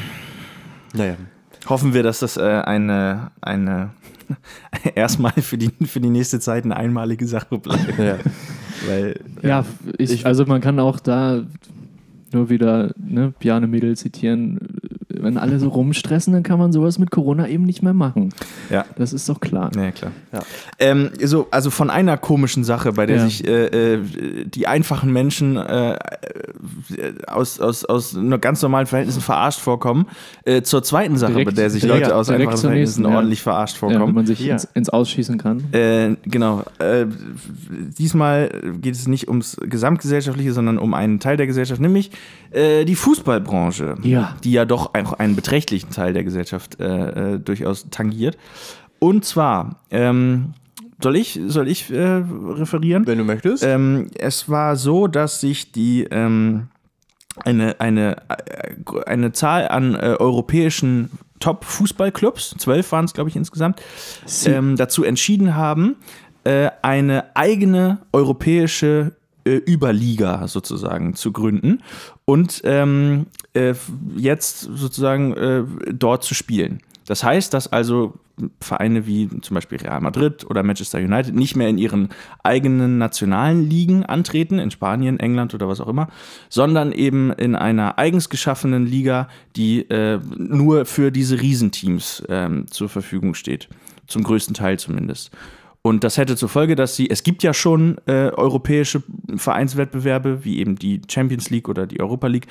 Naja. 0.94 1.16
Hoffen 1.70 1.94
wir, 1.94 2.04
dass 2.04 2.20
das 2.20 2.38
äh, 2.38 2.42
eine, 2.42 3.32
eine 3.42 3.92
erstmal 4.96 5.34
für 5.34 5.58
die, 5.58 5.72
für 5.86 6.00
die 6.00 6.10
nächste 6.10 6.40
Zeit 6.40 6.66
eine 6.66 6.76
einmalige 6.76 7.28
Sache 7.28 7.58
bleibt. 7.58 7.98
Ja. 7.98 8.18
Weil 8.88 9.20
Ja, 9.42 9.66
ich, 9.98 10.26
also 10.26 10.46
man 10.46 10.62
kann 10.62 10.80
auch 10.80 11.00
da 11.00 11.44
nur 12.32 12.50
wieder 12.50 12.92
ne, 12.98 13.34
Bjarne 13.40 13.68
Mädel 13.68 13.98
zitieren, 13.98 14.60
wenn 15.22 15.38
alle 15.38 15.60
so 15.60 15.70
rumstressen, 15.70 16.34
dann 16.34 16.44
kann 16.44 16.60
man 16.60 16.72
sowas 16.72 17.00
mit 17.00 17.12
Corona 17.12 17.48
eben 17.48 17.66
nicht 17.66 17.84
mehr 17.84 17.94
machen. 17.94 18.30
Ja. 18.70 18.86
Das 18.98 19.14
ist 19.14 19.28
doch 19.30 19.40
klar. 19.40 19.72
Ja, 19.76 19.92
klar. 19.92 20.12
Ja. 20.32 20.40
Ähm, 20.80 21.10
so, 21.24 21.48
also 21.52 21.70
von 21.70 21.90
einer 21.90 22.18
komischen 22.18 22.64
Sache, 22.64 22.94
bei 22.94 23.06
der 23.06 23.18
Ja. 23.18 23.24
sich 23.26 23.48
äh, 23.48 23.96
äh, 23.96 24.00
die 24.46 24.68
einfachen 24.68 25.12
Menschen 25.14 25.58
äh, 25.58 25.98
aus, 27.28 27.60
aus, 27.60 27.86
aus 27.86 28.14
nur 28.14 28.40
ganz 28.40 28.62
normalen 28.62 28.86
Verhältnissen 28.88 29.22
verarscht 29.22 29.60
vorkommen, 29.60 30.06
äh, 30.46 30.62
zur 30.62 30.84
zweiten 30.84 31.18
Sache, 31.18 31.32
Direkt- 31.34 31.52
bei 31.52 31.56
der 31.56 31.70
sich 31.70 31.82
direkt- 31.82 32.02
Leute 32.04 32.16
aus 32.16 32.30
einfachen 32.30 32.58
Verhältnissen 32.58 33.02
nächsten, 33.02 33.04
ja. 33.04 33.16
ordentlich 33.16 33.42
verarscht 33.42 33.76
Ja, 33.78 33.82
wenn 33.84 33.90
vorkommen. 33.98 34.16
man 34.16 34.26
sich 34.26 34.40
Ja. 34.40 34.54
ins, 34.54 34.64
ins 34.74 34.90
Ausschießen 34.90 35.38
kann. 35.38 35.64
Äh, 35.74 36.16
genau. 36.24 36.64
Äh, 36.80 37.06
diesmal 37.98 38.50
geht 38.82 38.96
es 38.96 39.08
nicht 39.08 39.28
ums 39.28 39.58
Gesamtgesellschaftliche, 39.62 40.54
sondern 40.54 40.78
um 40.78 40.94
einen 40.94 41.20
Teil 41.20 41.38
der 41.38 41.48
Gesellschaft, 41.48 41.82
nämlich 41.82 42.12
äh, 42.52 42.86
die 42.86 42.96
Fußballbranche, 42.96 43.96
Ja. 44.04 44.36
die 44.44 44.52
ja 44.52 44.66
doch 44.66 44.94
auch 45.10 45.20
einen 45.20 45.36
beträchtlichen 45.36 45.92
Teil 45.92 46.14
der 46.14 46.24
Gesellschaft 46.24 46.80
äh, 46.80 47.34
äh, 47.36 47.40
durchaus 47.40 47.90
tangiert. 47.90 48.38
Und 49.00 49.26
zwar, 49.26 49.82
ähm, 49.92 50.54
soll 51.02 51.16
ich, 51.16 51.40
soll 51.48 51.68
ich 51.68 51.90
äh, 51.92 51.98
referieren? 51.98 53.08
Wenn 53.08 53.18
du 53.18 53.24
möchtest. 53.24 53.64
Ähm, 53.64 54.08
es 54.18 54.50
war 54.50 54.76
so, 54.76 55.08
dass 55.08 55.40
sich 55.40 55.72
die 55.72 56.04
ähm, 56.04 56.68
eine, 57.44 57.80
eine, 57.80 58.18
äh, 58.28 58.76
eine 59.06 59.32
Zahl 59.32 59.68
an 59.70 59.96
äh, 59.96 60.16
europäischen 60.20 61.12
Top-Fußballclubs, 61.40 62.56
zwölf 62.58 62.92
waren 62.92 63.06
es, 63.06 63.14
glaube 63.14 63.30
ich, 63.30 63.38
insgesamt, 63.38 63.82
ähm, 64.46 64.76
dazu 64.76 65.06
entschieden 65.06 65.56
haben, 65.56 65.96
äh, 66.44 66.70
eine 66.82 67.36
eigene 67.36 68.00
europäische 68.12 69.14
äh, 69.50 69.62
Überliga 69.68 70.48
sozusagen 70.48 71.16
zu 71.16 71.32
gründen 71.32 71.82
und 72.26 72.62
ähm, 72.64 73.26
äh, 73.54 73.74
jetzt 74.16 74.62
sozusagen 74.62 75.34
äh, 75.34 75.64
dort 75.92 76.24
zu 76.24 76.36
spielen. 76.36 76.80
Das 77.08 77.24
heißt, 77.24 77.54
dass 77.56 77.72
also 77.72 78.14
Vereine 78.62 79.08
wie 79.08 79.28
zum 79.42 79.56
Beispiel 79.56 79.80
Real 79.80 80.00
Madrid 80.00 80.46
oder 80.50 80.62
Manchester 80.62 81.00
United 81.00 81.34
nicht 81.34 81.56
mehr 81.56 81.68
in 81.68 81.78
ihren 81.80 82.10
eigenen 82.44 83.00
nationalen 83.00 83.68
Ligen 83.68 84.06
antreten, 84.06 84.60
in 84.60 84.72
Spanien, 84.72 85.20
England 85.20 85.54
oder 85.56 85.68
was 85.68 85.82
auch 85.82 85.88
immer, 85.88 86.10
sondern 86.50 86.92
eben 86.92 87.32
in 87.32 87.56
einer 87.56 87.98
eigens 87.98 88.30
geschaffenen 88.30 88.86
Liga, 88.86 89.28
die 89.56 89.90
äh, 89.90 90.20
nur 90.38 90.86
für 90.86 91.12
diese 91.12 91.42
Riesenteams 91.42 92.24
ähm, 92.30 92.68
zur 92.70 92.90
Verfügung 92.90 93.34
steht. 93.34 93.70
Zum 94.08 94.24
größten 94.24 94.54
Teil 94.54 94.80
zumindest. 94.80 95.32
Und 95.82 96.04
das 96.04 96.18
hätte 96.18 96.36
zur 96.36 96.50
Folge, 96.50 96.76
dass 96.76 96.96
sie, 96.96 97.10
es 97.10 97.24
gibt 97.24 97.42
ja 97.42 97.54
schon 97.54 97.98
äh, 98.06 98.30
europäische 98.30 99.02
Vereinswettbewerbe, 99.36 100.44
wie 100.44 100.60
eben 100.60 100.76
die 100.76 101.02
Champions 101.10 101.50
League 101.50 101.70
oder 101.70 101.88
die 101.88 102.02
Europa 102.02 102.28
League, 102.28 102.48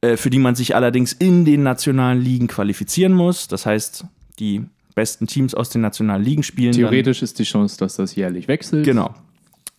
äh, 0.00 0.16
für 0.16 0.30
die 0.30 0.38
man 0.38 0.54
sich 0.54 0.74
allerdings 0.74 1.12
in 1.12 1.44
den 1.44 1.62
nationalen 1.62 2.20
Ligen 2.20 2.48
qualifizieren 2.48 3.12
muss. 3.12 3.46
Das 3.46 3.64
heißt, 3.64 4.06
die 4.40 4.64
besten 4.94 5.26
Teams 5.26 5.54
aus 5.54 5.70
den 5.70 5.82
nationalen 5.82 6.22
Ligen 6.22 6.42
spielen. 6.42 6.72
Theoretisch 6.72 7.22
ist 7.22 7.38
die 7.38 7.44
Chance, 7.44 7.78
dass 7.78 7.96
das 7.96 8.14
jährlich 8.14 8.48
wechselt. 8.48 8.84
Genau. 8.84 9.14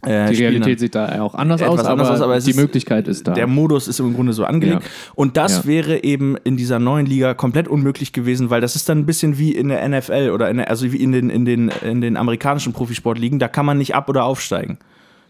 Äh, 0.05 0.31
Die 0.31 0.37
Realität 0.43 0.79
sieht 0.79 0.95
da 0.95 1.21
auch 1.21 1.33
anders 1.35 1.61
aus, 1.61 1.79
anders 1.79 1.87
aber, 1.87 2.11
aus, 2.11 2.21
aber 2.21 2.39
die 2.39 2.49
ist- 2.51 2.55
Möglichkeit 2.55 3.07
ist 3.07 3.27
da. 3.27 3.33
Der 3.33 3.47
Modus 3.47 3.87
ist 3.87 3.99
im 3.99 4.13
Grunde 4.13 4.33
so 4.33 4.45
angelegt. 4.45 4.83
Ja. 4.83 4.89
Und 5.15 5.37
das 5.37 5.57
Ja. 5.57 5.65
wäre 5.65 6.03
eben 6.03 6.37
in 6.43 6.57
dieser 6.57 6.79
neuen 6.79 7.05
Liga 7.05 7.33
komplett 7.33 7.67
unmöglich 7.67 8.13
gewesen, 8.13 8.49
weil 8.49 8.61
das 8.61 8.75
ist 8.75 8.87
dann 8.89 8.99
ein 8.99 9.05
bisschen 9.05 9.37
wie 9.37 9.51
in 9.51 9.69
der 9.69 9.83
NFL 9.87 10.31
oder 10.33 10.49
in 10.49 10.57
der, 10.57 10.69
also 10.69 10.91
wie 10.91 10.97
in 10.97 11.11
den, 11.11 11.29
in 11.29 11.45
den, 11.45 11.69
in 11.83 12.01
den 12.01 12.17
amerikanischen 12.17 12.73
Profisportligen. 12.73 13.39
Da 13.39 13.47
kann 13.47 13.65
man 13.65 13.77
nicht 13.77 13.95
ab- 13.95 14.09
oder 14.09 14.23
aufsteigen. 14.25 14.77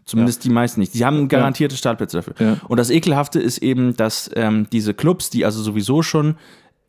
Zumindest 0.06 0.44
die 0.44 0.50
meisten 0.52 0.82
nicht. 0.82 0.94
Die 0.94 1.04
haben 1.04 1.28
garantierte 1.30 1.76
Startplätze 1.76 2.18
dafür. 2.18 2.36
Ja. 2.40 2.58
Und 2.68 2.78
das 2.78 2.92
Ekelhafte 2.92 3.40
ist 3.40 3.58
eben, 3.60 3.96
dass 3.98 4.30
ähm, 4.36 4.68
diese 4.72 4.94
Clubs, 4.94 5.32
die 5.32 5.46
also 5.46 5.64
sowieso 5.64 6.04
schon 6.04 6.36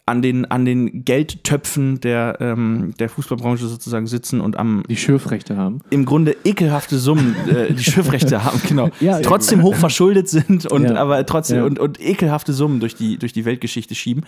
an 0.09 0.22
den, 0.22 0.44
an 0.44 0.64
den 0.64 1.04
Geldtöpfen 1.04 2.00
der, 2.00 2.36
ähm, 2.40 2.94
der 3.00 3.09
Fußballbranche 3.09 3.66
sozusagen 3.66 4.07
sitzen 4.07 4.40
und 4.40 4.57
am 4.57 4.84
die 4.88 4.96
Schürfrechte 4.96 5.57
haben. 5.57 5.80
im 5.90 6.04
Grunde 6.04 6.36
ekelhafte 6.44 6.98
Summen, 6.98 7.34
äh, 7.48 7.72
die 7.72 7.82
Schiffrechte 7.82 8.44
haben, 8.44 8.61
genau. 8.68 8.90
Ja, 9.00 9.20
trotzdem 9.20 9.62
hoch 9.62 9.74
verschuldet 9.74 10.28
sind 10.28 10.64
und 10.66 10.84
Ja. 10.84 10.94
aber 10.94 11.26
trotzdem 11.26 11.59
Ja. 11.59 11.64
und, 11.64 11.80
und 11.80 12.00
ekelhafte 12.00 12.52
Summen 12.52 12.78
durch 12.78 12.94
die, 12.94 13.18
durch 13.18 13.32
die 13.32 13.44
Weltgeschichte 13.44 13.96
schieben, 13.96 14.24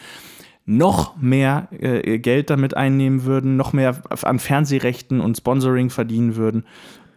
noch 0.66 1.16
mehr 1.16 1.68
äh, 1.80 2.18
Geld 2.18 2.50
damit 2.50 2.76
einnehmen 2.76 3.24
würden, 3.24 3.56
noch 3.56 3.72
mehr 3.72 4.02
an 4.22 4.38
Fernsehrechten 4.38 5.20
und 5.20 5.36
Sponsoring 5.38 5.88
verdienen 5.90 6.36
würden. 6.36 6.64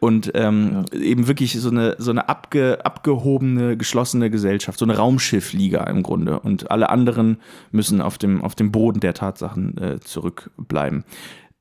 Und 0.04 0.32
ähm, 0.34 0.86
eben 0.92 1.28
wirklich 1.28 1.54
so 1.60 1.70
eine, 1.70 1.96
so 2.00 2.10
eine 2.10 2.28
abge, 2.28 2.84
abgehobene, 2.84 3.78
geschlossene 3.78 4.32
Gesellschaft, 4.32 4.80
so 4.80 4.86
eine 4.86 4.98
Raumschiffliga 4.98 5.84
im 5.84 6.02
Grunde. 6.02 6.40
Und 6.40 6.72
alle 6.72 6.90
anderen 6.90 7.38
müssen 7.72 8.02
auf 8.02 8.18
dem, 8.18 8.42
auf 8.42 8.56
dem 8.56 8.72
Boden 8.72 9.00
der 9.00 9.14
Tatsachen 9.14 9.78
äh, 9.78 10.00
zurückbleiben. 10.00 11.04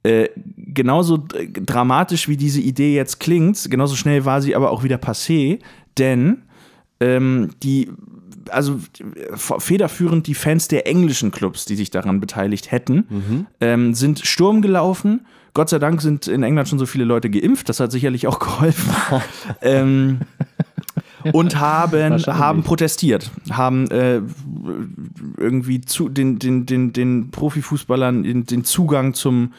Äh, 0.02 0.30
genauso 0.56 1.22
dramatisch 1.28 2.28
wie 2.28 2.38
diese 2.38 2.62
Idee 2.62 2.94
jetzt 2.94 3.20
klingt, 3.20 3.70
genauso 3.70 3.94
schnell 3.94 4.24
war 4.24 4.40
sie 4.40 4.56
aber 4.56 4.70
auch 4.70 4.84
wieder 4.84 4.96
passé, 4.96 5.58
denn 5.98 6.44
ähm, 7.00 7.50
die, 7.62 7.90
also 8.48 8.80
federführend 9.36 10.26
die 10.26 10.34
Fans 10.34 10.68
der 10.68 10.86
englischen 10.86 11.30
Clubs, 11.30 11.66
die 11.66 11.76
sich 11.76 11.90
daran 11.90 12.20
beteiligt 12.20 12.72
hätten, 12.72 13.06
ähm, 13.60 13.92
sind 13.92 14.20
Sturm 14.20 14.62
gelaufen. 14.62 15.26
Gott 15.54 15.68
sei 15.68 15.78
Dank 15.78 16.00
sind 16.00 16.26
in 16.28 16.42
England 16.42 16.68
schon 16.68 16.78
so 16.78 16.86
viele 16.86 17.04
Leute 17.04 17.30
geimpft, 17.30 17.68
das 17.68 17.80
hat 17.80 17.92
sicherlich 17.92 18.26
auch 18.26 18.38
geholfen. 18.38 18.90
ähm, 19.62 20.20
und 21.32 21.58
haben, 21.58 22.24
haben 22.26 22.62
protestiert, 22.62 23.30
haben 23.50 23.90
äh, 23.90 24.22
irgendwie 25.36 25.80
zu, 25.80 26.08
den, 26.08 26.38
den, 26.38 26.66
den, 26.66 26.92
den 26.92 27.30
Profifußballern 27.30 28.22
den, 28.22 28.46
den 28.46 28.64
Zugang 28.64 29.14
zum, 29.14 29.52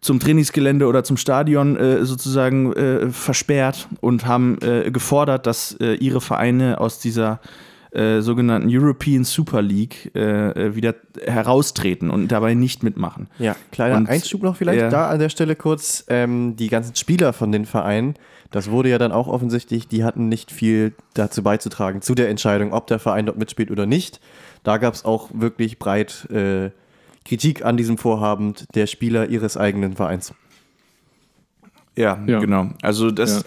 zum 0.00 0.20
Trainingsgelände 0.20 0.86
oder 0.86 1.04
zum 1.04 1.16
Stadion 1.16 1.76
äh, 1.76 2.04
sozusagen 2.04 2.72
äh, 2.72 3.10
versperrt 3.10 3.88
und 4.00 4.26
haben 4.26 4.58
äh, 4.62 4.90
gefordert, 4.90 5.46
dass 5.46 5.76
äh, 5.80 5.94
ihre 5.94 6.20
Vereine 6.20 6.80
aus 6.80 6.98
dieser 6.98 7.40
äh, 7.92 8.20
sogenannten 8.22 8.68
European 8.70 9.24
Super 9.24 9.60
League 9.62 10.10
äh, 10.14 10.50
äh, 10.68 10.74
wieder 10.74 10.94
heraustreten 11.26 12.08
und 12.10 12.28
dabei 12.28 12.54
nicht 12.54 12.82
mitmachen. 12.82 13.28
Ja, 13.38 13.54
kleiner 13.70 13.96
Und- 13.96 14.08
Einschub 14.08 14.42
noch 14.42 14.56
vielleicht 14.56 14.80
ja. 14.80 14.88
da 14.88 15.08
an 15.10 15.18
der 15.18 15.28
Stelle 15.28 15.56
kurz. 15.56 16.04
Ähm, 16.08 16.56
die 16.56 16.68
ganzen 16.68 16.94
Spieler 16.96 17.32
von 17.34 17.52
den 17.52 17.66
Vereinen, 17.66 18.14
das 18.50 18.70
wurde 18.70 18.88
ja 18.88 18.98
dann 18.98 19.12
auch 19.12 19.28
offensichtlich, 19.28 19.88
die 19.88 20.04
hatten 20.04 20.28
nicht 20.28 20.50
viel 20.50 20.94
dazu 21.14 21.42
beizutragen, 21.42 22.00
zu 22.02 22.14
der 22.14 22.28
Entscheidung, 22.30 22.72
ob 22.72 22.86
der 22.86 22.98
Verein 22.98 23.26
dort 23.26 23.38
mitspielt 23.38 23.70
oder 23.70 23.84
nicht. 23.86 24.20
Da 24.62 24.78
gab 24.78 24.94
es 24.94 25.04
auch 25.04 25.28
wirklich 25.34 25.78
breit 25.78 26.28
äh, 26.30 26.70
Kritik 27.24 27.64
an 27.64 27.76
diesem 27.76 27.98
Vorhaben 27.98 28.54
der 28.74 28.86
Spieler 28.86 29.28
ihres 29.28 29.56
eigenen 29.56 29.94
Vereins. 29.96 30.32
Ja, 31.96 32.18
Ja. 32.26 32.38
genau. 32.40 32.70
Also 32.82 33.10
das, 33.10 33.36
Ja. 33.36 33.42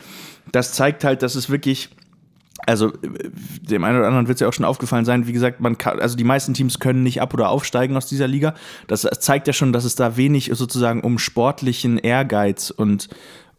das 0.51 0.73
zeigt 0.73 1.03
halt, 1.03 1.23
dass 1.23 1.35
es 1.35 1.49
wirklich, 1.49 1.89
also 2.65 2.89
äh, 2.89 3.29
dem 3.61 3.83
einen 3.83 3.97
oder 3.97 4.07
anderen 4.07 4.27
wird 4.27 4.37
es 4.37 4.41
ja 4.41 4.47
auch 4.47 4.53
schon 4.53 4.65
aufgefallen 4.65 5.05
sein, 5.05 5.27
wie 5.27 5.33
gesagt, 5.33 5.59
man 5.59 5.77
kann, 5.77 5.99
also 5.99 6.15
die 6.15 6.23
meisten 6.23 6.53
Teams 6.53 6.79
können 6.79 7.03
nicht 7.03 7.21
ab- 7.21 7.33
oder 7.33 7.49
aufsteigen 7.49 7.95
aus 7.97 8.07
dieser 8.07 8.27
Liga. 8.27 8.53
Das 8.87 9.01
zeigt 9.19 9.47
ja 9.47 9.53
schon, 9.53 9.73
dass 9.73 9.83
es 9.85 9.95
da 9.95 10.17
wenig 10.17 10.51
sozusagen 10.53 11.01
um 11.01 11.19
sportlichen 11.19 11.97
Ehrgeiz 11.97 12.69
und 12.69 13.09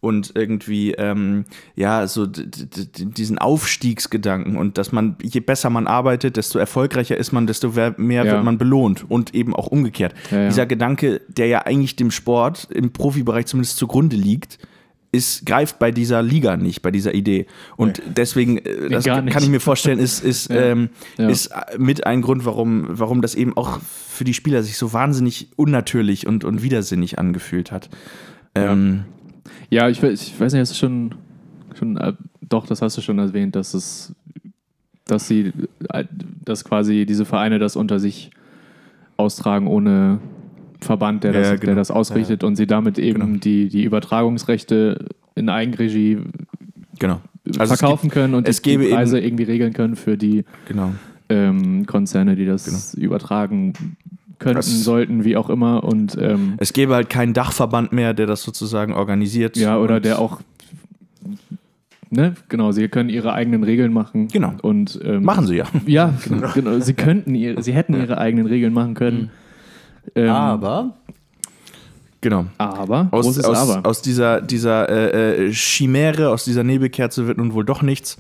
und 0.01 0.33
irgendwie, 0.35 0.93
ähm, 0.93 1.47
ja, 1.75 2.07
so 2.07 2.27
diesen 2.27 3.39
Aufstiegsgedanken 3.39 4.57
und 4.57 4.79
dass 4.79 4.93
man, 4.93 5.17
je 5.23 5.41
besser 5.41 5.71
man 5.71 5.87
arbeitet, 5.87 6.37
desto 6.37 6.59
erfolgreicher 6.59 7.17
ist 7.17 7.33
man, 7.33 7.47
desto 7.47 7.73
mehr 7.97 8.25
Ja. 8.25 8.33
wird 8.33 8.45
man 8.45 8.59
belohnt 8.59 9.11
und 9.11 9.35
eben 9.35 9.57
auch 9.57 9.67
umgekehrt. 9.67 10.15
Ja, 10.31 10.43
ja. 10.43 10.49
Dieser 10.49 10.67
Gedanke, 10.67 11.23
der 11.29 11.47
ja 11.47 11.63
eigentlich 11.67 11.97
dem 11.97 12.11
Sport 12.11 12.69
im 12.71 12.93
Profibereich 12.93 13.47
zumindest 13.47 13.79
zugrunde 13.79 14.17
liegt, 14.17 14.59
ist, 15.13 15.47
greift 15.47 15.79
bei 15.79 15.91
dieser 15.91 16.23
Liga 16.23 16.57
nicht, 16.57 16.83
bei 16.83 16.91
dieser 16.91 17.15
Idee. 17.15 17.47
Und 17.77 18.03
deswegen, 18.07 18.59
äh, 18.59 18.89
das 18.91 19.05
kann 19.05 19.43
ich 19.43 19.49
mir 19.49 19.61
vorstellen, 19.61 19.99
ist, 19.99 20.25
ist, 20.25 20.51
ähm, 20.51 20.91
Ja. 21.17 21.29
ist 21.29 21.51
mit 21.79 22.07
ein 22.07 22.23
Grund, 22.23 22.45
warum, 22.45 22.87
warum 22.89 23.23
das 23.23 23.35
eben 23.35 23.57
auch 23.57 23.81
für 23.81 24.25
die 24.25 24.35
Spieler 24.35 24.63
sich 24.63 24.77
so 24.77 24.93
wahnsinnig 24.93 25.49
unnatürlich 25.57 26.27
und, 26.27 26.45
und 26.45 26.63
widersinnig 26.63 27.19
angefühlt 27.19 27.73
hat. 27.73 27.89
Ähm, 28.55 29.05
Ja, 29.71 29.89
ich, 29.89 30.03
ich 30.03 30.39
weiß 30.39 30.53
nicht, 30.53 30.61
hast 30.61 30.73
du 30.73 30.77
schon, 30.77 31.15
schon 31.79 31.97
äh, 31.97 32.13
doch, 32.41 32.67
das 32.67 32.83
hast 32.83 32.97
du 32.97 33.01
schon 33.01 33.19
erwähnt, 33.19 33.57
dass 33.57 33.75
es, 33.75 34.13
dass 35.07 35.29
sie, 35.29 35.53
äh, 35.91 36.05
dass 36.45 36.65
quasi 36.65 37.07
diese 37.07 37.25
Vereine 37.25 37.59
das 37.59 37.77
unter 37.77 37.99
sich 37.99 38.31
austragen 39.17 39.67
ohne 39.67 40.21
Verband, 40.81 41.24
der 41.24 41.33
Ja, 41.33 41.39
das, 41.41 41.49
ja, 41.49 41.55
genau. 41.57 41.66
der 41.66 41.74
das 41.77 41.91
ausrichtet 41.91 42.45
und 42.45 42.57
sie 42.57 42.66
damit 42.66 42.99
eben 42.99 43.20
Genau. 43.20 43.39
die, 43.39 43.68
die 43.68 43.83
Übertragungsrechte 43.85 45.07
in 45.35 45.49
Eigenregie 45.49 46.18
genau. 46.99 47.20
Also 47.59 47.77
verkaufen 47.77 48.11
können 48.11 48.35
und 48.35 48.49
es 48.49 48.61
die, 48.62 48.77
Preise 48.77 49.20
irgendwie 49.20 49.45
regeln 49.45 49.72
können 49.72 49.95
für 49.97 50.16
die 50.16 50.45
Genau. 50.66 50.93
ähm, 51.29 51.87
Konzerne, 51.87 52.35
die 52.37 52.45
das 52.47 52.95
übertragen 52.95 53.72
könnten, 54.39 54.57
Das- 54.57 54.85
sollten, 54.85 55.24
wie 55.24 55.37
auch 55.37 55.49
immer. 55.49 55.85
Und 55.85 56.16
ähm, 56.20 56.55
Es 56.59 56.72
gäbe 56.72 56.95
halt 56.95 57.09
keinen 57.09 57.33
Dachverband 57.35 57.93
mehr, 57.93 58.14
der 58.14 58.27
das 58.27 58.43
sozusagen 58.43 58.93
organisiert. 58.93 59.57
ja, 59.57 59.79
oder 59.79 60.01
der 60.01 60.18
auch 60.18 60.41
ne, 62.11 62.35
genau, 62.49 62.72
sie 62.72 62.89
können 62.89 63.09
ihre 63.09 63.33
eigenen 63.33 63.62
Regeln 63.64 63.93
machen. 63.93 64.29
Genau. 64.29 64.53
Und, 64.62 64.99
ähm, 65.05 65.22
Machen 65.24 65.47
sie 65.47 65.57
ja. 65.57 65.64
Ja, 65.87 66.14
genau, 66.29 66.49
genau. 66.55 66.79
Sie 66.81 66.95
könnten 66.95 67.35
ihre, 67.35 67.62
sie 67.62 67.72
hätten 67.72 67.95
ihre 67.95 68.18
eigenen 68.18 68.47
Regeln 68.47 68.72
machen 68.72 68.95
können. 68.95 69.31
Ähm, 70.15 70.31
Aber 70.31 70.95
Genau. 72.23 72.47
aber, 72.59 73.09
Aus, 73.13 73.25
großes 73.27 73.45
aus, 73.45 73.71
Aber. 73.71 73.89
aus 73.89 74.03
dieser, 74.03 74.41
dieser 74.41 74.89
äh, 74.89 75.47
äh, 75.47 75.53
Chimäre, 75.53 76.31
aus 76.31 76.45
dieser 76.45 76.65
Nebelkerze 76.65 77.27
wird 77.27 77.39
nun 77.39 77.53
wohl 77.53 77.65
doch 77.65 77.83
nichts. 77.83 78.17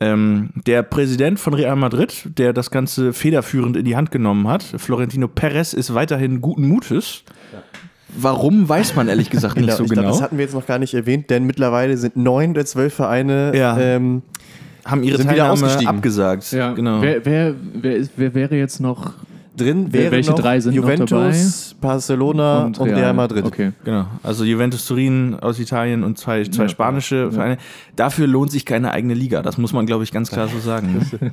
Ähm, 0.00 0.50
der 0.66 0.82
Präsident 0.82 1.40
von 1.40 1.54
Real 1.54 1.74
Madrid, 1.76 2.24
der 2.38 2.52
das 2.52 2.70
Ganze 2.70 3.12
federführend 3.12 3.76
in 3.76 3.84
die 3.84 3.96
Hand 3.96 4.10
genommen 4.10 4.48
hat, 4.48 4.62
Florentino 4.62 5.28
Perez, 5.28 5.72
ist 5.72 5.94
weiterhin 5.94 6.40
guten 6.40 6.68
Mutes. 6.68 7.24
Warum, 8.14 8.68
weiß 8.68 8.94
man 8.94 9.08
ehrlich 9.08 9.30
gesagt 9.30 9.56
nicht 9.60 9.72
so 9.72 9.84
ich 9.84 9.90
genau. 9.90 10.02
Glaub, 10.02 10.12
das 10.12 10.22
hatten 10.22 10.36
wir 10.38 10.44
jetzt 10.44 10.54
noch 10.54 10.66
gar 10.66 10.78
nicht 10.78 10.92
erwähnt, 10.94 11.30
denn 11.30 11.44
mittlerweile 11.44 11.96
sind 11.96 12.16
neun 12.16 12.52
der 12.54 12.66
zwölf 12.66 12.94
Vereine 12.94 13.52
Ja. 13.56 13.76
ähm, 13.78 14.22
Haben 14.84 15.02
ihre 15.02 15.16
sind 15.16 15.26
wieder 15.26 15.38
Teilnahme 15.38 15.52
ausgestiegen. 15.52 15.88
abgesagt. 15.88 16.52
ja, 16.52 16.72
genau. 16.72 17.00
wer, 17.00 17.24
wer, 17.24 17.54
wer, 17.74 17.96
ist, 17.96 18.12
wer 18.16 18.34
wäre 18.34 18.54
jetzt 18.56 18.80
noch 18.80 19.14
drin. 19.56 19.92
Wären 19.92 20.12
welche 20.12 20.30
noch 20.30 20.38
drei 20.38 20.60
sind 20.60 20.74
noch 20.74 20.82
Juventus, 20.82 21.76
Barcelona 21.80 22.64
und, 22.64 22.80
Real. 22.80 23.12
Madrid. 23.14 23.44
Okay. 23.44 23.72
Genau, 23.84 24.06
also 24.22 24.44
Juventus 24.44 24.86
Turin 24.86 25.36
aus 25.40 25.58
Italien 25.58 26.04
und 26.04 26.18
zwei, 26.18 26.44
zwei 26.44 26.68
spanische 26.68 27.30
Vereine. 27.32 27.58
Dafür 27.96 28.26
lohnt 28.26 28.50
sich 28.50 28.64
keine 28.64 28.92
eigene 28.92 29.14
Liga. 29.14 29.42
Das 29.42 29.58
muss 29.58 29.72
man, 29.72 29.84
glaube 29.86 30.04
ich, 30.04 30.12
ganz 30.12 30.30
klar 30.30 30.48
so 30.48 30.58
sagen. 30.58 31.06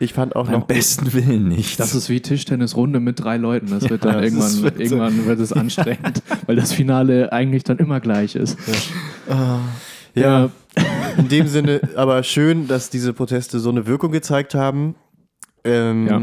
Ich 0.00 0.12
fand 0.12 0.36
auch 0.36 0.46
Am 0.46 0.52
noch 0.52 0.66
besten 0.66 1.12
Willen 1.12 1.48
nicht. 1.48 1.80
Das 1.80 1.92
ist 1.92 2.08
wie 2.08 2.20
Tischtennisrunde 2.20 3.00
mit 3.00 3.18
drei 3.18 3.36
Leuten. 3.36 3.68
Das 3.70 3.90
wird 3.90 4.04
dann 4.04 4.14
das 4.14 4.22
irgendwann, 4.22 4.62
wird 4.62 4.76
so- 4.76 4.80
irgendwann 4.82 5.26
wird 5.26 5.40
es 5.40 5.52
anstrengend, 5.52 6.22
weil 6.46 6.54
das 6.54 6.72
Finale 6.72 7.32
eigentlich 7.32 7.64
dann 7.64 7.78
immer 7.78 7.98
gleich 7.98 8.36
ist. 8.36 8.56
Ja, 10.14 10.50
in 11.16 11.28
dem 11.28 11.48
Sinne 11.48 11.80
aber 11.96 12.22
schön, 12.22 12.68
dass 12.68 12.90
diese 12.90 13.12
Proteste 13.12 13.58
so 13.58 13.70
eine 13.70 13.86
Wirkung 13.86 14.12
gezeigt 14.12 14.54
haben. 14.54 14.94
Ähm, 15.64 16.06
Ja. 16.06 16.22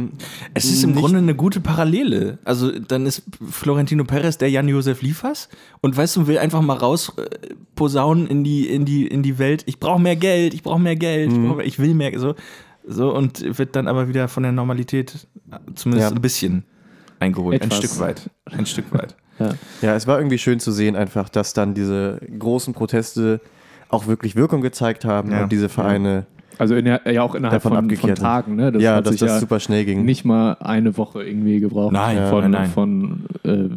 Es 0.54 0.66
ist 0.66 0.84
im 0.84 0.92
Nicht- 0.92 1.00
Grunde 1.02 1.18
eine 1.20 1.36
gute 1.36 1.60
Parallele. 1.60 2.38
Also 2.46 2.72
dann 2.80 3.06
ist 3.06 3.24
Florentino 3.50 4.04
Perez 4.04 4.38
der 4.38 4.50
Jan-Josef 4.50 5.02
Liefers 5.02 5.50
und 5.82 5.96
weißt 5.98 6.16
du, 6.16 6.28
will 6.28 6.38
einfach 6.38 6.62
mal 6.62 6.78
raus 6.78 7.14
äh, 7.18 7.26
posaunen 7.76 8.28
in 8.28 8.44
die, 8.44 8.68
in 8.68 8.86
die, 8.86 9.06
in 9.08 9.24
die 9.24 9.38
Welt. 9.38 9.64
Ich 9.66 9.80
brauche 9.80 10.02
mehr 10.02 10.16
Geld, 10.16 10.54
ich 10.54 10.64
brauche 10.64 10.80
mehr 10.80 10.96
Geld, 10.96 11.32
Mhm. 11.32 11.44
ich, 11.46 11.50
brauch 11.52 11.60
ich 11.60 11.80
will 11.80 11.94
mehr. 11.94 12.18
So, 12.20 12.36
so 12.88 13.14
und 13.14 13.58
wird 13.58 13.76
dann 13.76 13.88
aber 13.88 14.08
wieder 14.08 14.28
von 14.28 14.44
der 14.44 14.52
Normalität 14.52 15.28
zumindest 15.76 16.12
Ja. 16.12 16.16
ein 16.16 16.22
bisschen 16.22 16.64
eingeholt. 17.20 17.62
Ein 17.62 17.68
Etwas. 17.72 17.78
Stück 17.80 18.00
weit. 18.00 18.30
Ein 18.46 18.66
Stück 18.66 18.92
weit. 18.94 19.16
Ja, 19.82 19.96
es 19.98 20.08
war 20.08 20.18
irgendwie 20.18 20.38
schön 20.38 20.62
zu 20.62 20.72
sehen, 20.72 20.96
einfach, 20.96 21.28
dass 21.28 21.52
dann 21.52 21.74
diese 21.74 22.22
großen 22.40 22.74
Proteste 22.74 23.42
auch 23.90 24.08
wirklich 24.08 24.38
Wirkung 24.38 24.62
gezeigt 24.62 25.04
haben 25.04 25.30
Ja. 25.34 25.44
und 25.44 25.52
diese 25.52 25.68
Vereine, 25.68 26.26
Also 26.58 26.76
in 26.76 26.86
ja 26.86 27.00
auch 27.22 27.36
innerhalb 27.36 27.62
Davon 27.64 27.90
von, 27.90 27.98
von. 27.98 28.16
Tagen. 28.16 28.56
Ne? 28.56 28.72
Das 28.72 28.82
ja, 28.82 28.96
hat 28.96 29.06
dass 29.06 29.12
sich 29.14 29.20
das 29.22 29.30
ja 29.32 29.40
super 29.40 29.60
schnell 29.60 29.86
ging. 29.86 30.06
nicht 30.06 30.26
mal 30.26 30.54
eine 30.60 30.98
Woche 30.98 31.24
irgendwie 31.24 31.60
gebraucht. 31.60 31.92
Nein, 31.94 32.18
Ja. 32.18 32.30
von, 32.30 32.42
nein, 32.44 32.52
nein. 32.52 32.70
von, 32.70 33.26
äh, 33.44 33.70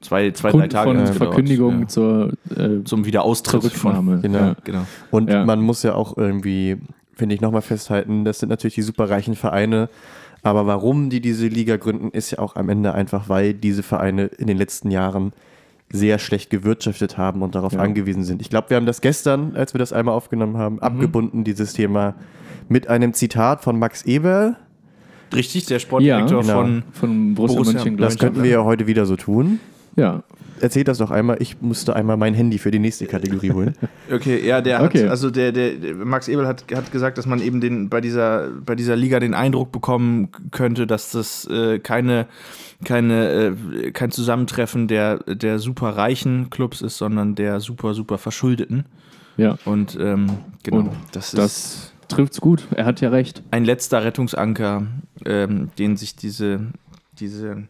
Zwei, 0.00 0.32
zwei 0.32 0.50
drei 0.50 0.66
Tage. 0.66 0.88
von 0.90 0.96
gedauert, 0.98 1.16
Verkündigung 1.16 1.80
ja. 1.82 1.86
zur 1.88 2.32
äh, 2.56 2.82
zum 2.84 3.04
Wiederaustritt 3.04 3.62
Zurücknahme. 3.62 4.12
von. 4.14 4.22
Genau. 4.22 4.38
Ja. 4.38 4.56
Genau. 4.64 4.82
Und 5.12 5.30
Ja. 5.30 5.44
man 5.44 5.60
muss 5.60 5.84
ja 5.84 5.94
auch 5.94 6.16
irgendwie, 6.16 6.76
finde 7.14 7.36
ich, 7.36 7.40
nochmal 7.40 7.62
festhalten, 7.62 8.24
das 8.24 8.40
sind 8.40 8.48
natürlich 8.48 8.74
die 8.74 8.82
superreichen 8.82 9.36
Vereine. 9.36 9.88
Aber 10.42 10.66
warum 10.66 11.08
die 11.08 11.20
diese 11.20 11.46
Liga 11.46 11.76
gründen, 11.76 12.10
ist 12.10 12.32
ja 12.32 12.40
auch 12.40 12.56
am 12.56 12.68
Ende 12.68 12.94
einfach, 12.94 13.28
weil 13.28 13.54
diese 13.54 13.84
Vereine 13.84 14.24
in 14.24 14.48
den 14.48 14.58
letzten 14.58 14.90
Jahren 14.90 15.32
sehr 15.92 16.18
schlecht 16.18 16.48
gewirtschaftet 16.50 17.18
haben 17.18 17.42
und 17.42 17.54
darauf 17.54 17.74
Ja. 17.74 17.80
angewiesen 17.80 18.24
sind. 18.24 18.40
Ich 18.40 18.48
glaube, 18.50 18.70
wir 18.70 18.76
haben 18.78 18.86
das 18.86 19.00
gestern, 19.02 19.54
als 19.54 19.74
wir 19.74 19.78
das 19.78 19.92
einmal 19.92 20.14
aufgenommen 20.14 20.56
haben, 20.56 20.76
Mhm. 20.76 20.80
abgebunden, 20.80 21.44
dieses 21.44 21.74
Thema, 21.74 22.14
mit 22.68 22.88
einem 22.88 23.12
Zitat 23.12 23.62
von 23.62 23.78
Max 23.78 24.02
Eberl. 24.02 24.56
Richtig, 25.34 25.66
der 25.66 25.78
Sportdirektor 25.78 26.42
Ja, 26.42 26.46
genau. 26.46 26.60
von. 26.60 26.82
von 26.92 27.34
Borussia, 27.34 27.54
Borussia, 27.56 27.72
Das 27.74 27.84
Mönchengladbach. 27.84 28.18
könnten 28.18 28.42
wir 28.42 28.50
ja 28.50 28.64
heute 28.64 28.86
wieder 28.86 29.06
so 29.06 29.16
tun. 29.16 29.60
Ja, 29.96 30.22
Erzählt 30.60 30.86
das 30.88 30.98
doch 30.98 31.10
einmal. 31.10 31.38
Ich 31.40 31.60
musste 31.60 31.96
einmal 31.96 32.16
mein 32.16 32.34
Handy 32.34 32.58
für 32.58 32.70
die 32.70 32.78
nächste 32.78 33.06
Kategorie 33.06 33.50
holen. 33.52 33.74
Okay, 34.12 34.46
ja, 34.46 34.60
der 34.60 34.82
Okay. 34.82 35.04
hat, 35.04 35.10
also 35.10 35.30
der, 35.30 35.52
der, 35.52 35.72
der 35.74 35.94
Max 35.94 36.28
Ebel 36.28 36.46
hat, 36.46 36.64
hat 36.74 36.92
gesagt, 36.92 37.16
dass 37.18 37.24
man 37.26 37.40
eben 37.40 37.60
den, 37.60 37.88
bei, 37.88 38.00
dieser, 38.00 38.48
bei 38.50 38.74
dieser 38.74 38.94
Liga 38.94 39.18
den 39.20 39.32
Eindruck 39.34 39.72
bekommen 39.72 40.28
könnte, 40.50 40.86
dass 40.86 41.10
das 41.12 41.46
äh, 41.46 41.78
keine, 41.78 42.26
keine, 42.84 43.54
äh, 43.84 43.90
kein 43.92 44.10
Zusammentreffen 44.10 44.86
der, 44.88 45.18
der 45.20 45.58
super 45.58 45.90
reichen 45.96 46.50
Clubs 46.50 46.82
ist, 46.82 46.98
sondern 46.98 47.34
der 47.34 47.60
super, 47.60 47.94
super 47.94 48.18
Verschuldeten. 48.18 48.84
ja. 49.38 49.56
Und 49.64 49.96
ähm, 49.98 50.26
genau, 50.62 50.78
Und 50.78 50.90
das, 51.12 51.30
Das 51.32 51.56
ist 51.56 51.92
trifft's 52.08 52.40
gut. 52.40 52.66
Er 52.74 52.84
hat 52.84 53.00
ja 53.00 53.08
recht. 53.08 53.42
ein 53.50 53.64
letzter 53.64 54.04
Rettungsanker, 54.04 54.86
ähm, 55.24 55.70
den 55.78 55.96
sich 55.96 56.14
diese, 56.16 56.66
diese 57.18 57.62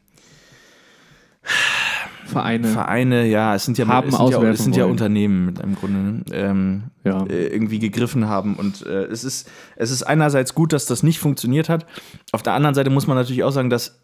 Vereine. 2.33 2.69
Vereine, 2.69 3.27
ja, 3.27 3.55
es 3.55 3.65
sind 3.65 3.79
ja, 3.79 3.87
Haben 3.87 4.09
es 4.09 4.17
sind 4.17 4.31
ja, 4.31 4.43
es 4.43 4.65
sind 4.65 4.77
ja. 4.77 4.85
Unternehmen 4.87 5.47
mit 5.47 5.61
einem 5.61 5.75
Grunde, 5.75 5.99
ne? 5.99 6.23
ähm, 6.33 6.83
Ja. 7.05 7.25
äh, 7.27 7.47
irgendwie 7.47 7.79
gegriffen 7.79 8.29
haben. 8.29 8.55
Und 8.57 8.85
äh, 8.87 9.05
es, 9.05 9.25
ist, 9.25 9.51
es 9.77 9.91
ist 9.91 10.03
einerseits 10.03 10.55
gut, 10.55 10.73
dass 10.73 10.87
das 10.87 11.03
nicht 11.03 11.19
funktioniert 11.19 11.69
hat. 11.69 11.87
Auf 12.33 12.43
der 12.43 12.55
anderen 12.55 12.75
Seite 12.75 12.91
muss 12.91 13.07
man 13.07 13.17
natürlich 13.17 13.45
auch 13.45 13.53
sagen, 13.53 13.71
dass 13.71 14.01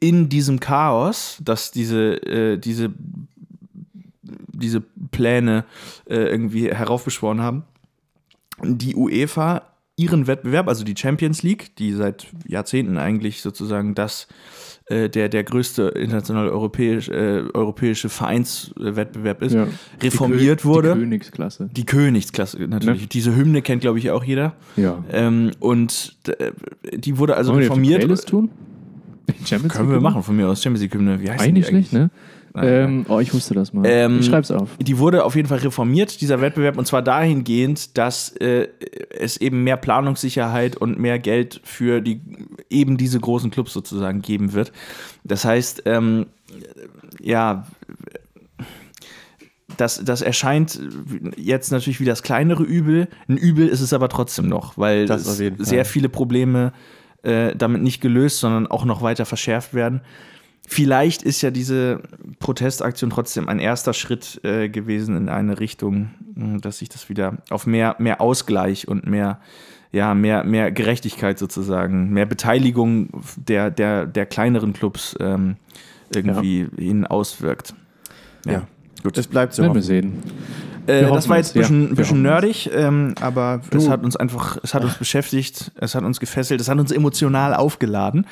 in 0.00 0.28
diesem 0.28 0.60
Chaos, 0.60 1.38
dass 1.42 1.70
diese, 1.70 2.14
äh, 2.26 2.58
diese, 2.58 2.92
diese 4.22 4.80
Pläne 5.10 5.64
äh, 6.08 6.16
irgendwie 6.16 6.72
heraufbeschworen 6.72 7.42
haben, 7.42 7.64
die 8.62 8.94
UEFA 8.94 9.62
ihren 9.96 10.26
Wettbewerb, 10.26 10.68
also 10.68 10.84
die 10.84 10.94
Champions 10.96 11.42
League, 11.42 11.74
die 11.76 11.92
seit 11.92 12.26
Jahrzehnten 12.46 12.98
eigentlich 12.98 13.40
sozusagen 13.40 13.94
das 13.94 14.28
äh, 14.88 15.08
der, 15.08 15.28
der 15.28 15.42
größte 15.42 15.82
internationale 15.88 16.52
europäisch, 16.52 17.08
äh, 17.08 17.42
europäische 17.54 18.08
Vereinswettbewerb 18.08 19.42
ist, 19.42 19.54
Ja. 19.54 19.66
reformiert 20.02 20.60
die 20.60 20.64
wurde. 20.64 20.94
Die 20.94 21.00
Königsklasse. 21.00 21.70
Die 21.72 21.86
Königsklasse 21.86 22.58
natürlich. 22.68 23.02
Ne? 23.02 23.06
Diese 23.08 23.34
Hymne 23.34 23.62
kennt, 23.62 23.80
glaube 23.80 23.98
ich, 23.98 24.10
auch 24.10 24.22
jeder. 24.22 24.54
Ja. 24.76 25.02
Ähm, 25.10 25.50
und 25.60 26.16
äh, 26.28 26.52
die 26.96 27.18
wurde 27.18 27.36
also 27.36 27.52
Wollen 27.52 27.62
wir 27.62 27.66
reformiert. 27.70 28.00
Playlist 28.00 28.28
tun? 28.28 28.50
Champions 29.44 29.74
Können 29.74 29.90
wir 29.90 30.00
machen 30.00 30.22
von 30.22 30.36
mir 30.36 30.48
aus. 30.48 30.62
Champions 30.62 30.82
League 30.82 30.94
Hymne. 30.94 31.20
Wie 31.20 31.30
heißt 31.30 31.42
Eigentlich 31.42 31.72
nicht, 31.72 31.92
ne? 31.92 32.10
Ähm, 32.62 33.06
oh, 33.08 33.20
ich 33.20 33.34
wusste 33.34 33.54
das 33.54 33.72
mal. 33.72 33.84
Ähm, 33.86 34.20
ich 34.20 34.26
schreib's 34.26 34.50
auf. 34.50 34.70
Die 34.78 34.98
wurde 34.98 35.24
auf 35.24 35.36
jeden 35.36 35.48
Fall 35.48 35.58
reformiert, 35.58 36.20
dieser 36.20 36.40
Wettbewerb, 36.40 36.78
und 36.78 36.86
zwar 36.86 37.02
dahingehend, 37.02 37.98
dass 37.98 38.30
äh, 38.36 38.68
es 39.10 39.36
eben 39.36 39.64
mehr 39.64 39.76
Planungssicherheit 39.76 40.76
und 40.76 40.98
mehr 40.98 41.18
Geld 41.18 41.60
für 41.64 42.00
die 42.00 42.20
eben 42.70 42.96
diese 42.96 43.20
großen 43.20 43.50
Clubs 43.50 43.72
sozusagen 43.72 44.22
geben 44.22 44.52
wird. 44.52 44.72
Das 45.24 45.44
heißt, 45.44 45.82
ähm, 45.86 46.26
ja, 47.20 47.66
das, 49.76 50.02
das 50.04 50.22
erscheint 50.22 50.80
jetzt 51.36 51.70
natürlich 51.70 52.00
wie 52.00 52.04
das 52.04 52.22
kleinere 52.22 52.62
Übel. 52.62 53.08
Ein 53.28 53.36
Übel 53.36 53.68
ist 53.68 53.80
es 53.80 53.92
aber 53.92 54.08
trotzdem 54.08 54.48
noch, 54.48 54.78
weil 54.78 55.06
sehr 55.58 55.84
viele 55.84 56.08
Probleme 56.08 56.72
äh, 57.22 57.54
damit 57.56 57.82
nicht 57.82 58.00
gelöst, 58.00 58.40
sondern 58.40 58.66
auch 58.66 58.84
noch 58.84 59.02
weiter 59.02 59.26
verschärft 59.26 59.74
werden. 59.74 60.00
Vielleicht 60.66 61.22
ist 61.22 61.42
ja 61.42 61.52
diese 61.52 62.02
Protestaktion 62.40 63.10
trotzdem 63.10 63.48
ein 63.48 63.60
erster 63.60 63.92
Schritt 63.94 64.40
äh, 64.44 64.68
gewesen 64.68 65.16
in 65.16 65.28
eine 65.28 65.60
Richtung, 65.60 66.10
dass 66.34 66.78
sich 66.78 66.88
das 66.88 67.08
wieder 67.08 67.38
auf 67.50 67.66
mehr, 67.66 67.94
mehr 68.00 68.20
Ausgleich 68.20 68.88
und 68.88 69.06
mehr, 69.06 69.40
ja, 69.92 70.12
mehr, 70.14 70.42
mehr 70.42 70.72
Gerechtigkeit 70.72 71.38
sozusagen, 71.38 72.10
mehr 72.10 72.26
Beteiligung 72.26 73.10
der, 73.36 73.70
der, 73.70 74.06
der 74.06 74.26
kleineren 74.26 74.72
Clubs 74.72 75.16
ähm, 75.20 75.56
irgendwie 76.14 76.66
hin 76.76 77.06
auswirkt. 77.06 77.74
Ja. 78.44 78.66
Gut. 79.02 79.16
Es 79.18 79.28
bleibt 79.28 79.54
so. 79.54 79.62
Werden 79.62 79.74
wir 79.74 79.82
sehen. 79.82 80.22
Äh, 80.86 81.02
das 81.10 81.28
war 81.28 81.36
jetzt 81.38 81.54
ein 81.56 81.60
bisschen, 81.60 81.88
ja, 81.88 81.94
bisschen 81.94 82.22
nerdig, 82.22 82.70
ähm, 82.74 83.14
aber 83.20 83.60
es 83.74 83.88
hat 83.88 84.04
uns 84.04 84.16
einfach, 84.16 84.58
es 84.62 84.74
hat 84.74 84.84
uns 84.84 84.94
beschäftigt, 84.94 85.72
es 85.80 85.94
hat 85.94 86.04
uns 86.04 86.20
gefesselt, 86.20 86.60
es 86.60 86.68
hat 86.68 86.78
uns 86.78 86.92
emotional 86.92 87.54
aufgeladen. 87.54 88.26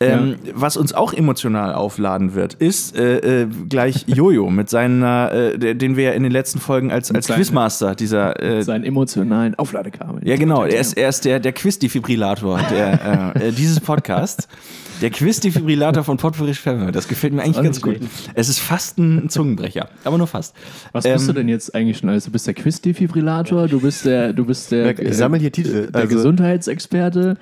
Ähm, 0.00 0.36
Was 0.54 0.76
uns 0.76 0.92
auch 0.94 1.12
emotional 1.12 1.74
aufladen 1.74 2.34
wird, 2.34 2.54
ist 2.54 2.96
äh, 2.96 3.42
äh, 3.42 3.46
gleich 3.68 4.04
Jojo 4.06 4.48
mit 4.48 4.70
seiner, 4.70 5.32
äh, 5.32 5.74
den 5.74 5.96
wir 5.96 6.04
ja 6.04 6.10
in 6.12 6.22
den 6.22 6.30
letzten 6.32 6.60
Folgen 6.60 6.92
als, 6.92 7.10
als 7.10 7.26
seinen- 7.26 7.36
Quizmaster 7.38 7.94
dieser 7.96 8.40
äh, 8.42 8.62
Seinen 8.62 8.84
emotionalen 8.84 9.56
Aufladekabel. 9.56 10.26
ja, 10.26 10.36
genau. 10.36 10.64
Er 10.64 10.78
ist, 10.80 10.96
er 10.96 11.08
ist 11.08 11.24
der, 11.24 11.40
der 11.40 11.52
Quiz-Defibrillator 11.52 12.60
der, 12.70 13.34
äh, 13.36 13.48
äh, 13.48 13.52
dieses 13.52 13.80
Podcasts. 13.80 14.46
Der 15.00 15.10
Quiz-Defibrillator 15.10 16.02
von 16.02 16.16
Potpourri 16.16 16.54
Schwemme. 16.54 16.90
Das 16.90 17.06
gefällt 17.06 17.32
mir 17.32 17.42
eigentlich 17.42 17.56
ganz 17.56 17.76
nicht 17.76 17.82
gut. 17.82 17.96
schlecht. 17.96 18.30
Es 18.34 18.48
ist 18.48 18.58
fast 18.58 18.98
ein 18.98 19.28
Zungenbrecher, 19.28 19.88
aber 20.04 20.18
nur 20.18 20.26
fast. 20.26 20.54
Was 20.92 21.04
bist 21.04 21.20
Ähm, 21.20 21.26
du 21.28 21.32
denn 21.34 21.48
jetzt 21.48 21.74
eigentlich 21.74 21.98
schon 21.98 22.08
alles? 22.08 22.24
Du 22.24 22.30
bist 22.32 22.46
der 22.46 22.54
Quiz-Defibrillator, 22.54 23.68
du 23.68 23.80
bist 23.80 24.04
der, 24.04 24.32
du 24.32 24.44
bist 24.44 24.72
der, 24.72 24.98
Ich 24.98 25.16
sammle 25.16 25.38
hier 25.38 25.52
Titel. 25.52 25.86
der 25.92 26.02
Also- 26.02 26.16
Gesundheitsexperte, 26.16 27.36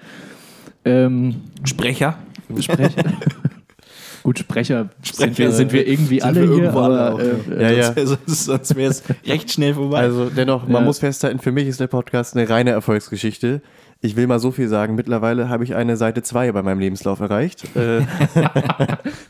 ähm, 0.84 1.36
Sprecher. 1.64 2.18
Sprecher. 2.60 3.04
Gut, 4.22 4.40
Sprecher, 4.40 4.90
sind, 5.02 5.06
Sprecher, 5.06 5.38
wir, 5.38 5.52
sind 5.52 5.72
wir 5.72 5.86
irgendwie 5.86 6.16
sind 6.18 6.24
alle 6.24 6.48
wir 6.48 6.54
hier, 6.56 6.70
aber 6.74 7.14
auch, 7.14 7.20
äh, 7.20 7.34
Ja, 7.62 7.70
ja. 7.94 8.06
Sonst, 8.06 8.44
sonst 8.46 8.74
wäre 8.74 8.90
es 8.90 9.04
recht 9.24 9.52
schnell 9.52 9.74
vorbei. 9.74 9.98
Also 9.98 10.30
dennoch, 10.30 10.64
man 10.66 10.82
Ja. 10.82 10.86
muss 10.86 10.98
festhalten, 10.98 11.38
für 11.38 11.52
mich 11.52 11.68
ist 11.68 11.78
der 11.78 11.86
Podcast 11.86 12.36
eine 12.36 12.48
reine 12.50 12.70
Erfolgsgeschichte. 12.70 13.62
Ich 14.02 14.14
will 14.14 14.26
mal 14.26 14.38
so 14.38 14.50
viel 14.50 14.68
sagen, 14.68 14.94
mittlerweile 14.94 15.48
habe 15.48 15.64
ich 15.64 15.74
eine 15.74 15.96
Seite 15.96 16.22
2 16.22 16.52
bei 16.52 16.62
meinem 16.62 16.80
Lebenslauf 16.80 17.20
erreicht. 17.20 17.64
Äh, 17.76 18.02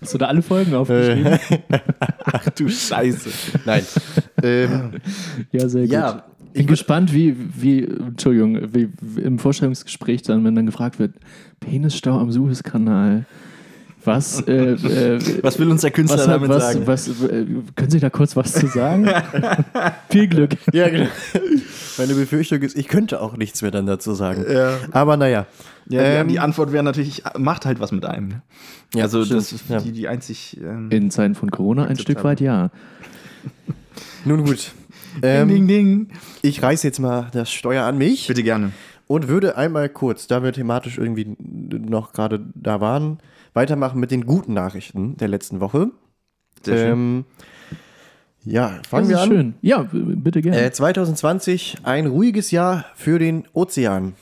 hast 0.01 0.15
du 0.15 0.19
da 0.19 0.27
alle 0.27 0.43
Folgen 0.43 0.75
aufgeschrieben? 0.75 1.39
Ach 2.25 2.49
du 2.51 2.69
Scheiße. 2.69 3.31
nein. 3.65 3.83
ähm, 4.43 4.93
Ja, 5.53 5.69
sehr 5.69 5.83
gut. 5.83 5.93
Ja, 5.93 6.25
ich 6.53 6.61
bin 6.61 6.67
gespannt, 6.69 7.13
wie, 7.13 7.37
wie, 7.55 7.85
Entschuldigung, 7.85 8.73
wie, 8.73 8.89
wie 9.01 9.21
im 9.23 9.39
Vorstellungsgespräch 9.39 10.23
dann, 10.23 10.45
wenn 10.45 10.55
dann 10.55 10.67
gefragt 10.67 10.99
wird, 10.99 11.15
Penisstau 11.61 12.19
am 12.19 12.31
Suezkanal. 12.31 13.25
Was, 14.07 14.41
äh, 14.47 14.53
äh, 14.73 15.43
Was 15.43 15.59
will 15.59 15.71
uns 15.71 15.81
der 15.83 15.91
Künstler 15.91 16.19
was, 16.19 16.27
damit 16.27 16.49
was, 16.49 16.63
sagen? 16.73 16.87
was, 16.87 17.09
äh, 17.09 17.45
können 17.75 17.91
Sie 17.91 18.01
da 18.01 18.09
kurz 18.11 18.37
was 18.37 18.53
zu 18.53 18.67
sagen? 18.69 19.09
Viel 20.11 20.29
Glück. 20.29 20.57
ja, 20.73 20.89
genau. 20.89 21.09
Meine 21.99 22.15
Befürchtung 22.15 22.61
ist, 22.63 22.77
ich 22.77 22.89
könnte 22.89 23.21
auch 23.21 23.37
nichts 23.37 23.63
mehr 23.63 23.71
dann 23.71 23.87
dazu 23.87 24.15
sagen. 24.15 24.45
Ja. 24.51 24.75
Aber 24.93 25.17
naja. 25.17 25.47
Ja, 25.89 26.03
Ähm, 26.03 26.29
die, 26.29 26.39
Antwort 26.41 26.73
wäre 26.73 26.83
natürlich, 26.85 27.23
macht 27.39 27.65
halt 27.65 27.81
was 27.81 27.93
mit 27.93 28.05
einem. 28.05 28.29
Ne? 28.29 28.43
Ja, 28.95 29.05
also 29.05 29.25
das 29.25 29.53
ist 29.53 29.65
Ja. 29.69 29.81
die, 29.81 29.93
die 29.93 30.09
einzig. 30.09 30.59
Ähm, 30.63 30.91
In 30.91 31.11
Zeiten 31.11 31.35
von 31.35 31.51
Corona 31.51 31.87
ein 31.87 31.97
Stück 31.99 32.23
weit 32.25 32.41
ja. 32.41 32.71
Nun 34.25 34.45
gut. 34.45 34.73
ding, 35.17 35.23
Ähm, 35.23 35.49
ding, 35.49 35.67
ding. 35.69 36.09
ich 36.43 36.63
reiße 36.63 36.87
jetzt 36.87 36.99
mal 37.01 37.29
das 37.33 37.51
Steuer 37.51 37.85
an 37.85 37.97
mich 37.99 38.27
Bitte 38.27 38.43
gerne. 38.43 38.73
und 39.07 39.29
würde 39.29 39.57
einmal 39.57 39.89
kurz, 39.89 40.27
da 40.27 40.43
wir 40.43 40.53
thematisch 40.53 40.99
irgendwie 40.99 41.37
noch 41.39 42.13
gerade 42.13 42.41
da 42.55 42.81
waren, 42.81 43.19
weitermachen 43.57 43.99
mit 43.99 44.11
den 44.11 44.27
guten 44.27 44.53
Nachrichten 44.55 45.17
der 45.17 45.29
letzten 45.29 45.61
Woche. 45.61 45.91
Sehr 46.63 46.77
schön. 46.79 46.93
Ähm, 46.93 47.25
ja, 48.45 48.77
Das 48.79 48.87
fangen 48.89 49.05
ist 49.05 49.09
wir 49.11 49.21
an. 49.21 49.29
schön. 49.29 49.55
Ja, 49.61 49.89
bitte 49.93 50.41
gerne. 50.43 50.61
Äh, 50.61 50.71
2020 50.71 51.79
ein 51.83 52.07
ruhiges 52.07 52.51
Jahr 52.53 52.85
für 52.95 53.19
den 53.19 53.45
Ozean. 53.53 54.15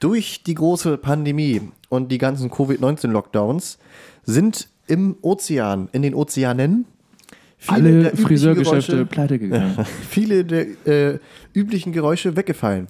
Durch 0.00 0.42
die 0.42 0.54
große 0.54 0.98
Pandemie 0.98 1.60
und 1.88 2.10
die 2.10 2.18
ganzen 2.18 2.50
Covid-19-Lockdowns 2.50 3.78
sind 4.24 4.68
im 4.86 5.16
Ozean, 5.22 5.88
in 5.92 6.02
den 6.02 6.14
Ozeanen, 6.14 6.86
viele 7.56 7.74
Alle 8.10 8.16
Friseurgeschäfte 8.16 8.92
Geräusche- 8.92 9.06
pleite 9.06 9.38
gegangen. 9.38 9.76
viele 10.10 10.44
der 10.44 10.66
äh, 10.86 11.18
üblichen 11.54 11.92
Geräusche 11.92 12.36
weggefallen. 12.36 12.88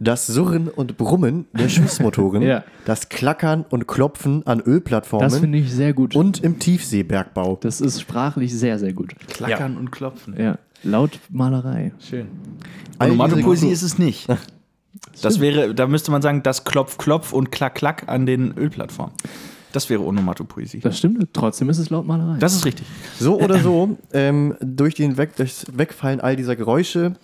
Das 0.00 0.26
Surren 0.26 0.68
und 0.68 0.96
Brummen 0.96 1.46
der 1.52 1.68
Schiffsmotoren, 1.70 2.42
Ja. 2.42 2.64
das 2.84 3.08
Klackern 3.08 3.64
und 3.68 3.86
Klopfen 3.86 4.46
an 4.46 4.60
Ölplattformen 4.60 5.28
Das 5.28 5.38
finde 5.38 5.58
ich 5.58 5.72
sehr 5.72 5.92
gut. 5.92 6.14
und 6.16 6.42
im 6.42 6.58
Tiefseebergbau. 6.58 7.58
das 7.60 7.80
ist 7.80 8.00
sprachlich 8.00 8.54
sehr, 8.54 8.78
sehr 8.78 8.92
gut. 8.92 9.14
Klackern 9.28 9.76
und 9.76 9.90
klopfen. 9.92 10.34
Ja. 10.38 10.58
Laut 10.82 11.18
Malerei. 11.30 11.92
Schön. 11.98 12.26
Onomatopoesie 13.00 13.68
ist 13.70 13.82
es 13.82 13.98
nicht. 13.98 14.26
Das 15.22 15.40
wäre, 15.40 15.74
da 15.74 15.86
müsste 15.88 16.10
man 16.12 16.22
sagen, 16.22 16.42
das 16.44 16.64
Klopf, 16.64 16.98
Klopf 16.98 17.32
und 17.32 17.50
Klack, 17.50 17.74
Klack 17.74 18.04
an 18.08 18.26
den 18.26 18.56
Ölplattformen. 18.56 19.12
Das 19.72 19.90
wäre 19.90 20.02
Onomatopoesie. 20.02 20.78
Das 20.80 20.98
stimmt. 20.98 21.28
Trotzdem 21.32 21.68
ist 21.68 21.78
es 21.78 21.90
laut 21.90 22.06
Malerei. 22.06 22.38
Das 22.38 22.54
ist 22.54 22.64
richtig. 22.64 22.86
So 23.18 23.40
oder 23.40 23.58
so, 23.58 23.98
ähm, 24.12 24.54
durch 24.60 24.94
den 24.94 25.16
Weg, 25.18 25.34
das 25.36 25.66
Wegfallen 25.72 26.20
all 26.20 26.36
dieser 26.36 26.54
Geräusche 26.56 27.14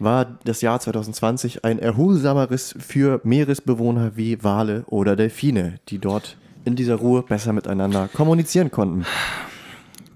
war 0.00 0.38
das 0.44 0.62
Jahr 0.62 0.80
2020 0.80 1.64
ein 1.64 1.78
erholsameres 1.78 2.74
für 2.78 3.20
Meeresbewohner 3.22 4.16
wie 4.16 4.42
Wale 4.42 4.84
oder 4.86 5.14
Delfine, 5.14 5.78
die 5.88 5.98
dort 5.98 6.36
in 6.64 6.74
dieser 6.74 6.96
Ruhe 6.96 7.22
besser 7.22 7.52
miteinander 7.52 8.08
kommunizieren 8.12 8.70
konnten. 8.70 9.04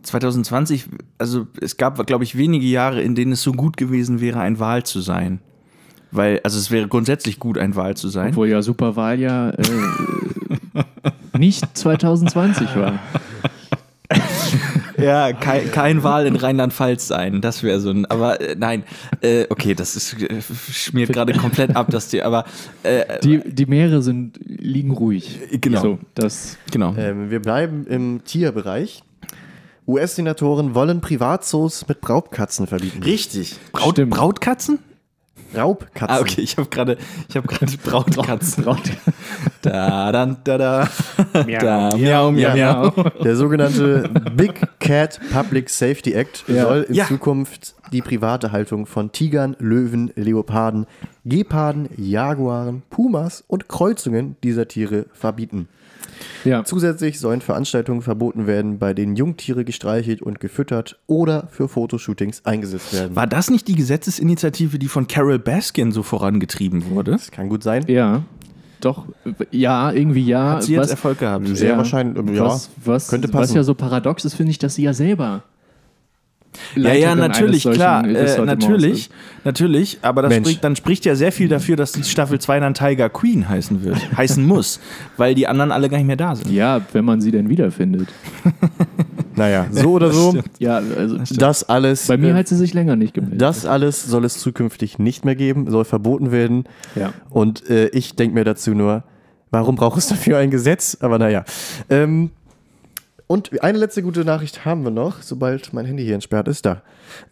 2020, 0.02 0.86
also 1.18 1.46
es 1.60 1.76
gab, 1.76 2.04
glaube 2.06 2.24
ich, 2.24 2.36
wenige 2.36 2.66
Jahre, 2.66 3.02
in 3.02 3.14
denen 3.14 3.32
es 3.32 3.42
so 3.42 3.52
gut 3.52 3.76
gewesen 3.76 4.20
wäre, 4.20 4.40
ein 4.40 4.58
Wal 4.58 4.82
zu 4.84 5.00
sein. 5.00 5.40
Weil, 6.10 6.40
also 6.44 6.58
es 6.58 6.70
wäre 6.70 6.88
grundsätzlich 6.88 7.38
gut, 7.38 7.58
ein 7.58 7.76
Wal 7.76 7.96
zu 7.96 8.08
sein. 8.08 8.30
Obwohl 8.30 8.48
ja 8.48 8.62
Superwahl 8.62 9.18
ja 9.18 9.50
äh, 9.50 9.64
nicht 11.38 11.76
2020 11.76 12.76
war. 12.76 12.98
Ja, 15.04 15.32
kein, 15.32 15.70
kein 15.70 16.02
Wal 16.02 16.26
in 16.26 16.36
Rheinland-Pfalz 16.36 17.06
sein. 17.06 17.40
Das 17.40 17.62
wäre 17.62 17.80
so 17.80 17.90
ein. 17.90 18.06
Aber 18.06 18.40
äh, 18.40 18.56
nein, 18.58 18.84
äh, 19.20 19.46
okay, 19.50 19.74
das 19.74 19.96
ist, 19.96 20.20
äh, 20.22 20.40
schmiert 20.70 21.12
gerade 21.12 21.32
komplett 21.34 21.76
ab, 21.76 21.90
dass 21.90 22.08
die. 22.08 22.22
Aber 22.22 22.44
äh, 22.82 23.20
Die, 23.20 23.40
die 23.44 23.66
Meere 23.66 24.02
sind, 24.02 24.38
liegen 24.44 24.90
ruhig. 24.90 25.38
Genau. 25.60 25.80
So, 25.80 25.98
das, 26.14 26.56
genau. 26.70 26.94
Ähm, 26.96 27.30
wir 27.30 27.40
bleiben 27.40 27.86
im 27.86 28.24
Tierbereich. 28.24 29.02
US-Senatoren 29.86 30.74
wollen 30.74 31.00
Privatzoos 31.00 31.86
mit 31.86 32.08
Raubkatzen 32.08 32.66
verbieten. 32.66 33.02
Richtig. 33.02 33.56
Braut. 33.72 33.96
Brautkatzen? 34.08 34.78
Raubkatzen. 35.56 36.16
Ah, 36.16 36.20
okay, 36.20 36.40
ich 36.40 36.56
habe 36.56 36.68
gerade, 36.68 36.96
ich 37.28 37.36
habe 37.36 37.46
gerade 37.46 37.76
Brautkatzen. 37.84 38.64
Braut- 38.64 38.80
Da, 39.62 40.12
dann, 40.12 40.36
da, 40.44 40.58
da. 40.58 40.88
Da, 41.32 41.44
miau, 41.44 41.96
miau, 41.96 42.32
miau, 42.32 42.54
Ja. 42.56 42.90
miau. 42.92 43.10
Der 43.22 43.36
sogenannte 43.36 44.08
Big 44.36 44.60
Cat 44.78 45.20
Public 45.32 45.70
Safety 45.70 46.12
Act 46.12 46.44
Ja. 46.48 46.62
soll 46.64 46.82
in 46.88 46.94
Ja. 46.94 47.06
Zukunft 47.06 47.74
die 47.92 48.02
private 48.02 48.52
Haltung 48.52 48.86
von 48.86 49.12
Tigern, 49.12 49.56
Löwen, 49.58 50.10
Leoparden, 50.16 50.86
Geparden, 51.24 51.88
Jaguaren, 51.96 52.82
Pumas 52.90 53.42
und 53.46 53.68
Kreuzungen 53.68 54.36
dieser 54.42 54.68
Tiere 54.68 55.06
verbieten. 55.12 55.68
Ja. 56.44 56.64
Zusätzlich 56.64 57.18
sollen 57.18 57.40
Veranstaltungen 57.40 58.02
verboten 58.02 58.46
werden, 58.46 58.78
bei 58.78 58.94
denen 58.94 59.16
Jungtiere 59.16 59.64
gestreichelt 59.64 60.22
und 60.22 60.40
gefüttert 60.40 60.98
oder 61.06 61.48
für 61.50 61.68
Fotoshootings 61.68 62.44
eingesetzt 62.44 62.92
werden. 62.92 63.16
War 63.16 63.26
das 63.26 63.50
nicht 63.50 63.68
die 63.68 63.74
Gesetzesinitiative, 63.74 64.78
die 64.78 64.88
von 64.88 65.06
Carol 65.06 65.38
Baskin 65.38 65.92
so 65.92 66.02
vorangetrieben 66.02 66.90
wurde? 66.90 67.12
Das 67.12 67.30
kann 67.30 67.48
gut 67.48 67.62
sein. 67.62 67.84
ja. 67.88 68.22
Doch, 68.80 69.06
ja, 69.50 69.92
irgendwie 69.92 70.26
ja. 70.26 70.50
Hat 70.50 70.64
sie 70.64 70.74
jetzt 70.74 70.82
was, 70.82 70.90
Erfolg 70.90 71.18
gehabt? 71.18 71.46
Sehr 71.56 71.70
ja, 71.70 71.76
wahrscheinlich, 71.78 72.36
ja. 72.36 72.44
was, 72.44 72.68
was, 72.84 73.08
könnte 73.08 73.28
was 73.28 73.40
passen. 73.40 73.56
ja 73.56 73.62
so 73.62 73.74
paradox 73.74 74.26
ist, 74.26 74.34
finde 74.34 74.50
ich, 74.50 74.58
dass 74.58 74.74
sie 74.74 74.82
ja 74.82 74.92
selber. 74.92 75.42
Ja, 76.76 76.82
ja, 76.94 77.14
Leiterin 77.14 77.18
natürlich, 77.18 77.62
solchen 77.62 77.76
klar, 77.76 78.04
äh, 78.06 78.44
natürlich, 78.44 79.10
natürlich, 79.44 79.98
aber 80.02 80.22
das 80.22 80.30
Mensch. 80.30 80.48
spricht, 80.48 80.64
dann 80.64 80.76
spricht 80.76 81.04
ja 81.04 81.14
sehr 81.14 81.32
viel 81.32 81.48
dafür, 81.48 81.76
dass 81.76 81.92
die 81.92 82.04
Staffel 82.04 82.40
2 82.40 82.60
dann 82.60 82.74
Tiger 82.74 83.08
Queen 83.08 83.48
heißen 83.48 83.84
wird, 83.84 83.96
heißen 84.16 84.44
muss, 84.44 84.80
weil 85.16 85.34
die 85.34 85.46
anderen 85.46 85.72
alle 85.72 85.88
gar 85.88 85.98
nicht 85.98 86.06
mehr 86.06 86.16
da 86.16 86.34
sind. 86.34 86.50
Ja, 86.50 86.80
wenn 86.92 87.04
man 87.04 87.20
sie 87.20 87.30
denn 87.30 87.48
wiederfindet. 87.48 88.08
Naja, 89.36 89.66
so 89.70 89.92
oder 89.94 90.12
so, 90.12 90.36
Ja, 90.60 90.76
also 90.76 91.18
das 91.36 91.64
alles. 91.64 92.06
bei 92.06 92.16
mir 92.16 92.30
äh, 92.30 92.34
hat 92.34 92.46
sie 92.48 92.54
sich 92.56 92.72
länger 92.72 92.94
nicht 92.94 93.14
gemeldet. 93.14 93.42
Das 93.42 93.66
alles 93.66 94.04
soll 94.04 94.24
es 94.24 94.38
zukünftig 94.38 94.98
nicht 95.00 95.24
mehr 95.24 95.34
geben, 95.34 95.68
soll 95.70 95.84
verboten 95.84 96.30
werden. 96.30 96.64
ja. 96.94 97.12
Und 97.30 97.68
äh, 97.68 97.88
ich 97.88 98.14
denke 98.14 98.34
mir 98.34 98.44
dazu 98.44 98.74
nur, 98.74 99.02
warum 99.50 99.74
braucht 99.74 99.98
es 99.98 100.06
dafür 100.06 100.38
ein 100.38 100.50
Gesetz? 100.50 100.98
Aber 101.00 101.18
naja. 101.18 101.44
Ähm, 101.90 102.30
und 103.34 103.64
eine 103.64 103.78
letzte 103.78 104.00
gute 104.00 104.24
Nachricht 104.24 104.64
haben 104.64 104.84
wir 104.84 104.92
noch, 104.92 105.20
sobald 105.20 105.72
mein 105.72 105.86
Handy 105.86 106.04
hier 106.04 106.14
entsperrt 106.14 106.46
ist. 106.46 106.64
Da. 106.64 106.82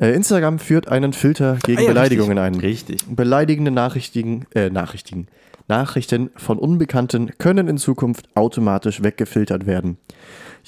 Äh, 0.00 0.12
Instagram 0.16 0.58
führt 0.58 0.88
einen 0.88 1.12
Filter 1.12 1.58
gegen 1.62 1.78
Ah 1.78 1.82
ja, 1.82 1.88
Beleidigungen 1.90 2.38
richtig. 2.38 2.56
ein. 2.56 2.60
Richtig. 2.60 3.16
Beleidigende 3.16 3.70
Nachrichten, 3.70 4.46
äh, 4.52 4.68
Nachrichten, 4.68 5.28
Nachrichten 5.68 6.30
von 6.34 6.58
Unbekannten 6.58 7.30
können 7.38 7.68
in 7.68 7.78
Zukunft 7.78 8.28
automatisch 8.34 9.04
weggefiltert 9.04 9.64
werden. 9.66 9.96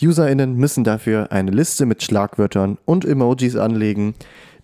UserInnen 0.01 0.55
müssen 0.55 0.85
dafür 0.85 1.32
eine 1.32 1.51
Liste 1.51 1.85
mit 1.85 2.05
Schlagwörtern 2.05 2.78
und 2.85 3.05
Emojis 3.05 3.56
anlegen, 3.56 4.15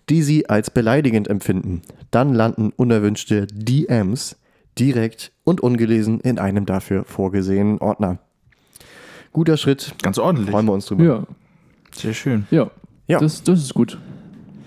die 0.07 0.23
sie 0.23 0.47
als 0.47 0.71
beleidigend 0.71 1.27
empfinden. 1.27 1.81
Dann 2.11 2.33
landen 2.33 2.71
unerwünschte 2.73 3.45
DMs 3.47 4.37
direkt 4.79 5.33
und 5.43 5.59
ungelesen 5.59 6.21
in 6.21 6.39
einem 6.39 6.65
dafür 6.65 7.03
vorgesehenen 7.03 7.79
Ordner. 7.79 8.19
Guter 9.33 9.57
Schritt. 9.57 9.93
Ganz 10.01 10.17
ordentlich. 10.17 10.49
Freuen 10.51 10.65
wir 10.65 10.73
uns 10.73 10.85
drüber. 10.85 11.03
Ja, 11.03 11.23
Sehr 11.95 12.13
schön. 12.13 12.45
ja. 12.51 12.69
Ja. 13.07 13.19
Das, 13.19 13.43
das 13.43 13.59
ist 13.61 13.73
gut. 13.73 13.97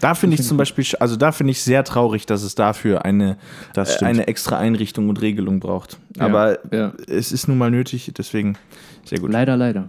Da 0.00 0.14
finde 0.14 0.34
ich 0.34 0.42
zum 0.42 0.58
Beispiel, 0.58 0.84
also 1.00 1.16
da 1.16 1.32
finde 1.32 1.52
ich 1.52 1.62
sehr 1.62 1.82
traurig, 1.82 2.26
dass 2.26 2.42
es 2.42 2.54
dafür 2.54 3.06
eine, 3.06 3.38
Das 3.72 4.02
äh, 4.02 4.04
eine 4.04 4.26
extra 4.26 4.58
Einrichtung 4.58 5.08
und 5.08 5.22
Regelung 5.22 5.60
braucht. 5.60 5.98
Ja, 6.16 6.26
Aber 6.26 6.58
ja. 6.74 6.92
es 7.08 7.32
ist 7.32 7.48
nun 7.48 7.56
mal 7.56 7.70
nötig, 7.70 8.12
deswegen 8.14 8.58
sehr 9.06 9.20
gut. 9.20 9.32
Leider, 9.32 9.56
leider. 9.56 9.88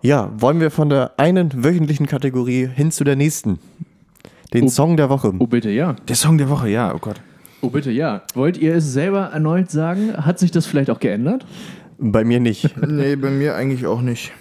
Ja, 0.00 0.30
wollen 0.38 0.58
wir 0.58 0.72
von 0.72 0.88
der 0.88 1.12
einen 1.18 1.62
wöchentlichen 1.62 2.06
Kategorie 2.06 2.66
hin 2.66 2.90
zu 2.90 3.04
der 3.04 3.14
nächsten? 3.14 3.60
Den 4.52 4.64
Oh. 4.64 4.68
Song 4.68 4.96
der 4.96 5.08
Woche. 5.08 5.32
Oh, 5.38 5.46
bitte, 5.46 5.70
ja. 5.70 5.94
Der 6.08 6.16
Song 6.16 6.36
der 6.36 6.48
Woche, 6.50 6.68
ja, 6.68 6.92
oh 6.92 6.98
Gott. 6.98 7.20
Oh, 7.60 7.68
bitte, 7.70 7.92
ja. 7.92 8.22
Wollt 8.34 8.56
ihr 8.56 8.74
es 8.74 8.92
selber 8.92 9.26
erneut 9.32 9.70
sagen? 9.70 10.14
Hat 10.16 10.40
sich 10.40 10.50
das 10.50 10.66
vielleicht 10.66 10.90
auch 10.90 10.98
geändert? 10.98 11.46
Bei 12.04 12.24
mir 12.24 12.40
nicht. 12.40 12.76
Nee, 12.84 13.14
bei 13.16 13.30
mir 13.30 13.54
eigentlich 13.54 13.86
auch 13.86 14.02
nicht. 14.02 14.32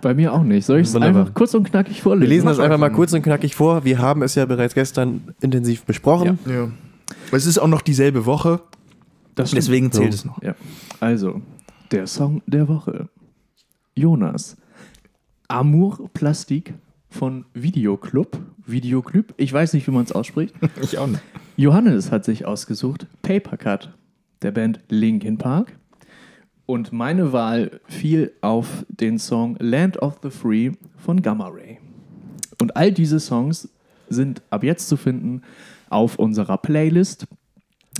Bei 0.00 0.14
mir 0.14 0.32
auch 0.32 0.42
nicht. 0.42 0.64
Soll 0.64 0.80
ich 0.80 0.88
es 0.88 0.96
einfach 0.96 1.34
kurz 1.34 1.54
und 1.54 1.64
knackig 1.64 1.96
Wir 1.96 2.02
vorlesen? 2.02 2.28
lesen 2.30 2.46
das 2.46 2.58
einfach 2.58 2.78
mal 2.78 2.90
kurz 2.90 3.12
und 3.12 3.22
knackig 3.22 3.54
vor. 3.54 3.84
Wir 3.84 3.98
haben 3.98 4.22
es 4.22 4.34
ja 4.34 4.46
bereits 4.46 4.74
gestern 4.74 5.34
intensiv 5.40 5.84
besprochen. 5.84 6.38
Ja. 6.46 6.70
Es 7.30 7.46
ist 7.46 7.58
auch 7.58 7.68
noch 7.68 7.82
dieselbe 7.82 8.24
Woche, 8.26 8.60
deswegen 9.36 9.92
zählt 9.92 10.14
es 10.14 10.24
noch. 10.24 10.42
Ja. 10.42 10.54
Also, 11.00 11.42
der 11.90 12.06
Song 12.06 12.42
der 12.46 12.66
Woche. 12.68 13.08
Jonas. 13.94 14.56
Amour 15.48 16.08
Plastik 16.14 16.74
von 17.10 17.44
Videoclub. 17.52 18.38
Videoclub, 18.64 19.34
ich 19.36 19.52
weiß 19.52 19.74
nicht, 19.74 19.86
wie 19.86 19.90
man 19.90 20.04
es 20.04 20.12
ausspricht. 20.12 20.54
Ich 20.82 20.96
auch 20.98 21.06
nicht. 21.06 21.22
Johannes 21.56 22.10
hat 22.10 22.24
sich 22.24 22.46
ausgesucht 22.46 23.06
Paper 23.20 23.56
Cut 23.58 23.92
der 24.40 24.50
Band 24.52 24.80
Linkin 24.88 25.36
Park. 25.36 25.76
Und 26.72 26.90
meine 26.90 27.34
Wahl 27.34 27.82
fiel 27.86 28.32
auf 28.40 28.86
den 28.88 29.18
Song 29.18 29.56
Land 29.58 30.00
of 30.00 30.20
the 30.22 30.30
Free 30.30 30.70
von 30.96 31.20
Gamma 31.20 31.48
Ray. 31.48 31.76
Und 32.62 32.78
all 32.78 32.92
diese 32.92 33.20
Songs 33.20 33.68
sind 34.08 34.40
ab 34.48 34.64
jetzt 34.64 34.88
zu 34.88 34.96
finden 34.96 35.42
auf 35.90 36.18
unserer 36.18 36.56
Playlist, 36.56 37.26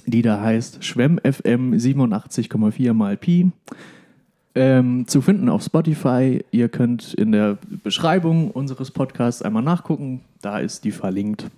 die 0.07 0.23
da 0.23 0.41
heißt 0.41 0.83
Schwemm 0.87 1.21
FM 1.23 1.75
87,4 1.75 2.95
mal 2.95 3.19
Pi. 3.19 3.51
Ähm, 4.55 5.07
zu 5.07 5.21
finden 5.21 5.51
auf 5.51 5.63
Spotify. 5.63 6.43
Ihr 6.51 6.71
könnt 6.71 7.13
in 7.13 7.33
der 7.33 7.59
Beschreibung 7.85 8.51
unseres 8.53 8.91
Podcasts 8.91 9.43
einmal 9.43 9.63
nachgucken. 9.63 10.23
Da 10.41 10.61
ist 10.61 10.85
die 10.85 10.93
verlinkt. 10.93 11.51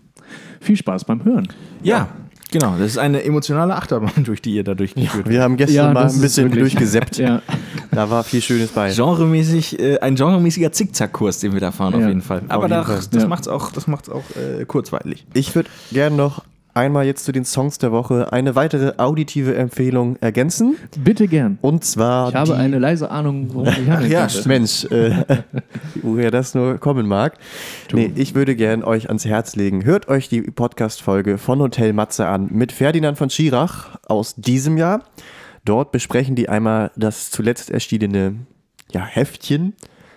Viel 0.61 0.77
Spaß 0.77 1.05
beim 1.05 1.25
Hören. 1.25 1.47
Ja, 1.81 2.09
genau. 2.55 2.77
Das 2.79 2.87
ist 2.93 2.99
eine 2.99 3.23
emotionale 3.23 3.75
Achterbahn, 3.77 4.11
durch 4.25 4.41
die 4.41 4.55
ihr 4.55 4.65
da 4.65 4.75
durchgeführt 4.75 5.29
Wir 5.29 5.43
haben 5.43 5.57
gestern 5.59 5.75
Ja, 5.77 5.93
mal 5.93 6.07
ein 6.09 6.21
bisschen 6.21 6.45
wirklich- 6.51 6.73
durchgeseppt. 6.75 7.19
Ja, 7.25 7.43
Da 7.91 8.09
war 8.11 8.25
viel 8.25 8.41
Schönes 8.41 8.71
bei. 8.71 8.91
Genremäßig, 8.93 9.79
äh, 9.79 9.99
ein 10.01 10.15
genremäßiger 10.17 10.73
Zickzackkurs, 10.73 11.41
den 11.41 11.53
wir 11.53 11.61
da 11.61 11.71
fahren, 11.71 11.95
auf 11.95 12.01
Ja. 12.01 12.09
jeden 12.09 12.23
Fall. 12.23 12.43
Aber 12.49 12.63
jeden 12.65 12.71
da, 12.79 12.85
Fall. 12.85 13.01
das 13.11 13.23
Ja. 13.23 13.29
macht's 13.29 13.47
auch, 13.49 13.71
das 13.73 13.87
macht's 13.87 14.09
auch 14.09 14.23
äh, 14.37 14.65
kurzweilig. 14.65 15.27
Ich 15.35 15.55
würde 15.55 15.69
gerne 15.93 16.17
noch 16.17 16.43
einmal 16.75 17.07
jetzt 17.07 17.25
zu 17.25 17.33
den 17.33 17.45
Songs 17.45 17.79
der 17.79 17.93
Woche 17.93 18.33
eine 18.33 18.55
weitere 18.55 18.95
auditive 18.99 19.55
Empfehlung 19.55 20.17
ergänzen. 20.17 20.77
bitte 20.99 21.29
gern. 21.29 21.59
Und 21.63 21.85
zwar. 21.85 22.29
Ich 22.29 22.35
habe 22.35 22.57
eine 22.57 22.79
leise 22.79 23.11
Ahnung, 23.11 23.49
worum 23.53 23.69
ich 23.69 23.89
handelt. 23.89 24.11
Ja, 24.15 24.29
Mensch, 24.45 24.85
äh, 24.87 25.25
woher 26.03 26.31
das 26.31 26.55
nur 26.55 26.79
kommen 26.79 27.07
mag. 27.07 27.39
Nee, 27.93 28.13
ich 28.15 28.35
würde 28.35 28.57
gern 28.57 28.85
euch 28.85 29.09
ans 29.09 29.25
Herz 29.25 29.57
legen. 29.57 29.85
Hört 29.85 30.09
euch 30.09 30.29
die 30.29 30.43
Podcast-Folge 30.43 31.39
von 31.39 31.61
Hotel 31.61 31.93
Matze 31.93 32.27
an 32.27 32.49
mit 32.51 32.73
Ferdinand 32.73 33.17
von 33.17 33.31
Schirach 33.31 33.99
aus 34.07 34.35
diesem 34.35 34.77
Jahr. 34.77 35.03
Dort 35.65 35.93
besprechen 35.93 36.35
die 36.35 36.49
einmal 36.49 36.91
das 36.97 37.31
zuletzt 37.31 37.71
erschienene 37.71 38.37
ja, 38.93 39.05
Heftchen 39.05 39.75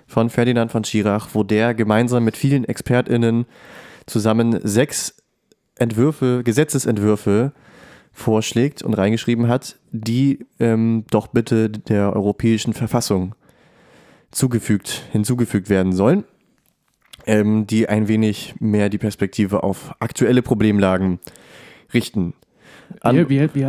von 0.08 0.30
Ferdinand 0.30 0.72
von 0.72 0.84
Schirach, 0.84 1.30
wo 1.34 1.44
der 1.44 1.74
gemeinsam 1.74 2.24
mit 2.24 2.38
vielen 2.38 2.66
ExpertInnen 2.66 3.46
zusammen 4.06 4.60
sechs 4.64 5.16
Entwürfe, 5.80 6.42
Gesetzesentwürfe 6.44 7.52
vorschlägt 8.14 8.82
und 8.82 8.94
reingeschrieben 8.96 9.48
hat, 9.48 9.78
die 9.92 10.46
ähm, 10.60 11.06
doch 11.12 11.28
bitte 11.28 11.70
der 11.70 12.14
europäischen 12.16 12.74
Verfassung 12.74 13.36
zugefügt, 14.32 15.04
hinzugefügt 15.12 15.70
werden 15.70 15.94
sollen, 15.94 16.24
ähm, 17.26 17.68
die 17.68 17.88
ein 17.90 18.08
wenig 18.08 18.56
mehr 18.60 18.90
die 18.90 18.98
Perspektive 18.98 19.64
auf 19.64 19.94
aktuelle 20.00 20.42
Problemlagen 20.42 21.20
richten. 21.94 22.34
An, 23.02 23.18
Wie, 23.18 23.30
wie, 23.30 23.50
wie, 23.54 23.60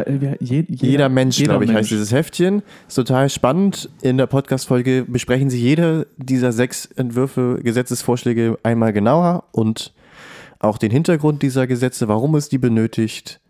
je- 0.40 0.64
jeder, 0.68 0.86
jeder 0.86 1.08
Mensch, 1.08 1.42
glaube 1.42 1.64
ich, 1.64 1.70
heißt 1.70 1.76
Mensch. 1.78 1.88
dieses 1.88 2.12
Heftchen. 2.12 2.62
Ist 2.86 2.94
total 2.94 3.28
spannend. 3.28 3.90
In 4.00 4.16
der 4.16 4.26
Podcast-Folge 4.28 5.04
besprechen 5.08 5.50
sie 5.50 5.60
jede 5.60 6.06
dieser 6.16 6.52
sechs 6.52 6.86
Entwürfe, 6.86 7.58
Gesetzesvorschläge 7.62 8.58
einmal 8.62 8.92
genauer 8.92 9.44
und 9.50 9.92
auch 10.60 10.78
den 10.78 10.90
Hintergrund 10.90 11.42
dieser 11.42 11.66
Gesetze, 11.66 12.08
warum 12.08 12.34
es 12.34 12.48
die 12.48 12.58
benötigt. 12.58 13.40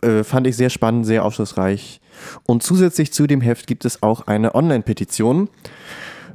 Äh, 0.00 0.24
fand 0.24 0.46
ich 0.46 0.56
sehr 0.56 0.70
spannend, 0.70 1.06
sehr 1.06 1.24
aufschlussreich. 1.24 2.00
Und 2.44 2.62
zusätzlich 2.62 3.12
zu 3.12 3.26
dem 3.26 3.40
Heft 3.40 3.66
gibt 3.66 3.84
es 3.84 4.02
auch 4.02 4.26
eine 4.26 4.54
Online-Petition, 4.54 5.48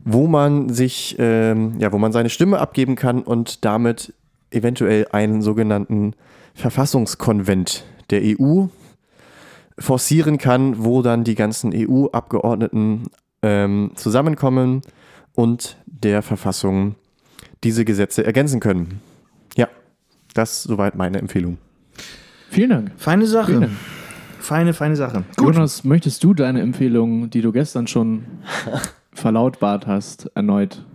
wo 0.05 0.27
man 0.27 0.69
sich, 0.69 1.15
ähm, 1.19 1.75
ja, 1.79 1.91
wo 1.91 1.97
man 1.97 2.11
seine 2.11 2.29
Stimme 2.29 2.59
abgeben 2.59 2.95
kann 2.95 3.23
und 3.23 3.65
damit 3.65 4.13
eventuell 4.51 5.07
einen 5.11 5.41
sogenannten 5.41 6.13
Verfassungskonvent 6.53 7.83
der 8.09 8.21
EU 8.23 8.67
forcieren 9.77 10.37
kann, 10.37 10.83
wo 10.83 11.01
dann 11.01 11.23
die 11.23 11.35
ganzen 11.35 11.71
EU-Abgeordneten 11.75 13.07
ähm, 13.43 13.91
zusammenkommen 13.95 14.81
und 15.35 15.77
der 15.85 16.21
Verfassung 16.21 16.95
diese 17.63 17.85
Gesetze 17.85 18.25
ergänzen 18.25 18.59
können. 18.59 19.01
Das 20.37 20.63
soweit 20.63 20.95
meine 20.95 21.17
Empfehlung. 21.17 21.57
Vielen 22.51 22.69
Dank. 22.69 22.91
Feine 22.97 23.25
Sache. 23.25 23.59
Dank. 23.59 23.71
Feine, 24.39 24.73
feine 24.73 24.95
Sache. 24.95 25.23
Jonas, 25.39 25.83
möchtest 25.83 26.23
du 26.23 26.33
deine 26.33 26.61
Empfehlung, 26.61 27.29
die 27.29 27.41
du 27.41 27.51
gestern 27.51 27.87
schon 27.87 28.23
verlautbart 29.13 29.87
hast, 29.87 30.29
erneut? 30.35 30.85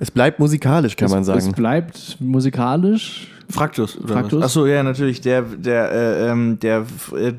Es 0.00 0.10
bleibt 0.10 0.38
musikalisch, 0.38 0.96
kann 0.96 1.06
es, 1.06 1.12
man 1.12 1.20
Es 1.22 1.26
sagen. 1.26 1.52
bleibt 1.52 2.16
musikalisch. 2.20 3.28
Fraktus. 3.50 3.98
Oder 4.00 4.14
Fraktus? 4.14 4.42
Achso, 4.44 4.66
ja, 4.66 4.82
natürlich. 4.82 5.20
Der, 5.20 5.42
der, 5.42 5.92
äh, 5.92 6.30
ähm, 6.30 6.58
der, 6.60 6.86
äh, 7.14 7.34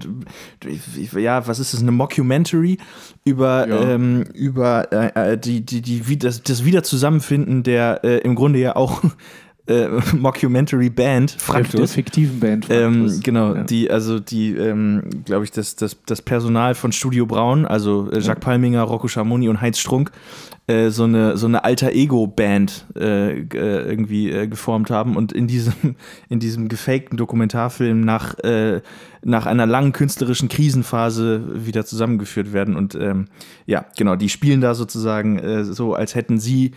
ja, 1.22 1.48
was 1.48 1.60
ist 1.60 1.74
das? 1.74 1.82
Eine 1.82 1.92
Mockumentary 1.92 2.78
über, 3.24 3.68
Ja. 3.68 3.82
ähm, 3.94 4.24
über 4.34 4.92
äh, 4.92 5.34
äh, 5.34 5.38
die, 5.38 5.66
die, 5.66 5.82
die, 5.82 6.08
wie- 6.08 6.18
das, 6.18 6.44
das 6.44 6.64
Wiederzusammenfinden 6.64 7.64
der 7.64 8.02
äh, 8.04 8.18
im 8.20 8.36
Grunde 8.36 8.60
ja 8.60 8.76
auch 8.76 9.02
äh, 9.68 9.88
Mockumentary-Band 10.16 11.32
Der, 11.32 11.38
der 11.38 11.44
Fraktus. 11.46 11.94
fiktiven 11.94 12.40
Band. 12.40 12.68
Ähm, 12.70 12.94
Fraktus. 13.06 13.22
genau, 13.22 13.56
Ja. 13.56 13.64
die, 13.64 13.90
also 13.90 14.20
die, 14.20 14.52
ähm, 14.56 15.04
glaube 15.26 15.44
ich, 15.46 15.52
das, 15.52 15.76
das, 15.76 15.98
das 16.06 16.22
Personal 16.22 16.76
von 16.76 16.92
Studio 16.92 17.26
Braun, 17.26 17.66
also 17.66 18.10
äh, 18.12 18.20
Jacques 18.20 18.44
Palminger, 18.44 18.84
Rocco 18.84 19.08
Schamoni 19.08 19.50
und 19.50 19.62
Heinz 19.62 19.80
Strunk, 19.80 20.12
äh, 20.68 20.90
so 20.90 21.04
eine, 21.04 21.38
so 21.38 21.46
eine 21.48 21.64
Alter-Ego-Band 21.64 22.86
äh, 22.96 23.40
äh, 23.40 23.44
irgendwie 23.90 24.32
äh, 24.32 24.48
geformt 24.48 24.90
haben 24.90 25.16
und 25.16 25.32
in 25.32 25.48
diesem, 25.48 25.74
in 26.30 26.40
diesem 26.40 26.68
gefakten 26.68 27.18
Dokumentarfilm 27.18 28.02
nach, 28.02 28.36
nach 29.24 29.46
einer 29.46 29.66
langen 29.66 29.92
künstlerischen 29.92 30.50
Krisenphase 30.50 31.66
wieder 31.66 31.86
zusammengeführt 31.86 32.54
werden. 32.54 32.76
Und 32.76 32.96
ähm, 32.96 33.26
ja, 33.66 33.86
genau, 33.98 34.16
die 34.16 34.30
spielen 34.30 34.62
da 34.62 34.76
sozusagen 34.76 35.64
so, 35.64 35.94
als 35.94 36.16
hätten 36.16 36.40
sie 36.40 36.72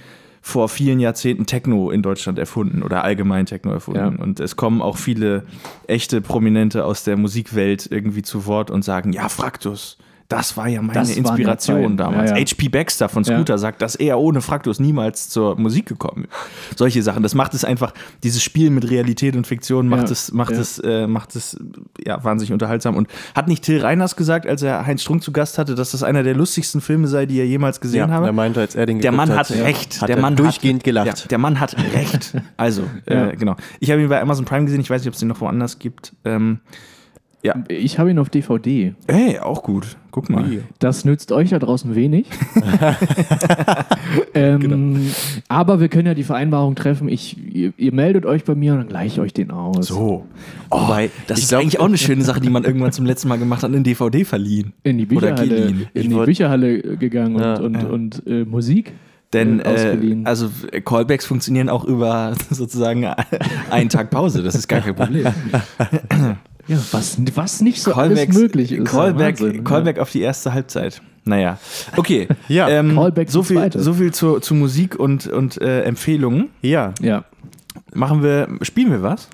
vor 0.48 0.70
vielen 0.70 0.98
Jahrzehnten 0.98 1.44
Techno 1.44 1.90
in 1.90 2.00
Deutschland 2.00 2.38
erfunden 2.38 2.82
oder 2.82 3.04
allgemein 3.04 3.44
Techno 3.44 3.70
erfunden. 3.70 4.16
Ja. 4.16 4.22
Und 4.22 4.40
es 4.40 4.56
kommen 4.56 4.80
auch 4.80 4.96
viele 4.96 5.44
echte 5.86 6.22
Prominente 6.22 6.86
aus 6.86 7.04
der 7.04 7.18
Musikwelt 7.18 7.86
irgendwie 7.92 8.22
zu 8.22 8.46
Wort 8.46 8.70
und 8.70 8.82
sagen, 8.82 9.12
ja, 9.12 9.28
Fraktus, 9.28 9.98
das 10.28 10.58
war 10.58 10.68
ja 10.68 10.82
meine 10.82 10.92
Das 10.92 11.10
ja 11.10 11.16
Inspiration 11.16 11.96
damals. 11.96 12.30
Ja, 12.32 12.36
ja. 12.36 12.44
HP 12.44 12.68
Baxter 12.68 13.08
von 13.08 13.24
Scooter 13.24 13.56
sagt, 13.56 13.80
dass 13.80 13.94
er 13.94 14.18
ohne 14.18 14.42
Fraktus 14.42 14.78
niemals 14.78 15.30
zur 15.30 15.58
Musik 15.58 15.86
gekommen 15.86 16.24
ist. 16.70 16.78
Solche 16.78 17.02
Sachen. 17.02 17.22
Das 17.22 17.34
macht 17.34 17.54
es 17.54 17.64
einfach, 17.64 17.94
dieses 18.22 18.42
Spiel 18.42 18.68
mit 18.68 18.90
Realität 18.90 19.36
und 19.36 19.46
Fiktion 19.46 19.88
macht 19.88 20.06
Ja, 20.08 20.12
es, 20.12 20.30
macht 20.32 20.52
ja. 20.52 20.58
es, 20.60 20.78
äh, 20.80 21.06
macht 21.06 21.34
es 21.34 21.56
ja 22.04 22.22
wahnsinnig 22.22 22.52
unterhaltsam. 22.52 22.94
Und 22.94 23.08
hat 23.34 23.48
nicht 23.48 23.64
Till 23.64 23.80
Reiners 23.80 24.16
gesagt, 24.16 24.46
als 24.46 24.62
er 24.62 24.84
Heinz 24.86 25.00
Strunk 25.02 25.22
zu 25.22 25.32
Gast 25.32 25.56
hatte, 25.56 25.74
dass 25.74 25.92
das 25.92 26.02
einer 26.02 26.22
der 26.22 26.34
lustigsten 26.34 26.80
Filme 26.82 27.08
sei, 27.08 27.24
die 27.24 27.38
er 27.38 27.46
jemals 27.46 27.80
gesehen 27.80 28.08
Ja, 28.10 28.14
habe? 28.14 28.26
er 28.26 28.32
meinte, 28.32 28.60
als 28.60 28.74
er 28.74 28.84
den 28.84 29.00
Der 29.00 29.12
Mann 29.12 29.30
hat 29.30 29.38
hat, 29.48 29.50
recht. 29.52 30.02
hat 30.02 30.10
der 30.10 30.16
er 30.16 30.22
Mann 30.22 30.36
durchgehend 30.36 30.80
hat, 30.80 30.84
gelacht. 30.84 31.06
Ja, 31.22 31.28
der 31.30 31.38
Mann 31.38 31.58
hat 31.58 31.74
recht. 31.94 32.34
Also, 32.58 32.82
Ja. 33.08 33.28
äh, 33.28 33.36
genau. 33.36 33.56
Ich 33.80 33.90
habe 33.90 34.02
ihn 34.02 34.08
bei 34.10 34.20
Amazon 34.20 34.44
Prime 34.44 34.66
gesehen. 34.66 34.80
Ich 34.82 34.90
weiß 34.90 35.00
nicht, 35.00 35.08
ob 35.08 35.14
es 35.14 35.20
den 35.20 35.28
noch 35.28 35.40
woanders 35.40 35.78
gibt. 35.78 36.12
Ähm, 36.26 36.60
Ich 37.68 37.98
habe 37.98 38.10
ihn 38.10 38.18
auf 38.18 38.28
DVD. 38.30 38.94
ey, 39.06 39.38
auch 39.38 39.62
gut. 39.62 39.96
Guck 40.10 40.30
mal. 40.30 40.64
Das 40.78 41.04
nützt 41.04 41.30
euch 41.32 41.50
da 41.50 41.58
draußen 41.58 41.94
wenig. 41.94 42.26
ähm, 44.34 44.60
Genau. 44.60 45.00
Aber 45.48 45.80
wir 45.80 45.88
können 45.88 46.06
ja 46.06 46.14
die 46.14 46.24
Vereinbarung 46.24 46.74
treffen. 46.74 47.08
Ich, 47.08 47.36
ihr, 47.54 47.72
ihr 47.76 47.92
meldet 47.92 48.26
euch 48.26 48.44
bei 48.44 48.54
mir 48.54 48.72
und 48.72 48.78
dann 48.78 48.88
gleiche 48.88 49.14
ich 49.14 49.20
euch 49.20 49.32
den 49.32 49.50
aus. 49.50 49.88
So. 49.88 50.26
Oh, 50.70 50.80
Wobei, 50.80 51.10
das 51.26 51.38
ist 51.40 51.48
glaub- 51.50 51.62
eigentlich 51.62 51.78
auch 51.80 51.86
eine 51.86 51.98
schöne 51.98 52.22
Sache, 52.24 52.40
die 52.40 52.50
man 52.50 52.64
irgendwann 52.64 52.92
zum 52.92 53.06
letzten 53.06 53.28
Mal 53.28 53.38
gemacht 53.38 53.62
hat, 53.62 53.70
eine 53.70 53.82
DVD 53.82 54.24
verliehen. 54.24 54.72
In 54.82 54.98
die 54.98 55.06
Bücherhalle, 55.06 55.56
in 55.94 56.08
die 56.10 56.14
wollt- 56.14 56.26
Bücherhalle 56.26 56.96
gegangen 56.96 57.36
und, 57.36 57.42
Ja, 57.42 57.60
und, 57.60 57.74
ja. 57.74 57.86
und 57.88 58.22
äh, 58.26 58.44
Musik. 58.44 58.92
Denn 59.34 59.60
äh, 59.60 59.62
äh, 59.62 59.74
ausgeliehen. 59.74 60.26
also 60.26 60.48
äh, 60.72 60.80
Callbacks 60.80 61.26
funktionieren 61.26 61.68
auch 61.68 61.84
über 61.84 62.32
sozusagen 62.50 63.04
einen 63.70 63.90
Tag 63.90 64.10
Pause. 64.10 64.42
Das 64.42 64.54
ist 64.54 64.68
gar 64.68 64.80
kein 64.80 64.94
Problem. 64.94 65.26
Ja, 66.68 66.78
was, 66.92 67.18
was 67.34 67.60
nicht 67.60 67.82
so 67.82 67.94
alles 67.94 68.16
Callbacks, 68.18 68.36
möglich 68.38 68.72
ist. 68.72 68.84
Callback, 68.86 69.40
Wahnsinn, 69.40 69.64
Callback 69.64 69.98
auf 69.98 70.10
die 70.10 70.20
erste 70.20 70.52
Halbzeit. 70.52 71.00
Naja, 71.24 71.58
okay. 71.96 72.28
Ja, 72.48 72.68
ähm, 72.68 72.94
Callback 72.94 73.30
so 73.30 73.40
die 73.42 73.46
viel, 73.48 73.70
so 73.74 73.92
viel 73.94 74.12
zu, 74.12 74.38
zu 74.40 74.54
Musik 74.54 74.98
und, 74.98 75.26
und 75.26 75.60
äh, 75.60 75.82
Empfehlungen. 75.82 76.48
Ja, 76.62 76.92
Ja. 77.00 77.06
ja. 77.06 77.24
Machen 77.94 78.22
wir, 78.22 78.48
spielen 78.62 78.90
wir 78.90 79.02
was? 79.02 79.28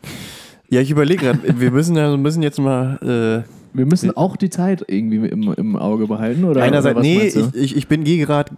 ja 0.71 0.81
ich 0.81 0.91
überlege 0.91 1.27
gerade, 1.27 1.61
wir 1.61 1.71
müssen 1.71 1.97
ja 1.97 2.17
müssen 2.17 2.43
jetzt 2.43 2.59
mal. 2.59 2.99
Äh, 3.45 3.77
Wir 3.77 3.87
müssen 3.87 4.17
auch 4.17 4.37
die 4.37 4.51
Zeit 4.51 4.85
irgendwie 4.87 5.27
im, 5.29 5.53
im 5.53 5.77
Auge 5.77 6.07
behalten, 6.07 6.45
oder? 6.45 6.63
einerseits, 6.63 6.97
oder 6.97 7.05
was 7.05 7.35
nee, 7.55 7.61
ich, 7.61 7.77
ich, 7.77 7.89
bin 7.89 8.05
gehe 8.05 8.25
gerade 8.25 8.53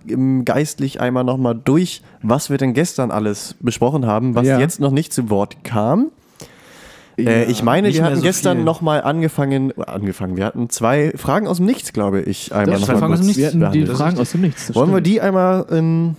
geistlich 0.44 1.00
einmal 1.00 1.24
nochmal 1.24 1.58
durch, 1.62 2.02
was 2.22 2.50
wir 2.50 2.58
denn 2.58 2.74
gestern 2.74 3.10
alles 3.10 3.54
besprochen 3.60 4.04
haben, 4.06 4.34
was 4.34 4.46
Ja. 4.46 4.58
jetzt 4.60 4.78
noch 4.80 4.90
nicht 4.90 5.12
zu 5.14 5.30
Wort 5.30 5.64
kam. 5.64 6.08
Ja. 7.18 7.30
Äh, 7.30 7.44
ich 7.50 7.62
meine, 7.62 7.92
wir 7.92 8.04
hatten 8.04 8.16
so 8.16 8.22
gestern 8.22 8.62
nochmal 8.64 9.02
angefangen, 9.02 9.72
angefangen, 9.78 10.36
wir 10.36 10.44
hatten 10.44 10.68
zwei 10.68 11.12
Fragen 11.16 11.46
aus 11.48 11.56
dem 11.56 11.66
Nichts, 11.66 11.92
glaube 11.92 12.20
ich, 12.20 12.52
einmal 12.52 12.72
Das 12.72 12.80
noch 12.80 12.86
zwei 12.88 12.92
mal 12.94 12.98
Fragen 13.00 13.12
aus 13.14 13.20
dem 13.20 13.26
Nichts. 13.26 13.38
wir 13.58 13.66
hatten 13.66 13.72
die. 13.72 13.86
Fragen 13.86 14.18
aus 14.18 14.32
dem 14.32 14.40
Nichts. 14.42 14.74
Wollen 14.74 14.92
wir 14.92 15.00
die 15.00 15.20
einmal 15.20 15.64
ähm, 15.70 16.16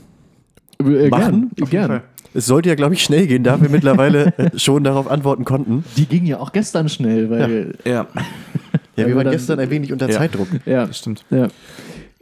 Äh, 0.80 1.10
Machen? 1.10 1.52
Gern, 1.56 1.70
gern. 1.70 2.02
Es 2.34 2.46
sollte 2.46 2.70
ja, 2.70 2.76
glaube 2.76 2.94
ich, 2.94 3.04
schnell 3.04 3.26
gehen, 3.28 3.44
da 3.44 3.60
wir 3.62 3.70
mittlerweile 3.70 4.34
schon 4.56 4.84
darauf 4.84 5.10
antworten 5.10 5.46
konnten. 5.46 5.84
Die 5.98 6.06
ging 6.06 6.26
ja 6.26 6.40
auch 6.40 6.52
gestern 6.52 6.90
schnell, 6.90 7.30
weil. 7.30 7.76
Ja, 7.86 7.92
Ja, 7.92 8.08
Weil 8.96 9.08
wir 9.08 9.16
waren 9.16 9.26
dann- 9.26 9.34
gestern 9.34 9.60
ein 9.60 9.70
wenig 9.70 9.92
unter 9.94 10.10
Ja. 10.10 10.18
Zeitdruck. 10.18 10.48
Ja, 10.66 10.86
das 10.88 10.98
stimmt. 10.98 11.24
ja. 11.30 11.48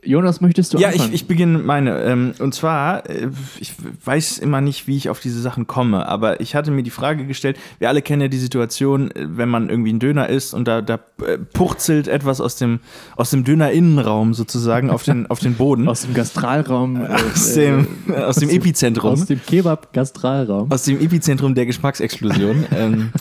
Jonas, 0.05 0.41
möchtest 0.41 0.73
du 0.73 0.77
Ja, 0.77 0.89
anfangen? 0.89 1.09
ich, 1.09 1.21
ich 1.21 1.27
beginne 1.27 1.57
meine. 1.59 2.01
Ähm, 2.03 2.33
und 2.39 2.53
zwar, 2.53 3.09
äh, 3.09 3.29
ich 3.59 3.73
weiß 4.03 4.37
immer 4.39 4.61
nicht, 4.61 4.87
wie 4.87 4.95
ich 4.97 5.09
auf 5.09 5.19
diese 5.19 5.41
Sachen 5.41 5.67
komme, 5.67 6.07
aber 6.07 6.39
ich 6.41 6.55
hatte 6.55 6.71
mir 6.71 6.83
die 6.83 6.89
Frage 6.91 7.25
gestellt, 7.25 7.57
wir 7.79 7.89
alle 7.89 8.01
kennen 8.01 8.21
ja 8.21 8.27
die 8.27 8.37
Situation, 8.37 9.11
äh, 9.11 9.25
wenn 9.27 9.49
man 9.49 9.69
irgendwie 9.69 9.89
einen 9.89 9.99
Döner 9.99 10.29
isst 10.29 10.53
und 10.53 10.67
da, 10.67 10.81
da 10.81 10.99
äh, 11.25 11.37
purzelt 11.37 12.07
etwas 12.07 12.41
aus 12.41 12.55
dem, 12.55 12.79
aus 13.15 13.31
dem 13.31 13.43
Döner-Innenraum 13.43 14.33
sozusagen 14.33 14.89
auf 14.89 15.03
den, 15.03 15.27
auf 15.27 15.39
den 15.39 15.55
Boden. 15.55 15.87
aus 15.87 16.01
dem 16.01 16.13
Gastralraum. 16.13 16.95
äh, 17.05 17.07
aus 17.09 17.53
dem, 17.53 17.87
äh, 18.07 18.13
aus 18.13 18.35
dem 18.37 18.49
Epizentrum. 18.49 19.13
Aus 19.13 19.25
dem 19.25 19.41
Kebab-Gastralraum. 19.45 20.71
aus 20.71 20.83
dem 20.83 20.99
Epizentrum 20.99 21.55
der 21.55 21.65
Geschmacksexplosion 21.65 22.65
ähm, 22.75 23.11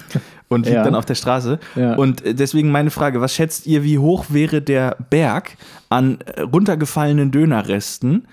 und 0.49 0.67
liegt 0.67 0.77
Ja. 0.77 0.85
dann 0.85 0.95
auf 0.95 1.05
der 1.07 1.15
Straße. 1.15 1.59
Ja. 1.75 1.95
Und 1.95 2.25
äh, 2.25 2.35
deswegen 2.35 2.71
meine 2.71 2.91
Frage, 2.91 3.21
was 3.21 3.35
schätzt 3.35 3.67
ihr, 3.67 3.83
wie 3.85 3.99
hoch 3.99 4.27
wäre 4.29 4.61
der 4.63 4.97
Berg 5.11 5.57
an 5.89 6.19
äh, 6.27 6.43
runtergefallenen 6.43 7.31
Dönerresten, 7.31 8.27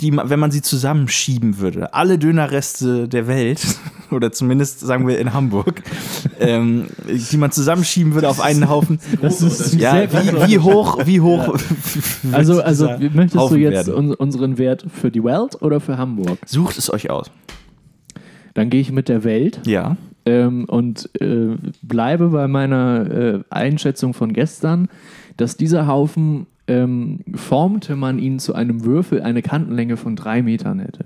die, 0.00 0.16
wenn 0.16 0.40
man 0.40 0.50
sie 0.50 0.62
zusammenschieben 0.62 1.58
würde? 1.58 1.92
Alle 1.94 2.18
Dönerreste 2.18 3.06
der 3.08 3.26
Welt, 3.26 3.60
oder 4.10 4.32
zumindest 4.32 4.80
sagen 4.80 5.06
wir 5.08 5.18
in 5.18 5.32
Hamburg, 5.34 5.82
ähm, 6.40 6.86
die 7.08 7.36
man 7.36 7.50
zusammenschieben 7.52 8.14
würde 8.14 8.28
auf 8.28 8.40
einen 8.40 8.68
Haufen. 8.68 8.98
Das 9.20 9.42
ist 9.42 9.74
Ja, 9.74 9.92
sehr 9.92 10.12
wie, 10.12 10.52
wie 10.52 10.58
hoch, 10.58 10.98
wie 11.06 11.20
hoch. 11.20 11.56
Also, 12.32 12.54
wird 12.56 12.66
also 12.66 12.86
dieser 12.96 13.14
möchtest 13.14 13.34
du 13.34 13.40
Haufen 13.40 13.58
jetzt 13.58 13.86
werden? 13.88 13.94
un 13.94 14.14
unseren 14.14 14.58
Wert 14.58 14.84
für 14.92 15.10
die 15.10 15.22
Welt 15.24 15.60
oder 15.62 15.80
für 15.80 15.98
Hamburg? 15.98 16.38
Sucht 16.46 16.78
es 16.78 16.92
euch 16.92 17.10
aus. 17.10 17.30
Dann 18.54 18.70
gehe 18.70 18.80
ich 18.80 18.92
mit 18.92 19.08
der 19.08 19.24
Welt 19.24 19.60
Ja. 19.66 19.96
Ähm, 20.26 20.64
und 20.66 21.10
äh, 21.20 21.56
bleibe 21.82 22.28
bei 22.28 22.48
meiner 22.48 23.10
äh, 23.10 23.40
Einschätzung 23.50 24.14
von 24.14 24.32
gestern, 24.32 24.88
dass 25.36 25.56
dieser 25.56 25.86
Haufen 25.86 26.46
ähm, 26.66 27.20
formte 27.34 27.96
man 27.96 28.18
ihn 28.18 28.38
zu 28.38 28.54
einem 28.54 28.84
Würfel 28.84 29.22
eine 29.22 29.42
Kantenlänge 29.42 29.96
von 29.96 30.16
drei 30.16 30.42
Metern 30.42 30.78
hätte. 30.78 31.04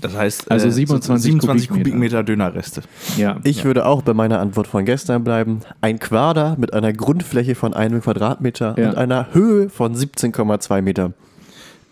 Das 0.00 0.14
heißt, 0.16 0.50
Also 0.50 0.68
äh, 0.68 0.72
27 0.72 1.22
27 1.24 1.68
Kubikmeter. 1.68 1.90
Kubikmeter 1.90 2.22
Dönerreste. 2.24 2.82
Ja. 3.16 3.38
Ich 3.44 3.64
würde 3.64 3.86
auch 3.86 4.02
bei 4.02 4.12
meiner 4.14 4.40
Antwort 4.40 4.66
von 4.66 4.84
gestern 4.84 5.24
bleiben. 5.24 5.60
Ein 5.80 5.98
Quader 5.98 6.56
mit 6.58 6.74
einer 6.74 6.92
Grundfläche 6.92 7.54
von 7.54 7.72
einem 7.72 8.02
Quadratmeter 8.02 8.74
Ja. 8.78 8.90
und 8.90 8.96
einer 8.96 9.28
Höhe 9.32 9.70
von 9.70 9.94
17,2 9.94 10.82
Meter. 10.82 11.12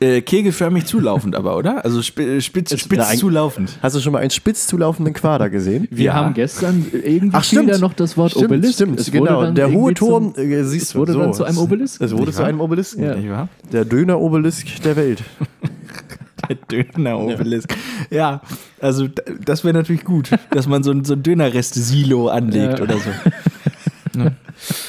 Äh, 0.01 0.23
kegelförmig 0.23 0.87
zulaufend 0.87 1.37
aber, 1.37 1.57
oder? 1.57 1.85
Also 1.85 2.03
spi- 2.03 2.41
spitz, 2.41 2.79
spitz 2.79 2.99
Ja, 2.99 3.07
ein- 3.07 3.17
zulaufend. 3.19 3.79
Hast 3.81 3.95
du 3.95 4.01
schon 4.01 4.13
mal 4.13 4.19
einen 4.19 4.31
spitz 4.31 4.67
zulaufenden 4.67 5.15
Quader 5.15 5.49
gesehen? 5.51 5.87
Wir 5.91 6.07
Ja. 6.07 6.15
haben 6.15 6.35
gestern 6.35 6.85
irgendwie 6.93 7.37
Ach, 7.37 7.45
stimmt. 7.45 7.79
noch 7.81 7.93
das 7.93 8.17
Wort 8.17 8.33
Stimmt, 8.33 8.47
Obelisk. 8.47 8.75
stimmt, 8.75 8.99
Es 8.99 9.11
genau. 9.13 9.51
Der 9.53 9.71
hohe 9.71 9.95
Turm, 9.95 10.35
Zum, 10.35 10.43
äh, 10.45 10.65
siehst 10.65 10.87
es 10.87 10.93
du, 10.95 10.99
wurde 10.99 11.13
so. 11.13 11.21
dann 11.21 11.33
zu 11.33 11.45
einem 11.45 11.59
Obelisk. 11.59 12.01
Es 12.03 12.13
wurde 12.13 12.33
zu 12.33 12.43
einem 12.43 12.61
Obelisk. 12.61 12.99
Ja. 12.99 13.15
Wahr? 13.31 13.49
Der 13.73 13.85
Döner-Obelisk 13.85 14.83
der 14.83 14.97
Welt. 14.97 15.23
Der 16.51 16.57
Döner-Obelisk. 16.57 17.75
Ja. 18.11 18.43
also 18.81 19.07
d- 19.09 19.23
das 19.45 19.65
wäre 19.65 19.73
natürlich 19.75 20.05
gut, 20.05 20.29
dass 20.51 20.67
man 20.67 20.83
so 20.83 20.91
ein, 20.91 21.03
so 21.05 21.15
ein 21.15 21.23
Dönerreste-Silo 21.23 22.29
anlegt 22.29 22.79
Ja. 22.81 22.85
oder 22.85 22.97
so. 22.99 23.11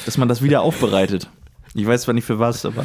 Dass 0.04 0.18
man 0.18 0.28
das 0.28 0.42
wieder 0.42 0.60
aufbereitet. 0.62 1.28
Ich 1.74 1.86
weiß 1.86 2.02
zwar 2.02 2.14
nicht 2.14 2.24
für 2.26 2.38
was, 2.38 2.64
aber 2.66 2.84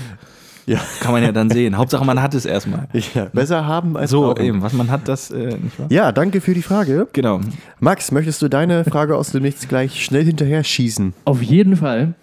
Ja. 0.66 0.80
kann 1.00 1.12
man 1.12 1.24
ja 1.24 1.32
dann 1.32 1.50
sehen. 1.50 1.78
Hauptsache 1.78 2.06
man 2.06 2.22
hat 2.22 2.34
es 2.34 2.46
erstmal. 2.46 2.88
ja. 3.16 3.26
Besser 3.34 3.66
haben 3.66 3.98
als 3.98 4.12
So, 4.12 4.22
brauchen. 4.22 4.46
eben, 4.46 4.62
was 4.62 4.74
man 4.74 4.92
hat, 4.92 5.08
das 5.08 5.32
äh, 5.32 5.56
nicht 5.58 5.80
wahr? 5.80 5.88
Ja, 5.90 6.12
danke 6.12 6.40
für 6.42 6.54
die 6.54 6.62
Frage. 6.62 7.08
Genau. 7.14 7.42
Max, 7.80 8.12
möchtest 8.12 8.42
du 8.42 8.48
deine 8.48 8.84
Frage 8.86 9.16
aus 9.16 9.32
dem 9.32 9.42
Nichts 9.44 9.68
gleich 9.68 10.04
schnell 10.04 10.24
hinterher 10.26 10.64
schießen? 10.64 11.14
Auf 11.26 11.42
jeden 11.42 11.76
Fall. 11.78 12.14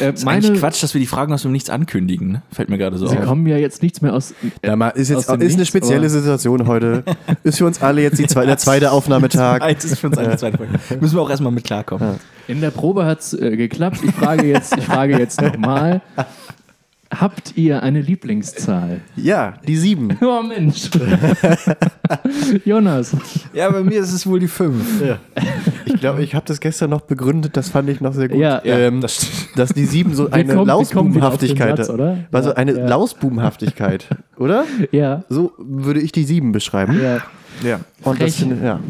Äh, 0.00 0.12
Ist 0.12 0.24
meine, 0.24 0.46
eigentlich 0.46 0.60
Quatsch, 0.60 0.80
dass 0.80 0.94
wir 0.94 1.00
die 1.00 1.08
Fragen 1.08 1.32
aus 1.32 1.42
dem 1.42 1.50
Nichts 1.50 1.70
ankündigen. 1.70 2.30
Ne? 2.30 2.42
Fällt 2.52 2.68
mir 2.68 2.78
gerade 2.78 2.96
so 2.98 3.08
Sie 3.08 3.18
auf. 3.18 3.24
kommen 3.24 3.44
ja 3.48 3.56
jetzt 3.56 3.82
nichts 3.82 4.00
mehr 4.00 4.14
aus. 4.14 4.32
Ja, 4.64 4.76
mal, 4.76 4.90
ist 4.90 5.08
jetzt 5.08 5.28
Aus 5.28 5.36
dem 5.36 5.40
ist 5.40 5.54
eine 5.56 5.66
spezielle 5.66 5.98
aber- 5.98 6.08
Situation 6.08 6.68
heute. 6.68 7.02
Ist 7.42 7.58
für 7.58 7.66
uns 7.66 7.82
alle 7.82 8.02
jetzt 8.02 8.18
die 8.20 8.28
zwei, 8.28 8.46
der 8.46 8.58
zweite 8.58 8.92
Aufnahmetag. 8.92 9.60
Eins 9.60 9.84
ist 9.90 9.98
für 9.98 10.06
uns 10.06 10.18
eine 10.18 10.36
zweite 10.36 10.56
Folge. 10.58 10.78
Müssen 11.00 11.16
wir 11.16 11.22
auch 11.22 11.30
erstmal 11.30 11.50
mit 11.50 11.64
klarkommen. 11.64 12.20
In 12.46 12.60
der 12.60 12.70
Probe 12.70 13.06
hat 13.06 13.20
es 13.20 13.32
äh, 13.34 13.56
geklappt. 13.56 13.98
Ich 14.04 14.12
frage 14.12 14.46
jetzt, 14.46 14.76
ich 14.76 14.84
frage 14.84 15.18
jetzt 15.18 15.40
nochmal. 15.42 16.00
Habt 17.10 17.56
ihr 17.56 17.82
eine 17.82 18.02
Lieblingszahl? 18.02 19.00
Ja, 19.16 19.54
die 19.66 19.76
sieben. 19.76 20.18
Oh 20.20 20.42
Mensch. 20.42 20.90
Jonas. 22.64 23.16
Ja, 23.54 23.70
bei 23.70 23.82
mir 23.82 24.00
ist 24.00 24.12
es 24.12 24.26
wohl 24.26 24.40
die 24.40 24.48
fünf. 24.48 25.02
Ich 25.86 25.94
glaube, 26.00 26.22
ich 26.22 26.34
habe 26.34 26.44
das 26.46 26.60
gestern 26.60 26.90
noch 26.90 27.00
begründet, 27.02 27.56
das 27.56 27.70
fand 27.70 27.88
ich 27.88 28.00
noch 28.00 28.12
sehr 28.12 28.28
gut. 28.28 28.38
Ja, 28.38 28.60
ja, 28.64 28.78
ähm, 28.78 29.00
das 29.00 29.26
dass 29.56 29.72
die 29.72 29.84
sieben 29.86 30.14
so 30.14 30.30
eine 30.30 30.54
kommen- 30.54 30.66
wir 30.66 30.66
kommen 30.66 30.70
auf 30.70 30.88
den 30.90 30.98
Lausbubenhaftigkeit 30.98 31.76
Satz, 31.78 31.88
oder? 31.90 32.18
Also 32.30 32.50
Ja, 32.50 32.56
eine 32.56 32.78
ja. 32.78 32.86
Lausbubenhaftigkeit, 32.88 34.06
oder? 34.36 34.64
Ja, 34.92 35.24
So 35.28 35.52
würde 35.58 36.00
ich 36.00 36.12
die 36.12 36.24
sieben 36.24 36.52
beschreiben. 36.52 37.00
ja, 37.02 37.18
Ja. 37.62 37.80
Und 38.04 38.20
das, 38.20 38.36
finde- 38.36 38.56
ja. 38.64 38.80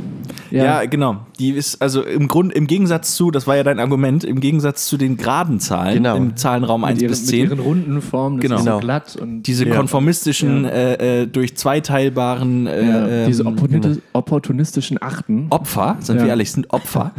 ja. 0.51 0.65
Ja. 0.65 0.85
genau. 0.87 1.17
Die 1.39 1.51
ist 1.51 1.81
also 1.81 2.03
im 2.03 2.27
Grund, 2.29 2.53
im 2.53 2.67
Gegensatz 2.67 3.15
zu, 3.15 3.31
das 3.31 3.47
war 3.47 3.57
ja 3.57 3.63
dein 3.63 3.79
Argument, 3.79 4.25
im 4.25 4.41
Gegensatz 4.41 4.87
zu 4.87 4.97
den 4.97 5.17
geraden 5.17 5.61
Zahlen 5.61 5.95
Genau. 5.95 6.17
im 6.17 6.37
Zahlenraum 6.37 6.85
1 6.85 6.95
mit, 6.97 7.03
ihren, 7.03 7.11
bis 7.11 7.21
mit 7.21 7.29
10, 7.31 7.45
ihren 7.49 7.59
runden 7.61 8.03
Formen, 8.03 8.39
das 8.39 8.43
Genau. 8.43 8.57
ist 8.57 8.61
so 8.65 8.71
Genau. 8.71 8.81
glatt 8.81 9.17
und 9.17 9.43
diese 9.45 9.67
Ja. 9.67 9.77
konformistischen, 9.77 10.65
äh, 10.65 11.23
äh, 11.23 11.27
durch 11.27 11.57
zweiteilbaren 11.57 12.67
äh, 12.67 12.89
ja, 13.23 13.27
diese 13.27 13.43
ähm, 13.43 13.49
opportuni- 13.57 13.99
opportunistischen 14.13 15.01
Achten. 15.01 15.47
Opfer, 15.51 15.97
sind 16.01 16.17
Ja. 16.17 16.23
wir 16.25 16.29
ehrlich, 16.31 16.53
sind 16.53 16.71
Opfer. 16.73 17.13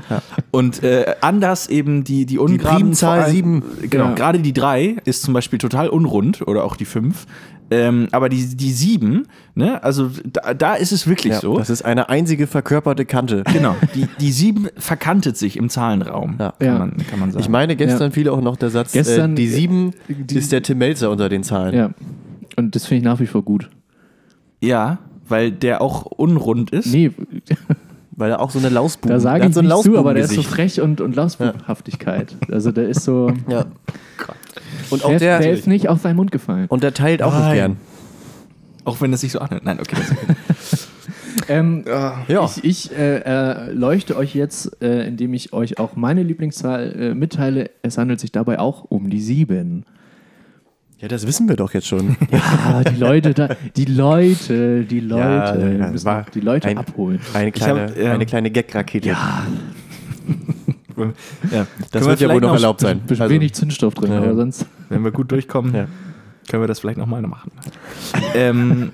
Und 0.52 0.84
äh, 0.84 1.16
anders 1.22 1.68
eben 1.70 2.04
die, 2.04 2.26
die 2.26 2.38
ungeraden 2.38 2.78
Primzahl 2.88 3.18
vor 3.20 3.24
allem- 3.26 3.34
sieben. 3.36 3.64
Genau, 3.90 4.06
Ja. 4.06 4.14
gerade 4.16 4.40
die 4.40 4.54
3 4.54 4.98
ist 5.06 5.24
zum 5.24 5.34
Beispiel 5.34 5.60
total 5.60 5.90
unrund 5.90 6.46
oder 6.48 6.64
auch 6.64 6.76
die 6.76 6.86
5. 6.86 7.26
Ähm, 7.72 8.08
aber 8.12 8.30
die, 8.30 8.56
die 8.56 8.72
7, 8.72 9.28
ne, 9.56 9.84
also 9.84 10.10
da, 10.32 10.54
da 10.54 10.74
ist 10.76 10.91
es 10.91 11.06
wirklich 11.08 11.34
ja. 11.34 11.40
so. 11.40 11.58
Das 11.58 11.70
ist 11.70 11.84
eine 11.84 12.10
einzige 12.10 12.48
verkörperte 12.48 13.06
Kante. 13.06 13.44
Genau, 13.54 13.76
die, 13.94 14.08
die 14.20 14.32
7 14.32 14.70
verkantet 14.78 15.38
sich 15.38 15.56
im 15.58 15.70
Zahlenraum, 15.70 16.36
Ja. 16.40 16.54
kann, 16.58 16.68
Ja. 16.68 16.80
Man, 16.80 16.98
kann 17.10 17.20
man 17.20 17.32
sagen. 17.32 17.44
Ich 17.44 17.50
meine, 17.50 17.76
gestern 17.76 18.12
fiel 18.12 18.28
auch 18.30 18.41
noch 18.41 18.56
der 18.58 18.70
Satz, 18.72 18.94
Gestern- 18.94 19.34
äh, 19.34 19.36
die 19.36 19.48
sieben 19.48 19.91
die- 20.08 20.38
ist 20.38 20.52
der 20.52 20.64
Tim 20.64 20.80
Melzer 20.80 21.12
unter 21.12 21.30
den 21.30 21.44
Zahlen. 21.44 21.76
Ja. 21.76 21.90
Und 22.56 22.76
das 22.76 22.86
finde 22.88 23.00
ich 23.00 23.04
nach 23.06 23.20
wie 23.20 23.28
vor 23.28 23.44
gut. 23.44 23.70
ja, 24.62 24.98
weil 25.28 25.52
der 25.52 25.82
auch 25.82 26.06
unrund 26.08 26.72
ist. 26.72 26.88
Nee, 26.88 27.12
Weil 28.20 28.32
er 28.32 28.41
auch 28.41 28.52
so 28.52 28.60
eine 28.60 28.68
Lausbuben 28.68 29.16
da 29.16 29.20
sage 29.22 29.48
ich 29.48 29.54
so 29.54 29.62
nicht 29.62 29.82
zu, 29.82 29.98
aber 29.98 30.14
der 30.14 30.26
ist 30.26 30.34
so 30.34 30.41
frech 30.44 30.82
und, 30.82 31.00
und 31.00 31.16
Lausbubenhaftigkeit. 31.16 32.36
Also 32.52 32.72
der 32.74 32.90
ist 32.90 33.04
so. 33.06 33.32
Ja. 33.48 33.66
Und 34.90 35.06
auch 35.06 35.10
Der, 35.10 35.20
der, 35.20 35.40
der 35.40 35.52
ist 35.54 35.68
nicht 35.68 35.88
auf 35.88 36.02
seinen 36.02 36.18
Mund 36.18 36.32
gefallen. 36.32 36.66
und 36.68 36.84
der 36.84 36.94
teilt 36.94 37.24
auch 37.24 37.32
nicht 37.34 37.41
Nein. 37.44 37.56
gern. 37.56 37.78
Auch 38.84 39.00
wenn 39.02 39.14
es 39.14 39.22
sich 39.22 39.32
so 39.32 39.40
anhört. 39.40 39.64
Nein, 39.64 39.80
okay. 39.80 39.96
Das 39.98 40.10
ist 40.12 40.18
okay. 40.22 40.36
Ähm, 41.48 41.86
Ja. 42.28 42.46
Ich, 42.62 42.64
ich 42.64 42.98
äh, 42.98 43.20
äh, 43.20 43.72
leuchte 43.72 44.18
euch 44.18 44.36
jetzt, 44.36 44.82
äh, 44.82 45.08
indem 45.08 45.34
ich 45.34 45.54
euch 45.54 45.80
auch 45.80 45.96
meine 45.96 46.22
Lieblingszahl 46.24 46.91
äh, 47.00 47.14
mitteile. 47.16 47.70
Es 47.82 47.98
handelt 47.98 48.20
sich 48.20 48.32
dabei 48.32 48.60
auch 48.60 48.84
um 48.90 49.10
die 49.10 49.22
sieben. 49.22 49.86
Ja, 51.02 51.08
das 51.08 51.26
wissen 51.26 51.48
wir 51.48 51.56
doch 51.56 51.74
jetzt 51.74 51.88
schon. 51.88 52.18
Ah, 52.32 52.84
die 52.84 52.96
Leute 53.00 53.34
da, 53.34 53.56
die 53.76 53.86
Leute, 53.86 54.84
die 54.84 55.00
Leute, 55.00 55.24
Ja, 55.24 55.56
ja, 55.56 55.80
wir 55.80 55.88
müssen 55.90 56.06
war 56.06 56.26
die 56.34 56.42
Leute 56.42 56.68
ein- 56.68 56.78
abholen. 56.78 57.20
Eine 57.34 57.52
kleine, 57.52 57.82
hab, 57.84 57.98
ja. 57.98 58.14
eine 58.14 58.26
kleine 58.26 58.52
Gag-Rakete. 58.52 59.10
ja. 59.10 59.44
Das 61.92 62.06
wird 62.06 62.20
ja 62.20 62.28
wohl 62.30 62.42
noch 62.42 62.52
erlaubt 62.54 62.82
sein. 62.82 63.00
Bisschen 63.08 63.22
Also, 63.24 63.34
wenig 63.34 63.54
Zündstoff 63.54 63.94
drin, 63.94 64.12
Ja. 64.12 64.18
aber 64.18 64.36
sonst. 64.36 64.66
Wenn 64.90 65.02
wir 65.06 65.12
gut 65.12 65.32
durchkommen, 65.32 65.74
Ja. 65.74 65.88
können 66.50 66.62
wir 66.64 66.68
das 66.68 66.82
vielleicht 66.82 66.98
nochmal 66.98 67.22
machen. 67.22 67.52
ähm, 68.36 68.92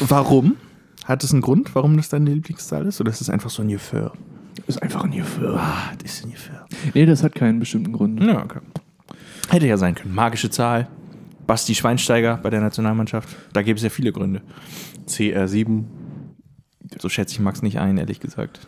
warum? 0.00 0.56
Hat 1.04 1.22
es 1.22 1.32
einen 1.32 1.40
Grund, 1.40 1.72
warum 1.76 1.96
das 1.96 2.08
deine 2.08 2.30
Lieblingszahl 2.30 2.84
ist? 2.86 3.00
Oder 3.00 3.10
ist 3.12 3.20
es 3.20 3.30
einfach 3.30 3.50
so 3.50 3.62
ein 3.62 3.68
Gefühl? 3.68 4.10
Ist 4.66 4.82
einfach 4.82 5.04
ein 5.04 5.12
Gefühl. 5.12 5.54
Ah, 5.56 5.90
das 6.02 6.14
ist 6.14 6.24
ein 6.24 6.32
Gefühl. 6.32 6.58
Nee, 6.94 7.06
das 7.06 7.22
hat 7.22 7.36
keinen 7.36 7.60
bestimmten 7.60 7.92
Grund. 7.92 8.20
Ja, 8.20 8.42
okay. 8.42 8.58
Hätte 9.48 9.66
ja 9.66 9.76
sein 9.76 9.94
können. 9.94 10.14
Magische 10.14 10.50
Zahl. 10.50 10.88
Basti 11.46 11.74
Schweinsteiger 11.74 12.38
bei 12.42 12.50
der 12.50 12.60
Nationalmannschaft. 12.60 13.28
Da 13.52 13.62
gäbe 13.62 13.76
es 13.76 13.82
ja 13.82 13.90
viele 13.90 14.12
Gründe. 14.12 14.42
CR7. 15.08 15.84
So 17.00 17.08
schätze 17.08 17.34
ich 17.34 17.40
Max 17.40 17.62
nicht 17.62 17.78
ein, 17.78 17.98
ehrlich 17.98 18.20
gesagt. 18.20 18.60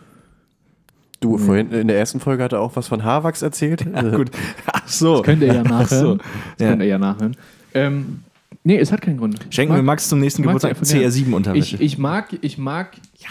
Du, 1.20 1.38
vorhin 1.38 1.70
in 1.72 1.88
der 1.88 1.98
ersten 1.98 2.20
Folge 2.20 2.42
hat 2.42 2.52
er 2.52 2.60
auch 2.60 2.76
was 2.76 2.88
von 2.88 3.05
Harvax 3.05 3.42
erzählt. 3.42 3.86
Ja, 3.94 4.02
gut. 4.16 4.30
Ach 4.66 4.86
so. 4.88 5.22
Könnt 5.22 5.40
ihr 5.42 5.55
ja 5.55 5.62
nachhören. 5.62 5.82
Ach 5.84 5.88
so. 5.88 6.16
Das 6.16 6.26
Ja. 6.59 6.68
könnt 6.70 6.82
ihr 6.82 6.88
ja 6.88 6.98
nachhören. 6.98 7.36
Ähm, 7.72 8.20
nee, 8.64 8.76
es 8.78 8.92
hat 8.92 9.01
keinen 9.01 9.16
Grund. 9.18 9.38
Schenken 9.51 9.72
Mag- 9.72 9.78
wir 9.78 9.82
Max 9.84 10.09
zum 10.09 10.20
nächsten 10.20 10.42
Geburtstag 10.42 10.70
einfach 10.72 10.86
gern. 10.86 11.02
CR7-Unterwäsche. 11.10 11.76
Ich, 11.76 11.80
ich 11.80 11.98
mag, 11.98 12.28
ich 12.40 12.59
mag. 12.59 12.96
Ja. 13.18 13.28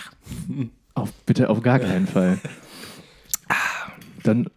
Auf, 0.95 1.11
bitte 1.25 1.49
auf 1.49 1.61
gar 1.61 1.79
keinen 1.79 2.07
Fall. 2.07 2.39
Dann. 4.23 4.47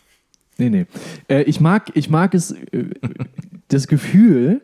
Nee, 0.59 0.71
nee. 0.71 0.87
Äh, 1.29 1.43
ich, 1.43 1.61
mag, 1.61 1.91
ich 1.95 2.09
mag 2.11 2.35
es, 2.35 2.53
äh, 2.53 2.85
das 3.69 3.87
Gefühl, 3.89 4.63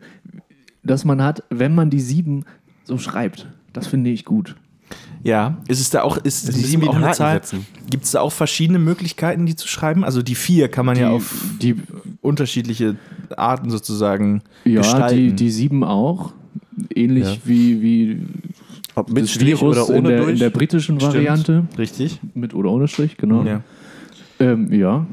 das 0.82 1.04
man 1.04 1.22
hat, 1.22 1.42
wenn 1.50 1.74
man 1.74 1.90
die 1.90 2.00
sieben 2.00 2.44
so 2.84 2.98
schreibt. 2.98 3.48
Das 3.72 3.86
finde 3.86 4.10
ich 4.10 4.24
gut. 4.24 4.56
Ja, 5.22 5.58
ist 5.68 5.80
es 5.80 5.90
da 5.90 6.02
auch, 6.02 6.16
ist 6.18 6.48
ist 6.48 6.56
die 6.58 6.62
sieben 6.62 6.88
auch 6.88 6.96
eine 6.96 7.06
ein 7.08 7.14
Zahl? 7.14 7.40
Gibt 7.90 8.04
es 8.04 8.10
da 8.10 8.20
auch 8.20 8.32
verschiedene 8.32 8.78
Möglichkeiten, 8.80 9.46
die 9.46 9.54
zu 9.54 9.68
schreiben? 9.68 10.04
Also 10.04 10.20
die 10.22 10.34
vier 10.34 10.68
kann 10.68 10.84
man 10.84 10.96
ja 10.98 11.08
Die- 11.10 11.14
auf 11.14 11.44
die- 11.62 11.76
unterschiedliche 12.20 12.96
Arten 13.36 13.70
sozusagen 13.70 14.42
Ja, 14.64 14.80
gestalten. 14.80 15.16
die, 15.16 15.32
die 15.34 15.50
sieben 15.50 15.84
auch. 15.84 16.32
Ähnlich 16.94 17.26
Ja. 17.26 17.36
wie, 17.44 17.82
wie 17.82 18.26
Ob 18.94 19.10
mit 19.10 19.24
das 19.24 19.30
Strich 19.30 19.60
Virus 19.60 19.76
oder 19.78 19.88
ohne 19.88 19.98
in, 19.98 20.04
der, 20.04 20.18
durch. 20.18 20.32
in 20.32 20.38
der 20.38 20.50
britischen 20.50 20.98
Stimmt. 21.00 21.14
Variante. 21.14 21.64
Richtig? 21.78 22.20
Mit 22.34 22.52
oder 22.54 22.70
ohne 22.70 22.88
Strich, 22.88 23.16
genau. 23.16 23.44
Ja. 23.44 23.62
Ähm, 24.40 24.72
ja. 24.72 25.06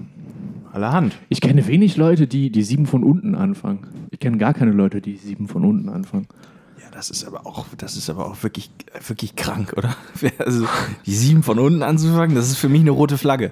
Allerhand. 0.71 1.15
Ich 1.29 1.41
kenne 1.41 1.65
wenig 1.67 1.97
Leute, 1.97 2.27
die 2.27 2.51
die 2.51 2.63
sieben 2.63 2.85
von 2.85 3.03
unten 3.03 3.35
anfangen. 3.35 3.87
Ich 4.11 4.19
kenne 4.19 4.37
gar 4.37 4.53
keine 4.53 4.71
Leute, 4.71 5.01
die 5.01 5.15
sieben 5.15 5.47
von 5.47 5.65
unten 5.65 5.89
anfangen. 5.89 6.27
Ja, 6.79 6.85
das 6.91 7.09
ist 7.09 7.25
aber 7.25 7.45
auch, 7.45 7.65
das 7.77 7.97
ist 7.97 8.09
aber 8.09 8.25
auch 8.27 8.41
wirklich, 8.43 8.69
wirklich 9.07 9.35
krank, 9.35 9.73
oder? 9.77 9.95
Also 10.39 10.65
die 11.05 11.13
sieben 11.15 11.43
von 11.43 11.59
unten 11.59 11.81
anzufangen, 11.83 12.35
das 12.35 12.49
ist 12.49 12.57
für 12.57 12.69
mich 12.69 12.81
eine 12.81 12.91
rote 12.91 13.17
Flagge. 13.17 13.51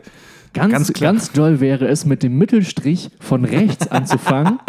Ganz, 0.54 0.72
Ganz 0.72 0.94
ganz, 0.94 1.32
doll 1.32 1.60
wäre 1.60 1.88
es, 1.88 2.06
mit 2.06 2.24
dem 2.24 2.38
Mittelstrich 2.38 3.12
von 3.20 3.46
rechts 3.46 3.88
anzufangen. 3.92 4.60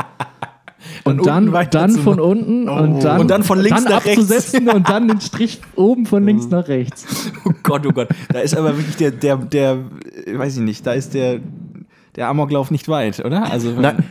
Und 1.05 1.15
unten 1.21 1.25
dann, 1.27 1.53
weiter 1.53 1.81
dann 1.81 1.91
von 1.93 2.21
unten 2.21 2.69
und 2.69 3.03
dann, 3.03 3.21
Und 3.21 3.31
dann 3.31 3.43
von 3.43 3.59
links 3.61 3.85
dann 3.85 3.93
nach 3.93 4.05
rechts. 4.05 4.23
abzusetzen 4.23 4.69
und 4.69 4.89
dann 4.89 5.09
den 5.09 5.21
Strich 5.21 5.61
oben 5.77 6.07
von 6.07 6.25
links 6.25 6.49
nach 6.49 6.69
rechts. 6.69 7.31
Oh 7.45 7.53
Gott, 7.63 7.87
oh 7.87 7.93
Gott. 7.93 8.09
Da 8.31 8.41
ist 8.41 8.57
aber 8.57 8.77
wirklich 8.77 8.97
der, 8.97 9.11
der, 9.11 9.37
der, 9.37 9.79
weiß 10.33 10.57
ich 10.57 10.63
nicht, 10.63 10.87
da 10.87 10.93
ist 10.93 11.15
der, 11.15 11.41
der 12.19 12.29
Amoklauf 12.29 12.71
nicht 12.71 12.89
weit, 12.89 13.25
oder? 13.25 13.51
Also, 13.51 13.71
Nein. 13.71 14.05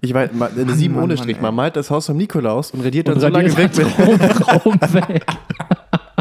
Ich 0.00 0.14
weiß, 0.14 0.30
eine 0.56 0.72
7 0.72 0.94
Mann, 0.94 1.04
ohne 1.04 1.18
Strich. 1.18 1.40
Man 1.42 1.54
malt 1.54 1.76
das 1.76 1.90
Haus 1.90 2.06
vom 2.06 2.16
Nikolaus 2.16 2.70
und 2.70 2.80
radiert 2.82 3.06
dann 3.06 3.14
Und 3.16 3.20
so 3.20 3.28
lange 3.28 3.54
weg. 3.54 3.70
Raum 4.64 4.80
weg. 4.80 5.26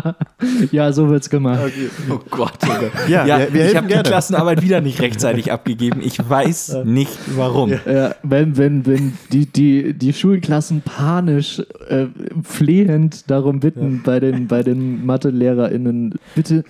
ja, 0.71 0.91
so 0.91 1.09
wird's 1.09 1.29
gemacht. 1.29 1.61
oh 2.09 2.19
Gott, 2.29 2.51
oh 2.65 2.67
Gott. 2.67 2.91
Ja, 3.07 3.25
wir- 3.25 3.53
wir 3.53 3.65
ich 3.69 3.75
habe 3.77 3.87
die. 3.87 3.93
Klassenarbeit 3.93 4.61
wieder 4.61 4.81
nicht 4.81 4.99
rechtzeitig 5.01 5.51
abgegeben. 5.53 6.01
Ich 6.03 6.17
weiß 6.29 6.79
nicht 6.83 7.17
warum. 7.35 7.71
Ja, 7.85 8.15
wenn, 8.23 8.57
wenn, 8.57 8.85
wenn 8.85 9.17
die, 9.31 9.45
die, 9.45 9.93
die 9.93 10.13
Schulklassen 10.13 10.81
panisch, 10.81 11.61
äh, 11.87 12.07
flehend 12.43 13.29
darum 13.29 13.59
bitten 13.61 14.01
bei 14.03 14.19
den, 14.19 14.47
bei 14.47 14.61
den 14.63 15.05
MathelehrerInnen, 15.05 16.15
bitte 16.35 16.63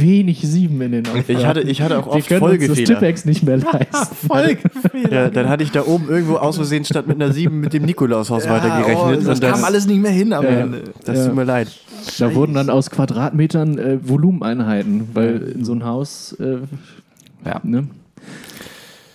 wenig 0.00 0.40
sieben 0.42 0.80
in 0.80 0.92
den 0.92 1.06
Aufgaben. 1.06 1.24
Ich 1.38 1.46
hatte, 1.46 1.60
ich 1.62 1.82
hatte 1.82 1.98
auch 1.98 2.06
Wir 2.06 2.12
oft 2.14 2.28
können 2.28 2.42
uns 2.42 2.50
das 2.52 2.66
Folgefehler. 2.68 3.14
Nicht 3.24 3.42
mehr 3.42 3.56
leisten. 3.72 5.10
Ja, 5.10 5.28
dann 5.30 5.48
hatte 5.48 5.62
ich 5.64 5.70
da 5.70 5.84
oben 5.86 6.08
irgendwo 6.08 6.36
aus 6.36 6.56
Versehen 6.56 6.84
statt 6.84 7.06
mit 7.06 7.20
einer 7.20 7.32
7 7.32 7.58
mit 7.60 7.72
dem 7.72 7.84
Nikolaushaus 7.84 8.48
weitergerechnet. 8.48 8.96
Oh, 8.98 9.10
das 9.10 9.26
und 9.34 9.42
das, 9.42 9.52
kam 9.52 9.64
alles 9.64 9.86
nicht 9.86 10.00
mehr 10.00 10.10
hin 10.10 10.32
am 10.32 10.44
Ja. 10.44 10.50
Ende. 10.50 10.82
das 11.04 11.18
Ja. 11.18 11.26
tut 11.26 11.36
mir 11.36 11.44
leid. 11.44 11.68
Da 12.18 12.34
wurden 12.34 12.54
dann 12.54 12.70
aus 12.70 12.90
Quadratmetern 12.90 13.78
äh, 13.78 13.98
Volumeneinheiten, 14.08 15.08
weil 15.14 15.36
in 15.54 15.64
so 15.64 15.72
ein 15.72 15.84
Haus, 15.84 16.32
äh, 16.40 16.58
Ja. 17.46 17.60
ne? 17.62 17.86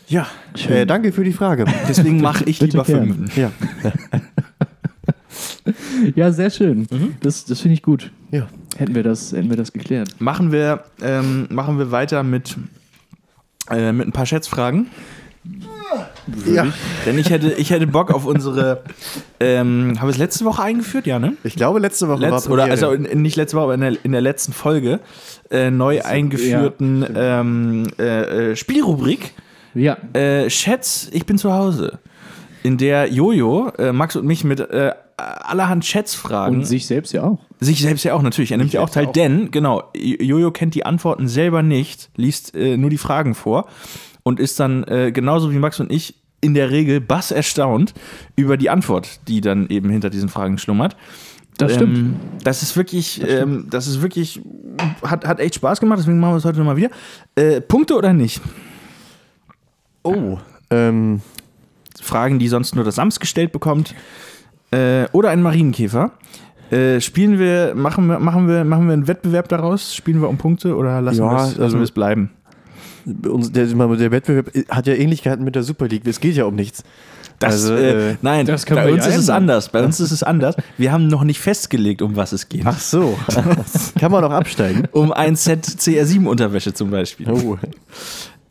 Ja, 0.07 0.25
äh, 0.69 0.85
danke 0.87 1.11
für 1.11 1.23
die 1.23 1.33
Frage. 1.33 1.65
Deswegen 1.87 2.19
mache 2.19 2.43
ich 2.45 2.59
lieber 2.61 2.83
gern. 2.83 3.13
fünf. 3.13 3.37
Ja, 3.37 3.51
Ja, 6.15 6.31
sehr 6.31 6.49
schön. 6.49 6.87
Das, 7.21 7.45
das 7.45 7.61
finde 7.61 7.73
ich 7.75 7.83
gut. 7.83 8.11
Ja. 8.31 8.47
Hätten 8.77 8.95
wir 8.95 9.03
das, 9.03 9.31
hätten 9.31 9.49
wir 9.49 9.57
das 9.57 9.73
geklärt. 9.73 10.15
Machen 10.19 10.51
wir, 10.51 10.83
ähm, 11.01 11.47
machen 11.49 11.77
wir 11.77 11.91
weiter 11.91 12.23
mit, 12.23 12.57
äh, 13.69 13.91
mit 13.91 14.07
ein 14.07 14.11
paar 14.11 14.25
Schätzfragen. 14.25 14.87
ja. 16.45 16.67
Denn 17.05 17.17
ich 17.17 17.29
hätte, 17.29 17.51
ich 17.53 17.71
hätte 17.71 17.87
Bock 17.87 18.11
auf 18.11 18.25
unsere. 18.25 18.83
Ähm, 19.39 19.95
haben 19.99 20.07
wir 20.07 20.11
es 20.11 20.17
letzte 20.17 20.45
Woche 20.45 20.61
eingeführt? 20.61 21.07
Ja, 21.07 21.17
ne? 21.17 21.33
Ich 21.43 21.55
glaube, 21.55 21.79
letzte 21.79 22.07
Woche 22.07 22.21
Letz, 22.21 22.31
war 22.31 22.53
oder 22.53 22.63
Premiere. 22.63 22.71
also 22.71 22.91
in, 22.91 23.05
in, 23.05 23.21
nicht 23.21 23.35
letzte 23.35 23.57
Woche, 23.57 23.63
aber 23.63 23.73
in 23.73 23.81
der, 23.81 24.05
in 24.05 24.11
der 24.11 24.21
letzten 24.21 24.53
Folge 24.53 24.99
äh, 25.49 25.71
neu 25.71 26.03
eingeführten 26.03 27.05
ähm, 27.15 27.87
äh, 27.97 28.51
äh, 28.51 28.55
Spielrubrik 28.55 29.33
Ja, 29.73 29.97
äh, 30.13 30.49
Schätz, 30.49 31.09
ich 31.11 31.25
bin 31.25 31.37
zu 31.37 31.53
Hause. 31.53 31.99
In 32.61 32.77
der 32.77 33.07
Jojo, 33.11 33.69
äh, 33.77 33.93
Max 33.93 34.15
und 34.15 34.25
mich 34.25 34.43
mit 34.43 34.59
äh, 34.59 34.91
allerhand 35.19 35.85
Schätzfragen. 35.85 36.59
und 36.59 36.65
sich 36.65 36.87
selbst 36.87 37.13
ja 37.13 37.23
auch. 37.23 37.39
Sich 37.59 37.81
selbst 37.81 38.03
ja 38.03 38.13
auch, 38.13 38.21
natürlich. 38.21 38.51
Er 38.51 38.57
nimmt 38.57 38.73
ja 38.73 38.81
auch 38.81 38.89
teil, 38.89 39.07
auch. 39.07 39.11
denn, 39.11 39.51
genau, 39.51 39.83
Jojo 39.95 40.51
kennt 40.51 40.75
die 40.75 40.85
Antworten 40.85 41.27
selber 41.27 41.61
nicht, 41.61 42.09
liest 42.15 42.55
äh, 42.55 42.77
nur 42.77 42.89
die 42.89 42.97
Fragen 42.97 43.35
vor 43.35 43.67
und 44.23 44.39
ist 44.39 44.59
dann 44.59 44.83
äh, 44.85 45.11
genauso 45.11 45.51
wie 45.51 45.57
Max 45.57 45.79
und 45.79 45.91
ich 45.91 46.15
in 46.41 46.53
der 46.53 46.71
Regel 46.71 47.01
bass 47.01 47.31
erstaunt 47.31 47.93
über 48.35 48.57
die 48.57 48.69
Antwort, 48.69 49.19
die 49.27 49.41
dann 49.41 49.67
eben 49.67 49.89
hinter 49.89 50.09
diesen 50.09 50.29
Fragen 50.29 50.57
schlummert. 50.57 50.95
Das 51.57 51.73
stimmt. 51.73 51.97
Ähm, 51.97 52.15
das 52.43 52.63
ist 52.63 52.77
wirklich, 52.77 53.21
ähm, 53.27 53.67
das 53.69 53.87
ist 53.87 54.01
wirklich, 54.01 54.41
hat, 55.03 55.27
hat 55.27 55.41
echt 55.41 55.55
Spaß 55.55 55.81
gemacht, 55.81 55.99
deswegen 55.99 56.19
machen 56.19 56.33
wir 56.33 56.37
es 56.37 56.45
heute 56.45 56.59
nochmal 56.59 56.77
wieder. 56.77 56.89
Äh, 57.35 57.59
Punkte 57.59 57.95
oder 57.95 58.13
nicht? 58.13 58.39
Oh, 60.03 60.37
ähm, 60.69 61.21
Fragen, 62.01 62.39
die 62.39 62.47
sonst 62.47 62.75
nur 62.75 62.85
das 62.85 62.95
Sams 62.95 63.19
gestellt 63.19 63.51
bekommt. 63.51 63.93
Äh, 64.71 65.05
oder 65.11 65.29
ein 65.29 65.41
Marienkäfer. 65.41 66.11
Äh, 66.71 67.01
spielen 67.01 67.39
wir, 67.39 67.73
machen 67.75 68.05
wir, 68.07 68.19
machen 68.19 68.47
wir, 68.47 68.63
machen 68.63 68.85
wir 68.87 68.93
einen 68.93 69.07
Wettbewerb 69.07 69.49
daraus? 69.49 69.95
Spielen 69.95 70.21
wir 70.21 70.29
um 70.29 70.37
Punkte 70.37 70.75
oder 70.75 71.01
lassen 71.01 71.19
Ja, 71.19 71.31
wir 71.31 71.45
es 71.51 71.59
also- 71.59 71.93
bleiben? 71.93 72.29
uns- 73.27 73.51
der, 73.51 73.65
der 73.65 74.11
Wettbewerb 74.11 74.51
hat 74.69 74.85
ja 74.85 74.93
Ähnlichkeiten 74.93 75.43
mit 75.43 75.55
der 75.55 75.63
Super 75.63 75.87
League. 75.87 76.05
Es 76.05 76.19
geht 76.19 76.35
ja 76.35 76.45
um 76.45 76.53
nichts. 76.55 76.83
Das, 77.39 77.53
Also, 77.53 77.73
äh, 77.75 78.11
äh, 78.11 78.15
nein, 78.21 78.45
das 78.45 78.65
bei 78.65 78.91
uns 78.91 79.05
ja 79.05 79.11
ist 79.11 79.17
es 79.17 79.29
anders. 79.29 79.69
Bei 79.69 79.81
uns 79.83 79.99
ist 80.01 80.11
es 80.11 80.23
anders. 80.23 80.55
Wir 80.77 80.91
haben 80.91 81.07
noch 81.07 81.23
nicht 81.23 81.39
festgelegt, 81.39 82.01
um 82.01 82.17
was 82.17 82.33
es 82.33 82.49
geht. 82.49 82.63
Ach 82.65 82.77
so. 82.79 83.17
Kann 83.99 84.11
man 84.11 84.23
auch 84.25 84.31
absteigen. 84.31 84.83
Um 84.91 85.13
ein 85.13 85.37
Set 85.37 85.65
CR7-Unterwäsche 85.65 86.73
zum 86.73 86.91
Beispiel. 86.91 87.29
Oh. 87.31 87.57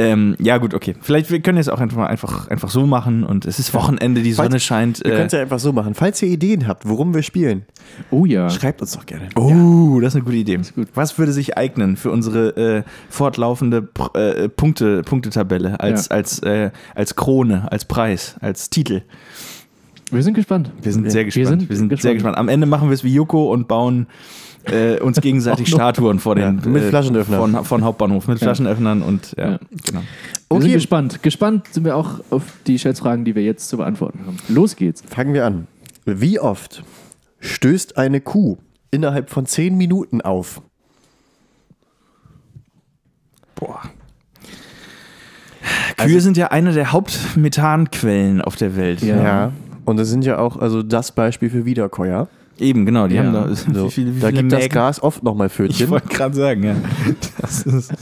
Ähm, 0.00 0.36
ja, 0.38 0.58
gut, 0.58 0.74
okay. 0.74 0.94
Vielleicht 1.00 1.28
wir 1.32 1.40
können 1.40 1.58
jetzt 1.58 1.68
auch 1.70 1.80
einfach, 1.80 2.06
einfach, 2.06 2.46
einfach 2.48 2.70
so 2.70 2.86
machen 2.86 3.24
und 3.24 3.44
es 3.46 3.58
ist 3.58 3.74
Wochenende, 3.74 4.22
die 4.22 4.32
Falls- 4.32 4.46
Sonne 4.50 4.60
scheint. 4.60 4.98
Wir 5.02 5.10
können 5.10 5.22
Äh, 5.22 5.26
es 5.26 5.32
ja 5.32 5.40
einfach 5.40 5.58
so 5.58 5.72
machen. 5.72 5.94
Falls 5.94 6.22
ihr 6.22 6.28
Ideen 6.28 6.68
habt, 6.68 6.88
worum 6.88 7.14
wir 7.14 7.22
spielen, 7.22 7.64
Oh 8.12 8.24
ja. 8.24 8.48
schreibt 8.48 8.80
uns 8.80 8.92
doch 8.92 9.06
gerne. 9.06 9.28
Oh, 9.34 9.98
das 10.00 10.12
ist 10.12 10.16
eine 10.16 10.24
gute 10.24 10.36
Idee. 10.36 10.60
Was 10.94 11.18
würde 11.18 11.32
sich 11.32 11.58
eignen 11.58 11.96
für 11.96 12.12
unsere 12.12 12.56
äh, 12.56 12.82
fortlaufende 13.10 13.88
äh, 14.14 14.48
Punkte, 14.48 15.02
Punktetabelle 15.02 15.80
als, 15.80 16.08
Ja. 16.10 16.14
als, 16.16 16.38
äh, 16.44 16.70
als 16.94 17.16
Krone, 17.16 17.70
als 17.72 17.84
Preis, 17.84 18.36
als 18.40 18.70
Titel? 18.70 19.02
Wir 20.12 20.22
sind 20.22 20.34
gespannt. 20.34 20.70
Wir 20.80 20.92
sind 20.92 21.10
sehr 21.10 21.22
Wir 21.22 21.24
gespannt. 21.26 21.68
Wir 21.68 21.76
sind 21.76 21.90
sind, 21.90 22.00
sehr 22.00 22.14
gespannt. 22.14 22.38
Am 22.38 22.48
Ende 22.48 22.66
machen 22.66 22.88
wir 22.88 22.94
es 22.94 23.02
wie 23.04 23.12
Joko 23.12 23.52
und 23.52 23.66
bauen 23.68 24.06
äh, 24.72 25.00
uns 25.00 25.20
gegenseitig 25.20 25.68
Statuen 25.68 26.18
vor 26.18 26.34
den 26.34 26.60
Ja, 26.62 26.68
mit 26.70 26.84
Flaschenöffnern. 26.84 27.40
Von, 27.52 27.64
von 27.64 27.84
Hauptbahnhof 27.84 28.28
mit 28.28 28.38
Flaschenöffnern 28.38 29.02
und 29.02 29.34
ja, 29.36 29.50
Ja. 29.52 29.58
genau. 29.84 30.00
Wir 30.00 30.04
Okay. 30.50 30.62
sind 30.62 30.72
gespannt. 30.72 31.22
Gespannt 31.22 31.66
sind 31.72 31.84
wir 31.84 31.94
auch 31.96 32.20
auf 32.30 32.42
die 32.66 32.78
Schätzfragen, 32.78 33.24
die 33.24 33.34
wir 33.34 33.42
jetzt 33.42 33.68
zu 33.68 33.76
beantworten 33.76 34.20
haben. 34.26 34.36
Los 34.48 34.76
geht's. 34.76 35.02
Fangen 35.06 35.34
wir 35.34 35.44
an. 35.44 35.66
Wie 36.06 36.40
oft 36.40 36.82
stößt 37.40 37.98
eine 37.98 38.20
Kuh 38.20 38.56
innerhalb 38.90 39.28
von 39.30 39.44
10 39.46 39.76
Minuten 39.76 40.20
auf? 40.22 40.62
Boah. 43.54 43.82
Kühe 45.96 46.20
sind 46.20 46.36
ja 46.36 46.48
eine 46.48 46.72
der 46.72 46.92
Hauptmethanquellen 46.92 48.40
auf 48.40 48.56
der 48.56 48.76
Welt. 48.76 49.02
Ja. 49.02 49.52
Und 49.84 49.96
das 49.98 50.08
sind 50.08 50.24
ja 50.24 50.38
auch 50.38 50.56
also 50.56 50.82
das 50.82 51.12
Beispiel 51.12 51.50
für 51.50 51.64
Wiederkäuer. 51.64 52.28
Eben, 52.60 52.86
genau. 52.86 53.06
Die 53.08 53.14
Ja. 53.16 53.24
haben 53.24 53.32
da, 53.32 53.54
So. 53.74 53.86
wie 53.86 53.90
viele, 53.90 54.16
wie 54.16 54.20
da 54.20 54.28
viele 54.28 54.40
gibt 54.42 54.52
das 54.52 54.60
Mägen? 54.60 54.72
Gras 54.72 55.02
oft 55.02 55.22
nochmal 55.22 55.46
Ich 55.48 55.52
Pfötchen. 55.52 55.90
wollte 55.90 56.08
gerade 56.08 56.34
sagen, 56.34 56.62
ja. 56.64 56.76
Das 57.40 57.62
ist, 57.62 57.92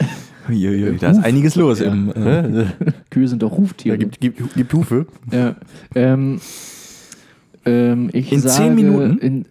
Uiuiui, 0.49 0.97
da 0.99 1.11
ist 1.11 1.23
einiges 1.25 1.57
los. 1.57 1.81
Im, 1.81 2.11
äh? 2.11 2.67
Kühe 3.11 3.29
sind 3.29 3.43
doch 3.43 3.51
Da 3.51 3.57
Huftiere. 3.57 3.99
gibt, 3.99 4.21
gibt, 4.21 4.55
gibt 4.55 4.73
Hufe. 4.73 5.07
Ja. 5.33 5.57
Ähm, 5.95 6.41
ähm, 7.65 8.11
ich 8.13 8.33
In 8.33 8.41
sage, 8.41 8.55
zehn 8.55 8.75
Minuten? 8.75 9.19
In, 9.19 9.45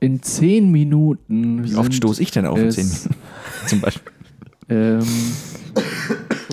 in 0.00 0.22
zehn 0.22 0.70
Minuten. 0.70 1.64
wie 1.64 1.74
oft 1.74 1.92
stoße 1.92 2.22
ich 2.22 2.30
denn 2.30 2.46
auf 2.46 2.58
in 2.58 2.70
10 2.70 2.86
Minuten? 2.86 3.14
Zum 3.66 3.80
Beispiel. 3.80 4.12
Ähm, 4.70 5.00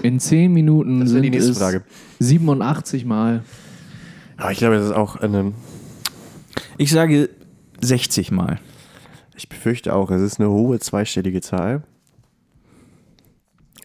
in 0.02 0.20
zehn 0.20 0.52
Minuten 0.52 1.00
Das 1.02 1.10
ist 1.10 1.14
sind 1.14 1.24
die 1.24 1.30
nächste 1.30 1.52
es 1.52 1.58
Frage. 1.60 1.84
87 2.20 3.06
Mal. 3.06 3.44
Aber 4.38 4.52
ich 4.52 4.58
glaube, 4.58 4.76
das 4.78 4.86
ist 4.86 4.92
auch 4.94 5.16
eine. 5.18 5.52
Ich 6.78 6.92
sage 6.92 7.30
60 7.86 8.32
Mal. 8.32 8.60
Ich 9.36 9.50
befürchte 9.50 9.94
auch, 9.94 10.12
es 10.12 10.22
ist 10.22 10.40
eine 10.40 10.50
hohe 10.50 10.80
zweistellige 10.80 11.42
Zahl. 11.42 11.84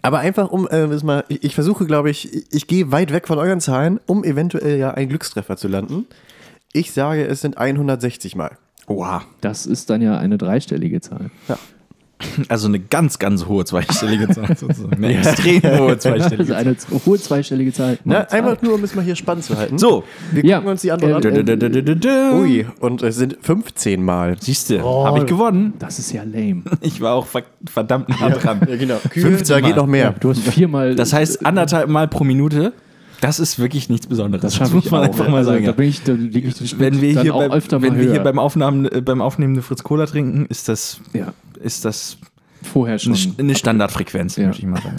Aber 0.02 0.20
einfach 0.20 0.50
um, 0.50 0.66
äh, 0.68 0.86
mal, 0.86 1.24
ich, 1.28 1.44
ich 1.44 1.54
versuche, 1.54 1.86
glaube 1.86 2.10
ich, 2.10 2.32
ich, 2.32 2.46
ich 2.50 2.66
gehe 2.66 2.90
weit 2.90 3.12
weg 3.12 3.26
von 3.26 3.38
euren 3.38 3.60
Zahlen, 3.60 4.00
um 4.06 4.24
eventuell 4.24 4.78
ja 4.78 4.92
einen 4.92 5.08
Glückstreffer 5.08 5.56
zu 5.56 5.68
landen. 5.68 6.06
Ich 6.72 6.92
sage, 6.92 7.26
es 7.26 7.40
sind 7.40 7.58
160 7.58 8.36
Mal. 8.36 8.56
Oha. 8.86 9.22
Das 9.40 9.66
ist 9.66 9.90
dann 9.90 10.00
ja 10.00 10.18
eine 10.18 10.38
dreistellige 10.38 11.00
Zahl. 11.00 11.30
Ja. 11.48 11.58
Also 12.48 12.68
eine 12.68 12.78
ganz, 12.80 13.18
ganz 13.18 13.46
hohe 13.46 13.64
zweistellige 13.64 14.28
Zahl 14.34 14.56
sozusagen. 14.56 14.92
Eine 15.02 15.18
extrem 15.18 15.62
hohe 15.62 15.98
zweistellige 15.98 16.54
Also 16.56 16.74
Zahl. 16.76 16.92
eine 16.92 17.04
hohe 17.06 17.18
zweistellige 17.18 17.72
Zahl. 17.72 17.98
Na, 18.04 18.20
einfach 18.28 18.60
nur, 18.62 18.74
um 18.74 18.84
es 18.84 18.94
mal 18.94 19.04
hier 19.04 19.16
spannend 19.16 19.44
zu 19.44 19.56
halten. 19.56 19.78
So. 19.78 20.04
Wir 20.32 20.44
Ja. 20.44 20.56
gucken 20.58 20.72
uns 20.72 20.82
die 20.82 20.92
Antwort 20.92 21.24
Äh, 21.24 21.28
an. 21.38 21.46
Dö, 21.46 21.82
dö. 21.96 22.32
Ui, 22.40 22.66
und 22.80 23.02
es 23.02 23.16
sind 23.16 23.38
15 23.40 24.02
Mal. 24.04 24.36
Siehst 24.40 24.70
du, 24.70 24.82
Oh. 24.84 25.06
habe 25.06 25.20
ich 25.20 25.26
gewonnen. 25.26 25.74
Das 25.78 25.98
ist 25.98 26.12
ja 26.12 26.22
lame. 26.24 26.62
Ich 26.82 27.00
war 27.00 27.14
auch 27.14 27.26
ver- 27.26 27.42
verdammt 27.66 28.08
nah 28.08 28.30
dran. 28.30 28.60
Ja, 28.68 28.76
genau. 28.76 28.96
15 29.10 29.46
da 29.48 29.60
geht 29.60 29.70
Mal. 29.70 29.76
noch 29.76 29.86
mehr. 29.86 30.14
Du 30.20 30.30
hast 30.30 30.40
viermal. 30.40 30.94
Das 30.94 31.12
heißt 31.12 31.44
anderthalb 31.46 31.88
Mal 31.88 32.08
pro 32.08 32.24
Minute. 32.24 32.72
Das 33.20 33.38
ist 33.38 33.58
wirklich 33.58 33.90
nichts 33.90 34.06
Besonderes. 34.06 34.40
das 34.42 34.56
schaffe 34.56 34.78
ich 34.78 34.90
auch. 34.90 34.98
einfach 35.02 35.28
mal 35.28 35.38
also, 35.38 35.50
sagen. 35.50 35.66
Da 35.66 35.72
bin 35.72 35.88
ich, 35.88 36.02
da 36.02 36.12
liege 36.12 36.48
ich 36.48 36.54
den 36.54 36.80
wenn 36.80 37.00
wir 37.02 37.14
dann 37.14 37.22
hier, 37.22 37.34
auch 37.34 37.40
beim, 37.40 37.52
öfter 37.52 37.82
wenn 37.82 37.92
mal 37.92 37.98
wir 37.98 38.04
höher. 38.06 38.12
hier 38.14 38.22
beim, 38.22 38.38
Aufnahmen, 38.38 38.86
äh, 38.90 39.02
beim 39.02 39.20
Aufnehmen 39.20 39.52
eine 39.52 39.62
Fritz 39.62 39.82
Cola 39.82 40.06
trinken, 40.06 40.46
ist 40.48 40.68
das, 40.70 41.00
ja, 41.12 41.34
ist 41.60 41.84
das 41.84 42.18
vorher 42.62 42.98
schon. 42.98 43.16
eine, 43.38 43.54
Standardfrequenz, 43.54 44.36
Ja. 44.36 44.48
möchte 44.48 44.62
ich 44.62 44.68
mal 44.68 44.80
sagen. 44.82 44.96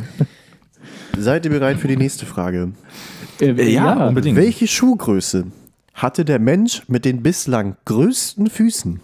Seid 1.18 1.46
ihr 1.46 1.52
bereit 1.52 1.78
für 1.78 1.88
die 1.88 1.98
nächste 1.98 2.26
Frage? 2.26 2.72
Äh, 3.40 3.70
ja, 3.72 4.08
unbedingt. 4.08 4.38
Welche 4.38 4.68
Schuhgröße 4.68 5.46
hatte 5.94 6.26
der 6.26 6.40
Mensch 6.40 6.84
mit 6.88 7.06
den 7.06 7.22
bislang 7.22 7.76
größten 7.86 8.50
Füßen? 8.50 9.02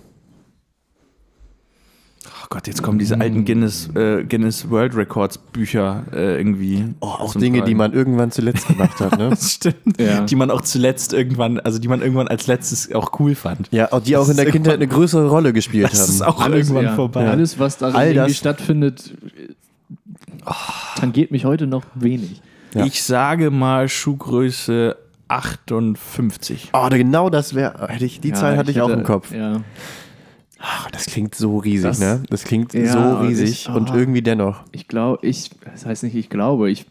Oh 2.49 2.55
Gott, 2.55 2.67
jetzt 2.67 2.81
kommen 2.81 2.97
diese 2.97 3.19
alten 3.19 3.43
Guinness, 3.43 3.89
äh, 3.93 4.23
Guinness 4.23 4.69
World 4.69 4.95
Records 4.95 5.37
Bücher 5.37 6.05
äh, 6.13 6.37
irgendwie. 6.37 6.85
Oh, 7.01 7.07
auch 7.07 7.33
Dinge, 7.35 7.57
die 7.57 7.61
Tragen. 7.63 7.77
man 7.77 7.91
irgendwann 7.93 8.31
zuletzt 8.31 8.69
gemacht 8.69 8.97
hat, 9.01 9.17
ne? 9.17 9.29
Das 9.31 9.51
stimmt. 9.51 9.99
Ja. 9.99 10.21
Die 10.21 10.35
man 10.37 10.49
auch 10.49 10.61
zuletzt 10.61 11.11
irgendwann, 11.11 11.59
also 11.59 11.77
die 11.77 11.89
man 11.89 11.99
irgendwann 12.01 12.29
als 12.29 12.47
letztes 12.47 12.89
auch 12.95 13.19
cool 13.19 13.35
fand. 13.35 13.67
Ja, 13.71 13.91
auch 13.91 13.99
die 13.99 14.15
auch 14.15 14.29
in 14.29 14.37
der 14.37 14.45
ist 14.47 14.53
Kindheit 14.53 14.75
eine 14.75 14.87
größere 14.87 15.27
Rolle 15.27 15.51
gespielt 15.51 15.91
Das 15.91 16.07
ist 16.07 16.21
haben. 16.21 16.31
auch 16.37 16.47
irgendwann 16.47 16.85
ja, 16.85 16.95
vorbei. 16.95 17.29
Alles, 17.29 17.59
was 17.59 17.79
da 17.79 17.87
All 17.87 18.07
irgendwie 18.11 18.29
das- 18.29 18.37
stattfindet, 18.37 19.13
äh, 19.35 20.49
tangiert 20.97 21.31
mich 21.31 21.43
heute 21.43 21.67
noch 21.67 21.83
wenig. 21.95 22.41
Ja. 22.73 22.85
Ich 22.85 23.03
sage 23.03 23.51
mal 23.51 23.89
Schuhgröße 23.89 24.95
58. 25.27 26.69
Oh, 26.71 26.87
genau 26.89 27.29
das 27.29 27.53
wäre, 27.55 27.87
hätte 27.89 28.05
ich, 28.05 28.21
die 28.21 28.31
Zahl 28.31 28.55
hatte 28.55 28.71
ich 28.71 28.79
auch 28.79 28.87
im 28.89 29.03
Kopf. 29.03 29.33
Ja. 29.33 29.57
Ah, 30.59 30.87
das 30.91 31.05
klingt 31.05 31.35
so 31.35 31.57
riesig, 31.57 31.83
Das- 31.83 31.99
ne? 31.99 32.23
Das 32.29 32.43
klingt 32.43 32.73
Ja, 32.73 32.91
so 32.91 32.99
und 32.99 33.27
riesig 33.27 33.49
ich- 33.51 33.69
und 33.69 33.91
oh. 33.91 33.95
irgendwie 33.95 34.21
dennoch. 34.21 34.61
Ich 34.71 34.87
glaube, 34.87 35.25
ich, 35.25 35.51
das 35.63 35.85
heißt 35.85 36.03
nicht, 36.03 36.15
ich 36.15 36.29
glaube, 36.29 36.71
ich, 36.71 36.85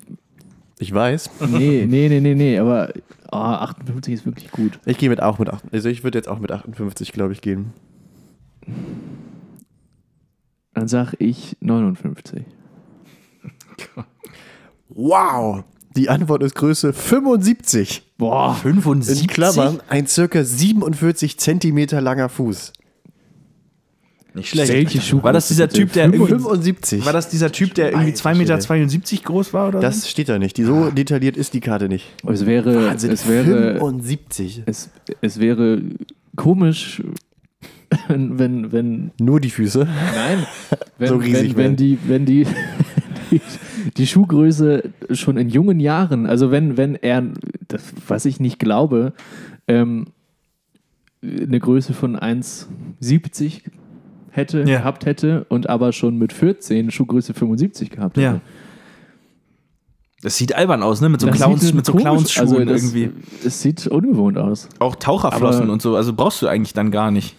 Ich 0.79 0.93
weiß. 0.95 1.31
nee, 1.49 1.85
nee, 1.89 2.09
nee, 2.09 2.21
nee, 2.21 2.35
nee, 2.35 2.59
aber 2.59 2.93
oh, 3.33 3.37
58 3.37 4.15
ist 4.15 4.27
wirklich 4.27 4.51
gut. 4.51 4.79
Ich 4.87 4.99
gehe 4.99 5.09
mit 5.09 5.21
auch 5.23 5.39
mit 5.39 5.49
8. 5.51 5.65
Also 5.73 5.89
ich 5.89 6.05
würde 6.05 6.19
jetzt 6.19 6.29
auch 6.29 6.39
mit 6.39 6.53
58, 6.53 7.13
glaube 7.13 7.33
ich, 7.33 7.41
gehen. 7.41 7.73
Dann 10.75 10.89
sag 10.89 11.15
ich 11.19 11.57
59. 11.61 12.45
Wow! 14.89 15.65
Die 15.97 16.09
Antwort 16.11 16.43
ist 16.43 16.55
Größe 16.55 16.93
75. 16.93 18.03
Boah, 18.19 18.55
75? 18.55 19.23
In 19.23 19.27
Klammern 19.29 19.81
ein 19.89 20.07
circa 20.07 20.45
47 20.45 21.39
Zentimeter 21.39 22.01
langer 22.01 22.29
Fuß. 22.29 22.73
Nicht 24.37 24.51
schlecht. 24.51 24.71
Welche 24.71 25.01
Schuhgröße 25.01 25.25
War 25.25 25.33
das 25.33 25.49
dieser? 25.49 25.69
Typ, 25.69 25.93
der 25.95 26.05
irgendwie, 26.05 26.27
75. 26.27 27.07
war 27.07 27.15
das 27.15 27.31
dieser 27.31 27.51
Typ, 27.51 27.73
der 27.73 27.93
irgendwie 27.93 28.13
Alter 28.13 28.33
2,72 28.33 29.13
Meter 29.13 29.25
groß 29.25 29.55
war 29.55 29.69
oder 29.69 29.79
so? 29.79 29.83
Das 29.83 30.11
steht 30.11 30.29
da 30.29 30.39
nicht. 30.39 30.59
Die, 30.59 30.65
so 30.65 30.91
detailliert 30.91 31.39
ist 31.39 31.55
die 31.55 31.61
Karte 31.61 31.89
nicht. 31.89 32.13
es 32.29 32.45
wäre, 32.45 32.87
Wahnsinn, 32.87 33.13
es 33.13 33.27
wäre, 33.27 33.79
75. 33.79 34.65
es, 34.67 34.91
es 35.23 35.41
wäre 35.41 35.81
komisch, 36.37 37.03
wenn, 38.09 38.73
wenn, 38.73 39.11
Nur 39.19 39.41
die 39.41 39.49
Füße. 39.49 39.89
nein, 40.15 40.47
wenn, 40.99 41.09
So 41.09 41.17
riesig 41.17 41.57
wenn, 41.57 41.65
wenn 41.65 41.77
die, 41.77 41.99
wenn 42.07 42.27
die, 42.27 42.47
die, 43.31 43.41
die 43.97 44.07
Schuhgröße 44.07 44.91
schon 45.13 45.39
in 45.39 45.49
jungen 45.49 45.81
Jahren, 45.81 46.27
also 46.27 46.51
wenn, 46.51 46.77
wenn 46.77 46.95
er, 46.95 47.25
das, 47.69 47.83
was 48.07 48.27
ich 48.27 48.39
nicht 48.39 48.59
glaube, 48.59 49.15
ähm, 49.67 50.09
eine 51.23 51.59
Größe 51.59 51.95
von 51.95 52.19
1,70 52.19 53.63
hätte, 54.37 54.61
Ja. 54.61 54.79
gehabt 54.79 55.07
hätte 55.07 55.45
und 55.49 55.69
aber 55.69 55.93
schon 55.93 56.17
mit 56.19 56.33
14 56.33 56.91
Schuhgröße 56.91 57.35
75 57.35 57.91
gehabt 57.91 58.17
hätte. 58.17 58.25
Ja. 58.25 58.41
Das 60.23 60.37
sieht 60.37 60.55
albern 60.55 60.83
aus, 60.83 61.01
ne? 61.01 61.09
Mit 61.09 61.21
so 61.21 61.27
Das 61.27 61.37
Clowns, 61.37 61.73
mit 61.75 61.85
so 61.87 61.93
Clownsschuhen 61.93 62.49
also 62.49 62.65
das- 62.65 62.83
irgendwie. 62.95 63.11
Es 63.45 63.61
sieht 63.63 63.87
ungewohnt 63.87 64.39
aus. 64.39 64.69
Auch 64.79 64.97
Taucherflossen 64.97 65.65
Aber- 65.65 65.73
und 65.73 65.83
so. 65.83 65.95
Also 65.95 66.13
brauchst 66.15 66.41
du 66.43 66.47
eigentlich 66.49 66.73
dann 66.73 66.91
gar 66.91 67.11
nicht. 67.11 67.37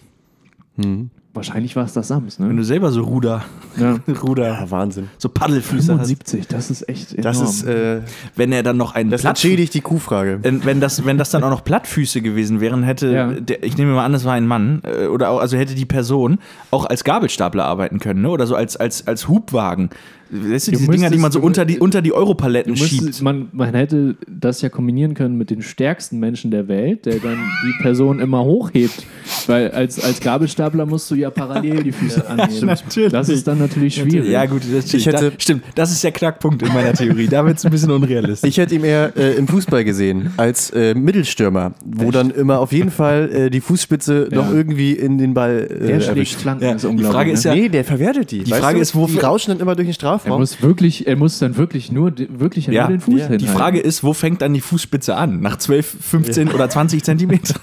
Wahrscheinlich 1.38 1.76
war 1.76 1.84
es 1.84 1.92
das 1.92 2.08
Sams, 2.08 2.38
Wenn 2.40 2.48
ne? 2.48 2.54
du 2.56 2.64
selber 2.64 2.90
so 2.92 3.02
Ruder, 3.02 3.44
Ja. 3.76 3.96
Ruder, 4.22 4.48
Ja, 4.60 4.70
Wahnsinn. 4.70 5.08
so 5.18 5.28
Paddelfüße 5.28 5.92
hast. 5.98 6.08
75, 6.08 6.46
das 6.48 6.70
ist 6.70 6.88
echt 6.88 7.12
enorm. 7.14 7.22
Das 7.22 7.40
ist, 7.40 7.62
äh, 7.64 8.00
Wenn 8.36 8.52
er 8.52 8.62
dann 8.62 8.76
noch 8.76 8.94
einen 8.94 9.10
das 9.10 9.22
Plattfuß- 9.22 9.28
entschädigt 9.28 9.74
die 9.74 9.80
Kuhfrage. 9.80 10.40
wenn, 10.42 10.64
wenn, 10.64 10.80
das, 10.80 11.04
wenn 11.04 11.16
das 11.16 11.30
dann 11.30 11.42
auch 11.44 11.50
noch 11.50 11.64
Plattfüße 11.64 12.20
gewesen 12.22 12.60
wären, 12.60 12.82
hätte, 12.82 13.08
Ja. 13.12 13.32
der, 13.32 13.62
ich 13.62 13.76
nehme 13.78 13.92
mal 13.94 14.04
an, 14.04 14.14
es 14.14 14.24
war 14.24 14.34
ein 14.34 14.46
Mann, 14.46 14.82
äh, 14.84 15.06
oder 15.06 15.30
auch, 15.30 15.40
also 15.40 15.56
hätte 15.56 15.74
die 15.74 15.86
Person 15.86 16.38
auch 16.70 16.84
als 16.86 17.04
Gabelstapler 17.04 17.64
arbeiten 17.64 18.00
können, 18.00 18.22
ne? 18.22 18.30
oder 18.30 18.46
so 18.46 18.54
als, 18.56 18.76
als, 18.76 19.06
als 19.06 19.28
Hubwagen. 19.28 19.90
Weißt 20.30 20.68
du, 20.68 20.72
Du 20.72 20.78
diese 20.78 20.90
Dinger, 20.90 21.10
die 21.10 21.18
man 21.18 21.32
so 21.32 21.40
unter 21.40 21.64
die, 21.64 21.78
unter 21.78 22.02
die 22.02 22.10
Du 22.10 22.16
Europaletten 22.16 22.72
müsstest- 22.72 22.90
schiebt. 23.02 23.22
man, 23.22 23.48
man 23.52 23.74
hätte 23.74 24.16
das 24.28 24.60
ja 24.60 24.68
kombinieren 24.68 25.14
können 25.14 25.36
mit 25.38 25.50
den 25.50 25.62
stärksten 25.62 26.18
Menschen 26.18 26.50
der 26.50 26.68
Welt, 26.68 27.06
der 27.06 27.16
dann 27.18 27.38
die 27.64 27.82
Person 27.82 28.20
immer 28.20 28.44
hochhebt. 28.44 29.04
Weil 29.46 29.70
als, 29.70 30.02
als 30.02 30.20
Gabelstapler 30.20 30.84
musst 30.86 31.10
du 31.10 31.14
ja 31.14 31.30
parallel 31.30 31.82
die 31.82 31.92
Füße 31.92 32.28
anheben. 32.28 32.66
natürlich. 32.66 33.12
Das 33.12 33.28
ist 33.28 33.46
dann 33.46 33.58
natürlich 33.58 33.94
schwierig. 33.94 34.28
Ja, 34.30 34.44
gut, 34.46 34.62
das 34.72 34.92
Ich 34.92 35.06
hätte- 35.06 35.30
da, 35.30 35.36
stimmt. 35.38 35.62
Das 35.74 35.90
ist 35.90 36.04
der 36.04 36.12
Knackpunkt 36.12 36.62
in 36.62 36.68
meiner 36.72 36.92
Theorie. 36.92 37.26
Da 37.28 37.44
wird 37.46 37.58
es 37.58 37.64
ein 37.64 37.70
bisschen 37.70 37.90
unrealistisch. 37.90 38.48
Ich 38.48 38.58
hätte 38.58 38.74
ihn 38.74 38.84
eher 38.84 39.16
äh, 39.16 39.34
im 39.36 39.48
Fußball 39.48 39.84
gesehen, 39.84 40.32
als 40.36 40.70
äh, 40.70 40.94
Mittelstürmer, 40.94 41.72
wo 41.84 42.10
dann 42.10 42.30
immer 42.30 42.58
auf 42.60 42.72
jeden 42.72 42.90
Fall 42.90 43.30
äh, 43.32 43.50
die 43.50 43.60
Fußspitze 43.60 44.28
noch 44.32 44.52
irgendwie 44.52 44.92
in 44.92 45.18
den 45.18 45.32
Ball 45.34 45.66
äh, 45.70 45.86
Der 45.86 46.00
schlägt 46.00 46.08
erwischt. 46.08 46.34
Flanken, 46.40 46.64
Ja, 46.64 46.68
das 46.72 46.76
ist 46.76 46.82
die 46.82 46.86
unglaublich. 46.88 47.14
Frage 47.16 47.30
ist 47.32 47.44
ne? 47.44 47.50
ja- 47.50 47.56
Nee, 47.62 47.68
der 47.68 47.84
verwertet 47.84 48.30
die. 48.30 48.44
Die 48.44 48.52
Frage 48.52 48.78
ist, 48.78 48.94
Die 48.94 48.98
wofür- 48.98 49.22
rauschen 49.24 49.50
dann 49.52 49.60
immer 49.60 49.74
durch 49.74 49.86
den 49.88 49.94
er 49.94 50.17
Strafraum. 50.20 50.40
muss 50.40 50.62
wirklich, 50.62 51.06
er 51.06 51.16
muss 51.16 51.38
dann 51.38 51.56
wirklich 51.56 51.90
nur, 51.92 52.12
wirklich 52.16 52.66
ja, 52.66 52.82
nur 52.88 52.96
den 52.96 53.00
Fuß 53.00 53.14
ja. 53.14 53.20
hinhalten. 53.26 53.38
die 53.46 53.52
Frage 53.52 53.80
ist, 53.80 54.02
wo 54.04 54.12
fängt 54.12 54.42
dann 54.42 54.54
die 54.54 54.60
Fußspitze 54.60 55.14
an? 55.16 55.40
Nach 55.40 55.56
12, 55.56 55.96
15 56.00 56.48
oder 56.52 56.68
20 56.70 57.02
Zentimeter? 57.04 57.54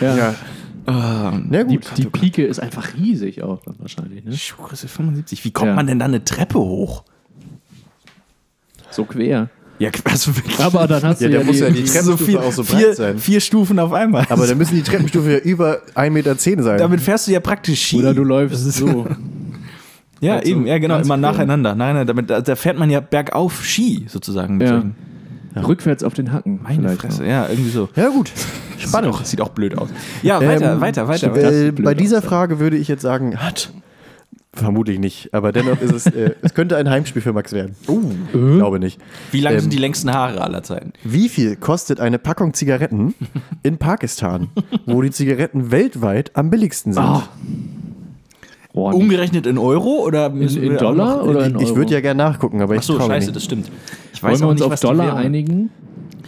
ja. 0.00 0.16
ja. 0.16 0.34
Ah, 0.84 1.38
Na 1.48 1.62
Die, 1.62 1.76
gut. 1.76 1.92
die 1.96 2.06
Pike 2.06 2.44
ist 2.44 2.58
einfach 2.58 2.94
riesig 2.96 3.42
auch 3.44 3.62
dann 3.64 3.76
wahrscheinlich. 3.78 4.24
Ne? 4.24 4.32
Schuhgröße 4.36 4.88
75. 4.88 5.44
Wie 5.44 5.52
kommt 5.52 5.68
Ja. 5.68 5.74
man 5.76 5.86
denn 5.86 6.00
da 6.00 6.06
eine 6.06 6.24
Treppe 6.24 6.58
hoch? 6.58 7.04
So 8.90 9.04
quer. 9.04 9.48
Ja, 9.78 9.90
also 10.04 10.34
wirklich. 10.36 10.58
Aber 10.60 10.86
dann 10.88 11.02
hast 11.04 11.20
Ja, 11.20 11.28
du 11.28 11.32
der 11.32 11.40
ja 11.42 11.46
muss 11.46 11.58
ja 11.60 11.68
die 11.70 11.82
die, 11.82 11.84
Treppenstufe 11.84 12.40
auch 12.40 12.52
so 12.52 12.62
breit 12.64 12.78
vier, 12.78 12.94
sein. 12.94 13.18
vier 13.18 13.40
Stufen 13.40 13.78
auf 13.78 13.92
einmal. 13.92 14.26
Aber 14.28 14.46
dann 14.46 14.58
müssen 14.58 14.74
die 14.74 14.82
Treppenstufe 14.82 15.32
ja 15.32 15.38
über 15.38 15.82
1,10 15.94 16.10
Meter 16.10 16.36
sein. 16.62 16.78
damit 16.78 17.00
fährst 17.00 17.26
du 17.28 17.32
ja 17.32 17.40
praktisch 17.40 17.80
Ski. 17.86 17.98
oder 17.98 18.12
du 18.14 18.24
läufst 18.24 18.72
so. 18.72 19.06
ja, 20.26 20.32
halt 20.34 20.44
so 20.46 20.50
eben, 20.50 20.66
ja, 20.66 20.78
genau, 20.78 20.96
immer 20.96 21.04
quer. 21.04 21.16
nacheinander. 21.18 21.74
Nein, 21.74 21.94
nein, 21.96 22.06
damit, 22.06 22.30
da, 22.30 22.42
fährt 22.56 22.78
man 22.78 22.88
ja 22.90 23.00
bergauf 23.00 23.64
Ski 23.64 24.06
sozusagen. 24.08 24.56
Mit 24.56 24.68
Ja. 24.68 24.74
solchen- 24.74 24.94
Rückwärts 25.54 26.02
auf 26.02 26.14
den 26.14 26.32
Hacken. 26.32 26.60
Meine 26.62 26.88
Fresse, 26.96 27.22
noch. 27.22 27.28
ja, 27.28 27.46
irgendwie 27.48 27.68
so. 27.70 27.88
ja, 27.94 28.08
gut. 28.08 28.30
Spannend. 28.78 29.12
Sieht 29.12 29.20
auch, 29.20 29.24
sieht 29.26 29.40
auch 29.42 29.48
blöd 29.50 29.76
aus. 29.76 29.90
Ja, 30.22 30.40
weiter, 30.40 30.72
Ähm, 30.74 30.80
weiter, 30.80 31.08
weiter. 31.08 31.36
Äh, 31.36 31.66
weiter. 31.72 31.82
bei 31.82 31.92
dieser 31.94 32.22
Frage 32.22 32.58
würde 32.58 32.78
ich 32.78 32.88
jetzt 32.88 33.02
sagen, 33.02 33.36
hat. 33.38 33.70
Vermutlich 34.54 34.98
nicht, 34.98 35.32
aber 35.32 35.50
dennoch 35.50 35.80
ist 35.80 35.92
es, 35.92 36.06
äh, 36.06 36.32
es 36.42 36.52
könnte 36.52 36.76
ein 36.76 36.88
Heimspiel 36.90 37.22
für 37.22 37.32
Max 37.32 37.52
werden. 37.54 37.74
Oh. 37.86 38.00
Ich 38.26 38.32
glaube 38.58 38.78
nicht. 38.78 39.00
Wie 39.30 39.40
lang 39.40 39.54
ähm, 39.54 39.60
sind 39.60 39.72
die 39.72 39.78
längsten 39.78 40.12
Haare 40.12 40.42
aller 40.42 40.62
Zeiten? 40.62 40.92
Wie 41.04 41.30
viel 41.30 41.56
kostet 41.56 42.00
eine 42.00 42.18
Packung 42.18 42.52
Zigaretten 42.52 43.14
in 43.62 43.78
Pakistan, 43.78 44.48
wo 44.84 45.00
die 45.00 45.10
Zigaretten 45.10 45.70
weltweit 45.70 46.32
am 46.34 46.50
billigsten 46.50 46.92
sind? 46.92 47.02
Ah. 47.02 47.22
Nicht. 48.74 48.94
Umgerechnet 48.94 49.46
in 49.46 49.58
Euro 49.58 50.02
oder 50.06 50.26
in 50.32 50.74
auch 50.74 50.78
Dollar 50.78 51.16
noch- 51.18 51.24
oder 51.26 51.46
in 51.46 51.56
ich 51.58 51.66
Euro? 51.68 51.76
würde 51.76 51.92
ja 51.92 52.00
gerne 52.00 52.18
nachgucken, 52.22 52.62
aber 52.62 52.74
ich 52.74 52.78
Achso, 52.80 52.96
traue 52.96 53.08
scheiße, 53.08 53.26
nicht. 53.26 53.36
das 53.36 53.44
stimmt. 53.44 53.70
Ich 54.14 54.22
Wollen 54.22 54.40
wir 54.40 54.48
uns 54.48 54.60
nicht, 54.60 54.72
auf 54.72 54.80
Dollar 54.80 55.14
einigen? 55.16 55.70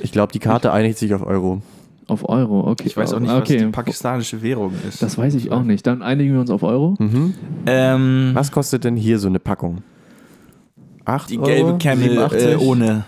Ich 0.02 0.12
glaube, 0.12 0.32
die 0.32 0.38
Karte 0.40 0.70
einigt 0.72 0.98
sich 0.98 1.14
auf 1.14 1.24
Euro. 1.24 1.62
Auf 2.06 2.28
Euro, 2.28 2.68
okay. 2.70 2.84
Ich 2.86 2.96
weiß 2.98 3.14
auch 3.14 3.20
nicht, 3.20 3.30
okay. 3.32 3.54
was 3.56 3.62
die 3.62 3.70
pakistanische 3.70 4.42
Währung 4.42 4.72
ist. 4.86 5.00
Das 5.02 5.16
weiß 5.16 5.34
ich 5.36 5.50
auch 5.52 5.62
nicht. 5.62 5.86
Dann 5.86 6.02
einigen 6.02 6.34
wir 6.34 6.40
uns 6.40 6.50
auf 6.50 6.62
Euro. 6.62 6.98
ähm, 7.66 8.30
Was 8.34 8.52
kostet 8.52 8.84
denn 8.84 8.96
hier 8.96 9.18
so 9.18 9.28
eine 9.28 9.38
Packung? 9.38 9.78
8 11.06 11.30
die 11.30 11.38
Euro? 11.38 11.46
gelbe 11.46 11.78
Camel 11.78 12.10
87? 12.10 12.48
äh, 12.52 12.56
ohne. 12.56 13.04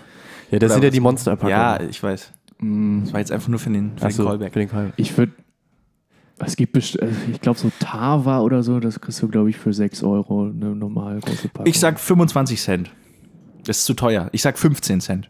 Ja, 0.49 0.59
das 0.59 0.67
oder 0.69 0.73
sind 0.75 0.83
ja 0.85 0.89
die 0.89 0.99
Monsterpackungen. 0.99 1.51
Ja, 1.51 1.79
ich 1.87 2.01
weiß. 2.01 2.31
Das 3.03 3.13
war 3.13 3.19
jetzt 3.19 3.31
einfach 3.31 3.49
nur 3.49 3.59
für 3.59 3.69
den, 3.69 3.91
für 3.91 3.97
den 3.99 4.05
Achso, 4.07 4.25
Callback. 4.25 4.53
für 4.53 4.59
den 4.59 4.69
Call. 4.69 4.93
Ich 4.95 5.15
würde. 5.15 5.31
Es 6.39 6.55
gibt, 6.55 6.73
best- 6.73 6.99
äh, 7.01 7.09
ich 7.31 7.41
glaube, 7.41 7.57
so 7.57 7.71
Tava 7.79 8.39
oder 8.41 8.61
so, 8.63 8.79
das 8.79 9.01
kriegst 9.01 9.21
du, 9.21 9.27
glaube 9.27 9.49
ich, 9.49 9.57
für 9.57 9.73
6 9.73 10.03
Euro 10.03 10.43
eine 10.43 10.75
normal 10.75 11.19
große 11.19 11.47
Packung. 11.49 11.65
Ich 11.67 11.79
sag 11.79 11.99
25 11.99 12.61
Cent. 12.61 12.91
Das 13.65 13.79
ist 13.79 13.85
zu 13.85 13.93
teuer. 13.95 14.29
Ich 14.31 14.41
sag 14.43 14.57
15 14.57 15.01
Cent. 15.01 15.29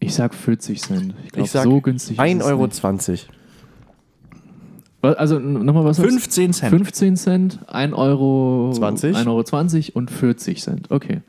ich 0.00 0.14
sag 0.14 0.34
40 0.34 0.80
Cent. 0.82 1.14
Ich 1.24 1.32
glaube, 1.32 1.48
so 1.48 1.80
günstig 1.80 2.16
ist 2.18 2.22
1,20 2.22 2.38
es 2.40 2.44
Euro. 2.46 2.66
nicht. 3.10 3.28
Also 5.02 5.38
nochmal 5.38 5.84
was? 5.84 5.98
15 6.00 6.54
Cent. 6.54 6.70
15 6.70 7.16
Cent, 7.16 7.58
1 7.68 7.92
Euro 7.92 8.72
20. 8.74 9.14
1 9.14 9.26
Euro 9.26 9.42
20 9.44 9.94
und 9.96 10.10
40 10.10 10.62
Cent. 10.62 10.90
Okay. 10.90 11.20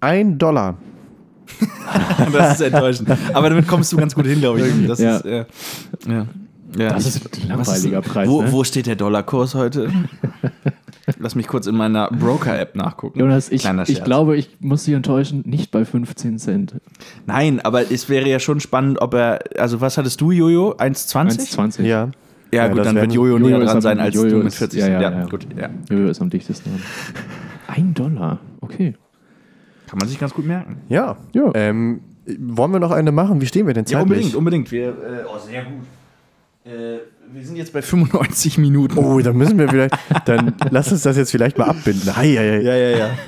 Ein 0.00 0.36
Dollar. 0.38 0.76
Das 2.32 2.54
ist 2.54 2.60
enttäuschend. 2.66 3.10
Aber 3.34 3.48
damit 3.50 3.66
kommst 3.68 3.92
du 3.92 3.96
ganz 3.96 4.14
gut 4.14 4.26
hin, 4.26 4.40
glaube 4.40 4.60
ich. 4.60 4.86
Das 4.86 4.98
Ja. 4.98 5.16
ist, 5.16 5.24
äh, 5.26 5.44
ja. 6.08 6.26
Ja, 6.78 6.90
Das 6.90 7.06
ist 7.06 7.42
ein 7.42 7.48
langweiliger 7.48 8.00
ist- 8.00 8.08
Preis, 8.08 8.28
Wo, 8.28 8.42
ne? 8.42 8.52
wo 8.52 8.64
steht 8.64 8.86
der 8.86 8.96
Dollarkurs 8.96 9.54
heute? 9.54 9.90
Lass 11.18 11.34
mich 11.34 11.46
kurz 11.46 11.66
in 11.66 11.74
meiner 11.76 12.08
Broker-App 12.08 12.76
nachgucken. 12.76 13.18
Jonas, 13.18 13.50
ich, 13.50 13.64
ich 13.88 14.04
glaube, 14.04 14.36
ich 14.36 14.56
muss 14.60 14.84
dich 14.84 14.94
enttäuschen, 14.94 15.42
nicht 15.46 15.70
bei 15.70 15.84
15 15.84 16.38
Cent. 16.38 16.74
Nein, 17.26 17.60
aber 17.60 17.90
es 17.92 18.08
wäre 18.08 18.26
ja 18.28 18.38
schon 18.38 18.58
spannend, 18.60 19.00
ob 19.02 19.12
er. 19.14 19.40
Also, 19.58 19.80
was 19.82 19.98
hattest 19.98 20.20
du, 20.22 20.30
Jojo? 20.30 20.72
1,20? 20.78 21.54
1,20. 21.54 21.82
Ja. 21.82 22.08
Ja, 22.52 22.66
Ja, 22.66 22.68
gut, 22.68 22.86
dann 22.86 22.94
wird 22.96 23.12
Jojo, 23.12 23.38
näher 23.38 23.60
dran 23.60 23.80
sein 23.82 23.98
als 24.00 24.14
Jojo 24.14 24.30
du 24.30 24.36
mit 24.38 24.46
ist- 24.48 24.56
40 24.58 24.80
ja, 24.80 24.86
Cent. 24.86 25.02
ja, 25.02 25.10
ja. 25.10 25.24
gut. 25.26 25.46
Ja. 25.60 25.68
Jojo 25.90 26.08
ist 26.08 26.20
am 26.22 26.30
dichtesten 26.30 26.70
dran. 26.70 26.82
Ein 27.66 27.94
Dollar. 27.94 28.38
Okay. 28.60 28.94
Kann 29.88 29.98
man 29.98 30.08
sich 30.08 30.18
ganz 30.18 30.32
gut 30.32 30.46
merken. 30.46 30.76
Ja. 30.88 31.16
Ja. 31.34 31.50
Ähm, 31.54 32.00
wollen 32.38 32.72
wir 32.72 32.80
noch 32.80 32.92
eine 32.92 33.12
machen? 33.12 33.40
Wie 33.42 33.46
stehen 33.46 33.66
wir 33.66 33.74
denn 33.74 33.84
Ja, 33.84 33.98
zeitlich? 33.98 34.34
unbedingt, 34.34 34.34
unbedingt. 34.36 34.72
Wir, 34.72 34.88
äh, 34.88 34.92
oh, 35.26 35.38
sehr 35.38 35.64
gut. 35.64 35.82
Äh, 36.64 36.98
wir 37.32 37.44
sind 37.44 37.56
jetzt 37.56 37.72
bei 37.72 37.82
95 37.82 38.56
Minuten. 38.58 38.96
Oh, 38.98 39.18
dann 39.20 39.36
müssen 39.36 39.58
wir 39.58 39.68
vielleicht, 39.68 39.94
dann 40.26 40.54
lass 40.70 40.90
uns 40.92 41.02
das 41.02 41.16
jetzt 41.16 41.30
vielleicht 41.30 41.58
mal 41.58 41.66
abbinden. 41.66 42.16
Hei, 42.16 42.34
hei. 42.36 42.60
Ja, 42.60 42.74
ja, 42.74 42.98
ja. 42.98 43.10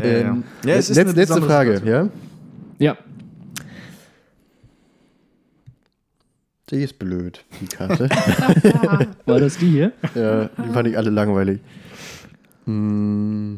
Ähm, 0.00 0.44
Ja, 0.64 0.74
es 0.74 0.90
ist 0.90 0.96
letz- 0.96 1.00
eine 1.08 1.12
letzte 1.12 1.42
Frage, 1.42 1.78
Situation. 1.78 2.10
ja? 2.78 2.92
Ja. 2.92 2.96
Die 6.70 6.82
ist 6.82 6.98
blöd, 6.98 7.44
die 7.60 7.66
Karte. 7.66 8.08
War 9.26 9.40
das 9.40 9.56
die 9.58 9.70
hier? 9.70 9.92
ja, 10.14 10.44
die 10.64 10.72
fand 10.72 10.86
ich 10.88 10.96
alle 10.96 11.10
langweilig. 11.10 11.60
Mm, 12.66 13.56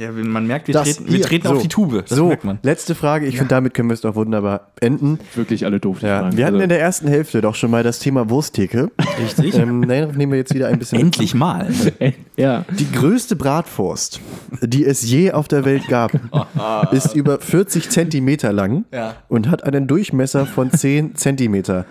Ja, 0.00 0.10
man 0.12 0.46
merkt, 0.46 0.66
wir 0.66 0.72
Das 0.72 0.96
treten, 0.96 1.12
wir 1.12 1.20
treten 1.20 1.46
so. 1.48 1.54
auf 1.54 1.62
die 1.62 1.68
Tube. 1.68 2.04
Das 2.08 2.16
so, 2.16 2.28
merkt 2.28 2.44
man. 2.44 2.58
letzte 2.62 2.94
Frage. 2.94 3.26
Ich 3.26 3.36
finde, 3.36 3.50
damit 3.50 3.74
können 3.74 3.90
wir 3.90 3.94
es 3.94 4.00
doch 4.00 4.14
wunderbar 4.14 4.68
enden. 4.80 5.18
Wirklich 5.34 5.66
alle 5.66 5.78
doof. 5.78 5.98
die 6.00 6.06
Ja, 6.06 6.20
Fragen. 6.20 6.36
wir 6.38 6.46
hatten 6.46 6.54
Also, 6.54 6.62
in 6.62 6.68
der 6.70 6.80
ersten 6.80 7.06
Hälfte 7.08 7.42
doch 7.42 7.54
schon 7.54 7.70
mal 7.70 7.82
das 7.82 7.98
Thema 7.98 8.30
Wursttheke. 8.30 8.90
Richtig. 9.22 9.56
Ähm, 9.58 9.80
nein, 9.80 10.10
nehmen 10.16 10.32
wir 10.32 10.38
jetzt 10.38 10.54
wieder 10.54 10.68
ein 10.68 10.78
bisschen. 10.78 11.00
Endlich 11.00 11.34
mal. 11.34 11.68
äh, 11.98 12.12
ja. 12.38 12.64
Die 12.78 12.90
größte 12.90 13.36
Bratwurst, 13.36 14.20
die 14.62 14.86
es 14.86 15.02
je 15.08 15.32
auf 15.32 15.48
der 15.48 15.66
Welt 15.66 15.86
gab, 15.88 16.12
ist 16.92 17.14
über 17.14 17.38
40 17.38 17.90
Zentimeter 17.90 18.54
lang 18.54 18.86
Ja. 18.94 19.16
und 19.28 19.50
hat 19.50 19.64
einen 19.64 19.86
Durchmesser 19.86 20.46
von 20.46 20.70
10 20.72 21.16
Zentimeter. 21.16 21.84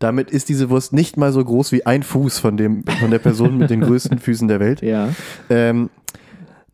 Damit 0.00 0.30
ist 0.30 0.50
diese 0.50 0.68
Wurst 0.68 0.92
nicht 0.92 1.16
mal 1.16 1.32
so 1.32 1.42
groß 1.42 1.72
wie 1.72 1.86
ein 1.86 2.02
Fuß 2.02 2.40
von, 2.40 2.58
dem, 2.58 2.84
von 3.00 3.10
der 3.10 3.20
Person 3.20 3.56
mit 3.56 3.70
den 3.70 3.80
größten 3.80 4.18
Füßen 4.18 4.48
der 4.48 4.60
Welt. 4.60 4.82
Ja. 4.82 5.08
Ähm, 5.48 5.88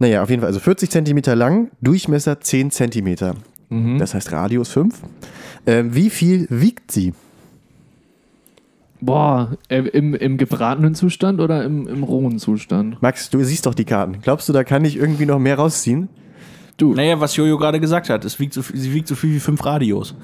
naja, 0.00 0.22
auf 0.22 0.30
jeden 0.30 0.40
Fall. 0.40 0.48
Also 0.48 0.60
40 0.60 0.90
Zentimeter 0.90 1.36
lang, 1.36 1.70
Durchmesser 1.80 2.40
10 2.40 2.70
Zentimeter. 2.70 3.34
Mhm. 3.68 3.98
Das 3.98 4.14
heißt 4.14 4.32
Radius 4.32 4.70
5. 4.70 4.98
Ähm, 5.66 5.94
wie 5.94 6.10
viel 6.10 6.46
wiegt 6.50 6.90
sie? 6.90 7.12
Boah, 9.02 9.56
im, 9.68 10.14
im 10.14 10.36
gebratenen 10.36 10.94
Zustand 10.94 11.40
oder 11.40 11.64
im, 11.64 11.86
im 11.86 12.02
rohen 12.02 12.38
Zustand? 12.38 13.00
Max, 13.00 13.30
du 13.30 13.42
siehst 13.44 13.66
doch 13.66 13.74
die 13.74 13.84
Karten. 13.84 14.20
Glaubst 14.22 14.48
du, 14.48 14.52
da 14.52 14.64
kann 14.64 14.84
ich 14.84 14.96
irgendwie 14.96 15.26
noch 15.26 15.38
mehr 15.38 15.56
rausziehen? 15.56 16.08
Du, 16.76 16.94
Naja, 16.94 17.20
was 17.20 17.36
Jojo 17.36 17.58
gerade 17.58 17.78
gesagt 17.78 18.08
hat, 18.08 18.24
es 18.24 18.40
wiegt 18.40 18.54
so, 18.54 18.62
sie 18.62 18.94
wiegt 18.94 19.06
so 19.06 19.14
viel 19.14 19.34
wie 19.34 19.40
fünf 19.40 19.64
Radios. 19.64 20.14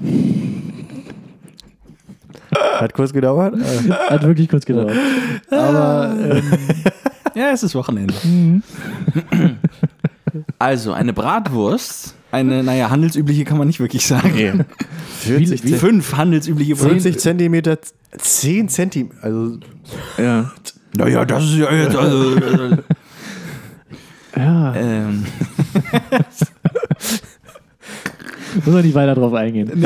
Hat 2.78 2.94
kurz 2.94 3.12
gedauert. 3.12 3.54
Hat 4.08 4.22
wirklich 4.22 4.48
kurz 4.48 4.64
gedauert. 4.66 4.96
Aber 5.50 6.14
ähm, 6.20 6.42
Ja, 7.34 7.50
es 7.52 7.62
ist 7.62 7.74
Wochenende. 7.74 8.12
also, 10.58 10.92
eine 10.92 11.12
Bratwurst, 11.12 12.14
eine, 12.32 12.62
naja, 12.62 12.90
handelsübliche 12.90 13.44
kann 13.44 13.56
man 13.58 13.66
nicht 13.68 13.78
wirklich 13.80 14.06
sagen. 14.06 14.64
40, 15.20 15.64
wie- 15.64 15.74
Fünf 15.74 16.16
handelsübliche 16.16 16.76
40 16.76 17.18
Zentimeter, 17.18 17.78
10 18.18 18.68
Zentimeter. 18.68 19.16
Also, 19.22 19.58
ja. 20.18 20.50
Naja, 20.96 21.24
das 21.24 21.44
ist 21.44 21.54
ja 21.56 21.72
jetzt. 21.72 21.96
Also, 21.96 22.36
also, 22.36 22.76
Ja, 24.36 24.74
ähm, 24.76 25.24
muss 28.56 28.66
man 28.74 28.84
nicht 28.84 28.94
weiter 28.94 29.14
drauf 29.14 29.32
eingehen. 29.34 29.70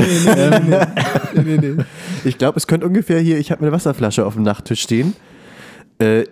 ich 2.24 2.38
glaube, 2.38 2.56
es 2.56 2.66
könnte 2.66 2.86
ungefähr 2.86 3.20
hier, 3.20 3.38
ich 3.38 3.50
habe 3.50 3.62
eine 3.62 3.72
Wasserflasche 3.72 4.26
auf 4.26 4.34
dem 4.34 4.42
Nachttisch 4.42 4.82
stehen. 4.82 5.14
Äh, 5.98 6.24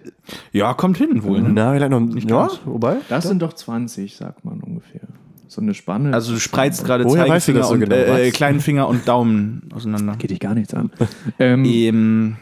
ja, 0.52 0.74
kommt 0.74 0.98
hin 0.98 1.22
wohl. 1.22 1.40
Ne? 1.40 1.50
na, 1.52 1.72
vielleicht 1.72 1.90
noch 1.90 2.00
nicht 2.00 2.28
ja, 2.28 2.46
ganz. 2.46 2.60
wobei. 2.64 2.96
Das 3.08 3.24
sind 3.24 3.40
doch 3.42 3.52
20, 3.52 4.16
sagt 4.16 4.44
man 4.44 4.60
ungefähr. 4.60 5.02
So 5.46 5.60
eine 5.60 5.74
Spanne. 5.74 6.14
Also, 6.14 6.32
du 6.32 6.40
spreizt 6.40 6.84
gerade 6.84 7.04
Woher 7.04 7.26
Zeigefinger 7.26 7.58
das 7.60 7.68
so 7.68 7.74
und 7.74 7.80
genau? 7.80 7.94
äh, 7.94 8.26
Was? 8.28 8.32
kleinen 8.32 8.60
Finger 8.60 8.88
und 8.88 9.06
Daumen 9.06 9.68
auseinander. 9.74 10.16
geht 10.16 10.30
dich 10.30 10.40
gar 10.40 10.54
nichts 10.54 10.74
an. 10.74 10.90
ähm, 11.38 11.64
Ähm, 11.64 12.36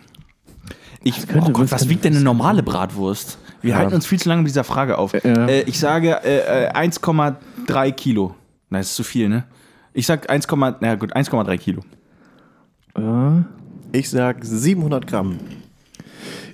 ich, 1.02 1.26
könnte- 1.26 1.48
oh 1.50 1.52
Gott, 1.52 1.72
was 1.72 1.88
wiegt 1.88 2.04
denn 2.04 2.14
eine 2.14 2.22
normale 2.22 2.62
Bratwurst? 2.62 3.38
Wir 3.62 3.76
halten 3.76 3.94
uns 3.94 4.06
viel 4.06 4.18
zu 4.18 4.28
lange 4.28 4.42
mit 4.42 4.50
dieser 4.50 4.64
Frage 4.64 4.96
auf. 4.96 5.12
Ja. 5.12 5.20
Äh, 5.46 5.62
ich 5.62 5.78
sage 5.78 6.20
äh, 6.24 6.66
äh, 6.66 6.72
1,3 6.72 7.92
Kilo. 7.92 8.34
Nein, 8.70 8.80
das 8.80 8.88
ist 8.90 8.96
zu 8.96 9.04
viel, 9.04 9.28
ne? 9.28 9.44
Ich 9.92 10.06
sag 10.06 10.30
1, 10.30 10.46
na 10.80 10.94
gut, 10.94 11.14
1,3 11.16 11.58
Kilo. 11.58 11.82
ja, 12.96 13.44
Ich 13.92 14.10
sag 14.10 14.44
700 14.44 15.06
Gramm. 15.06 15.38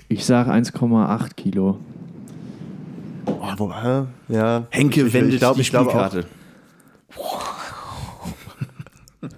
ich 0.07 0.25
sage 0.25 0.51
1,8 0.51 1.35
Kilo. 1.35 1.79
Oh, 3.25 3.53
wo, 3.57 3.73
hä? 3.73 4.03
ja. 4.29 4.63
Henke 4.69 5.05
ich, 5.05 5.13
wendet 5.13 5.33
ich 5.35 5.39
glaub, 5.39 5.55
die 5.55 5.61
ich 5.61 5.69
glaube 5.69 5.89
auch. 5.91 6.09
Spielkarte. 6.11 6.25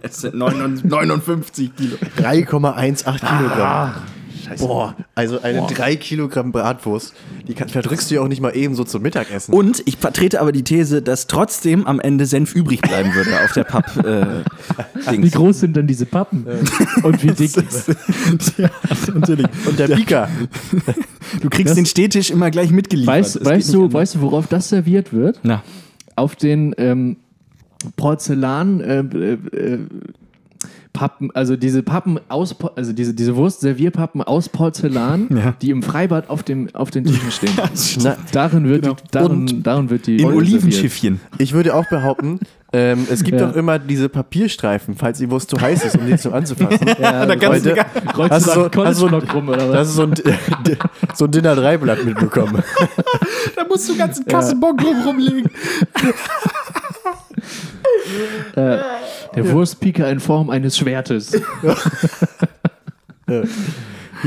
Es 0.02 0.22
sind 0.22 0.36
59 0.36 1.76
Kilo. 1.76 1.96
3,18 2.18 3.20
Kilogramm. 3.20 3.94
Ah, 4.50 4.56
Boah, 4.58 4.96
also 5.16 5.42
eine 5.42 5.66
3 5.68 5.96
Kilogramm 5.98 6.52
Bratwurst, 6.52 7.14
die 7.48 7.54
kann, 7.54 7.70
verdrückst 7.70 8.10
du 8.10 8.16
ja 8.16 8.22
auch 8.22 8.28
nicht 8.28 8.42
mal 8.42 8.56
eben 8.56 8.76
so 8.76 8.84
zum 8.84 9.02
Mittagessen. 9.02 9.54
Und 9.54 9.84
ich 9.86 9.98
vertrete 9.98 10.42
aber 10.42 10.52
die 10.52 10.64
These, 10.64 11.02
dass 11.02 11.28
trotzdem 11.28 11.86
am 11.86 12.00
Ende 12.00 12.26
Senf 12.26 12.56
übrig 12.56 12.82
bleiben 12.82 13.14
würde 13.14 13.42
auf 13.44 13.54
der 13.54 13.64
Papp. 13.64 13.98
Äh, 14.06 14.44
Wie 15.22 15.30
groß 15.30 15.60
sind 15.60 15.76
denn 15.76 15.88
diese 15.88 16.06
Pappen? 16.06 16.46
Und 17.04 17.24
wie 17.24 17.32
dick? 17.32 17.56
ja, 18.58 18.70
natürlich. 19.14 19.48
Und 19.66 19.80
der 19.80 19.88
Pika. 19.88 20.30
Du 21.42 21.50
kriegst 21.50 21.78
den 21.78 21.86
Stehtisch 21.86 22.30
immer 22.30 22.52
gleich 22.52 22.72
mitgeliefert. 22.72 23.16
Weißt, 23.16 23.46
weißt, 23.46 23.74
du, 23.74 23.92
weißt 23.92 24.16
du, 24.16 24.22
worauf 24.22 24.48
das 24.48 24.70
serviert 24.70 25.14
wird? 25.14 25.40
anders. 25.44 25.62
Auf 26.16 26.36
den 26.36 26.76
ähm, 26.78 27.18
Porzellan 27.96 28.82
äh, 28.82 29.00
äh, 29.00 29.34
äh, 29.34 29.80
Pappen, 30.92 31.30
also 31.34 31.56
diese 31.56 31.84
Pappen 31.84 32.20
aus, 32.30 32.56
also 32.76 32.94
diese, 32.94 33.14
diese 33.14 33.36
Wurstservierpappen 33.36 34.22
aus 34.24 34.50
Porzellan, 34.50 35.28
Ja. 35.30 35.54
die 35.62 35.70
im 35.70 35.84
Freibad 35.84 36.30
auf, 36.30 36.44
dem, 36.44 36.68
auf 36.74 36.90
den 36.92 37.06
Tischen 37.06 37.32
stehen. 37.32 37.52
Na, 38.04 38.18
Darin 38.32 38.68
wird, 38.68 38.86
die, 38.86 38.92
darin, 39.12 39.32
Und 39.32 39.64
darin 39.64 39.90
wird 39.90 40.08
die 40.08 40.18
In. 40.18 40.26
Olivenschiffchen. 40.26 41.20
ich 41.38 41.54
würde 41.54 41.76
auch 41.76 41.88
behaupten, 41.90 42.40
ähm, 42.74 43.08
es 43.10 43.24
gibt 43.24 43.40
Ja. 43.40 43.48
doch 43.48 43.56
immer 43.56 43.80
diese 43.80 44.10
Papierstreifen, 44.10 44.96
falls 44.96 45.20
die 45.20 45.30
Wurst 45.32 45.50
zu 45.50 45.60
heiß 45.62 45.86
ist, 45.86 45.98
um 45.98 46.06
die 46.06 46.18
zu 46.18 46.32
anzufassen. 46.34 46.88
Ja, 47.00 47.26
da 47.26 47.36
kannst 47.36 47.66
du 47.66 47.70
Leute, 48.16 48.36
Hast 48.36 48.48
du 48.48 48.52
du 48.52 48.70
so, 48.74 48.86
hast 48.86 48.98
so- 48.98 49.08
College 49.08 49.32
rum 49.34 49.50
oder 49.50 49.68
was? 49.70 49.74
Das 49.74 49.90
ist 49.90 49.96
so 49.96 50.04
ein, 50.04 50.14
so 51.16 51.26
ein 51.26 51.32
Dinner 51.32 51.56
3 51.56 51.78
Blatt 51.78 52.04
mitbekommen. 52.06 52.62
Da 53.56 53.64
musst 53.68 53.88
du 53.90 53.96
ganzen 53.98 54.26
Kassenbock 54.26 54.84
rum 54.84 55.02
rumlegen. 55.06 55.50
Der 58.56 59.52
Wurstpiker 59.52 60.10
in 60.10 60.20
Form 60.20 60.50
eines 60.50 60.78
Schwertes. 60.78 61.40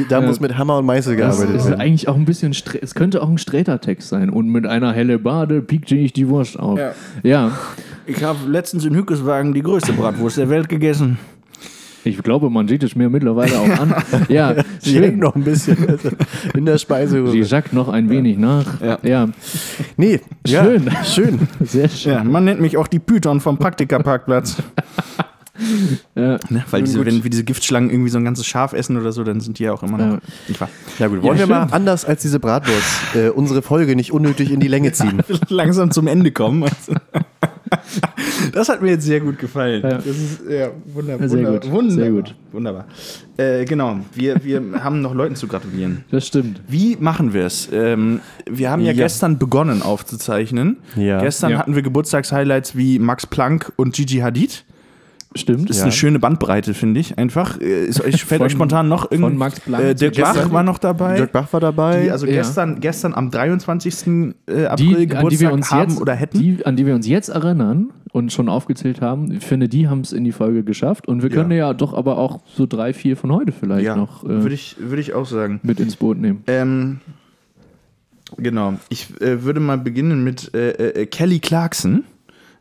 Da 0.09 0.21
muss 0.21 0.41
mit 0.41 0.57
Hammer 0.57 0.79
und 0.79 0.87
Meißel 0.87 1.17
Das 1.17 1.37
gearbeitet 1.37 1.61
ist 1.61 1.69
werden. 1.69 1.81
eigentlich 1.81 2.09
auch 2.09 2.15
ein 2.17 2.25
bisschen, 2.25 2.55
es 2.81 2.95
könnte 2.95 3.23
auch 3.23 3.29
ein 3.29 3.37
Sträter-Text 3.39 4.09
sein. 4.09 4.31
Und 4.31 4.49
mit 4.49 4.67
einer 4.67 4.93
helle 4.93 5.19
Bade 5.19 5.61
piekte 5.61 5.97
ich 5.97 6.13
die 6.13 6.29
Wurst 6.29 6.59
auf. 6.59 6.79
Ja. 6.79 6.93
Ja, 7.23 7.59
Ich 8.07 8.23
habe 8.25 8.49
letztens 8.49 8.85
in 8.87 8.95
Hückeswagen 8.95 9.53
die 9.55 9.63
größte 9.63 9.93
Bratwurst 9.93 10.39
der 10.39 10.49
Welt 10.49 10.69
gegessen. 10.69 11.19
Ich 12.05 12.19
glaube, 12.23 12.51
man 12.51 12.69
sieht 12.69 12.83
es 12.83 12.95
mir 12.97 13.09
mittlerweile 13.09 13.59
auch 13.59 13.69
an. 13.81 13.95
Ja, 14.29 14.55
Die 14.85 14.95
hängt 14.95 15.05
schön. 15.13 15.19
noch 15.19 15.35
ein 15.35 15.45
bisschen 15.45 15.89
also 15.89 16.11
in 16.55 16.65
der 16.67 16.79
Sie 16.79 16.83
Speiseröhre. 16.83 17.45
sackt 17.45 17.73
noch 17.73 17.89
ein 17.89 18.11
wenig 18.11 18.39
nach. 18.39 18.81
Ja. 18.81 18.99
ja 19.03 19.29
Nee, 19.97 20.21
ja, 20.47 20.65
Schön. 20.65 20.91
schön. 21.05 21.49
sehr 21.61 21.89
schön. 21.89 22.13
Ja, 22.13 22.25
man 22.25 22.45
nennt 22.45 22.61
mich 22.61 22.77
auch 22.77 22.87
die 22.89 22.99
Python 22.99 23.41
vom 23.41 23.59
Praktikerparkplatz. 23.59 24.57
Ja. 26.17 26.39
ne? 26.49 26.65
Weil 26.71 26.83
diese, 26.83 26.99
gut. 26.99 27.07
wenn 27.07 27.23
wir 27.23 27.31
diese 27.31 27.45
Giftschlangen 27.45 27.91
irgendwie 27.91 28.11
so 28.11 28.19
ein 28.19 28.25
ganzes 28.25 28.47
Schaf 28.47 28.73
essen 28.73 28.97
oder 28.97 29.13
so, 29.13 29.23
dann 29.23 29.41
sind 29.41 29.59
die 29.59 29.65
ja 29.65 29.73
auch 29.73 29.83
immer 29.83 29.99
noch. 29.99 30.19
Ja. 30.49 30.69
Ja 30.99 31.07
gut, 31.07 31.23
wollen 31.23 31.39
Ja, 31.39 31.47
wir 31.49 31.55
mal 31.55 31.65
schön. 31.67 31.73
anders 31.75 32.05
als 32.05 32.23
diese 32.23 32.41
Bratwurst 32.41 33.15
äh, 33.15 33.29
unsere 33.29 33.63
Folge 33.63 33.95
nicht 33.95 34.13
unnötig 34.13 34.51
in 34.51 34.59
die 34.61 34.67
Länge 34.69 34.93
ziehen. 34.93 35.23
Langsam 35.49 35.91
zum 35.93 36.07
Ende 36.09 36.33
kommen. 36.33 36.65
Das 38.53 38.69
hat 38.69 38.83
mir 38.83 38.91
jetzt 38.91 39.05
sehr 39.05 39.21
gut 39.21 39.39
gefallen. 39.39 39.83
Ja. 39.83 39.91
Das 39.99 40.07
ist 40.07 40.41
ja 40.49 40.71
wunderbar. 40.87 41.29
Sehr 41.29 41.45
gut. 41.45 41.71
Wunderbar. 41.71 41.91
Sehr 41.91 42.11
gut. 42.11 42.35
Wunderbar. 42.53 42.85
Äh, 43.37 43.65
genau, 43.65 44.01
wir, 44.15 44.43
wir 44.45 44.63
haben 44.85 45.01
noch 45.01 45.15
Leuten 45.15 45.37
zu 45.37 45.47
gratulieren. 45.47 46.05
Das 46.11 46.27
stimmt. 46.27 46.61
Wie 46.69 46.97
machen 46.97 47.33
wir 47.33 47.47
es? 47.47 47.69
Ähm, 47.73 48.21
wir 48.51 48.71
haben 48.71 48.83
ja, 48.83 48.93
Ja. 48.93 49.05
gestern 49.05 49.39
begonnen 49.39 49.83
aufzuzeichnen. 49.83 50.79
Ja. 50.97 51.21
Gestern 51.23 51.53
Ja. 51.53 51.59
hatten 51.59 51.75
wir 51.75 51.83
Geburtstagshighlights 51.83 52.77
wie 52.77 52.99
Max 52.99 53.27
Planck 53.27 53.73
und 53.77 53.95
Gigi 53.95 54.19
Hadid. 54.19 54.65
Stimmt. 55.35 55.69
Das 55.71 55.77
ist 55.77 55.81
Ja. 55.81 55.85
eine 55.85 55.93
schöne 55.93 56.19
Bandbreite, 56.19 56.75
finde 56.75 57.01
ich. 57.01 57.17
Einfach. 57.19 57.61
Äh, 57.61 57.87
Ist 57.87 58.01
euch, 58.03 58.25
fällt 58.25 58.39
Von- 58.41 58.47
euch 58.47 58.53
spontan 58.53 58.89
noch 58.89 59.05
irgendwie. 59.11 59.31
von 59.31 59.37
Max 59.39 59.61
Planck 59.61 59.83
Äh, 59.85 59.95
Dirk 59.95 60.17
Bach 60.21 60.53
war 60.53 60.63
noch 60.63 60.79
dabei. 60.79 61.17
Dirk 61.17 61.33
Bach 61.33 61.53
war 61.53 61.61
dabei. 61.61 62.03
die 62.05 62.11
also 62.11 62.27
Ja. 62.27 62.33
gestern, 62.35 62.81
gestern 62.81 63.15
am 63.15 63.31
23. 63.31 64.35
äh, 64.47 64.67
April 64.67 64.87
Die, 64.87 64.93
an 64.95 64.99
die 65.01 65.07
Geburtstag 65.07 65.41
wir 65.41 65.53
uns 65.53 65.71
haben 65.71 65.91
jetzt, 65.93 66.01
oder 66.01 66.15
hätten. 66.15 66.39
Die, 66.39 66.67
an 66.67 66.77
die 66.77 66.87
wir 66.87 66.95
uns 66.95 67.07
jetzt 67.07 67.29
erinnern 67.31 67.91
und 68.13 68.33
schon 68.33 68.49
aufgezählt 68.51 69.01
haben, 69.01 69.33
ich 69.33 69.45
finde, 69.45 69.69
die 69.69 69.89
haben 69.89 70.01
es 70.01 70.13
in 70.13 70.25
die 70.25 70.33
Folge 70.33 70.65
geschafft. 70.65 71.09
Und 71.09 71.23
wir 71.23 71.31
Ja. 71.31 71.37
können 71.37 71.51
ja 71.53 71.73
doch 71.73 71.95
aber 71.95 72.19
auch 72.19 72.41
so 72.55 72.67
drei, 72.67 72.93
vier 72.93 73.17
von 73.17 73.33
heute 73.33 73.53
vielleicht 73.53 73.85
ja, 73.87 73.97
noch 73.97 74.25
äh, 74.25 74.29
würde 74.29 74.55
ich, 74.55 74.77
würde 74.81 75.01
ich 75.01 75.15
auch 75.15 75.27
sagen. 75.27 75.61
mit 75.63 75.81
ins 75.81 75.97
Boot 75.97 76.19
nehmen. 76.19 76.43
Ähm, 76.47 77.01
genau. 78.37 78.75
Ich 78.89 79.09
äh, 79.21 79.43
würde 79.45 79.61
mal 79.61 79.79
beginnen 79.79 80.25
mit 80.25 80.55
äh, 80.55 80.71
äh, 81.03 81.07
Kelly 81.07 81.39
Clarkson. 81.41 82.05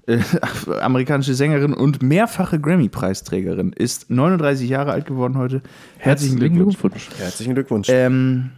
Äh, 0.07 0.19
amerikanische 0.81 1.33
Sängerin 1.33 1.73
und 1.73 2.01
mehrfache 2.01 2.59
Grammy-Preisträgerin. 2.59 3.73
Ist 3.73 4.09
39 4.09 4.69
Jahre 4.69 4.91
alt 4.91 5.05
geworden 5.05 5.37
heute. 5.37 5.61
Herzlichen 5.97 6.39
Glückwunsch. 6.39 7.09
Herzlichen 7.17 7.53
Glückwunsch. 7.53 7.87
Ähm, 7.89 8.51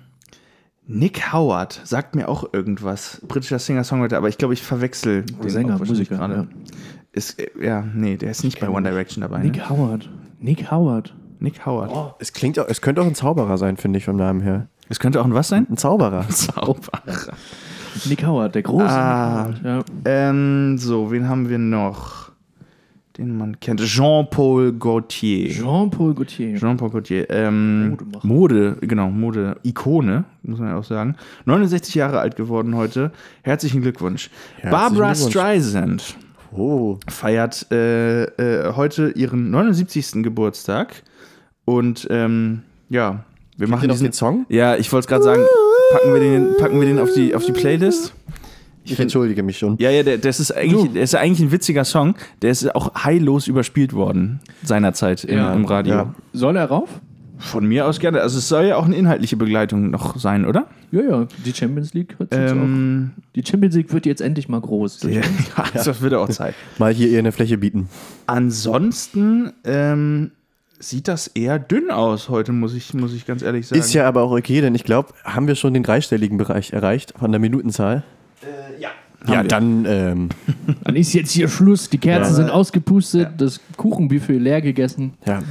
Nick 0.86 1.32
Howard 1.34 1.82
sagt 1.84 2.16
mir 2.16 2.28
auch 2.28 2.54
irgendwas. 2.54 3.22
Britischer 3.28 3.60
Singer-Songwriter, 3.60 4.18
aber 4.18 4.30
ich 4.30 4.38
glaube, 4.38 4.54
ich 4.54 4.62
verwechsel 4.62 5.24
den 5.24 5.50
Sänger, 5.50 5.78
Musiker, 5.78 6.18
gerade. 6.18 6.34
ja. 6.36 6.48
Ist, 7.14 7.40
äh, 7.40 7.50
ja, 7.62 7.84
nee, 7.94 8.18
der 8.18 8.32
ist 8.32 8.44
nicht 8.44 8.60
bei 8.60 8.70
One 8.70 8.90
Direction 8.90 9.22
dabei. 9.22 9.40
Nick 9.40 9.58
ne? 9.58 9.70
Howard. 9.70 10.10
Nick 10.40 10.72
Howard. 10.72 11.16
Nick 11.40 11.66
Howard. 11.66 12.16
es 12.20 12.32
klingt 12.34 12.58
auch, 12.58 12.68
es 12.68 12.82
könnte 12.82 13.02
auch 13.02 13.06
ein 13.06 13.16
Zauberer 13.16 13.58
sein, 13.58 13.78
finde 13.78 14.00
ich 14.00 14.06
vom 14.06 14.16
Namen 14.16 14.42
her. 14.42 14.68
Es 14.90 15.00
könnte 15.00 15.22
auch 15.22 15.26
ein 15.26 15.34
was 15.34 15.48
sein? 15.48 15.68
Ein 15.70 15.78
Zauberer. 15.78 16.28
Zauberer. 16.30 17.02
Nick 18.06 18.26
Howard, 18.26 18.56
der 18.56 18.62
große. 18.64 18.86
Ah. 18.86 19.48
Nick 19.48 19.64
Howard, 19.64 19.86
ja. 20.06 20.30
Ähm, 20.30 20.78
so, 20.78 21.12
wen 21.12 21.28
haben 21.28 21.50
wir 21.50 21.58
noch? 21.58 22.32
Den 23.18 23.38
man 23.38 23.60
kennt. 23.60 23.80
Jean-Paul 23.80 24.74
Gaultier. 24.74 25.50
Jean-Paul 25.50 26.16
Gaultier. 26.16 26.58
Jean-Paul 26.58 26.90
Gaultier. 26.90 27.30
Ähm, 27.30 27.92
Modemacher. 27.92 28.28
Mode, 28.28 28.78
genau, 28.82 29.10
Mode-Ikone, 29.12 30.24
muss 30.42 30.60
man 30.60 30.70
ja 30.70 30.78
auch 30.78 30.84
sagen. 30.84 31.16
69 31.46 31.94
Jahre 31.94 32.20
alt 32.20 32.36
geworden 32.36 32.76
heute. 32.76 33.12
Herzlichen 33.44 33.82
Glückwunsch. 33.84 34.32
Herzlichen 34.56 34.72
Barbara 34.72 35.12
Glückwunsch. 35.14 35.32
Streisand 35.32 36.18
Oh. 36.56 36.98
feiert 37.08 37.68
äh, 37.72 38.24
äh, 38.24 38.74
heute 38.76 39.10
ihren 39.12 39.52
79. 39.52 40.24
Geburtstag. 40.24 41.04
Und 41.66 42.08
ähm, 42.10 42.64
ja, 42.90 43.24
wir 43.58 43.68
machen 43.68 43.82
Kennt 43.82 43.84
ihr 43.84 43.88
noch 43.90 43.94
diesen 43.94 44.08
den 44.08 44.14
Song? 44.14 44.46
Ja, 44.50 44.76
ich 44.76 44.92
wollte 44.92 45.04
es 45.06 45.08
gerade 45.08 45.24
sagen, 45.24 45.44
packen 45.92 46.14
wir 46.14 46.20
den, 46.20 46.58
packen 46.58 46.80
wir 46.80 46.88
den 46.88 47.00
auf, 47.00 47.12
die, 47.14 47.36
auf 47.36 47.46
die 47.46 47.52
Playlist. 47.52 48.14
Ich 48.86 49.00
entschuldige 49.00 49.44
mich 49.44 49.58
schon. 49.58 49.78
Ja, 49.80 49.90
ja, 49.92 50.04
der, 50.04 50.18
das 50.18 50.40
ist 50.42 50.52
eigentlich, 50.52 50.92
der 50.92 51.04
ist 51.04 51.16
eigentlich 51.16 51.40
ein 51.48 51.52
witziger 51.52 51.86
Song. 51.86 52.16
Der 52.42 52.52
ist 52.52 52.76
auch 52.76 52.94
heillos 53.06 53.48
überspielt 53.48 53.94
worden 53.94 54.42
seinerzeit 54.64 55.24
im, 55.24 55.38
Ja. 55.38 55.54
im 55.54 55.64
Radio. 55.66 55.94
Ja. 55.94 56.16
Soll 56.34 56.58
er 56.58 56.66
rauf? 56.66 56.90
Von 57.38 57.66
mir 57.66 57.88
aus 57.88 58.00
gerne. 58.00 58.22
Also 58.22 58.38
es 58.40 58.48
soll 58.48 58.66
ja 58.66 58.76
auch 58.78 58.86
eine 58.86 58.96
inhaltliche 58.96 59.38
Begleitung 59.38 59.90
noch 59.90 60.18
sein, 60.18 60.46
oder? 60.46 60.68
Ja, 60.92 61.02
ja. 61.02 61.28
Die 61.46 61.54
Champions 61.54 61.94
League 61.94 62.16
jetzt 62.20 62.34
Ähm, 62.34 63.12
auch. 63.18 63.24
Die 63.36 63.44
Champions 63.46 63.76
League 63.76 63.92
wird 63.94 64.06
jetzt 64.06 64.22
endlich 64.22 64.48
mal 64.50 64.62
groß. 64.62 65.04
ja, 65.04 65.22
das 65.74 66.02
wird 66.02 66.14
auch 66.14 66.30
Zeit. 66.30 66.54
Mal 66.78 66.94
hier 66.94 67.08
ihr 67.10 67.20
eine 67.20 67.32
Fläche 67.32 67.58
bieten. 67.58 67.88
Ansonsten 68.28 69.52
ähm, 69.66 70.32
sieht 70.90 71.08
das 71.08 71.28
eher 71.28 71.60
dünn 71.60 71.90
aus 71.92 72.30
heute, 72.30 72.52
muss 72.52 72.74
ich, 72.74 72.94
muss 72.94 73.14
ich 73.14 73.26
ganz 73.26 73.42
ehrlich 73.42 73.68
sagen. 73.68 73.80
Ist 73.80 73.94
ja 73.94 74.08
aber 74.08 74.22
auch 74.24 74.32
okay, 74.32 74.62
denn 74.62 74.76
ich 74.76 74.84
glaube, 74.84 75.14
haben 75.24 75.48
wir 75.48 75.56
schon 75.56 75.74
den 75.74 75.84
dreistelligen 75.84 76.38
Bereich 76.38 76.72
erreicht 76.74 77.14
von 77.18 77.32
der 77.32 77.40
Minutenzahl? 77.40 78.04
ja. 78.80 78.90
Ja, 79.26 79.38
Haben 79.38 79.44
wir. 79.44 79.48
dann 79.48 79.86
ähm, 79.88 80.30
Dann 80.84 80.96
ist 80.98 81.14
jetzt 81.14 81.32
hier 81.32 81.48
Schluss. 81.48 81.90
Die 81.90 81.98
Kerzen 81.98 82.32
Ja. 82.32 82.36
sind 82.36 82.50
ausgepustet, 82.50 83.30
das 83.38 83.62
Kuchenbuffet 83.78 84.38
leer 84.38 84.62
gegessen. 84.62 85.14
ja. 85.26 85.42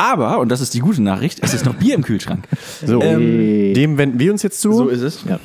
Aber, 0.00 0.38
und 0.38 0.48
das 0.48 0.60
ist 0.60 0.74
die 0.74 0.78
gute 0.78 1.02
Nachricht, 1.02 1.40
es 1.42 1.52
ist 1.54 1.64
noch 1.66 1.74
Bier 1.74 1.96
im 1.96 2.02
Kühlschrank. 2.04 2.46
So, 2.86 3.02
Ähm, 3.02 3.74
dem 3.74 3.98
wenden 3.98 4.20
wir 4.20 4.30
uns 4.30 4.44
jetzt 4.44 4.60
zu. 4.60 4.72
So 4.72 4.86
ist 4.88 5.00
es. 5.02 5.24
Ja. 5.28 5.40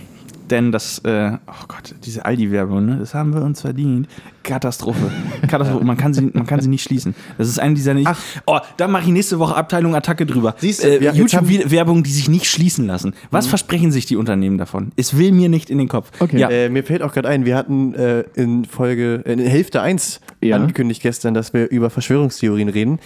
Denn 0.53 0.71
das, 0.71 0.99
äh, 0.99 1.31
oh 1.47 1.65
Gott, 1.67 1.95
diese 2.05 2.25
Aldi-Werbung, 2.25 2.85
ne, 2.85 2.97
das 2.99 3.15
haben 3.15 3.33
wir 3.33 3.41
uns 3.41 3.61
verdient. 3.61 4.07
Katastrophe. 4.43 5.09
Katastrophe. 5.47 5.83
Man 5.83 5.97
kann 5.97 6.13
sie, 6.13 6.29
man 6.31 6.45
kann 6.45 6.59
sie 6.61 6.69
nicht 6.69 6.83
schließen. 6.83 7.15
Das 7.39 7.47
ist 7.47 7.57
eine 7.59 7.73
dieser 7.73 7.95
nicht. 7.95 8.05
Ach. 8.07 8.19
Oh, 8.45 8.59
da 8.77 8.87
mache 8.87 9.03
ich 9.05 9.09
nächste 9.09 9.39
Woche 9.39 9.55
Abteilung 9.55 9.95
Attacke 9.95 10.27
drüber. 10.27 10.53
Siehst 10.59 10.83
du, 10.83 10.89
äh, 10.89 11.03
ja, 11.03 11.11
YouTube-Werbung, 11.11 12.03
die 12.03 12.11
sich 12.11 12.29
nicht 12.29 12.45
schließen 12.45 12.85
lassen. 12.85 13.15
Was 13.31 13.47
versprechen 13.47 13.91
sich 13.91 14.05
die 14.05 14.15
Unternehmen 14.15 14.59
davon? 14.59 14.91
Es 14.95 15.17
will 15.17 15.31
mir 15.31 15.49
nicht 15.49 15.71
in 15.71 15.79
den 15.79 15.87
Kopf. 15.87 16.11
Okay. 16.19 16.37
Ja. 16.37 16.49
Äh, 16.51 16.69
mir 16.69 16.83
fällt 16.83 17.01
auch 17.01 17.13
gerade 17.13 17.29
ein, 17.29 17.45
wir 17.45 17.55
hatten 17.55 17.95
äh, 17.95 18.25
in 18.35 18.65
Folge, 18.65 19.23
in 19.25 19.39
Hälfte 19.39 19.81
1 19.81 20.19
Ja. 20.39 20.57
angekündigt 20.57 21.01
gestern, 21.01 21.33
dass 21.33 21.53
wir 21.55 21.71
über 21.71 21.89
Verschwörungstheorien 21.89 22.69
reden. 22.69 22.99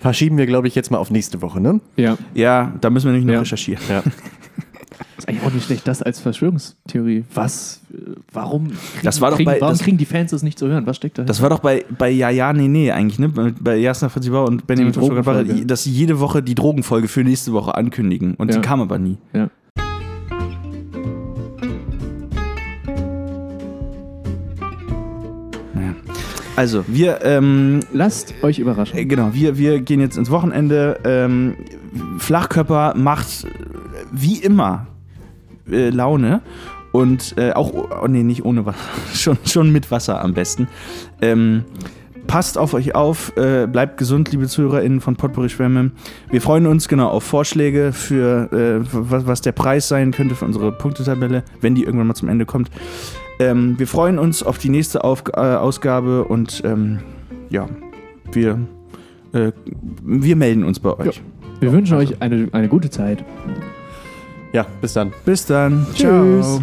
Verschieben 0.00 0.36
wir, 0.36 0.44
glaube 0.46 0.68
ich, 0.68 0.74
jetzt 0.74 0.90
mal 0.90 0.98
auf 0.98 1.10
nächste 1.10 1.40
Woche, 1.40 1.62
ne? 1.62 1.80
Ja. 1.96 2.18
ja, 2.34 2.74
da 2.82 2.90
müssen 2.90 3.06
wir 3.06 3.12
nämlich 3.12 3.26
noch 3.26 3.34
Ja. 3.34 3.40
recherchieren. 3.40 3.82
Ja. 3.88 4.02
Ist 5.18 5.28
eigentlich 5.28 5.42
auch 5.44 5.52
nicht 5.52 5.66
schlecht, 5.66 5.86
das 5.86 6.02
als 6.02 6.20
Verschwörungstheorie. 6.20 7.24
Was? 7.34 7.80
äh, 7.92 7.96
Warum, 8.32 8.68
kriegen, 8.68 8.78
Das 9.02 9.20
war 9.20 9.30
doch 9.30 9.36
kriegen, 9.36 9.50
bei- 9.50 9.60
warum 9.60 9.74
das- 9.74 9.82
kriegen 9.82 9.98
die 9.98 10.04
Fans 10.06 10.30
das 10.30 10.42
nicht 10.42 10.58
zu 10.58 10.66
hören? 10.68 10.86
Was 10.86 10.96
steckt 10.96 11.18
da 11.18 11.24
Das 11.24 11.42
war 11.42 11.50
doch 11.50 11.58
bei, 11.60 11.84
bei 11.98 12.10
Ja, 12.10 12.30
Ja, 12.30 12.52
Nee, 12.52 12.68
Nee 12.68 12.90
eigentlich, 12.92 13.18
ne? 13.18 13.28
Bei- 13.28 13.52
Bei 13.60 13.76
Jasna 13.76 14.08
Fritzi 14.08 14.30
Bauer 14.30 14.48
und 14.48 14.66
Benjamin 14.66 14.92
Die 14.92 14.98
Drogenfolge. 14.98 15.66
dass 15.66 15.84
sie 15.84 15.90
jede 15.90 16.20
Woche 16.20 16.42
die 16.42 16.54
Drogenfolge 16.54 17.08
für 17.08 17.22
nächste 17.24 17.52
Woche 17.52 17.74
ankündigen. 17.74 18.34
Und 18.34 18.48
Ja. 18.48 18.54
sie 18.54 18.60
kam 18.60 18.80
aber 18.80 18.98
nie. 18.98 19.18
Ja. 19.32 19.50
Also, 26.56 26.84
wir, 26.88 27.20
ähm, 27.24 27.80
Lasst 27.92 28.34
euch 28.42 28.58
äh, 28.58 28.62
überraschen. 28.62 29.08
genau, 29.08 29.30
wir, 29.32 29.56
wir 29.56 29.80
gehen 29.80 30.00
jetzt 30.00 30.18
ins 30.18 30.30
Wochenende. 30.30 30.98
Ähm, 31.04 31.54
Flachkörper 32.18 32.94
macht 32.96 33.44
äh, 33.44 33.48
wie 34.12 34.38
immer 34.38 34.86
äh, 35.70 35.90
Laune. 35.90 36.42
Und 36.92 37.36
äh, 37.38 37.52
auch, 37.52 37.72
oh, 37.72 38.06
nee, 38.08 38.24
nicht 38.24 38.44
ohne 38.44 38.66
Wasser, 38.66 38.78
schon, 39.14 39.38
schon 39.44 39.70
mit 39.70 39.90
Wasser 39.90 40.22
am 40.22 40.34
besten. 40.34 40.66
Ähm, 41.22 41.64
passt 42.26 42.58
auf 42.58 42.74
euch 42.74 42.94
auf, 42.94 43.36
äh, 43.36 43.66
bleibt 43.66 43.96
gesund, 43.96 44.30
liebe 44.30 44.46
ZuhörerInnen 44.46 45.00
von 45.00 45.16
Potpourri 45.16 45.48
Schwämme. 45.48 45.90
Wir 46.30 46.40
freuen 46.40 46.66
uns 46.66 46.88
genau 46.88 47.08
auf 47.08 47.24
Vorschläge 47.24 47.92
für, 47.92 48.52
äh, 48.52 48.86
was, 48.92 49.26
was 49.26 49.40
der 49.40 49.52
Preis 49.52 49.88
sein 49.88 50.12
könnte 50.12 50.34
für 50.34 50.44
unsere 50.44 50.72
Punktetabelle, 50.72 51.42
wenn 51.60 51.74
die 51.74 51.84
irgendwann 51.84 52.06
mal 52.06 52.14
zum 52.14 52.28
Ende 52.28 52.46
kommt. 52.46 52.70
Ähm, 53.40 53.78
wir 53.78 53.86
freuen 53.86 54.18
uns 54.18 54.42
auf 54.42 54.58
die 54.58 54.68
nächste 54.68 55.02
auf, 55.02 55.24
äh, 55.34 55.40
Ausgabe 55.40 56.24
und 56.24 56.62
ähm, 56.64 57.00
ja, 57.48 57.66
wir, 58.32 58.60
äh, 59.32 59.52
wir 60.04 60.36
melden 60.36 60.62
uns 60.62 60.78
bei 60.78 60.96
euch. 60.98 61.22
Wir 61.58 61.72
wünschen 61.72 61.96
euch 61.96 62.22
eine, 62.22 62.48
eine 62.52 62.68
gute 62.68 62.90
Zeit. 62.90 63.24
Ja, 64.52 64.66
bis 64.80 64.92
dann. 64.94 65.12
Bis 65.24 65.46
dann. 65.46 65.86
Tschüss. 65.94 66.46
Ciao. 66.46 66.62